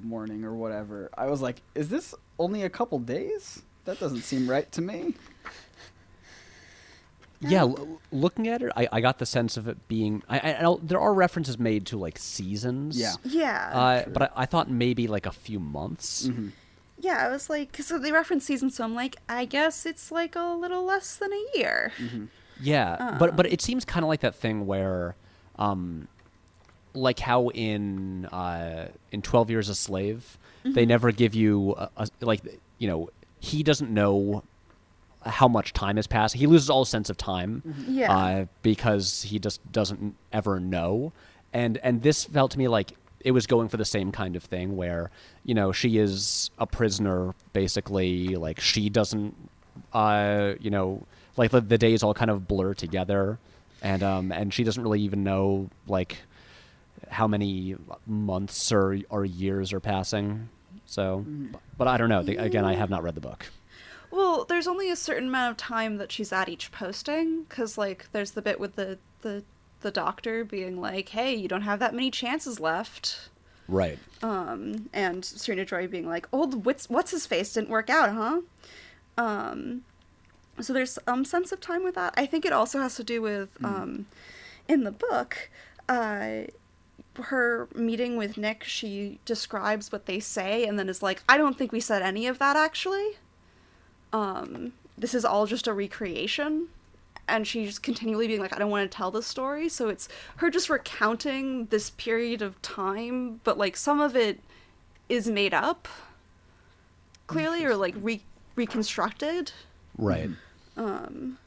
morning 0.04 0.46
or 0.46 0.54
whatever, 0.54 1.10
I 1.18 1.28
was 1.28 1.42
like, 1.42 1.62
is 1.76 1.90
this 1.90 2.16
only 2.40 2.64
a 2.64 2.70
couple 2.70 3.00
days? 3.00 3.64
That 3.86 4.00
doesn't 4.00 4.22
seem 4.22 4.50
right 4.50 4.72
to 4.72 4.82
me. 4.82 5.16
Yeah, 7.42 7.64
l- 7.64 8.00
looking 8.14 8.48
at 8.48 8.62
it, 8.62 8.72
I, 8.76 8.88
I 8.90 9.02
got 9.02 9.20
the 9.20 9.26
sense 9.26 9.58
of 9.58 9.68
it 9.68 9.90
being. 9.90 10.24
I, 10.30 10.40
I, 10.40 10.66
I 10.72 10.76
there 10.82 11.02
are 11.02 11.14
references 11.14 11.60
made 11.60 11.86
to 11.88 11.98
like 11.98 12.18
seasons. 12.18 12.98
Yeah. 12.98 13.16
Yeah. 13.26 13.70
Uh, 13.74 14.10
but 14.10 14.22
I, 14.22 14.44
I 14.44 14.46
thought 14.46 14.72
maybe 14.72 15.08
like 15.08 15.26
a 15.26 15.32
few 15.34 15.60
months. 15.60 16.28
Mm-hmm. 16.28 16.50
Yeah, 17.00 17.26
I 17.26 17.30
was 17.30 17.50
like, 17.50 17.76
so 17.78 17.98
they 17.98 18.12
reference 18.12 18.46
season, 18.46 18.70
so 18.70 18.84
I'm 18.84 18.96
like, 18.96 19.18
I 19.28 19.46
guess 19.46 19.86
it's 19.86 20.12
like 20.12 20.36
a 20.36 20.54
little 20.54 20.86
less 20.86 21.16
than 21.16 21.32
a 21.34 21.58
year. 21.58 21.92
Yeah, 22.62 23.18
but 23.20 23.36
but 23.36 23.46
it 23.52 23.62
seems 23.62 23.84
kind 23.84 24.04
of 24.04 24.10
like 24.10 24.22
that 24.22 24.36
thing 24.36 24.66
where, 24.66 25.16
um, 25.58 26.08
like 26.94 27.20
how 27.20 27.50
in 27.50 28.26
uh, 28.28 28.90
in 29.12 29.22
Twelve 29.22 29.50
Years 29.50 29.70
a 29.70 29.76
Slave, 29.76 30.38
they 30.64 30.86
never 30.86 31.12
give 31.12 31.34
you 31.36 31.74
a, 31.78 31.90
a, 31.98 32.08
like 32.22 32.42
you 32.78 32.88
know 32.88 33.10
he 33.40 33.64
doesn't 33.64 33.92
know 33.92 34.44
how 35.26 35.48
much 35.48 35.74
time 35.74 35.96
has 35.96 36.08
passed. 36.08 36.36
He 36.36 36.48
loses 36.48 36.70
all 36.70 36.86
sense 36.86 37.10
of 37.10 37.18
time. 37.18 37.64
Yeah. 37.88 38.16
Uh, 38.16 38.46
because 38.62 39.24
he 39.24 39.40
just 39.40 39.60
doesn't 39.72 40.16
ever 40.32 40.60
know, 40.60 41.12
and 41.52 41.78
and 41.80 42.02
this 42.04 42.26
felt 42.26 42.52
to 42.52 42.58
me 42.58 42.68
like 42.68 42.94
it 43.24 43.32
was 43.32 43.48
going 43.48 43.70
for 43.70 43.78
the 43.78 43.86
same 43.86 44.12
kind 44.12 44.36
of 44.36 44.44
thing 44.44 44.76
where 44.76 45.10
you 45.44 45.54
know 45.54 45.72
she 45.72 45.98
is 45.98 46.50
a 46.58 46.68
prisoner 46.68 47.34
basically 47.54 48.36
like 48.36 48.60
she 48.60 48.90
doesn't 48.90 49.36
uh 49.94 50.54
you 50.60 50.70
know 50.70 51.02
like 51.38 51.52
the, 51.52 51.62
the 51.62 51.78
days 51.78 52.04
all 52.04 52.14
kind 52.14 52.30
of 52.30 52.48
blur 52.48 52.74
together 52.74 53.40
and 53.82 54.04
um 54.04 54.32
and 54.32 54.54
she 54.54 54.64
doesn't 54.64 54.84
really 54.84 55.02
even 55.02 55.24
know 55.24 55.70
like 55.88 56.18
how 57.10 57.28
many 57.28 57.76
months 58.08 58.72
or 58.72 58.98
or 59.10 59.26
years 59.26 59.74
are 59.74 59.80
passing. 59.80 60.50
So 60.86 61.26
but 61.78 61.88
i 61.88 61.98
don't 61.98 62.10
know. 62.10 62.24
The- 62.24 62.38
again 62.38 62.66
i 62.66 62.76
have 62.76 62.90
not 62.90 63.04
read 63.04 63.16
the 63.16 63.22
book. 63.22 63.48
Well, 64.12 64.46
there's 64.46 64.68
only 64.68 64.92
a 64.92 64.96
certain 64.96 65.30
amount 65.30 65.50
of 65.52 65.58
time 65.58 65.98
that 65.98 66.12
she's 66.12 66.32
at 66.32 66.48
each 66.48 66.72
posting, 66.72 67.44
because 67.44 67.80
like 67.80 68.06
there's 68.12 68.32
the 68.32 68.44
bit 68.44 68.60
with 68.60 68.76
the 68.76 69.00
the 69.22 69.44
the 69.84 69.92
doctor 69.92 70.44
being 70.44 70.82
like, 70.82 71.10
"Hey, 71.10 71.36
you 71.36 71.48
don't 71.48 71.62
have 71.62 71.80
that 71.80 71.94
many 71.94 72.10
chances 72.10 72.60
left," 72.60 73.30
right 73.68 74.00
um, 74.24 74.90
and 74.94 75.24
Serena 75.24 75.66
Joy 75.66 75.88
being 75.88 76.08
like, 76.08 76.28
"Old 76.32 76.66
what's 76.66 76.90
what's 76.90 77.12
his 77.12 77.28
face 77.28 77.54
didn't 77.54 77.70
work 77.70 77.90
out, 77.90 78.12
huh?" 78.12 78.42
Um, 79.18 79.84
so 80.60 80.74
there's 80.74 80.98
some 81.06 81.26
sense 81.26 81.52
of 81.52 81.60
time 81.60 81.84
with 81.84 81.96
that. 81.96 82.14
I 82.18 82.26
think 82.26 82.46
it 82.46 82.54
also 82.54 82.80
has 82.80 82.96
to 82.96 83.04
do 83.04 83.22
with 83.22 83.58
um, 83.64 84.08
in 84.68 84.84
the 84.84 84.92
book, 84.92 85.50
uh, 85.90 86.44
her 87.16 87.68
meeting 87.76 88.18
with 88.18 88.38
Nick. 88.38 88.64
She 88.64 89.20
describes 89.26 89.92
what 89.92 90.06
they 90.06 90.20
say 90.20 90.66
and 90.66 90.80
then 90.80 90.90
is 90.90 91.04
like, 91.04 91.22
"I 91.28 91.38
don't 91.38 91.58
think 91.58 91.72
we 91.72 91.80
said 91.80 92.02
any 92.02 92.28
of 92.28 92.40
that 92.40 92.56
actually. 92.56 93.18
Um, 94.12 94.74
this 94.98 95.14
is 95.14 95.26
all 95.26 95.46
just 95.46 95.68
a 95.68 95.74
recreation." 95.74 96.70
And 97.28 97.48
she's 97.48 97.80
continually 97.80 98.28
being 98.28 98.42
like, 98.42 98.54
"I 98.54 98.60
don't 98.60 98.70
want 98.70 98.90
to 98.90 98.96
tell 98.96 99.12
this 99.12 99.26
story." 99.26 99.70
So 99.70 99.90
it's 99.90 100.10
her 100.38 100.50
just 100.50 100.70
recounting 100.70 101.68
this 101.68 101.90
period 101.92 102.42
of 102.42 102.62
time, 102.62 103.40
but 103.44 103.58
like 103.58 103.78
some 103.78 104.02
of 104.02 104.16
it 104.16 104.42
is 105.08 105.28
made 105.28 105.54
up, 105.54 105.88
clearly, 107.28 107.64
or 107.64 107.76
like 107.76 107.96
re- 108.02 108.24
reconstructed. 108.56 109.52
Right. 109.98 110.30
Um, 110.76 111.38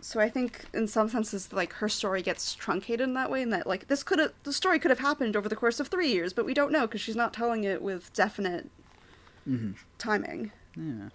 so 0.00 0.20
I 0.20 0.28
think 0.28 0.64
in 0.72 0.86
some 0.86 1.08
senses 1.08 1.52
like 1.52 1.72
her 1.74 1.88
story 1.88 2.22
gets 2.22 2.54
truncated 2.54 3.00
in 3.00 3.14
that 3.14 3.30
way 3.30 3.42
and 3.42 3.52
that 3.52 3.66
like 3.66 3.88
this 3.88 4.02
could 4.02 4.18
have 4.18 4.32
the 4.44 4.52
story 4.52 4.78
could 4.78 4.90
have 4.90 5.00
happened 5.00 5.36
over 5.36 5.48
the 5.48 5.56
course 5.56 5.80
of 5.80 5.88
3 5.88 6.08
years 6.08 6.32
but 6.32 6.44
we 6.44 6.54
don't 6.54 6.70
know 6.72 6.86
because 6.86 7.00
she's 7.00 7.16
not 7.16 7.32
telling 7.34 7.64
it 7.64 7.82
with 7.82 8.12
definite 8.12 8.70
timing. 9.98 10.52
Yeah. 10.78 11.08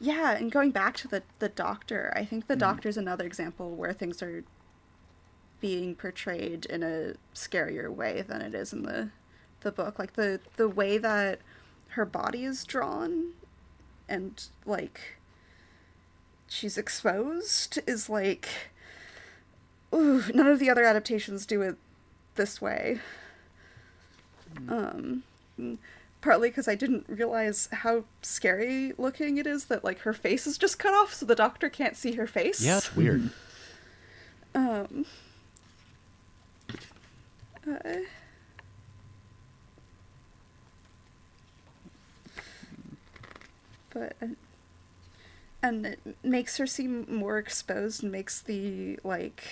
Yeah, 0.00 0.32
and 0.32 0.50
going 0.50 0.70
back 0.70 0.96
to 0.98 1.08
the 1.08 1.22
the 1.38 1.48
doctor, 1.48 2.12
I 2.16 2.24
think 2.24 2.46
the 2.46 2.56
doctor 2.56 2.88
is 2.88 2.96
another 2.96 3.24
example 3.24 3.70
where 3.70 3.92
things 3.92 4.22
are 4.22 4.44
being 5.60 5.94
portrayed 5.94 6.66
in 6.66 6.82
a 6.82 7.14
scarier 7.34 7.90
way 7.90 8.22
than 8.22 8.42
it 8.42 8.54
is 8.54 8.72
in 8.72 8.82
the 8.82 9.10
the 9.60 9.72
book. 9.72 9.98
Like 9.98 10.14
the 10.14 10.40
the 10.56 10.68
way 10.68 10.98
that 10.98 11.40
her 11.90 12.04
body 12.04 12.44
is 12.44 12.64
drawn 12.64 13.32
and 14.08 14.46
like 14.66 15.16
she's 16.48 16.76
exposed 16.76 17.78
is 17.86 18.08
like 18.08 18.48
ooh, 19.94 20.24
none 20.34 20.46
of 20.46 20.58
the 20.58 20.70
other 20.70 20.84
adaptations 20.84 21.46
do 21.46 21.62
it 21.62 21.76
this 22.34 22.60
way. 22.60 23.00
Um 24.68 25.22
partly 26.24 26.48
because 26.48 26.66
I 26.66 26.74
didn't 26.74 27.04
realize 27.06 27.68
how 27.70 28.04
scary 28.22 28.94
looking 28.96 29.36
it 29.36 29.46
is 29.46 29.66
that 29.66 29.84
like 29.84 29.98
her 30.00 30.14
face 30.14 30.46
is 30.46 30.56
just 30.56 30.78
cut 30.78 30.94
off 30.94 31.12
so 31.12 31.26
the 31.26 31.34
doctor 31.34 31.68
can't 31.68 31.98
see 31.98 32.12
her 32.12 32.26
face. 32.26 32.62
Yeah, 32.62 32.78
it's 32.78 32.96
weird. 32.96 33.28
Um. 34.54 35.04
uh, 37.68 37.96
but 43.90 44.16
and 45.62 45.84
it 45.84 46.00
makes 46.22 46.56
her 46.56 46.66
seem 46.66 47.04
more 47.06 47.36
exposed 47.36 48.02
and 48.02 48.10
makes 48.10 48.40
the 48.40 48.98
like 49.04 49.44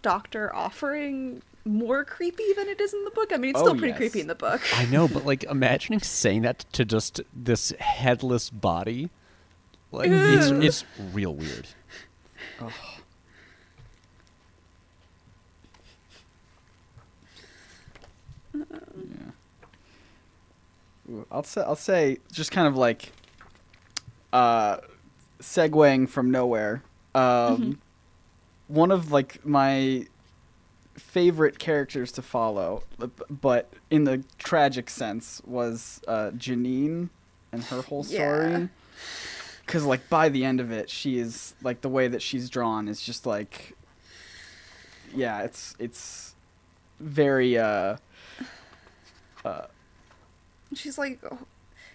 doctor 0.00 0.54
offering 0.54 1.42
more 1.68 2.04
creepy 2.04 2.52
than 2.54 2.68
it 2.68 2.80
is 2.80 2.92
in 2.94 3.04
the 3.04 3.10
book. 3.10 3.32
I 3.32 3.36
mean, 3.36 3.50
it's 3.50 3.60
Oh, 3.60 3.64
still 3.64 3.74
pretty 3.76 3.88
yes. 3.90 3.98
creepy 3.98 4.20
in 4.20 4.26
the 4.26 4.34
book. 4.34 4.60
I 4.76 4.86
know, 4.86 5.06
but 5.08 5.24
like 5.32 5.44
imagining 5.44 6.00
saying 6.00 6.42
that 6.42 6.60
to 6.72 6.84
just 6.84 7.20
this 7.34 7.70
headless 7.78 8.50
body, 8.50 9.10
like 9.92 10.08
it's 10.10 10.50
it's 10.50 10.84
real 11.12 11.34
weird. 11.34 11.68
Ooh, 21.10 21.26
I'll 21.30 21.42
say 21.42 21.62
I'll 21.62 21.76
say 21.76 22.18
just 22.32 22.50
kind 22.50 22.66
of 22.68 22.76
like 22.76 23.12
uh 24.32 24.78
segueing 25.40 26.08
from 26.08 26.30
nowhere. 26.30 26.82
Um 27.14 27.80
one 28.68 28.90
of 28.90 29.10
like 29.10 29.44
my 29.46 30.06
favorite 30.98 31.58
characters 31.58 32.12
to 32.12 32.22
follow, 32.22 32.82
but 33.30 33.72
in 33.90 34.04
the 34.04 34.24
tragic 34.38 34.90
sense 34.90 35.40
was 35.46 36.00
uh 36.08 36.30
Janine 36.32 37.08
and 37.52 37.62
her 37.64 37.82
whole 37.82 38.04
story. 38.04 38.50
Yeah. 38.50 38.66
Cuz 39.66 39.84
like 39.84 40.08
by 40.08 40.28
the 40.28 40.44
end 40.44 40.60
of 40.60 40.70
it 40.72 40.90
she 40.90 41.18
is 41.18 41.54
like 41.62 41.80
the 41.82 41.88
way 41.88 42.08
that 42.08 42.22
she's 42.22 42.48
drawn 42.50 42.88
is 42.88 43.00
just 43.00 43.26
like 43.26 43.76
yeah, 45.14 45.42
it's 45.42 45.74
it's 45.78 46.34
very 47.00 47.56
uh 47.58 47.96
uh 49.44 49.66
She's 50.74 50.98
like, 50.98 51.18
oh, 51.30 51.38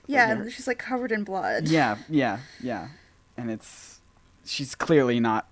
yeah, 0.08 0.34
Yeah. 0.44 0.50
she's 0.50 0.66
like 0.66 0.80
covered 0.80 1.12
in 1.12 1.24
blood. 1.24 1.68
Yeah, 1.68 1.98
yeah, 2.10 2.40
yeah. 2.60 2.88
And 3.38 3.52
it's 3.52 4.02
she's 4.46 4.74
clearly 4.76 5.20
not 5.20 5.48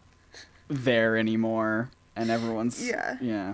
there 0.68 1.18
anymore 1.18 1.92
and 2.16 2.30
everyone's 2.30 2.86
Yeah. 2.88 3.18
Yeah. 3.22 3.54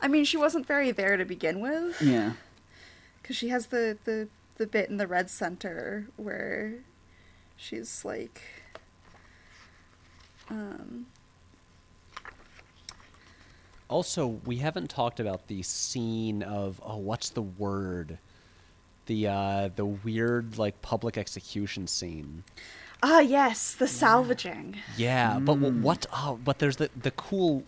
I 0.00 0.08
mean, 0.08 0.24
she 0.24 0.36
wasn't 0.36 0.66
very 0.66 0.90
there 0.92 1.16
to 1.16 1.24
begin 1.24 1.60
with. 1.60 2.00
Yeah. 2.02 2.32
because 3.22 3.36
she 3.36 3.48
has 3.48 3.66
the 3.68 3.96
the 4.04 4.28
the 4.56 4.66
bit 4.66 4.88
in 4.88 4.96
the 4.96 5.06
red 5.06 5.28
center 5.30 6.06
where 6.16 6.74
she's 7.56 8.04
like 8.04 8.40
um 10.48 11.06
Also, 13.88 14.26
we 14.44 14.56
haven't 14.56 14.90
talked 14.90 15.20
about 15.20 15.46
the 15.46 15.62
scene 15.62 16.42
of 16.42 16.80
oh, 16.84 16.96
what's 16.96 17.30
the 17.30 17.42
word? 17.42 18.18
The 19.06 19.28
uh 19.28 19.68
the 19.76 19.86
weird 19.86 20.58
like 20.58 20.82
public 20.82 21.16
execution 21.16 21.86
scene. 21.86 22.42
ah 23.02 23.20
yes 23.20 23.74
the 23.74 23.86
salvaging 23.86 24.76
Yeah, 24.96 25.38
but 25.38 25.54
wh- 25.56 25.82
what? 25.82 26.06
Oh, 26.12 26.38
but 26.44 26.58
there's 26.58 26.76
the 26.76 26.90
the 27.00 27.12
cool 27.12 27.62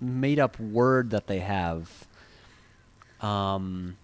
made 0.00 0.38
up 0.38 0.58
word 0.58 1.10
that 1.10 1.26
they 1.26 1.40
have. 1.40 2.06
Um. 3.20 3.96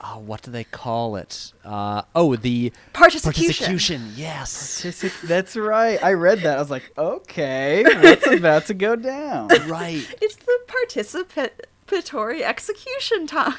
Oh, 0.00 0.18
what 0.20 0.42
do 0.42 0.52
they 0.52 0.62
call 0.62 1.16
it? 1.16 1.52
Uh, 1.64 2.02
oh, 2.14 2.36
the 2.36 2.72
Particicution. 2.92 4.06
particicution, 4.06 4.12
Yes, 4.14 5.12
That's 5.24 5.56
right. 5.56 6.00
I 6.02 6.12
read 6.12 6.38
that. 6.42 6.56
I 6.56 6.60
was 6.60 6.70
like, 6.70 6.92
"Okay, 6.96 7.82
what's 7.82 8.26
about 8.28 8.66
to 8.66 8.74
go 8.74 8.94
down?" 8.94 9.48
right. 9.66 10.06
it's 10.22 10.36
the 10.36 10.58
participatory 10.68 12.42
execution 12.42 13.26
time 13.26 13.54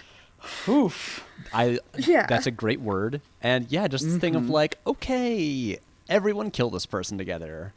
Oof. 0.67 1.25
I 1.53 1.79
Yeah. 1.97 2.25
that's 2.25 2.47
a 2.47 2.51
great 2.51 2.79
word. 2.79 3.19
And 3.41 3.69
yeah, 3.69 3.89
just 3.89 4.05
this 4.05 4.17
thing 4.17 4.35
of 4.35 4.49
like, 4.49 4.77
okay, 4.87 5.77
everyone 6.07 6.51
kill 6.51 6.69
this 6.69 6.85
person 6.85 7.17
together. 7.17 7.73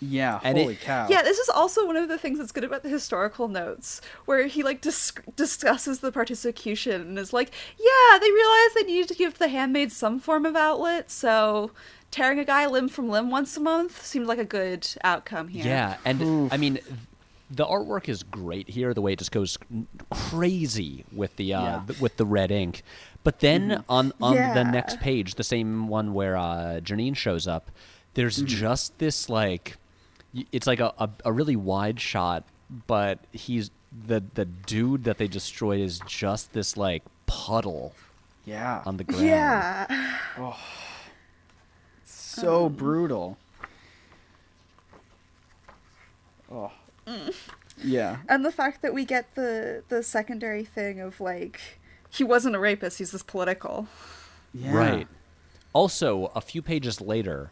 Yeah, 0.00 0.40
And 0.42 0.58
holy 0.58 0.74
it- 0.74 0.80
cow. 0.80 1.06
yeah 1.08 1.22
this 1.22 1.38
is 1.38 1.48
also 1.48 1.86
one 1.86 1.96
of 1.96 2.08
the 2.08 2.18
things 2.18 2.38
that's 2.38 2.52
good 2.52 2.64
about 2.64 2.82
the 2.82 2.88
historical 2.88 3.48
notes 3.48 4.00
where 4.26 4.46
he 4.46 4.62
like 4.62 4.80
dis- 4.80 5.12
discusses 5.36 6.00
the 6.00 6.12
particicution 6.12 7.00
and 7.00 7.18
is 7.18 7.32
like 7.32 7.50
yeah 7.78 8.18
they 8.18 8.30
realized 8.30 8.74
they 8.74 8.82
needed 8.84 9.08
to 9.08 9.14
give 9.14 9.38
the 9.38 9.48
handmaids 9.48 9.96
some 9.96 10.18
form 10.18 10.44
of 10.44 10.54
outlet 10.56 11.10
so 11.10 11.70
tearing 12.10 12.38
a 12.38 12.44
guy 12.44 12.66
limb 12.66 12.88
from 12.88 13.08
limb 13.08 13.30
once 13.30 13.56
a 13.56 13.60
month 13.60 14.04
seemed 14.04 14.26
like 14.26 14.38
a 14.38 14.44
good 14.44 14.86
outcome 15.02 15.48
here 15.48 15.64
Yeah, 15.64 15.96
and 16.04 16.20
Oof. 16.22 16.52
I 16.52 16.56
mean, 16.56 16.78
the 17.50 17.64
artwork 17.64 18.08
is 18.08 18.22
great 18.24 18.68
here. 18.68 18.92
The 18.92 19.00
way 19.00 19.12
it 19.12 19.18
just 19.20 19.30
goes 19.32 19.56
crazy 20.10 21.04
with 21.12 21.36
the 21.36 21.54
uh, 21.54 21.62
Yeah. 21.62 21.82
th- 21.86 22.00
with 22.00 22.16
the 22.16 22.26
red 22.26 22.50
ink, 22.50 22.82
but 23.24 23.40
then 23.40 23.84
on 23.88 24.12
on 24.20 24.34
the 24.34 24.64
next 24.64 25.00
page, 25.00 25.34
the 25.34 25.44
same 25.44 25.88
one 25.88 26.14
where 26.14 26.36
uh, 26.36 26.80
Janine 26.82 27.16
shows 27.16 27.46
up, 27.46 27.70
there's 28.14 28.36
just 28.42 28.98
this 28.98 29.28
like, 29.28 29.76
y- 29.76 29.76
it's 30.52 30.66
like 30.66 30.80
a, 30.80 30.92
a, 30.98 31.08
a 31.24 31.32
really 31.32 31.56
wide 31.56 32.00
shot, 32.00 32.44
but 32.86 33.18
he's 33.32 33.70
the 34.06 34.22
the 34.34 34.44
dude 34.44 35.04
that 35.04 35.18
they 35.18 35.28
destroyed 35.28 35.80
is 35.80 36.00
just 36.06 36.52
this 36.52 36.76
like 36.76 37.02
puddle 37.26 37.94
Yeah. 38.44 38.82
on 38.84 38.96
the 38.98 39.04
ground. 39.04 39.26
yeah 39.26 40.16
Oh, 40.38 40.58
so 42.04 42.66
um. 42.66 42.72
brutal. 42.74 43.38
Oh. 46.50 46.70
Yeah. 47.82 48.18
and 48.28 48.44
the 48.44 48.52
fact 48.52 48.82
that 48.82 48.92
we 48.94 49.04
get 49.04 49.34
the 49.34 49.82
the 49.88 50.02
secondary 50.02 50.64
thing 50.64 51.00
of 51.00 51.20
like 51.20 51.60
he 52.10 52.24
wasn't 52.24 52.56
a 52.56 52.58
rapist 52.58 52.98
he's 52.98 53.12
just 53.12 53.26
political 53.26 53.86
Yeah. 54.54 54.74
Right. 54.74 55.08
Also, 55.72 56.32
a 56.34 56.40
few 56.40 56.62
pages 56.62 57.02
later, 57.02 57.50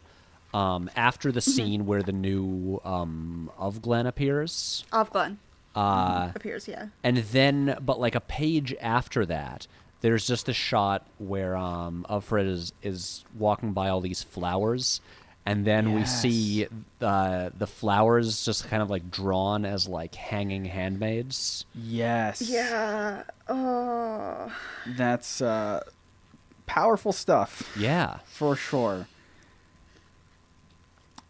um, 0.55 0.89
after 0.97 1.31
the 1.33 1.41
scene 1.41 1.85
where 1.85 2.03
the 2.03 2.13
new 2.13 2.81
um, 2.85 3.51
Ofglen 3.59 4.07
appears, 4.07 4.85
Ofglen 4.93 5.37
uh, 5.75 6.31
appears 6.35 6.69
yeah 6.69 6.87
and 7.03 7.17
then, 7.19 7.77
but 7.81 7.99
like 7.99 8.15
a 8.15 8.21
page 8.21 8.75
after 8.81 9.27
that, 9.27 9.67
there's 10.01 10.27
just 10.27 10.49
a 10.49 10.53
shot 10.53 11.07
where 11.19 11.57
um, 11.57 12.07
Offred 12.09 12.47
is 12.49 12.73
is 12.83 13.25
walking 13.37 13.73
by 13.73 13.89
all 13.89 14.01
these 14.01 14.23
flowers, 14.23 15.01
and 15.47 15.65
then 15.65 15.93
we 15.95 16.05
see 16.05 16.67
uh, 17.01 17.51
the 17.57 17.67
flowers 17.67 18.45
just 18.45 18.69
kind 18.69 18.83
of 18.83 18.89
like 18.91 19.11
drawn 19.11 19.65
as 19.65 19.89
like 19.89 20.15
hanging 20.15 20.65
handmaids. 20.67 21.67
Yes. 21.75 22.41
yeah 22.43 23.25
oh 23.49 24.53
That's 24.87 25.43
uh 25.43 25.83
powerful 26.67 27.13
stuff. 27.13 27.71
Yeah. 27.79 28.19
for 28.25 28.57
sure. 28.57 29.07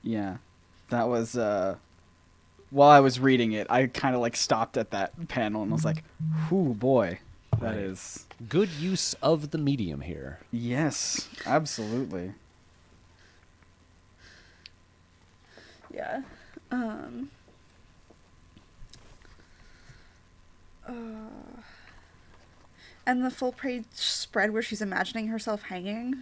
Yeah, 0.05 0.37
that 0.91 1.09
was. 1.09 1.37
uh 1.37 1.77
While 2.71 2.91
I 2.91 3.01
was 3.01 3.19
reading 3.19 3.53
it, 3.53 3.67
I 3.71 3.87
kind 3.87 4.15
of 4.15 4.21
like 4.21 4.37
stopped 4.37 4.77
at 4.77 4.91
that 4.91 5.29
panel 5.29 5.63
and 5.63 5.73
was 5.73 5.85
like, 5.85 6.05
"Whoo, 6.51 6.75
boy, 6.75 7.19
that 7.61 7.63
Right. 7.63 7.77
is." 7.77 8.27
Good 8.49 8.69
use 8.71 9.15
of 9.23 9.51
the 9.51 9.59
medium 9.59 10.03
here. 10.03 10.39
Yes, 10.53 11.29
absolutely. 11.47 12.35
Yeah. 15.93 16.23
Um. 16.71 17.31
Uh, 20.87 20.93
and 23.07 23.25
the 23.25 23.31
full 23.31 23.53
page 23.53 23.85
spread 23.93 24.51
where 24.53 24.61
she's 24.63 24.83
imagining 24.83 25.29
herself 25.29 25.63
hanging 25.63 26.17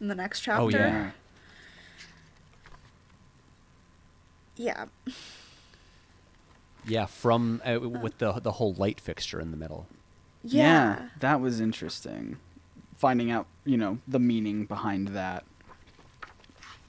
in 0.00 0.08
the 0.08 0.14
next 0.14 0.40
chapter. 0.42 0.62
Oh, 0.62 0.68
yeah. 0.68 1.10
Yeah. 4.56 4.86
Yeah, 6.86 7.06
from 7.06 7.60
uh, 7.64 7.78
with 7.80 8.18
the 8.18 8.32
the 8.32 8.52
whole 8.52 8.74
light 8.74 9.00
fixture 9.00 9.40
in 9.40 9.50
the 9.50 9.56
middle. 9.56 9.86
Yeah. 10.42 11.08
that 11.20 11.40
was 11.40 11.60
interesting. 11.60 12.38
Finding 12.96 13.30
out, 13.30 13.46
you 13.64 13.76
know, 13.76 13.98
the 14.08 14.18
meaning 14.18 14.64
behind 14.66 15.08
that 15.08 15.44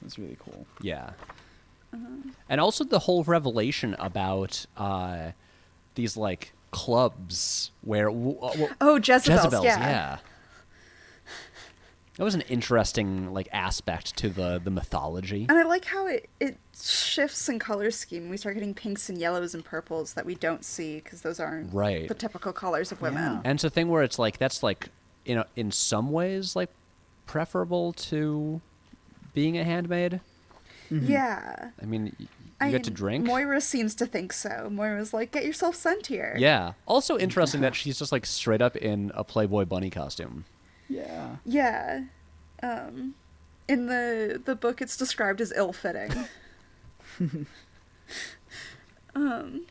was 0.01 0.17
really 0.17 0.38
cool. 0.39 0.65
Yeah. 0.81 1.11
Uh-huh. 1.93 2.07
And 2.49 2.61
also 2.61 2.83
the 2.83 2.99
whole 2.99 3.23
revelation 3.23 3.95
about 3.99 4.65
uh, 4.77 5.31
these 5.95 6.15
like 6.17 6.53
clubs 6.71 7.71
where 7.81 8.05
w- 8.05 8.39
w- 8.39 8.69
Oh, 8.79 8.95
Jezebel's, 8.95 9.27
Jezebels, 9.45 9.63
yeah. 9.65 9.79
yeah. 9.79 10.17
That 12.22 12.26
was 12.26 12.35
an 12.35 12.41
interesting 12.41 13.34
like 13.34 13.49
aspect 13.52 14.15
to 14.18 14.30
the 14.30 14.61
the 14.64 14.69
mythology. 14.69 15.48
And 15.49 15.57
I 15.57 15.64
like 15.64 15.85
how 15.85 16.06
it, 16.06 16.30
it 16.39 16.60
shifts 16.80 17.49
in 17.49 17.57
color 17.57 17.89
scheme. 17.89 18.30
We 18.30 18.38
start 18.38 18.53
getting 18.53 18.76
pinks 18.76 19.10
and 19.10 19.18
yellows 19.18 19.56
and 19.56 19.65
purples 19.65 20.14
that 20.14 20.23
we 20.23 20.35
don't 20.35 20.64
see 20.64 20.99
because 20.99 21.23
those 21.23 21.39
aren't 21.39 21.73
Right. 21.73 22.07
the 22.07 22.14
typical 22.14 22.53
colors 22.53 22.91
of 22.91 23.02
women. 23.02 23.23
Yeah. 23.23 23.41
And 23.43 23.57
it's 23.57 23.64
a 23.64 23.72
thing 23.72 23.89
where 23.89 24.03
it's 24.03 24.19
like 24.19 24.38
that's 24.38 24.61
like 24.61 24.89
you 25.26 25.34
know 25.34 25.45
in 25.56 25.72
some 25.72 26.11
ways 26.11 26.56
like 26.56 26.69
preferable 27.26 27.91
to 27.93 28.61
being 29.34 29.57
a 29.57 29.64
handmaid. 29.64 30.22
Mm-hmm. 30.91 31.11
Yeah. 31.11 31.72
I 31.81 31.85
mean, 31.85 32.15
you 32.19 32.27
I 32.60 32.69
get 32.69 32.84
to 32.84 32.91
drink. 32.91 33.26
Moira 33.26 33.61
seems 33.61 33.95
to 33.95 34.06
think 34.06 34.31
so. 34.31 34.69
Moira's 34.72 35.11
like, 35.11 35.31
get 35.31 35.43
yourself 35.43 35.76
sent 35.76 36.06
here. 36.06 36.35
Yeah. 36.38 36.73
Also 36.85 37.18
interesting 37.18 37.61
that 37.61 37.73
she's 37.73 37.98
just 37.98 38.11
like 38.11 38.27
straight 38.27 38.61
up 38.61 38.76
in 38.76 39.11
a 39.15 39.23
Playboy 39.23 39.65
bunny 39.65 39.89
costume. 39.89 40.45
Yeah. 40.91 41.35
Yeah. 41.45 42.03
Um, 42.63 43.15
in 43.68 43.85
the 43.88 44.41
the 44.43 44.55
book, 44.55 44.81
it's 44.81 44.97
described 44.97 45.41
as 45.41 45.51
ill-fitting. 45.55 46.11
um. 49.15 49.61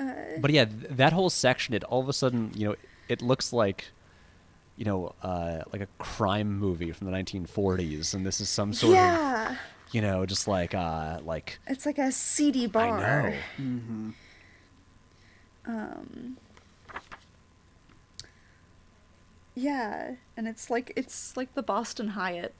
Uh, 0.00 0.04
But 0.40 0.50
yeah, 0.50 0.64
th- 0.64 0.86
that 0.90 1.12
whole 1.12 1.30
section, 1.30 1.74
it 1.74 1.84
all 1.84 2.00
of 2.00 2.08
a 2.08 2.12
sudden, 2.12 2.50
you 2.54 2.68
know, 2.68 2.76
it 3.08 3.22
looks 3.22 3.52
like, 3.52 3.86
you 4.76 4.84
know, 4.84 5.14
uh, 5.22 5.62
like 5.72 5.80
a 5.82 5.88
crime 5.98 6.58
movie 6.58 6.92
from 6.92 7.06
the 7.06 7.12
1940s, 7.12 8.14
and 8.14 8.26
this 8.26 8.40
is 8.40 8.48
some 8.48 8.72
sort 8.72 8.96
of, 8.96 9.56
you 9.92 10.00
know, 10.00 10.26
just 10.26 10.48
like, 10.48 10.74
uh, 10.74 11.20
like 11.24 11.58
it's 11.68 11.86
like 11.86 11.98
a 11.98 12.10
seedy 12.10 12.66
bar. 12.66 12.98
I 12.98 13.00
know. 13.30 13.36
Mm-hmm. 13.60 14.10
Um. 15.66 16.36
Yeah, 19.54 20.12
and 20.36 20.48
it's 20.48 20.70
like 20.70 20.92
it's 20.96 21.36
like 21.36 21.54
the 21.54 21.62
Boston 21.62 22.08
Hyatt. 22.08 22.54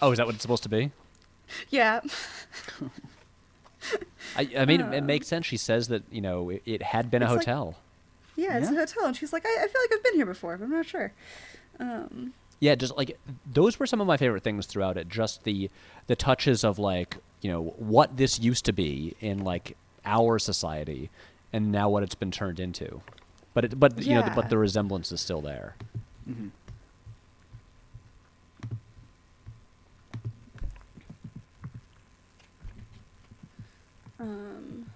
Oh, 0.00 0.12
is 0.12 0.18
that 0.18 0.26
what 0.26 0.34
it's 0.36 0.42
supposed 0.42 0.62
to 0.64 0.68
be? 0.68 0.92
Yeah. 1.70 2.00
I, 4.36 4.48
I 4.58 4.64
mean, 4.66 4.80
it 4.92 5.02
makes 5.02 5.26
sense. 5.26 5.46
She 5.46 5.56
says 5.56 5.88
that 5.88 6.02
you 6.10 6.20
know 6.20 6.50
it, 6.50 6.62
it 6.66 6.82
had 6.82 7.10
been 7.10 7.22
a 7.22 7.26
It's 7.26 7.30
like- 7.36 7.46
hotel. 7.46 7.76
Yeah, 8.36 8.58
it's 8.58 8.70
Yeah. 8.70 8.76
a 8.76 8.80
hotel, 8.80 9.06
and 9.06 9.16
she's 9.16 9.32
like, 9.32 9.44
I, 9.44 9.64
I 9.64 9.66
feel 9.66 9.80
like 9.80 9.90
I've 9.92 10.02
been 10.04 10.14
here 10.14 10.26
before, 10.26 10.56
but 10.56 10.64
I'm 10.66 10.70
not 10.70 10.86
sure. 10.86 11.12
Um, 11.80 12.34
Yeah, 12.60 12.76
just 12.76 12.96
like 12.96 13.18
those 13.52 13.80
were 13.80 13.86
some 13.86 14.00
of 14.00 14.06
my 14.06 14.16
favorite 14.16 14.44
things 14.44 14.66
throughout 14.66 14.96
it. 14.96 15.08
Just 15.08 15.42
the 15.44 15.70
the 16.06 16.14
touches 16.16 16.62
of 16.64 16.78
like 16.78 17.16
you 17.40 17.50
know 17.50 17.74
what 17.78 18.16
this 18.16 18.38
used 18.38 18.64
to 18.66 18.72
be 18.72 19.16
in 19.20 19.42
like 19.42 19.76
our 20.04 20.38
society, 20.38 21.10
and 21.52 21.72
now 21.72 21.88
what 21.88 22.02
it's 22.04 22.14
been 22.14 22.30
turned 22.30 22.60
into. 22.60 23.00
But 23.54 23.64
it, 23.64 23.80
but 23.80 23.98
you 24.04 24.14
know, 24.14 24.20
Yeah. 24.20 24.34
but 24.34 24.50
the 24.50 24.58
resemblance 24.58 25.10
is 25.10 25.20
still 25.20 25.40
there. 25.40 25.74
Mm-hmm. 26.28 26.48
um, 34.20 34.86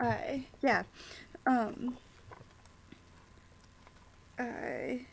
I 0.00 0.44
yeah. 0.62 0.84
Um, 1.46 1.96
I 4.38 5.06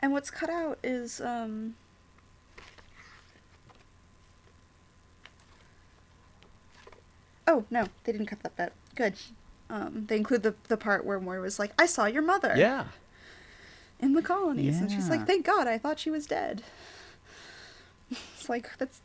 and 0.00 0.12
what's 0.12 0.30
cut 0.30 0.50
out 0.50 0.78
is 0.82 1.20
um. 1.20 1.76
Oh 7.46 7.64
no, 7.70 7.86
they 8.04 8.12
didn't 8.12 8.26
cut 8.26 8.42
that 8.42 8.56
bit. 8.56 8.72
Good. 8.94 9.14
Um, 9.70 10.04
they 10.08 10.16
include 10.16 10.42
the 10.42 10.54
the 10.68 10.76
part 10.76 11.04
where 11.04 11.18
Moira 11.20 11.40
was 11.42 11.58
like, 11.58 11.72
"I 11.78 11.86
saw 11.86 12.06
your 12.06 12.22
mother." 12.22 12.54
Yeah. 12.56 12.86
in 13.98 14.12
the 14.12 14.22
colonies 14.22 14.78
and 14.80 14.90
she's 14.90 15.08
like 15.08 15.26
thank 15.26 15.46
god 15.46 15.66
i 15.66 15.78
thought 15.78 15.98
she 15.98 16.10
was 16.10 16.26
dead 16.26 16.62
it's 18.10 18.46
like 18.46 18.70
that's 18.76 19.00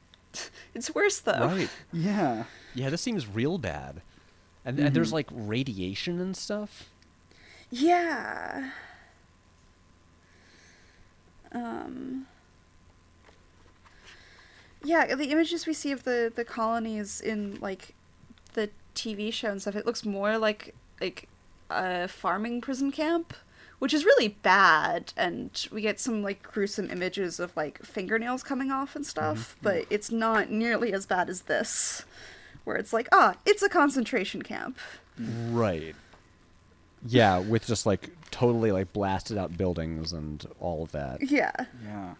it's 0.75 0.93
worse 0.93 1.19
though 1.21 1.45
Right. 1.47 1.69
Yeah. 1.93 2.43
Yeah, 2.75 2.89
this 2.89 3.01
seems 3.01 3.25
real 3.25 3.57
bad. 3.57 4.01
And, 4.65 4.77
and 4.79 4.93
there's 4.95 5.13
like 5.13 5.27
radiation 5.31 6.19
and 6.19 6.35
stuff. 6.35 6.89
yeah 7.69 8.71
um 11.53 12.25
yeah 14.83 15.15
the 15.15 15.25
images 15.31 15.65
we 15.65 15.73
see 15.73 15.91
of 15.91 16.03
the 16.03 16.31
the 16.35 16.43
colonies 16.45 17.21
in 17.21 17.57
like 17.61 17.93
the 17.93 17.93
tv 18.95 19.31
show 19.31 19.49
and 19.49 19.61
stuff 19.61 19.75
it 19.75 19.85
looks 19.85 20.05
more 20.05 20.37
like 20.37 20.75
like 20.99 21.27
a 21.69 22.07
farming 22.07 22.61
prison 22.61 22.91
camp 22.91 23.33
which 23.79 23.93
is 23.93 24.05
really 24.05 24.27
bad 24.27 25.13
and 25.17 25.67
we 25.71 25.81
get 25.81 25.99
some 25.99 26.21
like 26.21 26.43
gruesome 26.43 26.89
images 26.91 27.39
of 27.39 27.55
like 27.55 27.81
fingernails 27.83 28.43
coming 28.43 28.69
off 28.71 28.95
and 28.95 29.05
stuff 29.05 29.55
but 29.61 29.85
it's 29.89 30.11
not 30.11 30.49
nearly 30.51 30.93
as 30.93 31.05
bad 31.05 31.29
as 31.29 31.43
this 31.43 32.03
where 32.63 32.75
it's 32.75 32.93
like 32.93 33.07
ah 33.11 33.33
it's 33.45 33.63
a 33.63 33.69
concentration 33.69 34.41
camp 34.41 34.77
Right. 35.49 35.95
Yeah, 37.05 37.39
with 37.39 37.65
just 37.67 37.85
like 37.85 38.09
totally 38.31 38.71
like 38.71 38.93
blasted 38.93 39.37
out 39.37 39.57
buildings 39.57 40.13
and 40.13 40.45
all 40.59 40.83
of 40.83 40.91
that. 40.93 41.21
yeah 41.29 41.51
Yeah. 41.83 42.13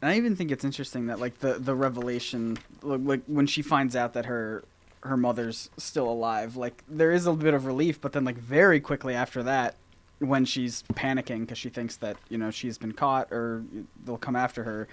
And 0.00 0.10
I 0.10 0.16
even 0.16 0.34
think 0.34 0.50
it's 0.50 0.64
interesting 0.64 1.06
that 1.06 1.20
like 1.20 1.38
the 1.40 1.54
the 1.54 1.74
revelation 1.74 2.58
like, 2.82 3.00
like 3.04 3.20
when 3.26 3.46
she 3.46 3.62
finds 3.62 3.94
out 3.94 4.14
that 4.14 4.26
her 4.26 4.64
her 5.02 5.16
mother's 5.16 5.70
still 5.76 6.08
alive, 6.08 6.56
like 6.56 6.82
there 6.88 7.10
is 7.10 7.26
a 7.26 7.32
bit 7.32 7.54
of 7.54 7.66
relief, 7.66 8.00
but 8.00 8.12
then 8.12 8.24
like 8.24 8.36
very 8.36 8.80
quickly 8.80 9.14
after 9.14 9.42
that 9.42 9.74
when 10.18 10.44
she's 10.44 10.84
panicking 10.94 11.40
because 11.40 11.58
she 11.58 11.68
thinks 11.68 11.96
that, 11.96 12.16
you 12.28 12.38
know, 12.38 12.50
she's 12.50 12.78
been 12.78 12.92
caught 12.92 13.32
or 13.32 13.64
they'll 14.04 14.16
come 14.16 14.36
after 14.36 14.62
her, 14.62 14.86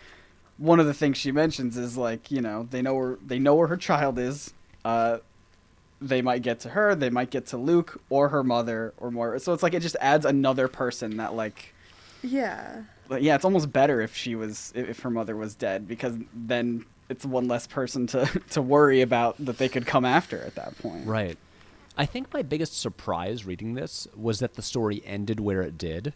one 0.58 0.80
of 0.80 0.88
the 0.88 0.94
things 0.94 1.18
she 1.18 1.32
mentions 1.32 1.78
is 1.78 1.96
like, 1.98 2.32
you 2.32 2.42
know, 2.42 2.68
they 2.72 2.82
know 2.82 2.96
where 2.96 3.18
they 3.26 3.40
know 3.40 3.56
where 3.56 3.68
her 3.68 3.78
child 3.78 4.18
is. 4.18 4.54
Uh 4.84 5.20
they 6.02 6.22
might 6.22 6.42
get 6.42 6.62
to 6.62 6.70
her, 6.70 6.96
they 6.96 7.10
might 7.10 7.30
get 7.30 7.46
to 7.48 7.58
Luke 7.58 8.02
or 8.10 8.30
her 8.30 8.44
mother 8.44 8.94
or 8.98 9.12
Moira. 9.12 9.40
So 9.40 9.54
it's 9.54 9.62
like 9.62 9.74
it 9.74 9.82
just 9.82 9.98
adds 10.00 10.26
another 10.26 10.68
person 10.68 11.18
that 11.18 11.36
like 11.36 11.74
yeah 12.24 12.84
but 13.10 13.24
yeah, 13.24 13.36
it's 13.36 13.44
almost 13.44 13.74
better 13.74 14.02
if 14.02 14.16
she 14.16 14.36
was 14.36 14.72
if 14.76 14.90
if 14.90 15.00
her 15.02 15.10
mother 15.10 15.36
was 15.36 15.56
dead 15.56 15.88
because 15.88 16.16
then 16.34 16.86
it's 17.10 17.26
one 17.26 17.48
less 17.48 17.68
person 17.68 18.08
to 18.08 18.26
to 18.52 18.62
worry 18.62 19.02
about 19.02 19.36
that 19.44 19.58
they 19.58 19.68
could 19.70 19.86
come 19.86 20.06
after 20.06 20.42
at 20.42 20.56
that 20.56 20.78
point. 20.80 21.06
Right. 21.08 21.38
I 21.98 22.06
think 22.06 22.34
my 22.34 22.42
biggest 22.44 22.80
surprise 22.80 23.46
reading 23.46 23.74
this 23.74 24.08
was 24.16 24.40
that 24.40 24.54
the 24.54 24.62
story 24.62 25.02
ended 25.06 25.40
where 25.40 25.62
it 25.62 25.78
did. 25.78 26.14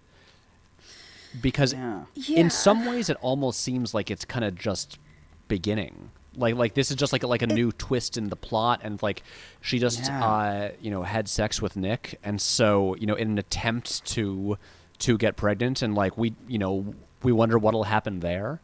Because 1.42 1.74
Yeah. 1.74 2.04
Yeah. 2.14 2.40
in 2.40 2.50
some 2.50 2.86
ways 2.86 3.10
it 3.10 3.18
almost 3.22 3.60
seems 3.62 3.94
like 3.94 4.12
it's 4.12 4.24
kind 4.26 4.46
of 4.46 4.56
just 4.56 5.00
beginning. 5.48 6.12
Like 6.36 6.56
like 6.56 6.74
this 6.74 6.90
is 6.92 6.96
just 6.98 7.12
like 7.14 7.24
a, 7.24 7.28
like 7.28 7.42
a 7.42 7.48
new 7.48 7.72
twist 7.72 8.18
in 8.18 8.30
the 8.30 8.36
plot 8.36 8.82
and 8.84 9.02
like 9.02 9.24
she 9.62 9.80
just 9.80 10.06
Yeah. 10.06 10.26
uh 10.26 10.72
you 10.80 10.92
know 10.92 11.04
had 11.04 11.28
sex 11.28 11.62
with 11.62 11.76
Nick 11.76 12.20
and 12.24 12.40
so 12.42 12.96
you 12.96 13.06
know 13.08 13.16
in 13.16 13.32
an 13.32 13.38
attempt 13.38 14.06
to 14.14 14.58
to 15.00 15.18
get 15.18 15.36
pregnant 15.36 15.82
and 15.82 15.96
like 15.96 16.18
we 16.18 16.34
you 16.48 16.58
know 16.60 16.94
we 17.24 17.32
wonder 17.32 17.58
what'll 17.58 17.84
happen 17.86 18.20
there. 18.20 18.62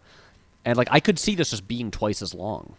And 0.70 0.78
like 0.78 0.88
I 0.92 1.00
could 1.00 1.18
see 1.18 1.34
this 1.34 1.50
just 1.50 1.68
being 1.68 1.90
twice 1.90 2.22
as 2.22 2.36
long. 2.36 2.76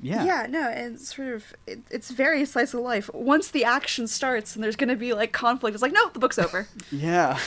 Yeah. 0.00 0.24
Yeah, 0.24 0.46
no, 0.48 0.68
and 0.68 1.00
sort 1.00 1.30
of 1.34 1.54
it, 1.66 1.80
it's 1.90 2.10
very 2.12 2.44
slice 2.44 2.72
of 2.72 2.80
life. 2.80 3.10
Once 3.12 3.50
the 3.50 3.64
action 3.64 4.06
starts 4.06 4.54
and 4.54 4.62
there's 4.62 4.76
going 4.76 4.90
to 4.90 4.96
be 4.96 5.12
like 5.12 5.32
conflict, 5.32 5.74
it's 5.74 5.82
like 5.82 5.92
no, 5.92 6.08
the 6.10 6.20
book's 6.20 6.38
over. 6.38 6.68
Yeah. 6.92 7.38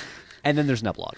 And 0.44 0.58
then 0.58 0.68
there's 0.68 0.82
an 0.82 0.88
epilogue. 0.88 1.16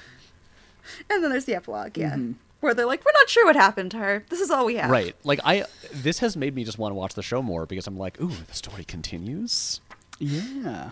and 1.09 1.23
then 1.23 1.31
there's 1.31 1.45
the 1.45 1.55
epilogue, 1.55 1.97
yeah, 1.97 2.11
mm-hmm. 2.13 2.33
where 2.59 2.73
they're 2.73 2.85
like, 2.85 3.03
we're 3.05 3.11
not 3.13 3.29
sure 3.29 3.45
what 3.45 3.55
happened 3.55 3.91
to 3.91 3.97
her. 3.97 4.25
This 4.29 4.39
is 4.41 4.51
all 4.51 4.65
we 4.65 4.75
have. 4.75 4.91
Right. 4.91 5.15
Like 5.23 5.39
I 5.43 5.65
this 5.91 6.19
has 6.19 6.37
made 6.37 6.53
me 6.53 6.63
just 6.63 6.77
want 6.77 6.91
to 6.91 6.95
watch 6.95 7.15
the 7.15 7.23
show 7.23 7.41
more 7.41 7.65
because 7.65 7.87
I'm 7.87 7.97
like, 7.97 8.21
ooh, 8.21 8.27
the 8.47 8.53
story 8.53 8.83
continues. 8.83 9.81
Yeah. 10.19 10.91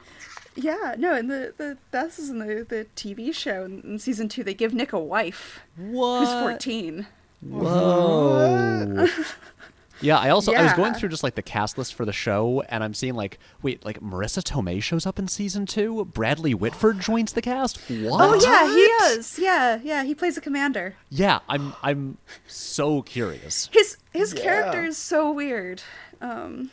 Yeah, 0.56 0.96
no, 0.98 1.14
and 1.14 1.30
the 1.30 1.54
the 1.58 1.78
best 1.91 2.18
is 2.18 2.30
in 2.30 2.40
the 2.40 2.66
the 2.68 2.88
TV 2.96 3.34
show 3.34 3.64
in, 3.66 3.82
in 3.82 4.00
season 4.00 4.28
two. 4.30 4.44
They 4.44 4.54
give 4.54 4.74
Nick 4.74 4.94
a 4.94 5.00
wife 5.00 5.60
What? 5.78 6.20
who's 6.20 6.30
fourteen. 6.41 7.08
Whoa. 7.41 9.07
yeah, 10.02 10.18
I 10.18 10.30
also 10.30 10.53
I 10.53 10.64
was 10.64 10.74
going 10.74 10.94
through 10.94 11.10
just 11.10 11.24
like 11.24 11.36
the 11.36 11.41
cast 11.41 11.78
list 11.78 11.94
for 11.94 12.06
the 12.06 12.14
show, 12.14 12.61
and 12.70 12.84
I'm 12.84 12.94
seeing 12.94 13.16
like, 13.16 13.40
wait, 13.61 13.84
like 13.86 13.99
Marisa 14.02 14.41
Tomei 14.44 14.82
shows 14.84 15.06
up 15.06 15.20
in 15.20 15.28
season 15.28 15.66
two. 15.66 16.06
Bradley 16.06 16.53
Whitford 16.53 16.99
joins 16.99 17.34
the 17.34 17.41
cast. 17.41 17.78
What? 17.90 18.22
Oh 18.22 18.40
yeah, 18.44 18.68
he 18.74 18.82
is. 19.20 19.40
Yeah, 19.40 19.80
yeah, 19.84 20.03
he 20.03 20.14
plays 20.16 20.38
a 20.38 20.41
commander. 20.41 20.95
Yeah, 21.10 21.40
I'm 21.48 21.74
I'm 21.82 22.18
so 22.48 23.02
curious. 23.02 23.70
His 23.72 23.98
his 24.11 24.34
Yeah. 24.34 24.41
character 24.41 24.84
is 24.84 24.98
so 24.98 25.32
weird. 25.32 25.82
Um, 26.22 26.72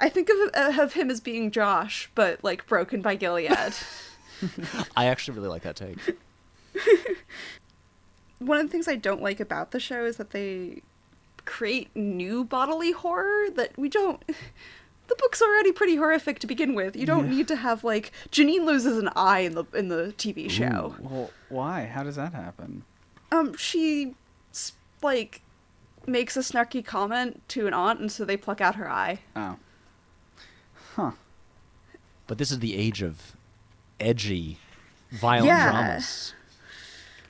I 0.00 0.08
think 0.08 0.28
of 0.28 0.78
of 0.78 0.92
him 0.94 1.10
as 1.10 1.20
being 1.20 1.50
Josh, 1.50 2.10
but 2.14 2.42
like 2.42 2.66
broken 2.66 3.00
by 3.02 3.14
Gilead. 3.14 3.50
I 4.96 5.06
actually 5.06 5.36
really 5.36 5.48
like 5.48 5.62
that 5.62 5.76
take. 5.76 5.98
One 8.38 8.58
of 8.58 8.66
the 8.66 8.70
things 8.72 8.86
I 8.88 8.96
don't 8.96 9.22
like 9.22 9.40
about 9.40 9.70
the 9.72 9.80
show 9.80 10.04
is 10.04 10.16
that 10.16 10.30
they 10.30 10.82
create 11.44 11.94
new 11.96 12.44
bodily 12.44 12.92
horror 12.92 13.50
that 13.56 13.76
we 13.78 13.88
don't. 13.88 14.22
The 15.08 15.16
book's 15.16 15.40
already 15.40 15.72
pretty 15.72 15.96
horrific 15.96 16.38
to 16.40 16.46
begin 16.46 16.74
with. 16.74 16.94
You 16.94 17.06
don't 17.06 17.30
Yeah. 17.30 17.36
need 17.38 17.48
to 17.48 17.56
have 17.56 17.82
like 17.82 18.12
Janine 18.30 18.66
loses 18.66 18.98
an 18.98 19.08
eye 19.16 19.38
in 19.38 19.54
the 19.54 19.64
in 19.72 19.88
the 19.88 20.12
TV 20.18 20.50
show. 20.50 20.96
Well, 21.00 21.30
why? 21.48 21.86
How 21.86 22.02
does 22.02 22.16
that 22.16 22.34
happen? 22.34 22.84
Um, 23.32 23.56
she 23.56 24.14
like 25.00 25.40
makes 26.06 26.36
a 26.36 26.40
snarky 26.40 26.84
comment 26.84 27.40
to 27.48 27.66
an 27.66 27.72
aunt, 27.72 28.00
and 28.00 28.12
so 28.12 28.26
they 28.26 28.36
pluck 28.36 28.60
out 28.60 28.74
her 28.74 28.86
eye. 28.90 29.20
Oh. 29.34 29.56
Huh. 30.94 31.12
But 32.26 32.36
this 32.36 32.50
is 32.50 32.58
the 32.58 32.76
age 32.76 33.00
of 33.00 33.34
edgy, 33.98 34.58
violent 35.10 35.46
Yeah. 35.46 35.70
dramas. 35.70 36.34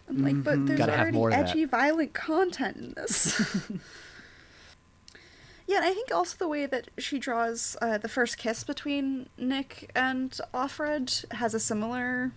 I'm 0.08 0.22
like, 0.22 0.42
but 0.42 0.66
there's 0.66 0.78
Gotta 0.78 0.98
already 0.98 1.36
that. 1.36 1.50
edgy, 1.50 1.64
violent 1.64 2.14
content 2.14 2.76
in 2.76 2.94
this. 2.96 3.40
yeah, 5.66 5.76
and 5.76 5.84
I 5.84 5.92
think 5.92 6.10
also 6.12 6.36
the 6.38 6.48
way 6.48 6.66
that 6.66 6.88
she 6.98 7.18
draws 7.18 7.76
uh, 7.82 7.98
the 7.98 8.08
first 8.08 8.38
kiss 8.38 8.64
between 8.64 9.28
Nick 9.36 9.90
and 9.94 10.30
Offred 10.54 11.30
has 11.32 11.52
a 11.54 11.60
similar, 11.60 12.32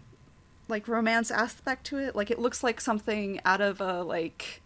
like, 0.67 0.87
romance 0.87 1.31
aspect 1.31 1.85
to 1.87 1.97
it. 1.97 2.15
Like, 2.15 2.29
it 2.29 2.39
looks 2.39 2.63
like 2.63 2.81
something 2.81 3.39
out 3.45 3.61
of 3.61 3.79
a, 3.79 4.03
like, 4.03 4.61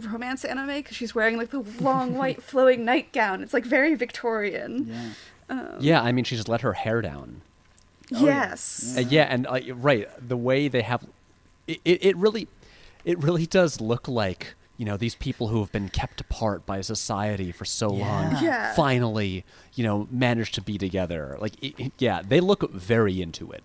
romance 0.00 0.44
anime 0.44 0.66
because 0.68 0.96
she's 0.96 1.14
wearing, 1.14 1.36
like, 1.36 1.50
the 1.50 1.60
long, 1.80 2.14
white, 2.16 2.42
flowing 2.42 2.84
nightgown. 2.84 3.42
It's, 3.42 3.54
like, 3.54 3.64
very 3.64 3.94
Victorian. 3.94 4.88
Yeah. 4.88 5.10
Um, 5.50 5.76
Yeah, 5.78 6.02
I 6.02 6.10
mean, 6.12 6.24
she 6.24 6.34
just 6.34 6.48
let 6.48 6.62
her 6.62 6.72
hair 6.72 7.00
down. 7.00 7.42
Oh, 8.14 8.24
yes. 8.24 8.94
Uh, 8.96 9.02
yeah, 9.02 9.24
and 9.24 9.46
uh, 9.46 9.60
right, 9.74 10.08
the 10.26 10.36
way 10.36 10.66
they 10.68 10.82
have 10.82 11.04
it, 11.68 11.80
it, 11.84 12.04
it 12.04 12.16
really, 12.16 12.48
it 13.04 13.18
really 13.22 13.46
does 13.46 13.80
look 13.80 14.08
like 14.08 14.54
you 14.76 14.84
know 14.84 14.96
these 14.96 15.14
people 15.16 15.48
who 15.48 15.58
have 15.60 15.72
been 15.72 15.88
kept 15.88 16.20
apart 16.20 16.64
by 16.64 16.80
society 16.80 17.50
for 17.52 17.64
so 17.64 17.88
long 17.88 18.30
Yeah. 18.32 18.42
Yeah. 18.42 18.74
finally 18.74 19.44
you 19.74 19.82
know 19.84 20.06
managed 20.10 20.54
to 20.54 20.60
be 20.62 20.78
together. 20.78 21.36
Like, 21.40 21.54
it, 21.62 21.74
it- 21.78 21.92
yeah, 21.98 22.22
they 22.26 22.40
look 22.40 22.70
very 22.72 23.20
into 23.20 23.50
it. 23.52 23.62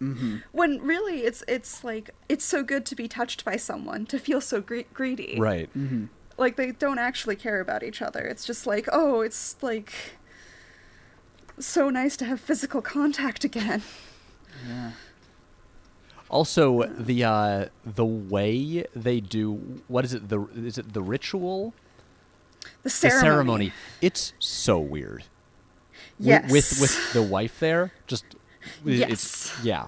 Mm-hmm. 0.00 0.36
When 0.52 0.80
really 0.82 1.20
it's 1.20 1.42
it's 1.48 1.82
like 1.84 2.10
it's 2.28 2.44
so 2.44 2.62
good 2.62 2.84
to 2.86 2.94
be 2.94 3.08
touched 3.08 3.44
by 3.44 3.56
someone 3.56 4.04
to 4.06 4.18
feel 4.18 4.40
so 4.42 4.60
gre- 4.60 4.88
greedy. 4.92 5.36
Right. 5.38 5.70
Mm-hmm. 5.76 6.06
Like 6.38 6.56
they 6.56 6.72
don't 6.72 6.98
actually 6.98 7.36
care 7.36 7.60
about 7.60 7.82
each 7.82 8.02
other. 8.02 8.20
It's 8.20 8.44
just 8.44 8.66
like 8.66 8.88
oh, 8.92 9.22
it's 9.22 9.56
like 9.62 9.92
so 11.58 11.88
nice 11.90 12.16
to 12.18 12.24
have 12.26 12.40
physical 12.40 12.82
contact 12.82 13.44
again. 13.44 13.82
Yeah. 14.68 14.90
Also, 16.28 16.84
the 16.88 17.22
uh, 17.24 17.66
the 17.84 18.04
way 18.04 18.84
they 18.94 19.20
do 19.20 19.80
what 19.88 20.04
is 20.04 20.12
it? 20.12 20.28
The 20.28 20.42
is 20.56 20.76
it 20.78 20.92
the 20.92 21.02
ritual? 21.02 21.72
The 22.82 22.90
ceremony. 22.90 23.20
The 23.20 23.20
ceremony. 23.26 23.72
It's 24.02 24.32
so 24.38 24.78
weird. 24.78 25.24
Yes. 26.18 26.50
With 26.50 26.78
with 26.80 27.12
the 27.12 27.22
wife 27.22 27.60
there, 27.60 27.92
just 28.06 28.24
it- 28.84 29.08
it's 29.10 29.52
Yes. 29.52 29.60
yeah, 29.62 29.86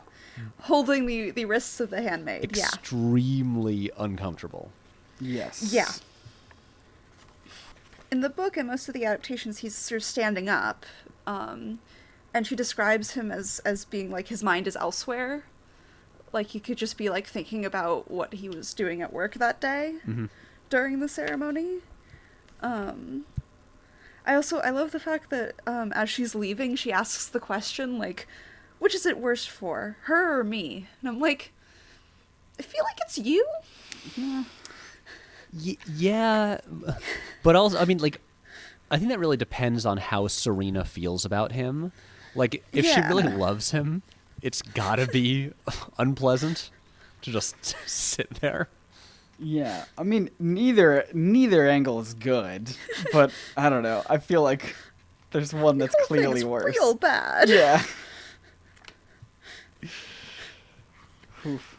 holding 0.61 1.07
the 1.07 1.31
the 1.33 1.45
wrists 1.45 1.81
of 1.81 1.91
the 1.91 2.03
handmaid. 2.03 2.57
Yeah. 2.57 2.67
extremely 2.67 3.91
uncomfortable. 3.99 4.71
Yes. 5.21 5.73
Yeah. 5.73 5.91
In 8.13 8.21
the 8.21 8.31
book 8.31 8.57
and 8.57 8.69
most 8.69 8.89
of 8.89 8.95
the 8.95 9.05
adaptations, 9.05 9.59
he's 9.59 9.75
sort 9.75 10.01
of 10.01 10.05
standing 10.05 10.49
up, 10.49 10.87
um, 11.27 11.79
and 12.33 12.47
she 12.47 12.55
describes 12.57 13.13
him 13.13 13.31
as 13.33 13.59
as 13.65 13.85
being 13.85 14.11
like 14.11 14.29
his 14.29 14.43
mind 14.43 14.67
is 14.69 14.77
elsewhere, 14.77 15.45
like 16.33 16.49
he 16.49 16.61
could 16.61 16.77
just 16.79 16.97
be 16.97 17.09
like 17.09 17.27
thinking 17.27 17.65
about 17.65 18.11
what 18.11 18.35
he 18.35 18.49
was 18.49 18.75
doing 18.75 19.03
at 19.03 19.13
work 19.13 19.35
that 19.35 19.61
day 19.61 19.95
during 20.71 21.01
the 21.01 21.09
ceremony. 21.09 21.79
Um, 22.61 23.25
I 24.27 24.35
also 24.35 24.59
I 24.59 24.71
love 24.71 24.91
the 24.91 25.01
fact 25.01 25.31
that 25.31 25.55
um, 25.67 25.93
as 25.93 26.11
she's 26.11 26.35
leaving, 26.35 26.77
she 26.77 26.93
asks 26.93 27.27
the 27.27 27.41
question 27.41 27.99
like, 27.99 28.27
"Which 28.79 28.95
is 28.95 29.07
it 29.07 29.19
worse 29.19 29.47
for, 29.47 29.97
her 30.03 30.39
or 30.41 30.45
me?" 30.45 30.87
And 31.01 31.09
I'm 31.09 31.19
like, 31.21 31.53
I 32.59 32.63
feel 32.63 32.85
like 32.85 32.99
it's 33.01 33.17
you. 33.19 33.47
Y- 34.17 35.77
yeah, 35.95 36.61
but 37.43 37.57
also, 37.57 37.79
I 37.79 37.85
mean, 37.87 37.99
like, 37.99 38.21
I 38.91 38.99
think 38.99 39.09
that 39.11 39.19
really 39.19 39.37
depends 39.39 39.87
on 39.87 39.97
how 39.97 40.27
Serena 40.27 40.85
feels 40.85 41.25
about 41.25 41.53
him. 41.53 41.93
Like, 42.35 42.63
if 42.73 42.85
she 42.85 43.01
really 43.09 43.23
loves 43.25 43.71
him, 43.71 44.03
it's 44.43 44.63
gotta 44.63 45.07
be 45.07 45.53
unpleasant 45.99 46.71
to 47.23 47.31
just 47.33 47.57
sit 47.87 48.31
there. 48.41 48.69
Yeah. 49.39 49.85
I 49.97 50.03
mean, 50.03 50.31
neither 50.39 51.07
neither 51.13 51.69
angle 51.69 52.01
is 52.01 52.15
good, 52.15 52.71
but 53.13 53.31
I 53.57 53.69
don't 53.71 53.83
know. 53.83 54.03
I 54.09 54.19
feel 54.19 54.43
like 54.43 54.75
there's 55.31 55.55
one 55.55 55.79
that's 55.79 55.95
clearly 56.07 56.43
worse. 56.45 56.77
Real 56.77 56.95
bad. 56.95 57.49
Yeah. 57.49 57.83
Oof. 61.47 61.79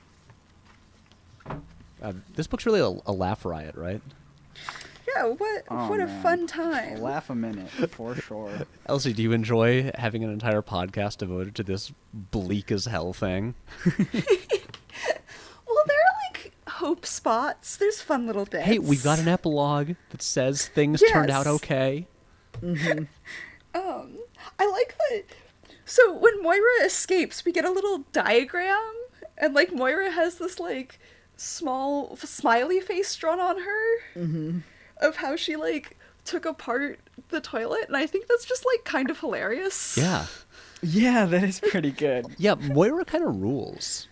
Uh, 2.01 2.13
this 2.33 2.47
book's 2.47 2.65
really 2.65 2.79
a, 2.79 2.97
a 3.07 3.11
laugh 3.11 3.43
riot, 3.43 3.75
right? 3.75 4.01
Yeah, 5.15 5.23
what 5.25 5.63
Oh, 5.69 5.89
what 5.89 5.99
a 5.99 6.07
man. 6.07 6.21
fun 6.21 6.47
time. 6.47 7.01
Laugh 7.01 7.29
a 7.29 7.35
minute 7.35 7.69
for 7.91 8.15
sure. 8.15 8.51
Elsie, 8.85 9.13
do 9.13 9.23
you 9.23 9.31
enjoy 9.31 9.91
having 9.95 10.23
an 10.23 10.31
entire 10.31 10.61
podcast 10.61 11.17
devoted 11.17 11.55
to 11.55 11.63
this 11.63 11.91
bleak 12.13 12.71
as 12.71 12.85
hell 12.85 13.13
thing? 13.13 13.55
Well, 15.67 15.83
there 15.87 15.97
are 15.97 16.33
like 16.33 16.51
hope 16.67 17.05
spots. 17.05 17.77
There's 17.77 18.01
fun 18.01 18.25
little 18.25 18.45
bits. 18.45 18.65
Hey, 18.65 18.79
we've 18.79 19.03
got 19.03 19.19
an 19.19 19.27
epilogue 19.27 19.91
that 20.09 20.21
says 20.21 20.67
things 20.67 21.01
turned 21.11 21.29
out 21.29 21.45
Yes. 21.45 21.55
okay. 21.55 22.07
Um, 23.75 24.17
I 24.57 24.65
like 24.67 24.95
that. 24.97 25.23
So 25.85 26.11
when 26.17 26.41
Moira 26.41 26.83
escapes, 26.85 27.45
we 27.45 27.51
get 27.51 27.65
a 27.65 27.71
little 27.71 27.99
diagram, 28.11 28.93
and 29.37 29.53
like 29.53 29.71
Moira 29.71 30.09
has 30.09 30.39
this 30.39 30.59
like 30.59 30.99
small 31.37 32.15
smiley 32.17 32.79
face 32.81 33.15
drawn 33.15 33.39
on 33.39 33.59
her 33.59 34.63
of 34.99 35.17
how 35.17 35.35
she 35.35 35.55
like 35.55 35.97
took 36.25 36.45
apart 36.45 36.99
the 37.29 37.41
toilet, 37.41 37.85
and 37.87 37.97
I 37.97 38.05
think 38.05 38.27
that's 38.27 38.45
just 38.45 38.65
like 38.65 38.83
kind 38.83 39.09
of 39.09 39.19
hilarious. 39.19 39.97
Yeah. 39.97 40.25
Yeah, 40.81 41.25
that 41.25 41.43
is 41.43 41.59
pretty 41.59 41.91
good. 41.91 42.25
Yeah, 42.37 42.55
Moira 42.55 43.03
kind 43.03 43.25
of 43.25 43.35
rules. 43.41 44.07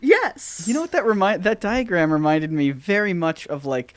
Yes. 0.00 0.64
You 0.66 0.74
know 0.74 0.82
what 0.82 0.92
that 0.92 1.04
remind 1.06 1.44
that 1.44 1.60
diagram 1.60 2.12
reminded 2.12 2.52
me 2.52 2.70
very 2.70 3.14
much 3.14 3.46
of 3.46 3.64
like 3.64 3.94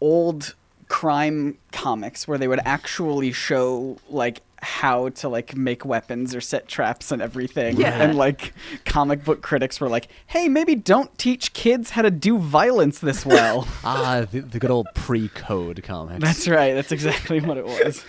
old 0.00 0.54
crime 0.88 1.58
comics 1.70 2.26
where 2.26 2.38
they 2.38 2.48
would 2.48 2.60
actually 2.64 3.32
show 3.32 3.98
like 4.08 4.40
how 4.62 5.08
to 5.10 5.28
like 5.28 5.56
make 5.56 5.84
weapons 5.84 6.34
or 6.34 6.40
set 6.40 6.66
traps 6.68 7.12
and 7.12 7.22
everything 7.22 7.76
Yeah. 7.76 8.02
and 8.02 8.16
like 8.18 8.52
comic 8.84 9.24
book 9.24 9.40
critics 9.42 9.80
were 9.80 9.88
like 9.88 10.08
hey 10.26 10.48
maybe 10.48 10.74
don't 10.74 11.16
teach 11.18 11.52
kids 11.52 11.90
how 11.90 12.02
to 12.02 12.10
do 12.10 12.38
violence 12.38 12.98
this 12.98 13.24
well 13.24 13.68
Ah, 13.84 14.26
the, 14.30 14.40
the 14.40 14.58
good 14.58 14.70
old 14.70 14.88
pre-code 14.94 15.82
comics. 15.84 16.20
that's 16.24 16.48
right 16.48 16.74
that's 16.74 16.90
exactly 16.92 17.40
what 17.40 17.56
it 17.56 17.64
was 17.64 18.04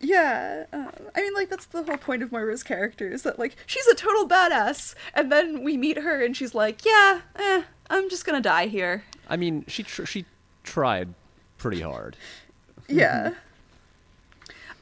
Yeah, 0.00 0.64
um, 0.72 0.90
I 1.14 1.20
mean, 1.22 1.32
like 1.34 1.48
that's 1.48 1.66
the 1.66 1.84
whole 1.84 1.96
point 1.96 2.24
of 2.24 2.32
Moira's 2.32 2.64
character 2.64 3.08
is 3.08 3.22
that 3.22 3.38
like 3.38 3.54
she's 3.66 3.86
a 3.86 3.94
total 3.94 4.26
badass, 4.28 4.96
and 5.14 5.30
then 5.30 5.62
we 5.62 5.76
meet 5.76 5.96
her 5.98 6.24
and 6.24 6.36
she's 6.36 6.56
like, 6.56 6.84
"Yeah, 6.84 7.20
eh, 7.36 7.62
I'm 7.88 8.10
just 8.10 8.24
gonna 8.26 8.40
die 8.40 8.66
here." 8.66 9.04
I 9.28 9.36
mean, 9.36 9.64
she 9.68 9.84
tr- 9.84 10.04
she 10.04 10.24
tried 10.64 11.14
pretty 11.56 11.82
hard. 11.82 12.16
Yeah. 12.88 13.34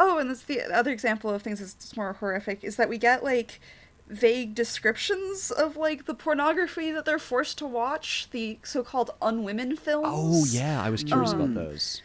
Oh, 0.03 0.17
and 0.17 0.31
this 0.31 0.43
the 0.43 0.63
other 0.63 0.91
example 0.91 1.29
of 1.31 1.43
things 1.43 1.61
that's 1.61 1.95
more 1.95 2.15
horrific 2.15 2.65
is 2.65 2.77
that 2.77 2.89
we 2.89 2.97
get 2.97 3.23
like 3.23 3.61
vague 4.09 4.55
descriptions 4.55 5.51
of 5.51 5.77
like 5.77 6.07
the 6.07 6.15
pornography 6.15 6.91
that 6.91 7.05
they're 7.05 7.19
forced 7.19 7.59
to 7.59 7.67
watch, 7.67 8.29
the 8.31 8.59
so-called 8.63 9.11
unwomen 9.21 9.79
films. 9.79 10.07
Oh 10.09 10.45
yeah, 10.49 10.83
I 10.83 10.89
was 10.89 11.05
curious 11.05 11.33
Um, 11.33 11.41
about 11.43 11.55
those. 11.55 12.01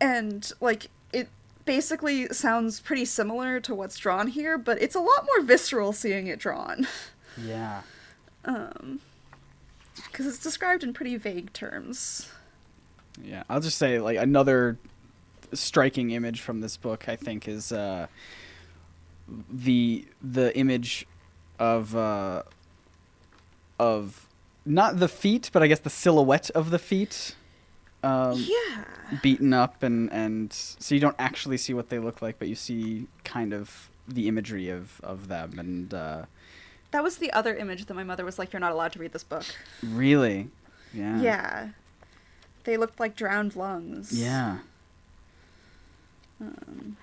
And 0.00 0.50
like 0.60 0.88
it 1.12 1.28
basically 1.64 2.26
sounds 2.30 2.80
pretty 2.80 3.04
similar 3.04 3.60
to 3.60 3.74
what's 3.74 3.96
drawn 3.96 4.26
here, 4.26 4.58
but 4.58 4.82
it's 4.82 4.96
a 4.96 5.00
lot 5.00 5.24
more 5.24 5.44
visceral 5.46 5.92
seeing 5.92 6.26
it 6.26 6.40
drawn. 6.40 6.88
Yeah. 7.40 7.82
Um 8.44 8.98
Because 9.94 10.26
it's 10.26 10.42
described 10.42 10.82
in 10.82 10.92
pretty 10.92 11.16
vague 11.16 11.52
terms. 11.52 12.30
Yeah, 13.22 13.44
I'll 13.48 13.60
just 13.60 13.78
say 13.78 14.00
like 14.00 14.18
another 14.18 14.76
striking 15.54 16.10
image 16.10 16.40
from 16.40 16.60
this 16.60 16.76
book 16.76 17.08
I 17.08 17.16
think 17.16 17.48
is 17.48 17.72
uh, 17.72 18.06
the 19.50 20.06
the 20.22 20.56
image 20.56 21.06
of 21.58 21.94
uh, 21.96 22.42
of 23.78 24.26
not 24.64 24.98
the 24.98 25.08
feet, 25.08 25.50
but 25.52 25.62
I 25.62 25.66
guess 25.66 25.80
the 25.80 25.90
silhouette 25.90 26.50
of 26.50 26.70
the 26.70 26.78
feet. 26.78 27.34
Um, 28.02 28.34
Yeah. 28.46 28.84
beaten 29.22 29.52
up 29.52 29.82
and 29.82 30.08
and 30.12 30.52
so 30.52 30.94
you 30.94 31.00
don't 31.00 31.16
actually 31.18 31.56
see 31.56 31.74
what 31.74 31.88
they 31.88 31.98
look 31.98 32.22
like 32.22 32.38
but 32.38 32.46
you 32.46 32.54
see 32.54 33.08
kind 33.24 33.52
of 33.52 33.90
the 34.06 34.28
imagery 34.28 34.68
of 34.68 35.00
of 35.02 35.26
them 35.26 35.58
and 35.58 35.92
uh 35.92 36.24
That 36.92 37.02
was 37.02 37.16
the 37.18 37.32
other 37.32 37.56
image 37.56 37.86
that 37.86 37.94
my 37.94 38.04
mother 38.04 38.24
was 38.24 38.38
like, 38.38 38.52
You're 38.52 38.60
not 38.60 38.70
allowed 38.72 38.92
to 38.92 39.00
read 39.00 39.12
this 39.12 39.24
book. 39.24 39.44
really 39.82 40.48
yeah 40.94 41.20
Yeah. 41.20 41.68
They 42.64 42.76
looked 42.76 43.00
like 43.00 43.16
drowned 43.16 43.56
lungs. 43.56 44.12
yeah 44.12 44.58
Um, 46.40 46.96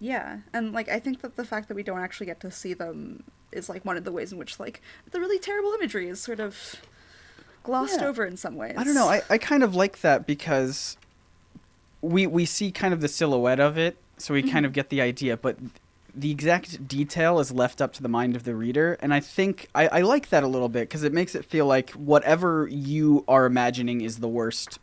yeah. 0.00 0.38
And 0.52 0.72
like 0.72 0.88
I 0.88 0.98
think 0.98 1.22
that 1.22 1.36
the 1.36 1.44
fact 1.44 1.68
that 1.68 1.74
we 1.74 1.82
don't 1.82 2.00
actually 2.00 2.26
get 2.26 2.40
to 2.40 2.50
see 2.50 2.74
them 2.74 3.24
is 3.52 3.68
like 3.68 3.84
one 3.84 3.96
of 3.96 4.04
the 4.04 4.12
ways 4.12 4.32
in 4.32 4.38
which 4.38 4.58
like 4.58 4.82
the 5.10 5.20
really 5.20 5.38
terrible 5.38 5.72
imagery 5.72 6.08
is 6.08 6.20
sort 6.20 6.40
of 6.40 6.76
glossed 7.62 8.00
Yeah. 8.00 8.08
over 8.08 8.24
in 8.26 8.36
some 8.36 8.56
ways. 8.56 8.74
I 8.76 8.84
don't 8.84 8.94
know. 8.94 9.08
I, 9.08 9.22
I 9.30 9.38
kind 9.38 9.62
of 9.62 9.74
like 9.74 10.00
that 10.00 10.26
because 10.26 10.96
we 12.02 12.26
we 12.26 12.44
see 12.44 12.70
kind 12.70 12.92
of 12.92 13.00
the 13.00 13.08
silhouette 13.08 13.60
of 13.60 13.78
it, 13.78 13.96
so 14.18 14.34
we 14.34 14.42
kind 14.42 14.66
of 14.66 14.70
mm-hmm. 14.70 14.74
get 14.74 14.90
the 14.90 15.00
idea, 15.00 15.36
but 15.36 15.56
the 16.14 16.30
exact 16.30 16.86
detail 16.86 17.40
is 17.40 17.50
left 17.50 17.80
up 17.80 17.92
to 17.94 18.02
the 18.02 18.08
mind 18.08 18.36
of 18.36 18.44
the 18.44 18.54
reader, 18.54 18.98
and 19.00 19.12
I 19.12 19.20
think 19.20 19.68
I, 19.74 19.88
I 19.88 20.00
like 20.02 20.28
that 20.28 20.44
a 20.44 20.46
little 20.46 20.68
bit 20.68 20.88
because 20.88 21.02
it 21.02 21.12
makes 21.12 21.34
it 21.34 21.44
feel 21.44 21.66
like 21.66 21.90
whatever 21.90 22.68
you 22.70 23.24
are 23.26 23.46
imagining 23.46 24.00
is 24.02 24.18
the 24.18 24.28
worst 24.28 24.78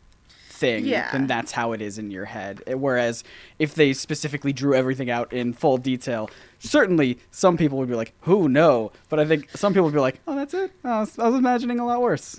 thing, 0.62 0.84
Yeah. 0.86 1.10
then 1.12 1.26
that's 1.26 1.52
how 1.52 1.72
it 1.72 1.80
is 1.82 1.98
in 1.98 2.10
your 2.10 2.24
head. 2.26 2.62
Eh, 2.66 2.74
Whereas 2.74 3.24
if 3.58 3.74
they 3.74 3.92
specifically 3.92 4.52
drew 4.52 4.74
everything 4.74 5.10
out 5.10 5.32
in 5.32 5.52
full 5.52 5.76
detail, 5.78 6.30
certainly 6.58 7.18
some 7.30 7.56
people 7.56 7.76
would 7.78 7.88
be 7.88 7.94
like, 8.02 8.12
"Who 8.22 8.48
no?" 8.48 8.92
But 9.10 9.18
I 9.20 9.24
think 9.26 9.50
some 9.50 9.72
people 9.74 9.84
would 9.86 9.94
be 10.00 10.00
like, 10.08 10.20
"Oh, 10.26 10.34
that's 10.34 10.54
it. 10.54 10.70
I 10.84 11.00
was, 11.00 11.18
I 11.18 11.26
was 11.28 11.38
imagining 11.38 11.78
a 11.80 11.84
lot 11.86 12.00
worse." 12.00 12.38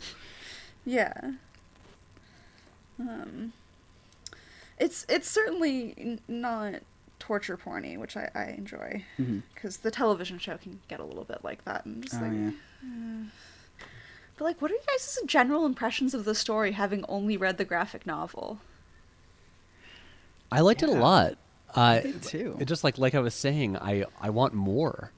Yeah. 0.85 1.13
Um, 2.99 3.53
it's 4.79 5.05
it's 5.09 5.29
certainly 5.29 6.19
not 6.27 6.75
torture 7.19 7.57
porny, 7.57 7.97
which 7.97 8.15
I, 8.17 8.29
I 8.35 8.45
enjoy 8.57 9.03
because 9.53 9.77
the 9.77 9.91
television 9.91 10.37
show 10.39 10.57
can 10.57 10.79
get 10.87 10.99
a 10.99 11.05
little 11.05 11.23
bit 11.23 11.39
like 11.43 11.63
that 11.65 11.85
and 11.85 12.03
just 12.03 12.15
Oh, 12.15 12.25
like. 12.25 12.31
yeah. 12.33 13.23
But 14.37 14.45
like, 14.45 14.61
what 14.61 14.71
are 14.71 14.73
you 14.75 14.79
guys' 14.87 15.19
general 15.25 15.65
impressions 15.65 16.13
of 16.13 16.25
the 16.25 16.35
story, 16.35 16.71
having 16.71 17.05
only 17.07 17.37
read 17.37 17.57
the 17.57 17.65
graphic 17.65 18.05
novel? 18.07 18.59
I 20.51 20.61
liked 20.61 20.83
it 20.83 20.89
a 20.89 20.93
Yeah. 20.93 20.99
lot. 20.99 21.37
Uh, 21.75 21.99
did 22.01 22.21
too. 22.21 22.55
It 22.59 22.65
just 22.65 22.83
like 22.83 22.97
like 22.99 23.15
I 23.15 23.19
was 23.19 23.33
saying, 23.33 23.77
I 23.77 24.05
I 24.21 24.29
want 24.29 24.53
more, 24.53 25.11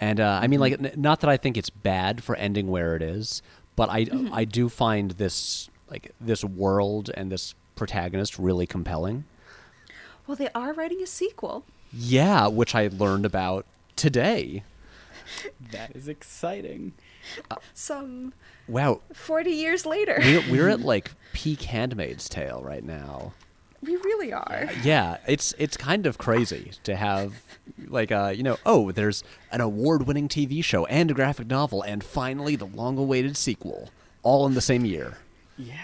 and 0.00 0.20
uh, 0.20 0.38
I 0.40 0.46
mean 0.46 0.60
Mm-hmm. 0.60 0.82
like 0.84 0.92
n- 0.94 1.00
not 1.00 1.20
that 1.20 1.30
I 1.30 1.36
think 1.36 1.56
it's 1.56 1.70
bad 1.70 2.22
for 2.22 2.36
ending 2.36 2.68
where 2.68 2.94
it 2.94 3.02
is, 3.02 3.42
but 3.74 3.88
I 3.90 4.04
Mm-hmm. 4.04 4.32
I 4.32 4.44
do 4.44 4.68
find 4.68 5.12
this 5.12 5.68
like 5.90 6.12
this 6.20 6.44
world 6.44 7.10
and 7.14 7.32
this 7.32 7.54
protagonist 7.74 8.38
really 8.38 8.66
compelling. 8.66 9.24
Well, 10.26 10.36
they 10.36 10.50
are 10.54 10.72
writing 10.72 11.02
a 11.02 11.06
sequel. 11.06 11.64
Yeah, 11.92 12.46
which 12.48 12.74
I 12.74 12.88
learned 12.88 13.24
about 13.26 13.66
today. 13.96 14.62
That 15.72 15.94
is 15.94 16.08
exciting. 16.08 16.92
Some 17.74 18.32
Wow, 18.66 19.00
forty 19.12 19.52
years 19.52 19.86
later, 19.86 20.16
we're, 20.18 20.42
we're 20.50 20.68
at 20.68 20.80
like 20.94 21.12
peak 21.32 21.62
Handmaid's 21.62 22.28
Tale 22.28 22.60
right 22.62 22.84
now. 22.84 23.32
we 23.82 23.96
really 23.96 24.32
are. 24.32 24.68
Yeah, 24.82 25.18
it's 25.26 25.54
it's 25.58 25.76
kind 25.76 26.06
of 26.06 26.18
crazy 26.18 26.72
to 26.84 26.96
have 26.96 27.34
like 27.86 28.10
uh 28.12 28.32
you 28.34 28.42
know 28.42 28.56
oh 28.66 28.90
there's 28.92 29.22
an 29.52 29.60
award-winning 29.60 30.28
TV 30.28 30.62
show 30.64 30.84
and 30.86 31.10
a 31.10 31.14
graphic 31.14 31.46
novel 31.46 31.82
and 31.82 32.02
finally 32.04 32.56
the 32.56 32.66
long-awaited 32.66 33.36
sequel 33.36 33.90
all 34.22 34.46
in 34.46 34.54
the 34.54 34.60
same 34.60 34.84
year. 34.84 35.18
Yeah. 35.56 35.74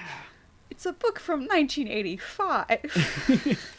It's 0.71 0.87
a 0.87 0.93
book 0.93 1.19
from 1.21 1.47
1985. 1.47 3.59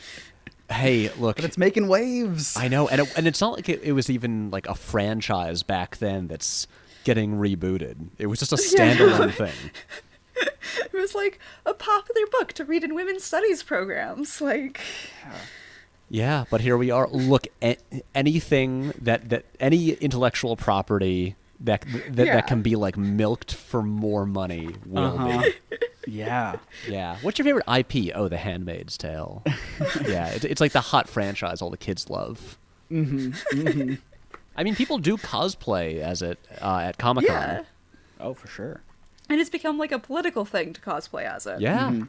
Hey, 0.69 1.11
look, 1.19 1.35
But 1.35 1.45
it's 1.45 1.59
making 1.59 1.87
waves. 1.87 2.57
I 2.57 2.69
know, 2.69 2.87
and 2.87 3.01
it, 3.01 3.13
and 3.15 3.27
it's 3.27 3.39
not 3.39 3.53
like 3.53 3.69
it, 3.69 3.83
it 3.83 3.91
was 3.91 4.09
even 4.09 4.49
like 4.49 4.67
a 4.67 4.73
franchise 4.73 5.61
back 5.61 5.97
then 5.97 6.25
that's 6.27 6.65
getting 7.05 7.35
rebooted. 7.35 8.09
It 8.17 8.25
was 8.27 8.39
just 8.39 8.51
a 8.51 8.57
Yeah. 8.77 8.95
standalone 8.97 9.33
thing. 9.33 9.53
it 10.81 10.91
was 10.93 11.15
like 11.15 11.39
a 11.65 11.73
popular 11.73 12.27
book 12.31 12.51
to 12.53 12.65
read 12.65 12.83
in 12.83 12.93
women's 12.93 13.23
studies 13.23 13.63
programs. 13.63 14.41
Like, 14.41 14.81
Yeah, 15.23 15.31
yeah 16.09 16.43
but 16.49 16.59
here 16.59 16.75
we 16.77 16.91
are. 16.91 17.07
Look, 17.07 17.47
a- 17.63 17.77
anything 18.13 18.91
that 19.01 19.29
that 19.29 19.45
any 19.61 19.91
intellectual 19.91 20.57
property 20.57 21.35
that 21.61 21.85
that, 22.09 22.25
Yeah. 22.27 22.35
that 22.35 22.47
can 22.47 22.61
be 22.61 22.75
like 22.75 22.97
milked 22.97 23.53
for 23.53 23.81
more 23.81 24.25
money 24.25 24.75
will 24.85 25.03
Uh-huh. 25.19 25.43
be. 25.69 25.77
yeah. 26.11 26.57
Yeah. 26.89 27.17
What's 27.21 27.39
your 27.39 27.45
favorite 27.45 27.65
IP? 27.67 28.11
Oh, 28.13 28.27
The 28.27 28.37
Handmaid's 28.37 28.97
Tale. 28.97 29.41
yeah, 30.05 30.27
it's, 30.29 30.43
it's 30.43 30.59
like 30.59 30.73
the 30.73 30.81
hot 30.81 31.07
franchise 31.07 31.61
all 31.61 31.69
the 31.69 31.77
kids 31.77 32.09
love. 32.09 32.57
Mm-hmm. 32.91 33.93
I 34.55 34.63
mean, 34.63 34.75
people 34.75 34.97
do 34.97 35.17
cosplay 35.17 35.99
as 35.99 36.21
it 36.21 36.39
uh, 36.61 36.79
at 36.79 36.97
Comic 36.97 37.27
Con. 37.27 37.35
yeah. 37.35 37.63
Oh, 38.19 38.33
for 38.33 38.47
sure. 38.47 38.81
And 39.29 39.41
it's 39.41 39.49
become 39.49 39.77
like 39.77 39.91
a 39.91 39.99
political 39.99 40.45
thing 40.45 40.73
to 40.73 40.81
cosplay 40.81 41.23
as 41.25 41.45
it. 41.47 41.59
Yeah. 41.59 41.89
Mm-hmm. 41.89 42.03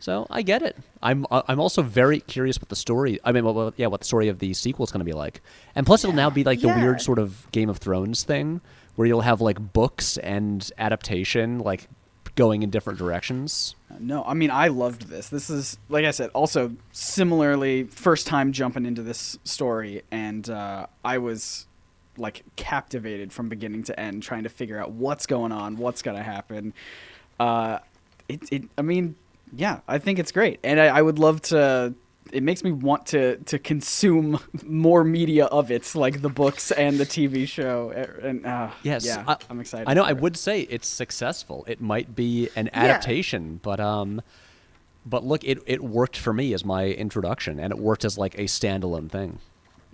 So 0.00 0.26
I 0.30 0.40
get 0.42 0.62
it. 0.62 0.76
I'm 1.02 1.26
uh, 1.30 1.42
I'm 1.46 1.60
also 1.60 1.82
very 1.82 2.20
curious 2.20 2.58
what 2.58 2.70
the 2.70 2.76
story. 2.76 3.20
I 3.22 3.32
mean, 3.32 3.44
well, 3.44 3.52
well, 3.54 3.74
yeah, 3.76 3.86
what 3.88 4.00
the 4.00 4.06
story 4.06 4.28
of 4.28 4.38
the 4.38 4.54
sequel 4.54 4.84
is 4.84 4.90
going 4.90 5.00
to 5.00 5.04
be 5.04 5.12
like. 5.12 5.42
And 5.74 5.84
plus, 5.84 6.02
it'll 6.04 6.16
now 6.16 6.30
be 6.30 6.42
like 6.42 6.60
the 6.60 6.68
Yeah. 6.68 6.80
weird 6.80 7.00
sort 7.02 7.18
of 7.18 7.46
Game 7.52 7.68
of 7.68 7.76
Thrones 7.78 8.24
thing, 8.24 8.62
where 8.96 9.06
you'll 9.06 9.20
have 9.20 9.42
like 9.42 9.72
books 9.74 10.16
and 10.18 10.68
adaptation 10.78 11.58
like 11.58 11.88
going 12.34 12.62
in 12.62 12.70
different 12.70 12.98
directions. 12.98 13.74
No, 13.98 14.24
I 14.24 14.34
mean 14.34 14.50
I 14.50 14.68
loved 14.68 15.08
this. 15.08 15.28
This 15.28 15.50
is 15.50 15.78
like 15.88 16.04
I 16.04 16.10
said, 16.10 16.30
also 16.34 16.72
similarly 16.92 17.84
first 17.84 18.26
time 18.26 18.52
jumping 18.52 18.86
into 18.86 19.02
this 19.02 19.38
story, 19.44 20.02
and 20.10 20.48
uh, 20.48 20.86
I 21.04 21.18
was 21.18 21.66
like 22.16 22.44
captivated 22.56 23.32
from 23.32 23.48
beginning 23.48 23.84
to 23.84 23.98
end, 23.98 24.22
trying 24.22 24.44
to 24.44 24.48
figure 24.48 24.78
out 24.78 24.92
what's 24.92 25.26
going 25.26 25.52
on, 25.52 25.76
what's 25.76 26.02
gonna 26.02 26.22
happen. 26.22 26.72
Uh, 27.38 27.78
it, 28.28 28.40
it, 28.52 28.62
I 28.78 28.82
mean, 28.82 29.16
yeah, 29.54 29.80
I 29.88 29.98
think 29.98 30.18
it's 30.18 30.32
great, 30.32 30.60
and 30.62 30.80
I, 30.80 30.86
I 30.86 31.02
would 31.02 31.18
love 31.18 31.42
to. 31.42 31.94
It 32.32 32.42
makes 32.42 32.62
me 32.64 32.72
want 32.72 33.06
to 33.06 33.36
to 33.36 33.58
consume 33.58 34.38
more 34.64 35.04
media 35.04 35.46
of 35.46 35.70
it, 35.70 35.94
like 35.94 36.22
the 36.22 36.28
books 36.28 36.70
and 36.70 36.98
the 36.98 37.04
TV 37.06 37.46
show. 37.46 37.90
eh, 37.90 38.06
And 38.28 38.46
uh, 38.46 38.70
Yes, 38.82 39.04
yeah, 39.04 39.24
I, 39.26 39.36
I'm 39.48 39.60
excited. 39.60 39.88
I 39.88 39.94
know. 39.94 40.04
I 40.04 40.10
it. 40.10 40.20
would 40.20 40.36
say 40.36 40.62
it's 40.62 40.86
successful. 40.88 41.64
It 41.68 41.80
might 41.80 42.14
be 42.14 42.48
an 42.56 42.70
adaptation, 42.72 43.60
but 43.62 43.80
um, 43.80 44.22
but 45.04 45.24
look, 45.24 45.42
it 45.44 45.58
it 45.66 45.82
worked 45.82 46.16
for 46.16 46.32
me 46.32 46.54
as 46.54 46.64
my 46.64 46.86
introduction, 46.86 47.58
and 47.58 47.72
it 47.72 47.78
worked 47.78 48.04
as 48.04 48.16
like 48.18 48.34
a 48.38 48.44
standalone 48.44 49.10
thing. 49.10 49.38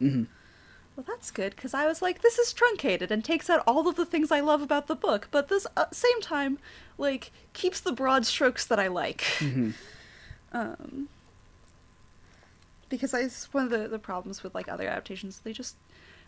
Well, 0.01 1.05
that's 1.07 1.31
good 1.31 1.55
because 1.57 1.75
I 1.75 1.87
was 1.87 2.01
like, 2.01 2.23
this 2.23 2.39
is 2.39 2.53
truncated 2.55 3.11
and 3.11 3.23
takes 3.23 3.51
out 3.51 3.63
all 3.67 3.87
of 3.87 3.97
the 3.97 4.07
things 4.07 4.33
I 4.33 4.41
love 4.41 4.63
about 4.63 4.87
the 4.87 4.95
book, 4.95 5.29
but 5.31 5.49
this 5.49 5.67
uh, 5.77 5.85
same 5.93 6.23
time, 6.23 6.59
like, 6.97 7.33
keeps 7.53 7.81
the 7.81 7.93
broad 7.93 8.25
strokes 8.25 8.65
that 8.67 8.79
I 8.79 8.87
like. 8.89 9.25
Um, 10.53 11.09
because 12.89 13.13
I, 13.15 13.29
one 13.53 13.65
of 13.65 13.71
the, 13.71 13.89
the 13.89 13.99
problems 13.99 14.43
with 14.43 14.55
like 14.55 14.69
other 14.69 14.87
adaptations. 14.89 15.41
They 15.41 15.53
just 15.53 15.77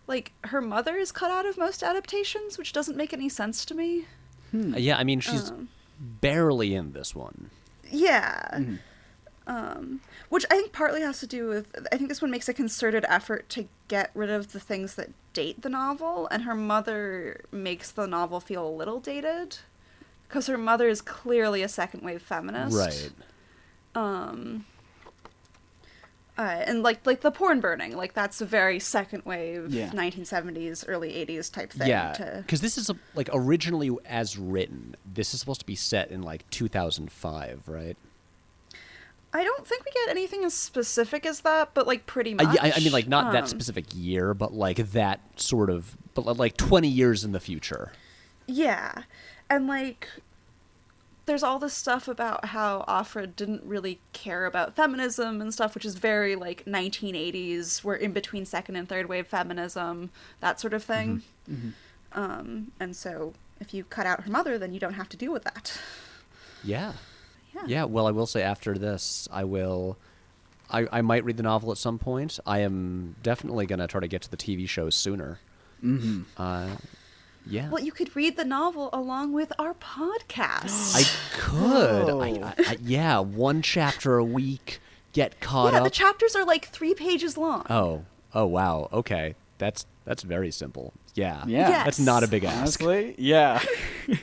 like 0.06 0.32
her 0.44 0.60
mother 0.60 0.96
is 0.96 1.12
cut 1.12 1.30
out 1.30 1.46
of 1.46 1.58
most 1.58 1.82
adaptations, 1.82 2.58
which 2.58 2.72
doesn't 2.72 2.96
make 2.96 3.12
any 3.12 3.28
sense 3.28 3.64
to 3.66 3.74
me. 3.74 4.06
Uh, 4.54 4.76
yeah, 4.78 4.96
I 4.96 5.04
mean, 5.04 5.20
she's 5.20 5.50
Um. 5.50 5.68
barely 5.98 6.74
in 6.74 6.92
this 6.92 7.14
one. 7.14 7.50
Yeah. 7.90 8.60
Um, 9.46 10.00
which 10.28 10.44
I 10.50 10.56
think 10.56 10.72
partly 10.72 11.00
has 11.00 11.20
to 11.20 11.26
do 11.26 11.48
with 11.48 11.74
I 11.90 11.96
think 11.96 12.10
this 12.10 12.20
one 12.20 12.30
makes 12.30 12.48
a 12.50 12.54
concerted 12.54 13.06
effort 13.08 13.48
to 13.50 13.66
get 13.88 14.10
rid 14.14 14.28
of 14.28 14.52
the 14.52 14.60
things 14.60 14.94
that 14.96 15.08
date 15.32 15.62
the 15.62 15.70
novel, 15.70 16.28
and 16.30 16.42
her 16.42 16.54
mother 16.54 17.44
makes 17.50 17.90
the 17.90 18.06
novel 18.06 18.40
feel 18.40 18.66
a 18.66 18.70
little 18.70 19.00
dated 19.00 19.58
because 20.26 20.46
her 20.48 20.58
mother 20.58 20.88
is 20.88 21.00
clearly 21.00 21.62
a 21.62 21.68
second 21.68 22.02
wave 22.02 22.20
feminist. 22.20 22.76
Right. 22.76 23.10
Um, 23.94 24.66
Uh, 26.38 26.62
and 26.68 26.84
like 26.84 27.04
like 27.04 27.20
the 27.22 27.32
porn 27.32 27.58
burning, 27.60 27.96
like 27.96 28.14
that's 28.14 28.40
a 28.40 28.46
very 28.46 28.78
second 28.78 29.24
wave, 29.24 29.74
Yeah. 29.74 29.90
1970s, 29.90 30.84
early 30.86 31.10
80s 31.12 31.52
type 31.52 31.72
thing. 31.72 31.88
yeah, 31.88 32.12
to- 32.12 32.42
because 32.46 32.60
this 32.60 32.78
is 32.78 32.88
a, 32.88 32.94
like 33.16 33.28
originally 33.32 33.90
as 34.06 34.38
written. 34.38 34.94
This 35.04 35.34
is 35.34 35.40
supposed 35.40 35.58
to 35.60 35.66
be 35.66 35.74
set 35.74 36.12
in 36.12 36.22
like 36.22 36.48
2005, 36.50 37.62
right? 37.68 37.96
I 39.32 39.44
don't 39.44 39.66
think 39.66 39.84
we 39.84 39.90
get 39.92 40.08
anything 40.10 40.44
as 40.44 40.54
specific 40.54 41.26
as 41.26 41.40
that, 41.40 41.74
but 41.74 41.86
like 41.86 42.06
pretty 42.06 42.34
much. 42.34 42.54
yeah, 42.54 42.62
I 42.62 42.72
I 42.76 42.78
mean, 42.78 42.92
like 42.92 43.08
not 43.08 43.32
that 43.32 43.42
Um, 43.42 43.48
specific 43.48 43.86
year, 43.94 44.32
but 44.32 44.54
like 44.54 44.76
that 44.92 45.20
sort 45.36 45.70
of, 45.70 45.96
but 46.14 46.24
like 46.38 46.56
20 46.56 46.88
years 46.88 47.24
in 47.24 47.32
the 47.32 47.40
future. 47.40 47.92
Yeah. 48.46 49.02
And 49.50 49.66
like 49.66 50.08
there's 51.28 51.42
all 51.42 51.58
this 51.58 51.74
stuff 51.74 52.08
about 52.08 52.46
how 52.46 52.84
Offred 52.88 53.36
didn't 53.36 53.62
really 53.62 54.00
care 54.12 54.46
about 54.46 54.74
feminism 54.74 55.40
and 55.40 55.52
stuff, 55.52 55.74
which 55.74 55.84
is 55.84 55.94
very 55.94 56.34
like 56.34 56.64
1980s. 56.64 57.84
We're 57.84 57.96
in 57.96 58.12
between 58.12 58.46
second 58.46 58.76
and 58.76 58.88
third 58.88 59.08
wave 59.08 59.26
feminism, 59.26 60.10
that 60.40 60.58
sort 60.58 60.72
of 60.72 60.82
thing. 60.82 61.22
Um, 62.12 62.72
and 62.80 62.96
so 62.96 63.34
if 63.60 63.74
you 63.74 63.84
cut 63.84 64.06
out 64.06 64.24
her 64.24 64.30
mother, 64.30 64.58
then 64.58 64.72
you 64.72 64.80
don't 64.80 64.94
have 64.94 65.08
to 65.10 65.16
deal 65.16 65.32
with 65.32 65.44
that. 65.44 65.78
Yeah. 66.64 66.94
Yeah. 67.54 67.62
Yeah, 67.66 67.84
well, 67.84 68.06
I 68.06 68.10
will 68.10 68.26
say 68.26 68.42
after 68.42 68.76
this, 68.76 69.28
I 69.30 69.44
will. 69.44 69.96
I, 70.70 70.86
I 70.90 71.02
might 71.02 71.24
read 71.24 71.36
the 71.36 71.42
novel 71.42 71.70
at 71.72 71.78
some 71.78 71.98
point. 71.98 72.38
I 72.46 72.60
am 72.60 73.16
definitely 73.22 73.66
going 73.66 73.78
to 73.78 73.86
try 73.86 74.00
to 74.00 74.08
get 74.08 74.22
to 74.22 74.30
the 74.30 74.36
TV 74.36 74.68
show 74.68 74.90
sooner. 74.90 75.40
Mm-hmm. 75.82 76.22
Uh, 76.36 76.76
yeah. 77.48 77.68
Well, 77.68 77.82
you 77.82 77.92
could 77.92 78.14
read 78.14 78.36
the 78.36 78.44
novel 78.44 78.90
along 78.92 79.32
with 79.32 79.52
our 79.58 79.74
podcast. 79.74 80.94
I 80.96 81.04
could. 81.36 82.10
I, 82.10 82.48
I, 82.48 82.54
I, 82.58 82.76
yeah, 82.82 83.18
one 83.20 83.62
chapter 83.62 84.18
a 84.18 84.24
week, 84.24 84.80
get 85.12 85.40
caught 85.40 85.72
yeah, 85.72 85.78
up. 85.78 85.84
the 85.84 85.90
chapters 85.90 86.36
are 86.36 86.44
like 86.44 86.68
three 86.68 86.94
pages 86.94 87.36
long. 87.36 87.66
oh, 87.70 88.04
oh, 88.34 88.46
wow. 88.46 88.88
Okay, 88.92 89.34
that's 89.58 89.86
that's 90.04 90.22
very 90.22 90.50
simple. 90.50 90.92
Yeah, 91.14 91.44
Yeah. 91.46 91.84
That's 91.84 91.98
not 91.98 92.22
a 92.22 92.28
big 92.28 92.44
ask. 92.44 92.80
Honestly, 92.80 93.14
yeah. 93.18 93.60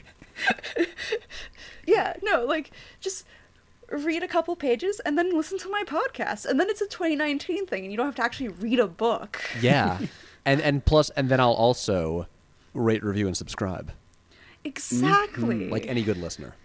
Yeah, 1.86 2.14
no, 2.24 2.46
like 2.46 2.72
just 3.00 3.26
read 3.90 4.24
a 4.24 4.28
couple 4.28 4.56
pages 4.56 5.00
and 5.02 5.18
then 5.18 5.36
listen 5.36 5.58
to 5.60 5.70
my 5.70 5.84
podcast, 5.84 6.46
and 6.46 6.60
then 6.60 6.70
it's 6.70 6.82
a 6.82 6.88
2019 6.88 7.66
thing, 7.66 7.84
and 7.84 7.92
you 7.92 7.98
don't 7.98 8.08
have 8.08 8.16
to 8.16 8.24
actually 8.24 8.50
read 8.50 8.80
a 8.80 8.88
book. 8.88 9.42
Yeah, 9.62 10.00
and 10.46 10.62
and 10.62 10.84
plus, 10.86 11.10
and 11.12 11.30
then 11.30 11.40
I'll 11.40 11.54
also 11.54 12.28
rate, 12.76 13.04
review, 13.04 13.26
and 13.28 13.36
subscribe, 13.36 13.92
Exactly. 14.64 15.56
Mm-hmm. 15.56 15.72
like 15.72 15.88
any 15.88 16.04
good 16.04 16.18
listener. 16.18 16.56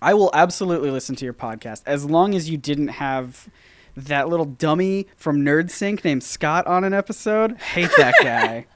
I 0.00 0.14
will 0.14 0.30
absolutely 0.32 0.90
listen 0.90 1.16
to 1.16 1.24
your 1.24 1.34
podcast 1.34 1.82
as 1.86 2.04
long 2.04 2.34
as 2.34 2.48
you 2.48 2.56
didn't 2.56 2.88
have 2.88 3.48
that 3.96 4.28
little 4.28 4.46
dummy 4.46 5.08
from 5.16 5.40
NerdSync 5.42 6.04
named 6.04 6.22
Scott 6.22 6.66
on 6.66 6.84
an 6.84 6.94
episode. 6.94 7.56
Hate 7.58 7.90
that 7.96 8.14
guy. 8.22 8.66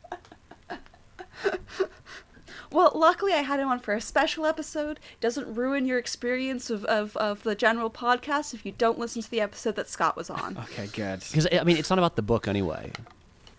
Well, 2.73 2.91
luckily 2.97 3.33
I 3.33 3.43
had 3.43 3.61
him 3.61 3.69
on 3.69 3.79
for 3.79 3.95
a 3.95 4.01
special 4.01 4.45
episode. 4.47 4.99
Doesn't 5.21 5.55
ruin 5.55 5.87
your 5.87 5.97
experience 5.99 6.71
of, 6.71 6.85
of, 6.87 7.17
of 7.19 7.45
the 7.45 7.55
general 7.55 7.89
podcast 7.89 8.53
if 8.53 8.67
you 8.67 8.73
don't 8.73 8.99
listen 8.99 9.23
to 9.23 9.31
the 9.31 9.41
episode 9.41 9.77
that 9.77 9.89
Scott 9.89 10.17
was 10.17 10.29
on. 10.29 10.59
okay, 10.59 10.89
good. 10.93 11.21
Because 11.21 11.47
I 11.53 11.63
mean, 11.63 11.77
it's 11.77 11.89
not 11.89 12.01
about 12.01 12.17
the 12.17 12.23
book 12.23 12.49
anyway. 12.49 12.91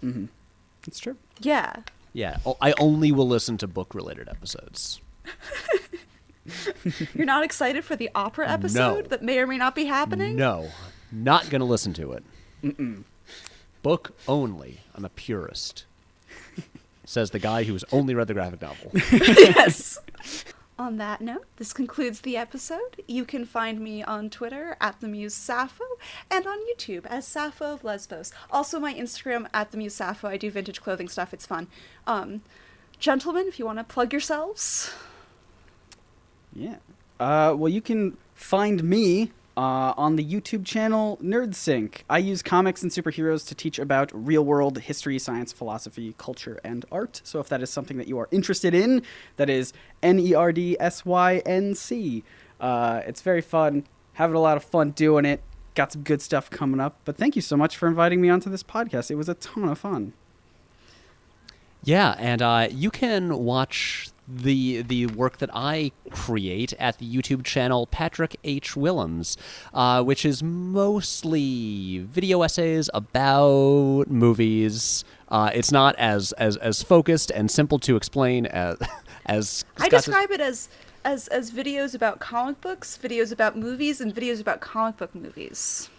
Mm-hmm. 0.04 0.26
It's 0.86 1.00
true. 1.00 1.16
Yeah. 1.40 1.78
Yeah, 2.16 2.38
oh, 2.46 2.56
I 2.62 2.74
only 2.80 3.12
will 3.12 3.28
listen 3.28 3.58
to 3.58 3.68
book-related 3.68 4.30
episodes. 4.30 5.02
You're 7.14 7.26
not 7.26 7.44
excited 7.44 7.84
for 7.84 7.98
the 7.98 8.10
opera 8.16 8.50
episode 8.50 9.10
that 9.10 9.22
may 9.22 9.38
or 9.38 9.46
may 9.46 9.58
not 9.58 9.76
be 9.76 9.84
happening? 9.84 10.38
No, 10.38 10.70
not 11.12 11.50
gonna 11.50 11.66
listen 11.66 11.92
to 11.96 12.14
it. 12.14 12.24
Book 13.82 14.16
only. 14.30 14.80
I'm 14.96 15.04
a 15.04 15.10
purist. 15.10 15.84
Says 17.04 17.32
the 17.32 17.40
guy 17.40 17.64
who's 17.64 17.84
only 17.92 18.16
read 18.16 18.28
the 18.28 18.34
graphic 18.34 18.62
novel. 18.62 18.92
yes. 19.12 20.00
On 20.78 20.98
that 20.98 21.22
note, 21.22 21.46
this 21.56 21.72
concludes 21.72 22.20
the 22.20 22.36
episode. 22.36 23.02
You 23.08 23.24
can 23.24 23.46
find 23.46 23.80
me 23.80 24.04
on 24.04 24.30
Twitter 24.30 24.76
at 24.82 25.00
the 25.00 25.08
Muse 25.08 25.34
Sappho 25.34 25.86
and 26.30 26.46
on 26.46 26.58
YouTube 26.68 27.06
as 27.06 27.26
Sappho 27.26 27.74
of 27.74 27.86
Lesbos. 27.86 28.34
Also, 28.52 28.78
my 28.78 28.94
Instagram 28.94 29.48
at 29.54 29.72
the 29.72 29.78
Muse 29.78 29.96
Sappho. 29.96 30.28
I 30.28 30.36
do 30.36 30.52
vintage 30.52 30.82
clothing 30.82 31.08
stuff. 31.08 31.34
It's 31.34 31.46
fun. 31.46 31.68
Um, 32.06 32.42
gentlemen, 33.00 33.46
if 33.48 33.58
you 33.58 33.66
want 33.66 33.80
to 33.80 33.86
plug 33.86 34.12
yourselves. 34.12 34.94
Yeah. 36.54 36.76
Uh, 37.22 37.56
well, 37.58 37.72
you 37.72 37.82
can 37.82 38.18
find 38.34 38.84
me 38.84 39.32
uh, 39.58 39.94
on 39.98 40.16
the 40.16 40.24
YouTube 40.24 40.66
channel 40.66 41.18
NerdSync. 41.24 42.02
I 42.10 42.18
use 42.18 42.42
comics 42.42 42.84
and 42.84 42.92
superheroes 42.92 43.48
to 43.48 43.56
teach 43.56 43.80
about 43.80 44.12
real 44.14 44.44
world 44.44 44.80
history, 44.80 45.18
science, 45.20 45.52
philosophy, 45.54 46.14
culture, 46.18 46.60
and 46.64 46.86
art. 46.92 47.22
So 47.24 47.40
if 47.40 47.50
that 47.50 47.62
is 47.62 47.70
something 47.70 47.98
that 47.98 48.08
you 48.08 48.20
are 48.20 48.28
interested 48.32 48.74
in, 48.74 49.02
that 49.38 49.50
is 49.50 49.74
N 50.04 50.20
E 50.20 50.34
R 50.34 50.52
D 50.52 50.76
S 50.80 51.06
Y 51.06 51.42
N 51.46 51.76
C. 51.76 52.24
Uh, 52.60 53.02
it's 53.06 53.22
very 53.22 53.42
fun. 53.42 53.86
Having 54.14 54.36
a 54.36 54.42
lot 54.42 54.58
of 54.58 54.64
fun 54.64 54.92
doing 54.92 55.26
it. 55.26 55.42
Got 55.74 55.92
some 55.92 56.04
good 56.04 56.22
stuff 56.22 56.50
coming 56.50 56.80
up. 56.80 56.98
But 57.06 57.18
thank 57.18 57.36
you 57.36 57.42
so 57.42 57.58
much 57.58 57.76
for 57.76 57.88
inviting 57.88 58.22
me 58.22 58.30
onto 58.30 58.50
this 58.50 58.64
podcast. 58.64 59.12
It 59.12 59.16
was 59.16 59.28
a 59.28 59.34
ton 59.36 59.68
of 59.70 59.80
fun. 59.80 60.14
Yeah, 61.84 62.16
and 62.18 62.42
uh, 62.42 62.68
you 62.72 62.90
can 62.90 63.38
watch 63.44 64.10
the 64.28 64.82
the 64.82 65.08
work 65.08 65.38
that 65.38 65.50
I 65.54 65.92
create 66.10 66.74
at 66.74 66.98
the 66.98 67.06
YouTube 67.06 67.44
channel 67.44 67.88
Patrick 67.88 68.38
H. 68.44 68.76
Willems, 68.76 69.38
uh, 69.74 70.04
which 70.04 70.26
is 70.26 70.42
mostly 70.42 72.00
video 72.00 72.42
essays 72.42 72.90
about 72.94 74.06
movies. 74.08 75.04
Uh, 75.30 75.50
it's 75.54 75.72
not 75.72 75.96
as, 75.98 76.32
as 76.34 76.58
as 76.58 76.84
focused 76.84 77.32
and 77.32 77.50
simple 77.50 77.80
to 77.80 77.96
explain 77.96 78.46
as 78.48 78.78
as 79.26 79.66
I 79.78 79.90
describe 79.90 80.32
it 80.32 80.42
as, 80.42 80.70
as, 81.04 81.28
as 81.30 81.52
videos 81.52 81.96
about 81.96 82.20
comic 82.20 82.62
books, 82.62 82.98
videos 83.02 83.32
about 83.32 83.58
movies, 83.58 84.02
and 84.02 84.14
videos 84.14 84.40
about 84.42 84.62
comic 84.62 84.98
book 84.98 85.14
movies. 85.16 85.90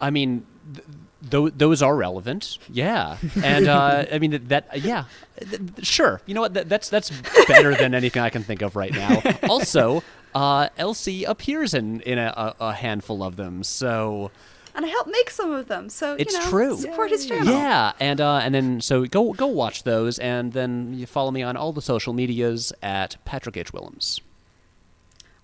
I 0.00 0.10
mean, 0.10 0.46
th- 0.74 0.86
th- 1.30 1.52
those 1.56 1.82
are 1.82 1.96
relevant. 1.96 2.58
Yeah, 2.70 3.18
and 3.42 3.68
uh, 3.68 4.06
I 4.12 4.18
mean 4.18 4.40
that. 4.48 4.80
Yeah, 4.82 5.04
th- 5.38 5.60
th- 5.76 5.86
sure. 5.86 6.20
You 6.26 6.34
know 6.34 6.40
what? 6.42 6.54
That, 6.54 6.68
that's 6.68 6.88
that's 6.88 7.10
better 7.46 7.74
than 7.74 7.94
anything 7.94 8.22
I 8.22 8.30
can 8.30 8.42
think 8.42 8.62
of 8.62 8.76
right 8.76 8.92
now. 8.92 9.22
Also, 9.48 10.02
uh, 10.34 10.68
Elsie 10.76 11.24
appears 11.24 11.74
in 11.74 12.00
in 12.02 12.18
a, 12.18 12.54
a, 12.60 12.66
a 12.66 12.72
handful 12.72 13.22
of 13.22 13.36
them, 13.36 13.62
so 13.64 14.30
And 14.74 14.84
I 14.84 14.88
helped 14.88 15.10
make 15.10 15.30
some 15.30 15.52
of 15.52 15.66
them, 15.68 15.88
so, 15.88 16.14
It's 16.18 16.34
know, 16.34 16.48
true. 16.50 16.76
support 16.76 17.10
his 17.10 17.26
channel. 17.26 17.52
yeah. 17.52 17.92
And 17.98 18.20
uh, 18.20 18.36
and 18.44 18.54
then 18.54 18.80
so 18.80 19.04
go 19.06 19.32
go 19.32 19.46
watch 19.46 19.82
those, 19.84 20.18
and 20.18 20.52
then 20.52 20.94
you 20.94 21.06
follow 21.06 21.30
me 21.30 21.42
on 21.42 21.56
all 21.56 21.72
the 21.72 21.82
social 21.82 22.12
medias 22.12 22.72
at 22.82 23.16
Patrick 23.24 23.56
H 23.56 23.72
Willems. 23.72 24.20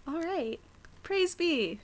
All 0.06 0.20
right. 0.20 0.60
Praise 1.02 1.34
be. 1.34 1.80